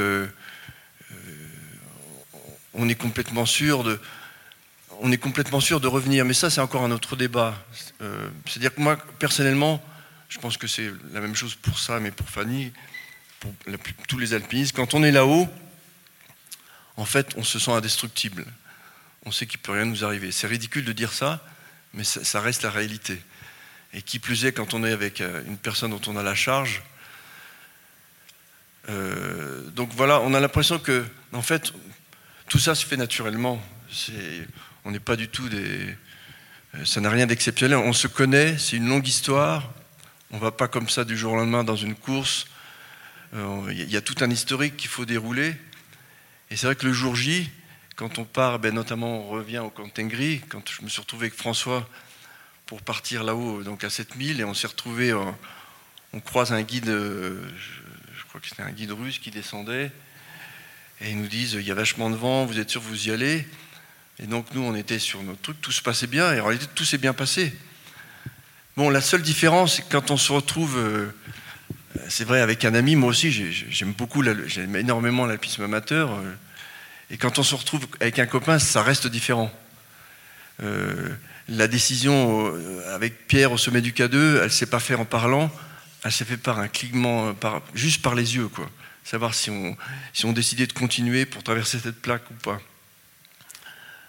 on 2.77 2.89
est 2.89 2.95
complètement 2.95 3.47
sûr 3.47 3.83
de, 3.83 3.99
revenir. 5.87 6.25
Mais 6.25 6.35
ça, 6.35 6.51
c'est 6.51 6.61
encore 6.61 6.83
un 6.83 6.91
autre 6.91 7.17
débat. 7.17 7.55
Euh, 8.03 8.29
C'est-à-dire 8.47 8.75
que 8.75 8.81
moi, 8.81 8.97
personnellement, 9.19 9.83
je 10.29 10.39
pense 10.39 10.57
que 10.57 10.67
c'est 10.67 10.91
la 11.13 11.21
même 11.21 11.35
chose 11.35 11.55
pour 11.55 11.79
ça, 11.79 12.01
mais 12.01 12.11
pour 12.11 12.29
Fanny, 12.29 12.73
pour 13.41 13.53
tous 14.09 14.19
les 14.19 14.35
alpinistes. 14.35 14.75
Quand 14.75 14.95
on 14.95 15.03
est 15.03 15.13
là-haut, 15.13 15.49
en 16.97 17.05
fait, 17.05 17.35
on 17.37 17.45
se 17.45 17.59
sent 17.59 17.73
indestructible. 17.73 18.45
On 19.25 19.33
sait 19.33 19.47
qu'il 19.47 19.61
ne 19.61 19.63
peut 19.65 19.73
rien 19.73 19.85
nous 19.85 20.05
arriver. 20.05 20.33
C'est 20.33 20.47
ridicule 20.47 20.85
de 20.85 20.93
dire 20.93 21.13
ça, 21.13 21.45
mais 21.95 22.05
ça, 22.05 22.25
ça, 22.25 22.41
reste 22.41 22.63
la 22.63 22.71
réalité. 22.71 23.21
Et 23.93 24.03
qui 24.03 24.19
plus 24.19 24.45
est, 24.45 24.53
quand 24.53 24.75
on 24.75 24.85
est 24.85 24.93
avec 24.93 25.21
euh, 25.21 25.43
une 25.47 25.59
personne 25.59 25.91
dont 25.91 26.01
on 26.07 26.17
a 26.17 26.23
la 26.23 26.35
charge. 26.35 26.83
Euh, 28.89 29.63
donc 29.71 29.91
voilà, 29.95 30.21
on 30.21 30.33
a 30.35 30.41
l'impression 30.41 30.79
que, 30.79 31.05
en 31.33 31.43
fait, 31.43 31.73
tout 32.49 32.59
ça 32.59 32.75
se 32.75 32.87
fait 32.87 32.97
naturellement. 32.97 33.61
On 34.85 34.91
n'est 34.91 35.01
pas 35.01 35.17
du 35.17 35.29
tout 35.29 35.49
des. 35.49 35.97
Ça 36.85 37.01
n'a 37.01 37.11
rien 37.11 37.27
d'exceptionnel. 37.27 37.79
On 37.79 37.93
se 37.93 38.07
connaît, 38.07 38.59
c'est 38.59 38.77
une 38.77 38.89
longue 38.89 39.07
histoire. 39.07 39.73
On 40.31 40.37
ne 40.37 40.41
va 40.41 40.51
pas 40.51 40.69
comme 40.69 40.89
ça 40.89 41.05
du 41.05 41.17
jour 41.17 41.33
au 41.33 41.37
lendemain 41.37 41.65
dans 41.65 41.77
une 41.77 41.95
course. 41.95 42.47
Il 43.33 43.39
euh, 43.39 43.73
y 43.73 43.97
a 43.97 44.01
tout 44.01 44.17
un 44.21 44.31
historique 44.31 44.77
qu'il 44.77 44.91
faut 44.91 45.05
dérouler. 45.05 45.55
Et 46.51 46.57
c'est 46.57 46.67
vrai 46.67 46.77
que 46.77 46.87
le 46.87 46.93
jour 46.93 47.17
J, 47.17 47.51
quand 47.97 48.19
on 48.19 48.25
part, 48.25 48.59
ben 48.59 48.75
notamment 48.75 49.21
on 49.21 49.29
revient 49.29 49.59
au 49.59 49.71
Cantengri, 49.71 50.43
quand 50.49 50.69
je 50.71 50.83
me 50.83 50.89
suis 50.89 51.01
retrouvé 51.01 51.27
avec 51.27 51.39
François 51.39 51.89
pour 52.67 52.83
partir 52.83 53.25
là-haut, 53.25 53.63
donc 53.63 53.85
à 53.85 53.91
7000, 53.91 54.41
et 54.41 54.45
on 54.45 54.55
s'est 54.55 54.67
retrouvé, 54.67 55.13
on, 55.13 56.21
croise 56.21 56.53
un 56.53 56.63
guide, 56.63 56.87
je 56.87 58.25
crois 58.29 58.41
que 58.41 58.49
c'était 58.49 58.63
un 58.63 58.71
guide 58.71 58.93
russe 58.93 59.19
qui 59.19 59.31
descendait, 59.31 59.91
et 61.01 61.11
ils 61.11 61.21
nous 61.21 61.29
disent 61.29 61.55
il 61.55 61.67
y 61.67 61.71
a 61.71 61.75
vachement 61.75 62.11
de 62.11 62.17
vent, 62.17 62.47
vous 62.47 62.59
êtes 62.59 62.71
sûr 62.71 62.81
que 62.81 62.87
vous 62.87 63.09
y 63.09 63.11
allez? 63.11 63.47
Et 64.19 64.27
donc 64.27 64.47
nous, 64.55 64.63
on 64.63 64.75
était 64.75 64.99
sur 64.99 65.23
notre 65.23 65.41
truc, 65.43 65.61
tout 65.61 65.73
se 65.73 65.83
passait 65.83 66.07
bien, 66.07 66.33
et 66.33 66.41
en 66.41 66.47
réalité, 66.47 66.67
tout 66.75 66.85
s'est 66.85 66.99
bien 66.99 67.13
passé. 67.13 67.53
Bon, 68.77 68.89
la 68.91 69.01
seule 69.01 69.23
différence, 69.23 69.77
c'est 69.77 69.83
que 69.83 69.93
quand 69.93 70.11
on 70.11 70.17
se 70.17 70.33
retrouve, 70.33 70.77
euh, 70.79 71.07
c'est 72.09 72.25
vrai, 72.25 72.41
avec 72.41 72.65
un 72.65 72.75
ami, 72.75 72.97
moi 72.97 73.11
aussi, 73.11 73.31
j'aime 73.31 73.93
beaucoup, 73.93 74.23
j'aime 74.47 74.77
énormément 74.77 75.27
l'alpinisme 75.27 75.65
amateur, 75.65 76.13
euh, 76.13 76.35
et 77.11 77.19
quand 77.19 77.39
on 77.39 77.43
se 77.43 77.55
retrouve 77.55 77.87
avec 78.01 78.19
un 78.19 78.27
copain, 78.27 78.59
ça 78.59 78.83
reste 78.83 79.07
différent. 79.07 79.53
Euh, 80.63 81.11
la 81.49 81.69
décision 81.69 82.53
avec 82.93 83.29
Pierre 83.29 83.53
au 83.53 83.59
sommet 83.59 83.81
du 83.81 83.93
K2, 83.93 84.39
elle 84.39 84.45
ne 84.45 84.49
s'est 84.49 84.67
pas 84.67 84.81
faite 84.81 84.99
en 84.99 85.05
parlant, 85.05 85.51
elle 86.03 86.11
s'est 86.11 86.25
faite 86.25 86.43
par 86.43 86.59
un 86.59 86.69
clignement, 86.69 87.35
par, 87.35 87.63
juste 87.75 88.03
par 88.03 88.15
les 88.15 88.35
yeux, 88.35 88.49
quoi 88.49 88.69
savoir 89.07 89.35
si 89.35 89.51
on, 89.51 89.77
si 90.13 90.27
on 90.27 90.33
décidait 90.33 90.67
de 90.67 90.73
continuer 90.73 91.27
pour 91.27 91.45
traverser 91.45 91.79
cette 91.79 92.03
plaque 92.03 92.29
ou 92.29 92.35
pas. 92.35 92.61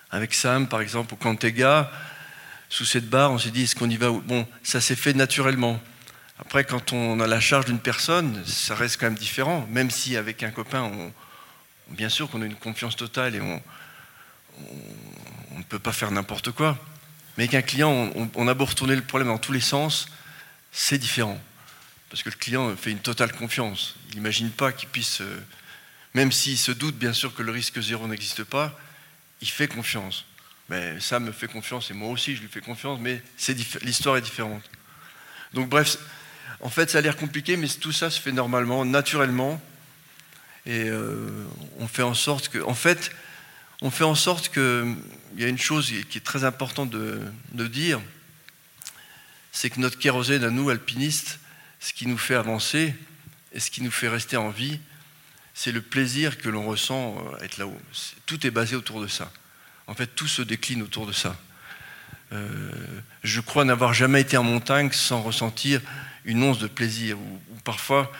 Avec 0.09 0.33
Sam, 0.33 0.67
par 0.67 0.81
exemple, 0.81 1.13
au 1.13 1.17
Cantega, 1.17 1.91
sous 2.67 2.83
cette 2.83 3.07
barre, 3.07 3.31
on 3.31 3.37
s'est 3.37 3.51
dit, 3.51 3.63
est-ce 3.63 3.75
qu'on 3.75 3.89
y 3.89 3.97
va 3.97 4.09
Bon, 4.09 4.47
ça 4.63 4.81
s'est 4.81 4.95
fait 4.95 5.13
naturellement. 5.13 5.79
Après, 6.39 6.63
quand 6.63 6.93
on 6.93 7.19
a 7.19 7.27
la 7.27 7.39
charge 7.39 7.65
d'une 7.65 7.79
personne, 7.79 8.43
ça 8.45 8.73
reste 8.73 8.99
quand 8.99 9.05
même 9.05 9.17
différent, 9.17 9.67
même 9.69 9.91
si 9.91 10.17
avec 10.17 10.41
un 10.41 10.49
copain, 10.49 10.81
on, 10.81 11.13
bien 11.93 12.09
sûr 12.09 12.27
qu'on 12.27 12.41
a 12.41 12.45
une 12.45 12.55
confiance 12.55 12.95
totale 12.95 13.35
et 13.35 13.41
on, 13.41 13.61
ne 15.57 15.63
peut 15.69 15.79
pas 15.79 15.91
faire 15.91 16.09
n'importe 16.09 16.51
quoi. 16.51 16.75
Mais 17.37 17.43
avec 17.43 17.53
un 17.53 17.61
client, 17.61 17.91
on, 18.15 18.31
on 18.33 18.47
a 18.47 18.53
beau 18.55 18.65
retourner 18.65 18.95
le 18.95 19.03
problème 19.03 19.27
dans 19.27 19.37
tous 19.37 19.51
les 19.51 19.61
sens, 19.61 20.07
c'est 20.71 20.97
différent. 20.97 21.39
Parce 22.09 22.23
que 22.23 22.29
le 22.29 22.35
client 22.35 22.75
fait 22.75 22.91
une 22.91 22.99
totale 22.99 23.33
confiance. 23.33 23.95
Il 24.09 24.15
n'imagine 24.15 24.49
pas 24.49 24.71
qu'il 24.71 24.89
puisse, 24.89 25.21
euh, 25.21 25.39
même 26.13 26.31
s'il 26.31 26.57
se 26.57 26.71
doute 26.71 26.95
bien 26.95 27.13
sûr 27.13 27.33
que 27.33 27.43
le 27.43 27.51
risque 27.51 27.79
zéro 27.81 28.07
n'existe 28.07 28.43
pas, 28.43 28.79
il 29.41 29.49
fait 29.49 29.67
confiance. 29.67 30.25
Mais 30.69 30.99
ça 30.99 31.19
me 31.19 31.31
fait 31.31 31.47
confiance 31.47 31.91
et 31.91 31.93
moi 31.93 32.09
aussi 32.09 32.35
je 32.35 32.41
lui 32.41 32.49
fais 32.49 32.61
confiance, 32.61 32.99
mais 33.01 33.21
l'histoire 33.81 34.17
est 34.17 34.21
différente. 34.21 34.63
Donc 35.53 35.69
bref, 35.69 35.97
en 36.59 36.69
fait 36.69 36.89
ça 36.89 36.97
a 36.97 37.01
l'air 37.01 37.15
compliqué, 37.15 37.55
mais 37.57 37.67
tout 37.67 37.91
ça 37.91 38.09
se 38.09 38.19
fait 38.19 38.31
normalement, 38.31 38.83
naturellement. 38.83 39.61
Et 40.65 40.89
euh, 40.89 41.45
on 41.79 41.87
fait 41.87 42.03
en 42.03 42.13
sorte 42.13 42.49
que, 42.49 42.59
en 42.59 42.73
fait, 42.73 43.11
on 43.81 43.89
fait 43.89 44.03
en 44.03 44.15
sorte 44.15 44.49
que, 44.49 44.93
il 45.35 45.41
y 45.41 45.45
a 45.45 45.47
une 45.47 45.57
chose 45.57 45.93
qui 46.09 46.17
est 46.17 46.21
très 46.21 46.43
importante 46.43 46.89
de, 46.89 47.21
de 47.53 47.67
dire, 47.67 48.01
c'est 49.53 49.69
que 49.69 49.79
notre 49.79 49.97
kérosène 49.97 50.43
à 50.43 50.49
nous, 50.49 50.69
alpinistes, 50.69 51.39
ce 51.79 51.93
qui 51.93 52.07
nous 52.07 52.17
fait 52.17 52.35
avancer 52.35 52.95
et 53.51 53.59
ce 53.59 53.71
qui 53.71 53.81
nous 53.81 53.91
fait 53.91 54.09
rester 54.09 54.37
en 54.37 54.49
vie, 54.49 54.79
c'est 55.53 55.71
le 55.71 55.81
plaisir 55.81 56.37
que 56.37 56.49
l'on 56.49 56.65
ressent 56.67 57.17
à 57.39 57.43
être 57.43 57.57
là-haut. 57.57 57.79
Tout 58.25 58.45
est 58.45 58.51
basé 58.51 58.75
autour 58.75 59.01
de 59.01 59.07
ça. 59.07 59.31
En 59.87 59.95
fait, 59.95 60.07
tout 60.07 60.27
se 60.27 60.41
décline 60.41 60.81
autour 60.81 61.07
de 61.07 61.13
ça. 61.13 61.35
Euh, 62.33 62.71
je 63.23 63.39
crois 63.41 63.65
n'avoir 63.65 63.93
jamais 63.93 64.21
été 64.21 64.37
en 64.37 64.43
montagne 64.43 64.91
sans 64.91 65.21
ressentir 65.21 65.81
une 66.25 66.43
once 66.43 66.59
de 66.59 66.67
plaisir. 66.67 67.17
Ou, 67.17 67.39
parfois, 67.63 68.11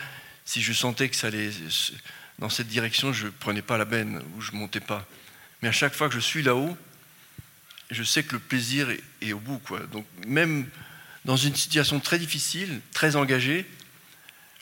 si 0.45 0.61
je 0.61 0.73
sentais 0.73 1.09
que 1.09 1.15
ça 1.15 1.27
allait 1.27 1.51
dans 2.39 2.49
cette 2.49 2.67
direction, 2.67 3.13
je 3.13 3.25
ne 3.25 3.31
prenais 3.31 3.61
pas 3.61 3.77
la 3.77 3.85
benne 3.85 4.23
ou 4.35 4.41
je 4.41 4.53
ne 4.53 4.57
montais 4.57 4.79
pas. 4.79 5.05
Mais 5.61 5.67
à 5.67 5.73
chaque 5.73 5.93
fois 5.93 6.07
que 6.07 6.15
je 6.15 6.19
suis 6.19 6.41
là-haut, 6.41 6.77
je 7.91 8.03
sais 8.03 8.23
que 8.23 8.33
le 8.33 8.39
plaisir 8.39 8.89
est, 9.21 9.33
au 9.33 9.39
bout. 9.39 9.59
Quoi. 9.59 9.81
Donc 9.91 10.05
même 10.25 10.67
dans 11.27 11.37
une 11.37 11.55
situation 11.55 11.99
très 11.99 12.17
difficile, 12.17 12.81
très 12.93 13.15
engagée, 13.15 13.69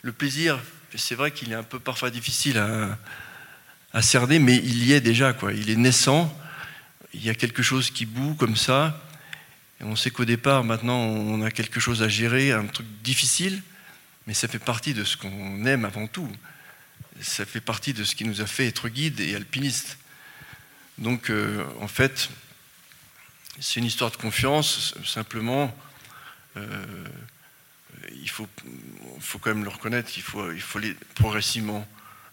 le 0.02 0.12
plaisir, 0.12 0.60
c'est 0.94 1.14
vrai 1.14 1.30
qu'il 1.30 1.52
est 1.52 1.56
un 1.56 1.62
peu 1.62 1.80
parfois 1.80 2.10
difficile 2.10 2.58
à, 2.58 4.02
cerner, 4.02 4.38
mais 4.38 4.56
il 4.56 4.84
y 4.84 4.92
est 4.92 5.00
déjà. 5.00 5.32
Quoi. 5.32 5.54
Il 5.54 5.70
est 5.70 5.76
naissant 5.76 6.36
il 7.16 7.24
y 7.24 7.30
a 7.30 7.34
quelque 7.34 7.62
chose 7.62 7.90
qui 7.90 8.04
boue 8.04 8.34
comme 8.34 8.56
ça. 8.56 9.02
Et 9.80 9.84
on 9.84 9.96
sait 9.96 10.10
qu'au 10.10 10.26
départ, 10.26 10.64
maintenant, 10.64 10.98
on 10.98 11.42
a 11.42 11.50
quelque 11.50 11.80
chose 11.80 12.02
à 12.02 12.08
gérer, 12.08 12.52
un 12.52 12.66
truc 12.66 12.86
difficile, 13.02 13.62
mais 14.26 14.34
ça 14.34 14.48
fait 14.48 14.58
partie 14.58 14.92
de 14.92 15.02
ce 15.02 15.16
qu'on 15.16 15.64
aime 15.64 15.84
avant 15.84 16.06
tout. 16.06 16.30
Ça 17.22 17.46
fait 17.46 17.60
partie 17.60 17.94
de 17.94 18.04
ce 18.04 18.14
qui 18.14 18.24
nous 18.24 18.42
a 18.42 18.46
fait 18.46 18.66
être 18.66 18.88
guide 18.88 19.20
et 19.20 19.34
alpiniste. 19.34 19.98
Donc, 20.98 21.30
euh, 21.30 21.64
en 21.80 21.88
fait, 21.88 22.28
c'est 23.60 23.80
une 23.80 23.86
histoire 23.86 24.10
de 24.10 24.16
confiance, 24.16 24.94
simplement. 25.04 25.74
Euh, 26.56 26.84
il 28.20 28.28
faut, 28.28 28.46
faut 29.20 29.38
quand 29.38 29.50
même 29.50 29.64
le 29.64 29.70
reconnaître, 29.70 30.10
il 30.16 30.22
faut, 30.22 30.52
il 30.52 30.60
faut 30.60 30.78
progressivement 31.14 31.86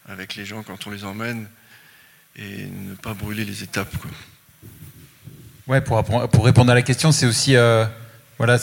avec 0.07 0.35
les 0.35 0.45
gens 0.45 0.63
quand 0.63 0.87
on 0.87 0.91
les 0.91 1.03
emmène 1.03 1.47
et 2.35 2.65
ne 2.65 2.95
pas 2.95 3.13
brûler 3.13 3.45
les 3.45 3.63
étapes. 3.63 3.93
Ouais, 5.67 5.81
pour, 5.81 5.97
répondre 6.43 6.71
à 6.71 6.75
la 6.75 6.81
question, 6.81 7.11
c'est 7.11 7.25
aussi. 7.25 7.55
Euh, 7.55 7.85
voilà, 8.37 8.57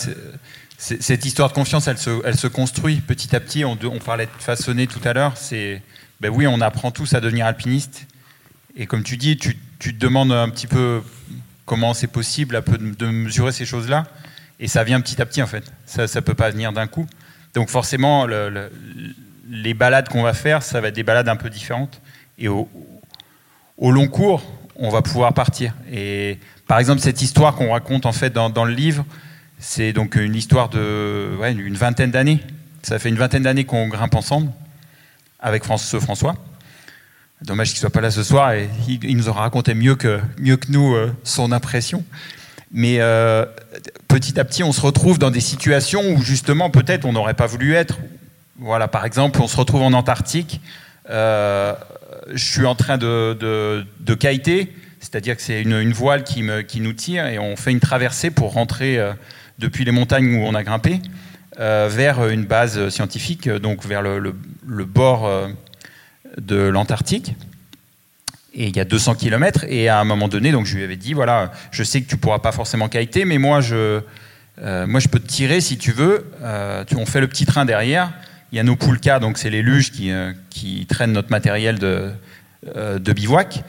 cette 0.77 1.25
histoire 1.25 1.49
de 1.49 1.55
confiance, 1.55 1.89
elle 1.89 1.99
se, 1.99 2.47
construit 2.47 3.01
petit 3.01 3.35
à 3.35 3.41
petit. 3.41 3.65
On, 3.65 3.79
on 3.83 3.99
parlait 3.99 4.27
de 4.27 4.43
façonner 4.43 4.87
tout 4.87 5.01
à 5.05 5.13
l'heure. 5.13 5.37
C'est. 5.37 5.83
Ben 6.21 6.29
oui, 6.29 6.47
on 6.47 6.61
apprend 6.61 6.91
tous 6.91 7.15
à 7.15 7.21
devenir 7.21 7.47
alpiniste. 7.47 8.07
Et 8.77 8.87
comme 8.87 9.03
tu 9.03 9.17
dis, 9.17 9.37
tu, 9.39 9.57
te 9.79 9.91
demandes 9.91 10.33
un 10.33 10.49
petit 10.51 10.67
peu 10.67 11.03
comment 11.65 11.95
c'est 11.95 12.07
possible 12.07 12.63
de, 12.99 13.07
mesurer 13.07 13.53
ces 13.53 13.65
choses-là. 13.65 14.07
Et 14.61 14.69
ça 14.69 14.85
vient 14.85 15.01
petit 15.01 15.21
à 15.21 15.27
petit, 15.27 15.43
en 15.43 15.47
fait. 15.47 15.65
Ça 15.87 16.03
ne 16.03 16.21
peut 16.21 16.35
pas 16.35 16.51
venir 16.51 16.73
d'un 16.73 16.87
coup. 16.87 17.07
Donc 17.55 17.69
forcément, 17.69 18.27
le, 18.27 18.71
les 19.51 19.75
balades 19.75 20.09
qu'on 20.09 20.23
va 20.23 20.33
faire, 20.33 20.63
ça 20.63 20.81
va 20.81 20.89
être 20.89 20.95
des 20.95 21.03
balades 21.03 21.29
un 21.29 21.37
peu 21.37 21.51
différentes. 21.51 22.01
Et 22.39 22.49
au, 22.49 22.69
long 23.79 24.09
cours, 24.09 24.43
on 24.77 24.91
va 24.91 25.03
pouvoir 25.03 25.35
partir. 25.35 25.75
Et 25.93 26.39
par 26.67 26.79
exemple, 26.79 27.01
cette 27.01 27.21
histoire 27.21 27.55
qu'on 27.57 27.73
raconte 27.73 28.07
en 28.07 28.13
fait 28.13 28.33
dans, 28.33 28.65
le 28.65 28.73
livre, 28.73 29.05
c'est 29.59 29.93
donc 29.93 30.15
une 30.15 30.37
histoire 30.37 30.69
de 30.69 31.31
une 31.49 31.75
vingtaine 31.75 32.11
d'années. 32.11 32.41
Ça 32.83 32.99
fait 32.99 33.09
une 33.09 33.17
vingtaine 33.17 33.43
d'années 33.43 33.65
qu'on 33.65 33.89
grimpe 33.89 34.15
ensemble 34.15 34.51
avec 35.41 35.65
François. 35.65 36.37
Dommage 37.43 37.71
qu'il 37.71 37.79
soit 37.79 37.91
pas 37.91 38.03
là 38.03 38.11
ce 38.11 38.23
soir 38.23 38.53
et 38.53 38.69
il, 38.87 39.17
nous 39.17 39.29
aura 39.29 39.41
raconté 39.41 39.75
mieux 39.75 39.97
que, 39.97 40.21
mieux 40.39 40.59
que 40.59 40.71
nous 40.71 40.95
euh, 40.95 41.11
son 41.25 41.53
impression. 41.53 42.05
Mais 42.71 43.01
euh, 43.01 43.47
petit 44.11 44.41
à 44.41 44.45
petit, 44.45 44.65
on 44.65 44.73
se 44.73 44.81
retrouve 44.81 45.19
dans 45.19 45.31
des 45.31 45.41
situations 45.41 46.03
où 46.11 46.21
justement, 46.21 46.69
peut-être, 46.69 47.05
on 47.05 47.13
n'aurait 47.13 47.35
pas 47.35 47.47
voulu 47.47 47.75
être. 47.75 47.99
Voilà, 48.59 48.89
par 48.89 49.05
exemple, 49.05 49.41
on 49.41 49.47
se 49.47 49.57
retrouve 49.57 49.83
en 49.83 49.93
Antarctique. 49.93 50.61
Euh, 51.09 51.75
je 52.33 52.45
suis 52.45 52.67
en 52.67 52.75
train 52.75 52.99
de, 52.99 53.37
de, 53.39 53.87
c'est-à-dire 55.01 55.37
que 55.37 55.43
c'est 55.43 55.63
une, 55.63 55.93
voile 55.93 56.25
qui, 56.25 56.43
nous 56.43 56.93
tire 56.93 57.27
et 57.27 57.39
on 57.39 57.57
fait 57.57 57.71
une 57.71 57.81
traversée 57.81 58.31
pour 58.31 58.53
rentrer 58.53 58.99
euh, 58.99 59.13
depuis 59.61 59.85
les 59.85 59.93
montagnes 59.93 60.35
où 60.35 60.45
on 60.45 60.55
a 60.55 60.65
grimpé 60.65 61.01
euh, 61.61 61.89
vers 61.91 62.29
une 62.29 62.45
base 62.45 62.89
scientifique, 62.89 63.49
donc 63.49 63.87
vers 63.87 64.03
le, 64.03 64.35
bord 64.85 65.31
de 66.37 66.57
l'Antarctique. 66.57 67.35
Et 68.53 68.67
il 68.67 68.77
y 68.77 68.81
a 68.81 68.85
200 68.85 69.15
km, 69.15 69.65
et 69.69 69.89
à 69.89 70.01
un 70.01 70.05
moment 70.05 70.27
donné, 70.27 70.51
donc 70.51 70.67
je 70.67 70.77
lui 70.77 70.83
avais 70.83 70.97
dit 70.97 71.13
voilà, 71.13 71.53
je 71.71 71.85
sais 71.85 72.01
que 72.03 72.09
tu 72.09 72.17
pourras 72.17 72.41
pas 72.41 72.51
forcément 72.51 72.89
kiter, 72.89 73.25
mais 73.25 73.39
moi 73.39 73.61
je, 73.61 74.01
moi 74.61 74.99
je 74.99 75.07
peux 75.07 75.21
te 75.21 75.29
tirer 75.29 75.61
si 75.61 75.79
tu 75.79 75.93
veux. 75.93 76.27
on 76.43 77.07
fait 77.07 77.21
le 77.21 77.29
petit 77.29 77.47
train 77.47 77.65
derrière. 77.65 78.13
Il 78.51 78.57
y 78.57 78.59
a 78.59 78.65
nos 78.65 78.75
poulkas, 78.75 79.21
donc 79.21 79.39
c'est 79.39 79.51
les 79.51 79.63
luges 79.63 79.93
qui, 79.93 80.11
qui 80.51 80.85
traînent 80.87 81.13
notre 81.13 81.31
matériel 81.31 81.79
de, 81.79 82.11
de 82.75 83.13
bivouac. 83.13 83.63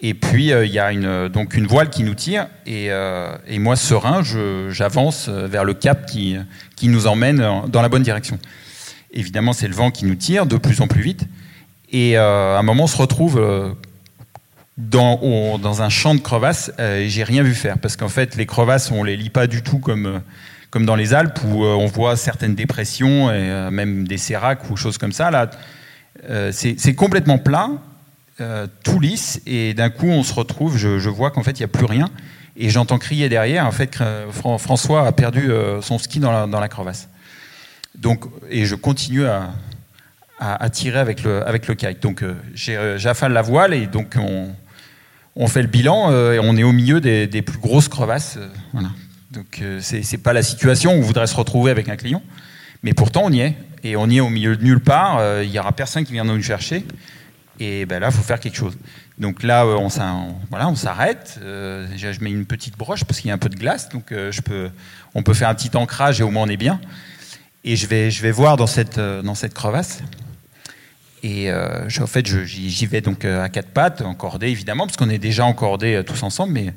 Et 0.00 0.14
puis 0.14 0.52
euh, 0.52 0.64
il 0.64 0.72
y 0.72 0.78
a 0.78 0.92
une, 0.92 1.28
donc 1.28 1.54
une 1.54 1.66
voile 1.66 1.90
qui 1.90 2.04
nous 2.04 2.14
tire, 2.14 2.46
et, 2.66 2.86
euh, 2.90 3.36
et 3.46 3.58
moi 3.58 3.74
serein, 3.74 4.22
j'avance 4.70 5.28
vers 5.28 5.64
le 5.64 5.74
cap 5.74 6.06
qui, 6.06 6.36
qui 6.76 6.88
nous 6.88 7.06
emmène 7.06 7.44
dans 7.66 7.82
la 7.82 7.88
bonne 7.88 8.02
direction. 8.02 8.38
Évidemment, 9.12 9.52
c'est 9.52 9.68
le 9.68 9.74
vent 9.74 9.90
qui 9.90 10.04
nous 10.04 10.14
tire 10.14 10.46
de 10.46 10.56
plus 10.56 10.80
en 10.80 10.86
plus 10.86 11.02
vite, 11.02 11.26
et 11.90 12.16
euh, 12.16 12.56
à 12.56 12.58
un 12.58 12.62
moment 12.62 12.84
on 12.84 12.88
se 12.88 12.96
retrouve 12.96 13.74
dans, 14.78 15.58
dans 15.58 15.82
un 15.82 15.88
champ 15.90 16.14
de 16.14 16.20
crevasses, 16.20 16.72
et 16.78 17.08
j'ai 17.08 17.24
rien 17.24 17.42
vu 17.42 17.54
faire, 17.54 17.78
parce 17.78 17.96
qu'en 17.96 18.08
fait 18.08 18.36
les 18.36 18.46
crevasses 18.46 18.90
on 18.90 19.02
les 19.04 19.16
lit 19.16 19.30
pas 19.30 19.46
du 19.46 19.62
tout 19.62 19.78
comme 19.78 20.22
comme 20.70 20.86
dans 20.86 20.96
les 20.96 21.14
Alpes 21.14 21.40
où 21.44 21.64
on 21.64 21.86
voit 21.86 22.16
certaines 22.16 22.54
dépressions 22.54 23.30
et 23.32 23.70
même 23.70 24.06
des 24.06 24.18
séracs 24.18 24.70
ou 24.70 24.76
choses 24.76 24.98
comme 24.98 25.12
ça. 25.12 25.30
Là, 25.30 25.50
c'est 26.52 26.94
complètement 26.94 27.38
plat 27.38 27.70
euh, 28.40 28.68
tout 28.84 29.00
lisse, 29.00 29.42
et 29.46 29.74
d'un 29.74 29.90
coup, 29.90 30.06
on 30.06 30.22
se 30.22 30.32
retrouve, 30.32 30.76
je, 30.76 31.08
vois 31.08 31.32
qu'en 31.32 31.42
fait, 31.42 31.58
il 31.58 31.62
n'y 31.62 31.64
a 31.64 31.68
plus 31.68 31.86
rien, 31.86 32.08
et 32.56 32.70
j'entends 32.70 32.98
crier 32.98 33.28
derrière, 33.28 33.66
en 33.66 33.72
fait, 33.72 33.98
François 34.30 35.08
a 35.08 35.10
perdu 35.10 35.50
euh, 35.50 35.82
son 35.82 35.98
ski 35.98 36.20
dans 36.20 36.46
la, 36.46 36.68
crevasse. 36.68 37.08
Donc, 37.96 38.26
et 38.48 38.64
je 38.64 38.76
continue 38.76 39.26
à, 39.26 39.50
à, 40.38 40.70
tirer 40.70 41.00
avec 41.00 41.24
le, 41.24 41.44
avec 41.48 41.66
le 41.66 41.74
kite. 41.74 42.00
Donc, 42.00 42.22
euh, 42.22 42.36
j'affale 42.96 43.32
la 43.32 43.42
voile, 43.42 43.74
et 43.74 43.88
donc, 43.88 44.14
on, 44.16 44.50
fait 45.46 45.62
le 45.62 45.68
bilan, 45.68 46.10
et 46.32 46.40
on 46.42 46.56
est 46.56 46.64
au 46.64 46.72
milieu 46.72 47.00
des, 47.00 47.42
plus 47.42 47.58
grosses 47.58 47.88
crevasses. 47.88 48.38
voilà. 48.72 48.90
Donc, 49.30 49.62
c'est 49.80 50.22
pas 50.22 50.32
la 50.32 50.42
situation 50.42 50.92
où 50.94 50.98
on 50.98 51.02
voudrait 51.02 51.26
se 51.26 51.36
retrouver 51.36 51.70
avec 51.70 51.88
un 51.88 51.96
client, 51.96 52.22
mais 52.82 52.94
pourtant, 52.94 53.22
on 53.24 53.30
y 53.30 53.40
est. 53.40 53.54
Et 53.84 53.94
on 53.94 54.08
y 54.08 54.16
est 54.16 54.20
au 54.20 54.28
milieu 54.28 54.56
de 54.56 54.64
nulle 54.64 54.80
part, 54.80 55.22
il 55.42 55.50
n'y 55.50 55.58
aura 55.58 55.72
personne 55.72 56.04
qui 56.04 56.12
vient 56.12 56.24
nous 56.24 56.42
chercher. 56.42 56.84
Et 57.60 57.86
ben 57.86 57.98
là, 57.98 58.08
il 58.08 58.12
faut 58.12 58.22
faire 58.22 58.40
quelque 58.40 58.56
chose. 58.56 58.76
Donc 59.18 59.42
là, 59.42 59.64
euh, 59.64 59.76
on, 59.76 59.88
on 59.88 60.74
s'arrête. 60.76 61.40
Euh, 61.42 61.86
je 61.96 62.20
mets 62.22 62.30
une 62.30 62.46
petite 62.46 62.78
broche 62.78 63.04
parce 63.04 63.20
qu'il 63.20 63.28
y 63.28 63.30
a 63.30 63.34
un 63.34 63.38
peu 63.38 63.48
de 63.48 63.56
glace, 63.56 63.88
donc 63.88 64.12
euh, 64.12 64.30
on 65.14 65.22
peut 65.22 65.34
faire 65.34 65.48
un 65.48 65.54
petit 65.54 65.76
ancrage 65.76 66.20
et 66.20 66.22
au 66.22 66.30
moins 66.30 66.44
on 66.44 66.48
est 66.48 66.56
bien. 66.56 66.80
Et 67.64 67.74
je 67.74 67.86
vais, 67.86 68.30
voir 68.30 68.56
dans 68.56 68.66
cette 68.66 69.00
crevasse. 69.54 70.02
Et 71.22 71.50
en 71.52 72.06
fait, 72.06 72.26
j'y 72.44 72.86
vais 72.86 73.00
donc 73.00 73.24
à 73.24 73.48
quatre 73.48 73.70
pattes, 73.70 74.02
encordé 74.02 74.48
évidemment, 74.48 74.86
parce 74.86 74.96
qu'on 74.96 75.10
est 75.10 75.18
déjà 75.18 75.44
encordé 75.44 76.02
tous 76.06 76.22
ensemble, 76.22 76.52
mais 76.52 76.72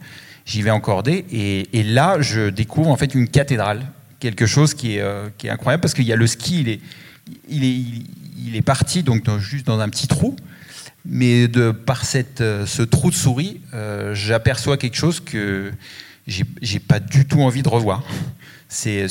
j'y 0.46 0.62
vais 0.62 0.72
encordé. 0.72 1.26
Et, 1.32 1.80
et, 1.80 1.84
là, 1.84 2.18
je 2.22 2.50
découvre 2.50 2.90
en 2.90 2.98
fait 2.98 3.14
une 3.14 3.28
cathédrale, 3.28 3.86
quelque 4.20 4.46
chose 4.46 4.74
qui 4.74 4.98
est, 4.98 5.04
qui 5.38 5.48
est 5.48 5.50
incroyable, 5.50 5.82
parce 5.82 5.94
qu'il 5.94 6.06
y 6.06 6.14
a 6.14 6.16
le 6.16 6.28
ski, 6.28 6.62
il 6.62 6.70
est, 6.70 6.80
il 7.50 7.64
est, 7.64 8.04
il 8.48 8.56
est 8.56 8.62
parti 8.62 9.04
donc 9.04 9.30
juste 9.40 9.68
dans 9.68 9.80
un 9.80 9.90
petit 9.90 10.08
trou 10.08 10.36
mais 11.06 11.48
de, 11.48 11.72
par 11.72 12.06
cette, 12.06 12.42
euh, 12.42 12.66
ce 12.66 12.82
trou 12.82 13.10
de 13.10 13.16
souris, 13.16 13.62
euh, 13.74 14.14
j'aperçois 14.14 14.78
quelque 14.78 14.98
chose 14.98 15.20
que 15.20 15.72
j'ai 16.28 16.80
pas 16.80 17.00
du 17.00 17.26
tout 17.26 17.42
envie 17.42 17.64
de 17.64 17.70
revoir. 17.70 18.04
C'est 18.70 19.08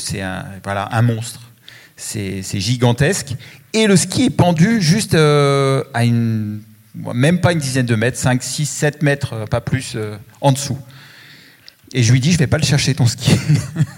voilà, 0.63 0.89
un 0.91 1.01
monstre. 1.01 1.50
C'est 2.01 2.59
gigantesque. 2.59 3.35
Et 3.73 3.87
le 3.87 3.95
ski 3.95 4.25
est 4.25 4.29
pendu 4.29 4.81
juste 4.81 5.13
euh, 5.13 5.83
à 5.93 6.03
une, 6.03 6.61
même 6.95 7.39
pas 7.39 7.53
une 7.53 7.59
dizaine 7.59 7.85
de 7.85 7.95
mètres, 7.95 8.17
5, 8.17 8.43
6, 8.43 8.65
7 8.65 9.03
mètres, 9.03 9.45
pas 9.49 9.61
plus, 9.61 9.95
en 10.41 10.51
dessous. 10.51 10.77
Et 11.93 12.03
je 12.03 12.11
lui 12.11 12.19
dis, 12.19 12.31
je 12.31 12.37
vais 12.37 12.47
pas 12.47 12.57
le 12.57 12.63
chercher 12.63 12.95
ton 12.95 13.05
ski. 13.05 13.31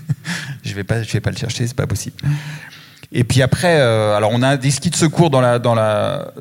je 0.64 0.74
vais 0.74 0.84
pas, 0.84 1.04
je 1.04 1.12
vais 1.12 1.20
pas 1.22 1.32
le 1.32 1.38
chercher, 1.38 1.68
c'est 1.68 1.76
pas 1.76 1.88
possible. 1.88 2.18
Et 3.12 3.24
puis 3.24 3.42
après, 3.42 3.80
euh, 3.80 4.16
alors 4.16 4.32
on 4.34 4.42
a 4.42 4.58
des 4.58 4.72
skis 4.72 4.90
de 4.90 4.96
secours 4.96 5.30
dans 5.30 5.42
la 5.42 5.60
dans 5.60 5.76
la 5.76 6.34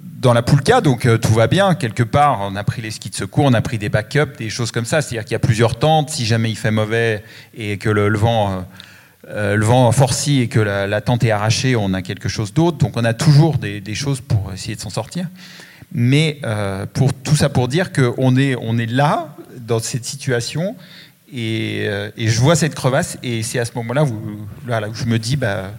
dans 0.00 0.32
la 0.32 0.40
Poulka, 0.40 0.80
donc 0.80 1.04
euh, 1.04 1.18
tout 1.18 1.34
va 1.34 1.46
bien. 1.46 1.74
Quelque 1.74 2.02
part, 2.02 2.40
on 2.40 2.56
a 2.56 2.64
pris 2.64 2.80
les 2.80 2.90
skis 2.90 3.10
de 3.10 3.14
secours, 3.14 3.44
on 3.44 3.52
a 3.52 3.60
pris 3.60 3.76
des 3.76 3.90
backups, 3.90 4.38
des 4.38 4.48
choses 4.48 4.70
comme 4.70 4.86
ça. 4.86 5.02
C'est-à-dire 5.02 5.24
qu'il 5.24 5.32
y 5.32 5.36
a 5.36 5.40
plusieurs 5.40 5.78
tentes. 5.78 6.08
Si 6.08 6.24
jamais 6.24 6.50
il 6.50 6.56
fait 6.56 6.70
mauvais 6.70 7.22
et 7.54 7.76
que 7.76 7.90
le, 7.90 8.16
vent 8.16 8.64
euh, 9.28 9.56
le 9.56 9.64
vent 9.64 9.90
forcit 9.92 10.40
et 10.40 10.48
que 10.48 10.60
la, 10.60 11.00
tente 11.00 11.24
est 11.24 11.30
arrachée, 11.30 11.76
on 11.76 11.94
a 11.94 12.02
quelque 12.02 12.28
chose 12.28 12.52
d'autre. 12.52 12.78
Donc 12.78 12.96
on 12.96 13.04
a 13.04 13.14
toujours 13.14 13.58
des, 13.58 13.94
choses 13.94 14.20
pour 14.20 14.52
essayer 14.52 14.76
de 14.76 14.80
s'en 14.80 14.90
sortir. 14.90 15.28
Mais 15.92 16.40
pour 16.92 17.14
tout 17.14 17.36
ça 17.36 17.48
pour 17.48 17.68
dire 17.68 17.92
qu'on 17.92 18.36
est 18.36 18.56
on 18.60 18.78
est 18.78 18.90
là 18.90 19.36
dans 19.60 19.78
cette 19.78 20.04
situation 20.04 20.74
et, 21.32 21.84
et, 22.16 22.28
je 22.28 22.40
vois 22.40 22.56
cette 22.56 22.74
crevasse 22.74 23.16
et 23.22 23.44
c'est 23.44 23.60
à 23.60 23.64
ce 23.64 23.72
moment-là 23.76 24.02
où, 24.04 24.08
où 24.08 24.94
je 24.94 25.04
me 25.04 25.18
dis 25.18 25.36
bah 25.36 25.70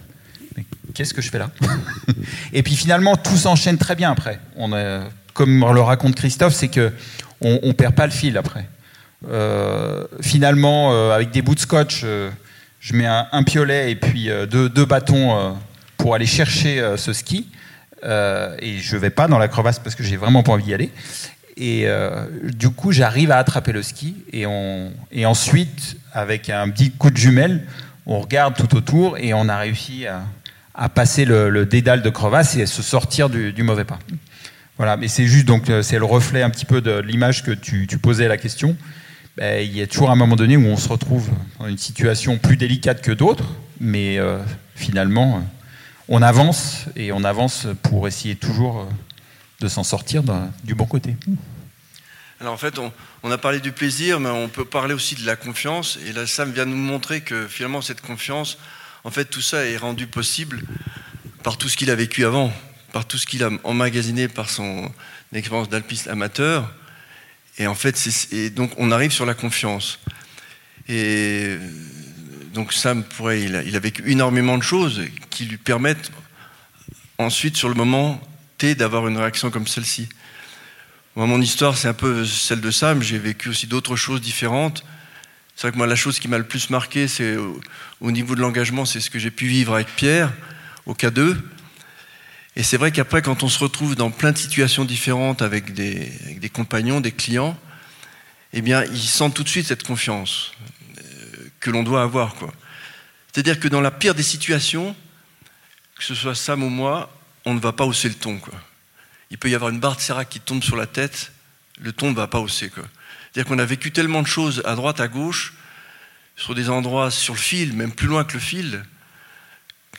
qu'est-ce 0.96 1.12
que 1.12 1.20
je 1.20 1.30
fais 1.30 1.38
là? 1.38 1.50
Et 2.52 2.62
puis 2.62 2.74
finalement, 2.74 3.16
tout 3.16 3.36
s'enchaîne 3.36 3.78
très 3.78 3.94
bien 3.94 4.10
après. 4.10 4.40
Comme 5.34 5.60
le 5.60 5.80
raconte 5.80 6.14
Christophe, 6.14 6.54
c'est 6.54 6.68
que 6.68 6.92
on, 7.42 7.60
on, 7.62 7.74
perd 7.74 7.94
pas 7.94 8.06
le 8.06 8.12
fil 8.12 8.38
après. 8.38 8.66
Euh, 9.28 10.04
finalement, 10.22 10.92
euh, 10.92 11.12
avec 11.12 11.30
des 11.30 11.42
bouts 11.42 11.54
de 11.54 11.60
scotch, 11.60 12.00
euh, 12.04 12.30
je 12.80 12.94
mets 12.94 13.06
un, 13.06 13.42
piolet 13.42 13.90
et 13.90 13.96
puis 13.96 14.28
deux, 14.48 14.68
deux, 14.68 14.84
bâtons 14.84 15.56
pour 15.96 16.14
aller 16.14 16.26
chercher 16.26 16.94
ce 16.96 17.12
ski. 17.12 17.48
et 18.04 18.78
je 18.78 18.96
vais 18.96 19.10
pas 19.10 19.28
dans 19.28 19.38
la 19.38 19.48
crevasse 19.48 19.78
parce 19.78 19.96
que 19.96 20.04
j'ai 20.04 20.16
vraiment 20.16 20.42
pas 20.42 20.52
envie 20.52 20.64
d'y 20.64 20.74
aller. 20.74 20.90
Et 21.56 21.88
du 22.42 22.70
coup, 22.70 22.92
j'arrive 22.92 23.32
à 23.32 23.38
attraper 23.38 23.72
le 23.72 23.82
ski. 23.82 24.16
Et, 24.32 25.26
ensuite, 25.26 25.96
avec 26.12 26.48
un 26.48 26.68
petit 26.70 26.92
coup 26.92 27.10
de 27.10 27.16
jumelle, 27.16 27.66
on 28.06 28.20
regarde 28.20 28.54
tout 28.54 28.76
autour 28.76 29.18
et 29.18 29.34
on 29.34 29.48
a 29.48 29.58
réussi 29.58 30.06
à, 30.06 30.22
à 30.76 30.88
passer 30.88 31.24
le, 31.24 31.64
dédale 31.64 32.02
de 32.02 32.10
crevasse 32.10 32.56
et 32.56 32.62
à 32.62 32.66
se 32.66 32.82
sortir 32.82 33.30
du, 33.30 33.62
mauvais 33.62 33.84
pas. 33.84 33.98
Voilà, 34.76 34.96
mais 34.96 35.08
c'est 35.08 35.26
juste 35.26 35.46
donc 35.46 35.70
euh, 35.70 35.80
c'est 35.80 35.98
le 35.98 36.04
reflet 36.04 36.42
un 36.42 36.50
petit 36.50 36.66
peu 36.66 36.82
de 36.82 36.98
l'image 37.00 37.42
que 37.42 37.50
tu, 37.50 37.86
posais 38.00 38.28
la 38.28 38.36
question. 38.36 38.76
Ben, 39.36 39.62
il 39.62 39.76
y 39.76 39.82
a 39.82 39.86
toujours 39.86 40.10
un 40.10 40.16
moment 40.16 40.34
donné 40.34 40.56
où 40.56 40.64
on 40.64 40.78
se 40.78 40.88
retrouve 40.88 41.28
dans 41.58 41.66
une 41.66 41.76
situation 41.76 42.38
plus 42.38 42.56
délicate 42.56 43.02
que 43.02 43.12
d'autres, 43.12 43.44
mais 43.80 44.18
euh, 44.18 44.38
finalement, 44.74 45.36
euh, 45.36 45.40
on 46.08 46.22
avance 46.22 46.86
et 46.96 47.12
on 47.12 47.22
avance 47.22 47.66
pour 47.82 48.08
essayer 48.08 48.34
toujours 48.34 48.88
de 49.60 49.68
s'en 49.68 49.84
sortir 49.84 50.22
du 50.64 50.74
bon 50.74 50.86
côté. 50.86 51.16
Alors 52.40 52.54
en 52.54 52.56
fait, 52.56 52.78
on, 52.78 52.90
on, 53.24 53.30
a 53.30 53.36
parlé 53.36 53.60
du 53.60 53.72
plaisir, 53.72 54.20
mais 54.20 54.30
on 54.30 54.48
peut 54.48 54.64
parler 54.64 54.94
aussi 54.94 55.16
de 55.16 55.26
la 55.26 55.36
confiance. 55.36 55.98
Et 56.06 56.14
là, 56.14 56.26
Sam 56.26 56.50
vient 56.50 56.64
nous 56.64 56.74
montrer 56.74 57.20
que 57.20 57.46
finalement, 57.46 57.82
cette 57.82 58.00
confiance, 58.00 58.56
en 59.04 59.10
fait, 59.10 59.26
tout 59.26 59.42
ça 59.42 59.66
est 59.66 59.76
rendu 59.76 60.06
possible 60.06 60.62
par 61.42 61.58
tout 61.58 61.68
ce 61.68 61.76
qu'il 61.76 61.90
a 61.90 61.94
vécu 61.94 62.24
avant, 62.24 62.50
par 62.92 63.04
tout 63.04 63.18
ce 63.18 63.26
qu'il 63.26 63.44
a 63.44 63.50
emmagasiné 63.64 64.28
par 64.28 64.48
son 64.48 64.90
expérience 65.34 65.68
d'alpiste 65.68 66.08
amateur. 66.08 66.72
Et 67.58 67.66
en 67.66 67.74
fait, 67.74 67.98
donc 68.54 68.72
on 68.76 68.90
arrive 68.92 69.12
sur 69.12 69.26
la 69.26 69.34
confiance. 69.34 69.98
Et 70.88 71.56
donc 72.54 72.72
Sam 72.72 73.04
il 73.34 73.56
a, 73.56 73.80
vécu 73.80 74.02
énormément 74.10 74.58
de 74.58 74.62
choses 74.62 75.02
qui 75.30 75.44
lui 75.44 75.56
permettent 75.56 76.10
ensuite, 77.18 77.56
sur 77.56 77.68
le 77.68 77.74
moment 77.74 78.20
T, 78.58 78.74
d'avoir 78.74 79.08
une 79.08 79.16
réaction 79.16 79.50
comme 79.50 79.66
celle-ci. 79.66 80.08
Moi, 81.14 81.26
mon 81.26 81.40
histoire, 81.40 81.76
c'est 81.76 81.88
un 81.88 81.94
peu 81.94 82.26
celle 82.26 82.60
de 82.60 82.70
Sam. 82.70 83.02
J'ai 83.02 83.18
vécu 83.18 83.48
aussi 83.48 83.66
d'autres 83.66 83.96
choses 83.96 84.20
différentes. 84.20 84.84
C'est 85.54 85.62
vrai 85.62 85.72
que 85.72 85.78
moi, 85.78 85.86
la 85.86 85.96
chose 85.96 86.18
qui 86.18 86.28
m'a 86.28 86.36
le 86.36 86.44
plus 86.44 86.68
marqué, 86.68 87.08
c'est 87.08 87.36
au, 88.00 88.10
niveau 88.10 88.34
de 88.34 88.40
l'engagement, 88.40 88.84
c'est 88.84 89.00
ce 89.00 89.08
que 89.08 89.18
j'ai 89.18 89.30
pu 89.30 89.46
vivre 89.46 89.74
avec 89.74 89.88
Pierre 89.96 90.32
au 90.84 90.92
K2. 90.92 91.36
Et 92.56 92.62
c'est 92.62 92.78
vrai 92.78 92.90
qu'après, 92.90 93.20
quand 93.20 93.42
on 93.42 93.48
se 93.48 93.58
retrouve 93.58 93.94
dans 93.94 94.10
plein 94.10 94.32
de 94.32 94.38
situations 94.38 94.86
différentes 94.86 95.42
avec 95.42 95.74
des, 95.74 96.50
compagnons, 96.52 97.02
des 97.02 97.12
clients, 97.12 97.56
eh 98.54 98.62
bien, 98.62 98.82
ils 98.84 98.98
sentent 98.98 99.34
tout 99.34 99.44
de 99.44 99.48
suite 99.48 99.66
cette 99.66 99.82
confiance 99.82 100.52
euh, 100.98 101.02
que 101.60 101.70
l'on 101.70 101.82
doit 101.82 102.02
avoir. 102.02 102.34
C'est-à-dire 103.30 103.60
que 103.60 103.68
dans 103.68 103.82
la 103.82 103.90
pire 103.90 104.14
des 104.14 104.22
situations, 104.22 104.96
que 105.98 106.04
ce 106.04 106.14
soit 106.14 106.34
Sam 106.34 106.62
ou 106.62 106.70
moi, 106.70 107.12
on 107.44 107.52
ne 107.52 107.60
va 107.60 107.72
pas 107.72 107.84
hausser 107.84 108.08
le 108.08 108.14
ton. 108.14 108.38
Quoi. 108.38 108.54
Il 109.30 109.36
peut 109.36 109.50
y 109.50 109.54
avoir 109.54 109.70
une 109.70 109.78
barre 109.78 109.96
de 109.96 110.00
sérac 110.00 110.30
qui 110.30 110.40
tombe 110.40 110.62
sur 110.62 110.76
la 110.76 110.86
tête, 110.86 111.32
le 111.78 111.92
ton 111.92 112.10
ne 112.10 112.16
va 112.16 112.26
pas 112.26 112.38
hausser. 112.38 112.70
Quoi. 112.70 112.84
C'est-à-dire 113.32 113.50
qu'on 113.50 113.58
a 113.58 113.66
vécu 113.66 113.92
tellement 113.92 114.22
de 114.22 114.26
choses 114.26 114.62
à 114.64 114.74
droite, 114.76 115.00
à 115.00 115.08
gauche, 115.08 115.52
sur 116.36 116.54
des 116.54 116.70
endroits 116.70 117.10
sur 117.10 117.34
le 117.34 117.40
fil, 117.40 117.74
même 117.74 117.92
plus 117.92 118.08
loin 118.08 118.24
que 118.24 118.34
le 118.34 118.40
fil. 118.40 118.82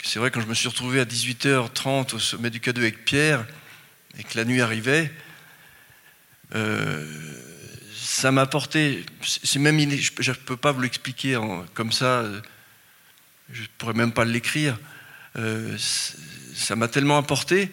C'est 0.02 0.18
vrai, 0.18 0.30
quand 0.30 0.40
je 0.40 0.46
me 0.46 0.54
suis 0.54 0.68
retrouvé 0.68 1.00
à 1.00 1.04
18h30 1.04 2.14
au 2.14 2.18
sommet 2.18 2.50
du 2.50 2.60
K2 2.60 2.78
avec 2.78 3.04
Pierre, 3.04 3.46
et 4.18 4.24
que 4.24 4.36
la 4.36 4.44
nuit 4.44 4.60
arrivait, 4.60 5.12
euh, 6.54 7.06
ça 7.94 8.32
m'a 8.32 8.42
apporté. 8.42 9.04
C'est 9.22 9.58
même, 9.58 9.78
je 9.80 10.30
ne 10.30 10.36
peux 10.36 10.56
pas 10.56 10.72
vous 10.72 10.80
l'expliquer 10.80 11.38
comme 11.74 11.92
ça, 11.92 12.24
je 13.52 13.62
ne 13.62 13.66
pourrais 13.78 13.94
même 13.94 14.12
pas 14.12 14.24
l'écrire. 14.24 14.78
Euh, 15.36 15.76
ça 16.54 16.74
m'a 16.74 16.88
tellement 16.88 17.18
apporté 17.18 17.70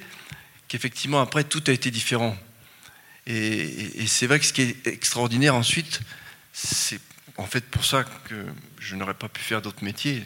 qu'effectivement, 0.68 1.22
après, 1.22 1.44
tout 1.44 1.64
a 1.68 1.72
été 1.72 1.92
différent. 1.92 2.38
Et, 3.28 4.06
c'est 4.08 4.28
vrai 4.28 4.40
que 4.40 4.46
ce 4.46 4.54
qui 4.54 4.62
est 4.62 4.88
extraordinaire 4.88 5.56
ensuite, 5.56 6.02
c'est 6.54 7.00
en 7.38 7.46
fait 7.46 7.66
pour 7.66 7.84
ça 7.84 8.04
que 8.04 8.46
je 8.80 8.96
n'aurais 8.96 9.16
pas 9.16 9.30
pu 9.30 9.42
faire 9.42 9.62
d'autres 9.62 9.84
métiers. 9.84 10.24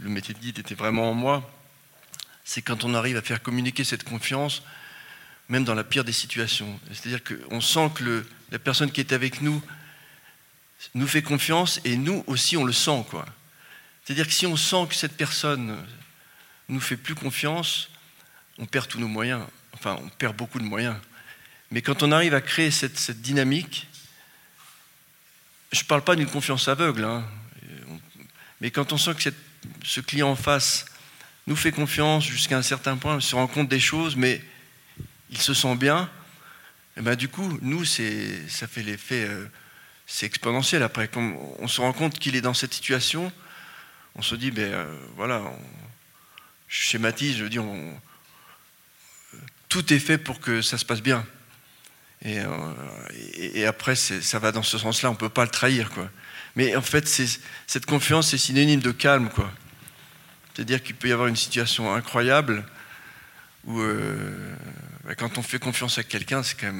Le 0.00 0.08
métier 0.08 0.34
de 0.34 0.38
guide 0.38 0.58
était 0.58 0.74
vraiment 0.74 1.10
en 1.10 1.14
moi. 1.14 1.50
C'est 2.44 2.62
quand 2.62 2.84
on 2.84 2.94
arrive 2.94 3.16
à 3.16 3.22
faire 3.22 3.42
communiquer 3.42 3.84
cette 3.84 4.04
confiance, 4.04 4.62
même 5.48 5.64
dans 5.64 5.74
la 5.74 5.84
pire 5.84 6.04
des 6.04 6.12
situations. 6.12 6.78
C'est-à-dire 6.92 7.20
qu'on 7.22 7.60
sent 7.60 7.90
que 7.94 8.26
la 8.50 8.58
personne 8.58 8.90
qui 8.90 9.00
est 9.00 9.12
avec 9.12 9.40
nous 9.40 9.62
nous 10.94 11.06
fait 11.06 11.22
confiance 11.22 11.80
et 11.84 11.96
nous 11.96 12.24
aussi 12.26 12.56
on 12.56 12.64
le 12.64 12.72
sent. 12.72 13.04
quoi. 13.10 13.24
C'est-à-dire 14.04 14.26
que 14.26 14.32
si 14.32 14.46
on 14.46 14.56
sent 14.56 14.86
que 14.88 14.94
cette 14.94 15.16
personne 15.16 15.78
nous 16.68 16.80
fait 16.80 16.96
plus 16.96 17.14
confiance, 17.14 17.88
on 18.58 18.66
perd 18.66 18.88
tous 18.88 18.98
nos 18.98 19.08
moyens. 19.08 19.44
Enfin, 19.72 19.98
on 20.02 20.08
perd 20.08 20.36
beaucoup 20.36 20.58
de 20.58 20.64
moyens. 20.64 20.96
Mais 21.70 21.82
quand 21.82 22.02
on 22.02 22.12
arrive 22.12 22.34
à 22.34 22.40
créer 22.40 22.70
cette, 22.70 23.20
dynamique, 23.22 23.88
je 25.72 25.80
ne 25.80 25.86
parle 25.86 26.02
pas 26.02 26.16
d'une 26.16 26.28
confiance 26.28 26.68
aveugle, 26.68 27.04
hein, 27.04 27.24
mais 28.60 28.70
quand 28.70 28.92
on 28.92 28.98
sent 28.98 29.14
que 29.14 29.30
ce 29.84 30.00
client 30.00 30.30
en 30.30 30.36
face 30.36 30.84
nous 31.46 31.56
fait 31.56 31.72
confiance 31.72 32.24
jusqu'à 32.24 32.56
un 32.56 32.62
certain 32.62 32.96
point, 32.96 33.20
se 33.20 33.34
rend 33.34 33.46
compte 33.46 33.68
des 33.68 33.80
choses, 33.80 34.16
mais 34.16 34.40
il 35.30 35.38
se 35.38 35.54
sent 35.54 35.76
bien, 35.76 36.10
et 36.96 37.00
ben 37.00 37.16
du 37.16 37.28
coup, 37.28 37.58
nous, 37.62 37.84
ça 37.84 38.66
fait 38.68 38.82
l'effet, 38.82 39.26
euh, 39.26 39.46
c'est 40.06 40.26
exponentiel 40.26 40.82
après. 40.82 41.08
Quand 41.08 41.34
on 41.58 41.68
se 41.68 41.80
rend 41.80 41.92
compte 41.92 42.18
qu'il 42.18 42.36
est 42.36 42.42
dans 42.42 42.54
cette 42.54 42.74
situation, 42.74 43.32
on 44.14 44.22
se 44.22 44.34
dit, 44.34 44.50
ben 44.50 44.72
euh, 44.72 44.98
voilà, 45.16 45.42
je 46.68 46.82
schématise, 46.82 47.38
je 47.38 47.46
dis, 47.46 47.58
tout 49.68 49.92
est 49.92 49.98
fait 49.98 50.18
pour 50.18 50.38
que 50.40 50.60
ça 50.60 50.76
se 50.76 50.84
passe 50.84 51.00
bien. 51.00 51.26
Euh, 52.26 52.74
et, 53.34 53.60
et, 53.60 53.66
après, 53.66 53.96
ça 53.96 54.38
va 54.38 54.52
dans 54.52 54.62
ce 54.62 54.78
sens-là, 54.78 55.08
on 55.10 55.14
ne 55.14 55.18
peut 55.18 55.28
pas 55.28 55.44
le 55.44 55.50
trahir. 55.50 55.90
Quoi. 55.90 56.08
Mais 56.56 56.76
en 56.76 56.82
fait, 56.82 57.08
cette 57.66 57.86
confiance, 57.86 58.30
c'est 58.30 58.38
synonyme 58.38 58.80
de 58.80 58.92
calme. 58.92 59.30
Quoi. 59.30 59.50
C'est-à-dire 60.52 60.82
qu'il 60.82 60.94
peut 60.94 61.08
y 61.08 61.12
avoir 61.12 61.28
une 61.28 61.36
situation 61.36 61.94
incroyable 61.94 62.64
où, 63.64 63.80
euh, 63.80 64.54
bah, 65.04 65.14
quand 65.14 65.38
on 65.38 65.42
fait 65.42 65.58
confiance 65.58 65.98
à 65.98 66.02
quelqu'un, 66.02 66.42
c'est 66.42 66.56
quand, 66.58 66.72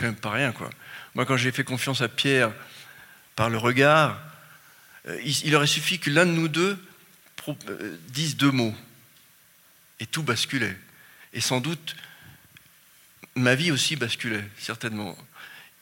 même, 0.00 0.14
pas 0.14 0.30
rien. 0.30 0.52
Quoi. 0.52 0.70
Moi, 1.14 1.26
quand 1.26 1.36
j'ai 1.36 1.50
fait 1.50 1.64
confiance 1.64 2.00
à 2.00 2.08
Pierre 2.08 2.52
par 3.34 3.50
le 3.50 3.58
regard, 3.58 4.20
euh, 5.08 5.20
il, 5.24 5.54
aurait 5.56 5.66
suffi 5.66 5.98
que 5.98 6.10
l'un 6.10 6.26
de 6.26 6.32
nous 6.32 6.48
deux 6.48 6.78
dise 8.08 8.36
deux 8.36 8.50
mots. 8.50 8.74
Et 10.00 10.06
tout 10.06 10.22
basculait. 10.22 10.76
Et 11.32 11.40
sans 11.40 11.60
doute, 11.60 11.96
ma 13.34 13.54
vie 13.54 13.72
aussi 13.72 13.96
basculait, 13.96 14.44
certainement. 14.58 15.16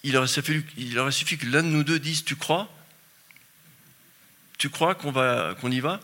Il 0.05 0.17
aurait 0.17 0.29
suffi 0.29 1.39
que 1.39 1.47
l'un 1.47 1.63
de 1.63 1.69
nous 1.69 1.85
deux 1.85 1.99
dise 1.99 2.25
Tu 2.25 2.37
crois? 2.37 2.73
Tu 4.59 4.71
crois 4.71 4.95
qu'on 4.95 5.13
qu'on 5.13 5.71
y 5.71 5.81
va? 5.81 6.01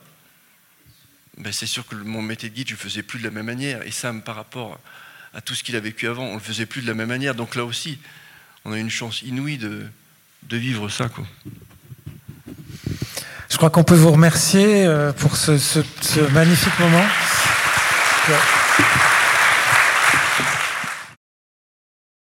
Ben, 1.38 1.52
C'est 1.52 1.66
sûr 1.66 1.86
que 1.86 1.94
mon 1.94 2.22
métier 2.22 2.50
de 2.50 2.54
guide, 2.54 2.68
je 2.68 2.74
ne 2.74 2.78
le 2.78 2.82
faisais 2.82 3.02
plus 3.02 3.18
de 3.18 3.24
la 3.24 3.30
même 3.30 3.46
manière. 3.46 3.82
Et 3.82 3.90
Sam, 3.90 4.22
par 4.22 4.36
rapport 4.36 4.78
à 5.34 5.40
tout 5.40 5.54
ce 5.54 5.62
qu'il 5.62 5.76
a 5.76 5.80
vécu 5.80 6.08
avant, 6.08 6.24
on 6.24 6.30
ne 6.30 6.34
le 6.34 6.40
faisait 6.40 6.66
plus 6.66 6.82
de 6.82 6.86
la 6.86 6.94
même 6.94 7.08
manière. 7.08 7.34
Donc 7.34 7.54
là 7.54 7.64
aussi, 7.64 7.98
on 8.64 8.72
a 8.72 8.78
une 8.78 8.90
chance 8.90 9.22
inouïe 9.22 9.58
de, 9.58 9.86
de 10.44 10.56
vivre 10.56 10.88
ça. 10.88 11.08
Quoi. 11.08 11.24
Je 13.48 13.56
crois 13.56 13.70
qu'on 13.70 13.84
peut 13.84 13.94
vous 13.94 14.12
remercier 14.12 14.84
euh, 14.86 15.12
pour 15.12 15.36
ce, 15.36 15.58
ce 15.58 16.20
magnifique 16.32 16.78
moment. 16.78 17.04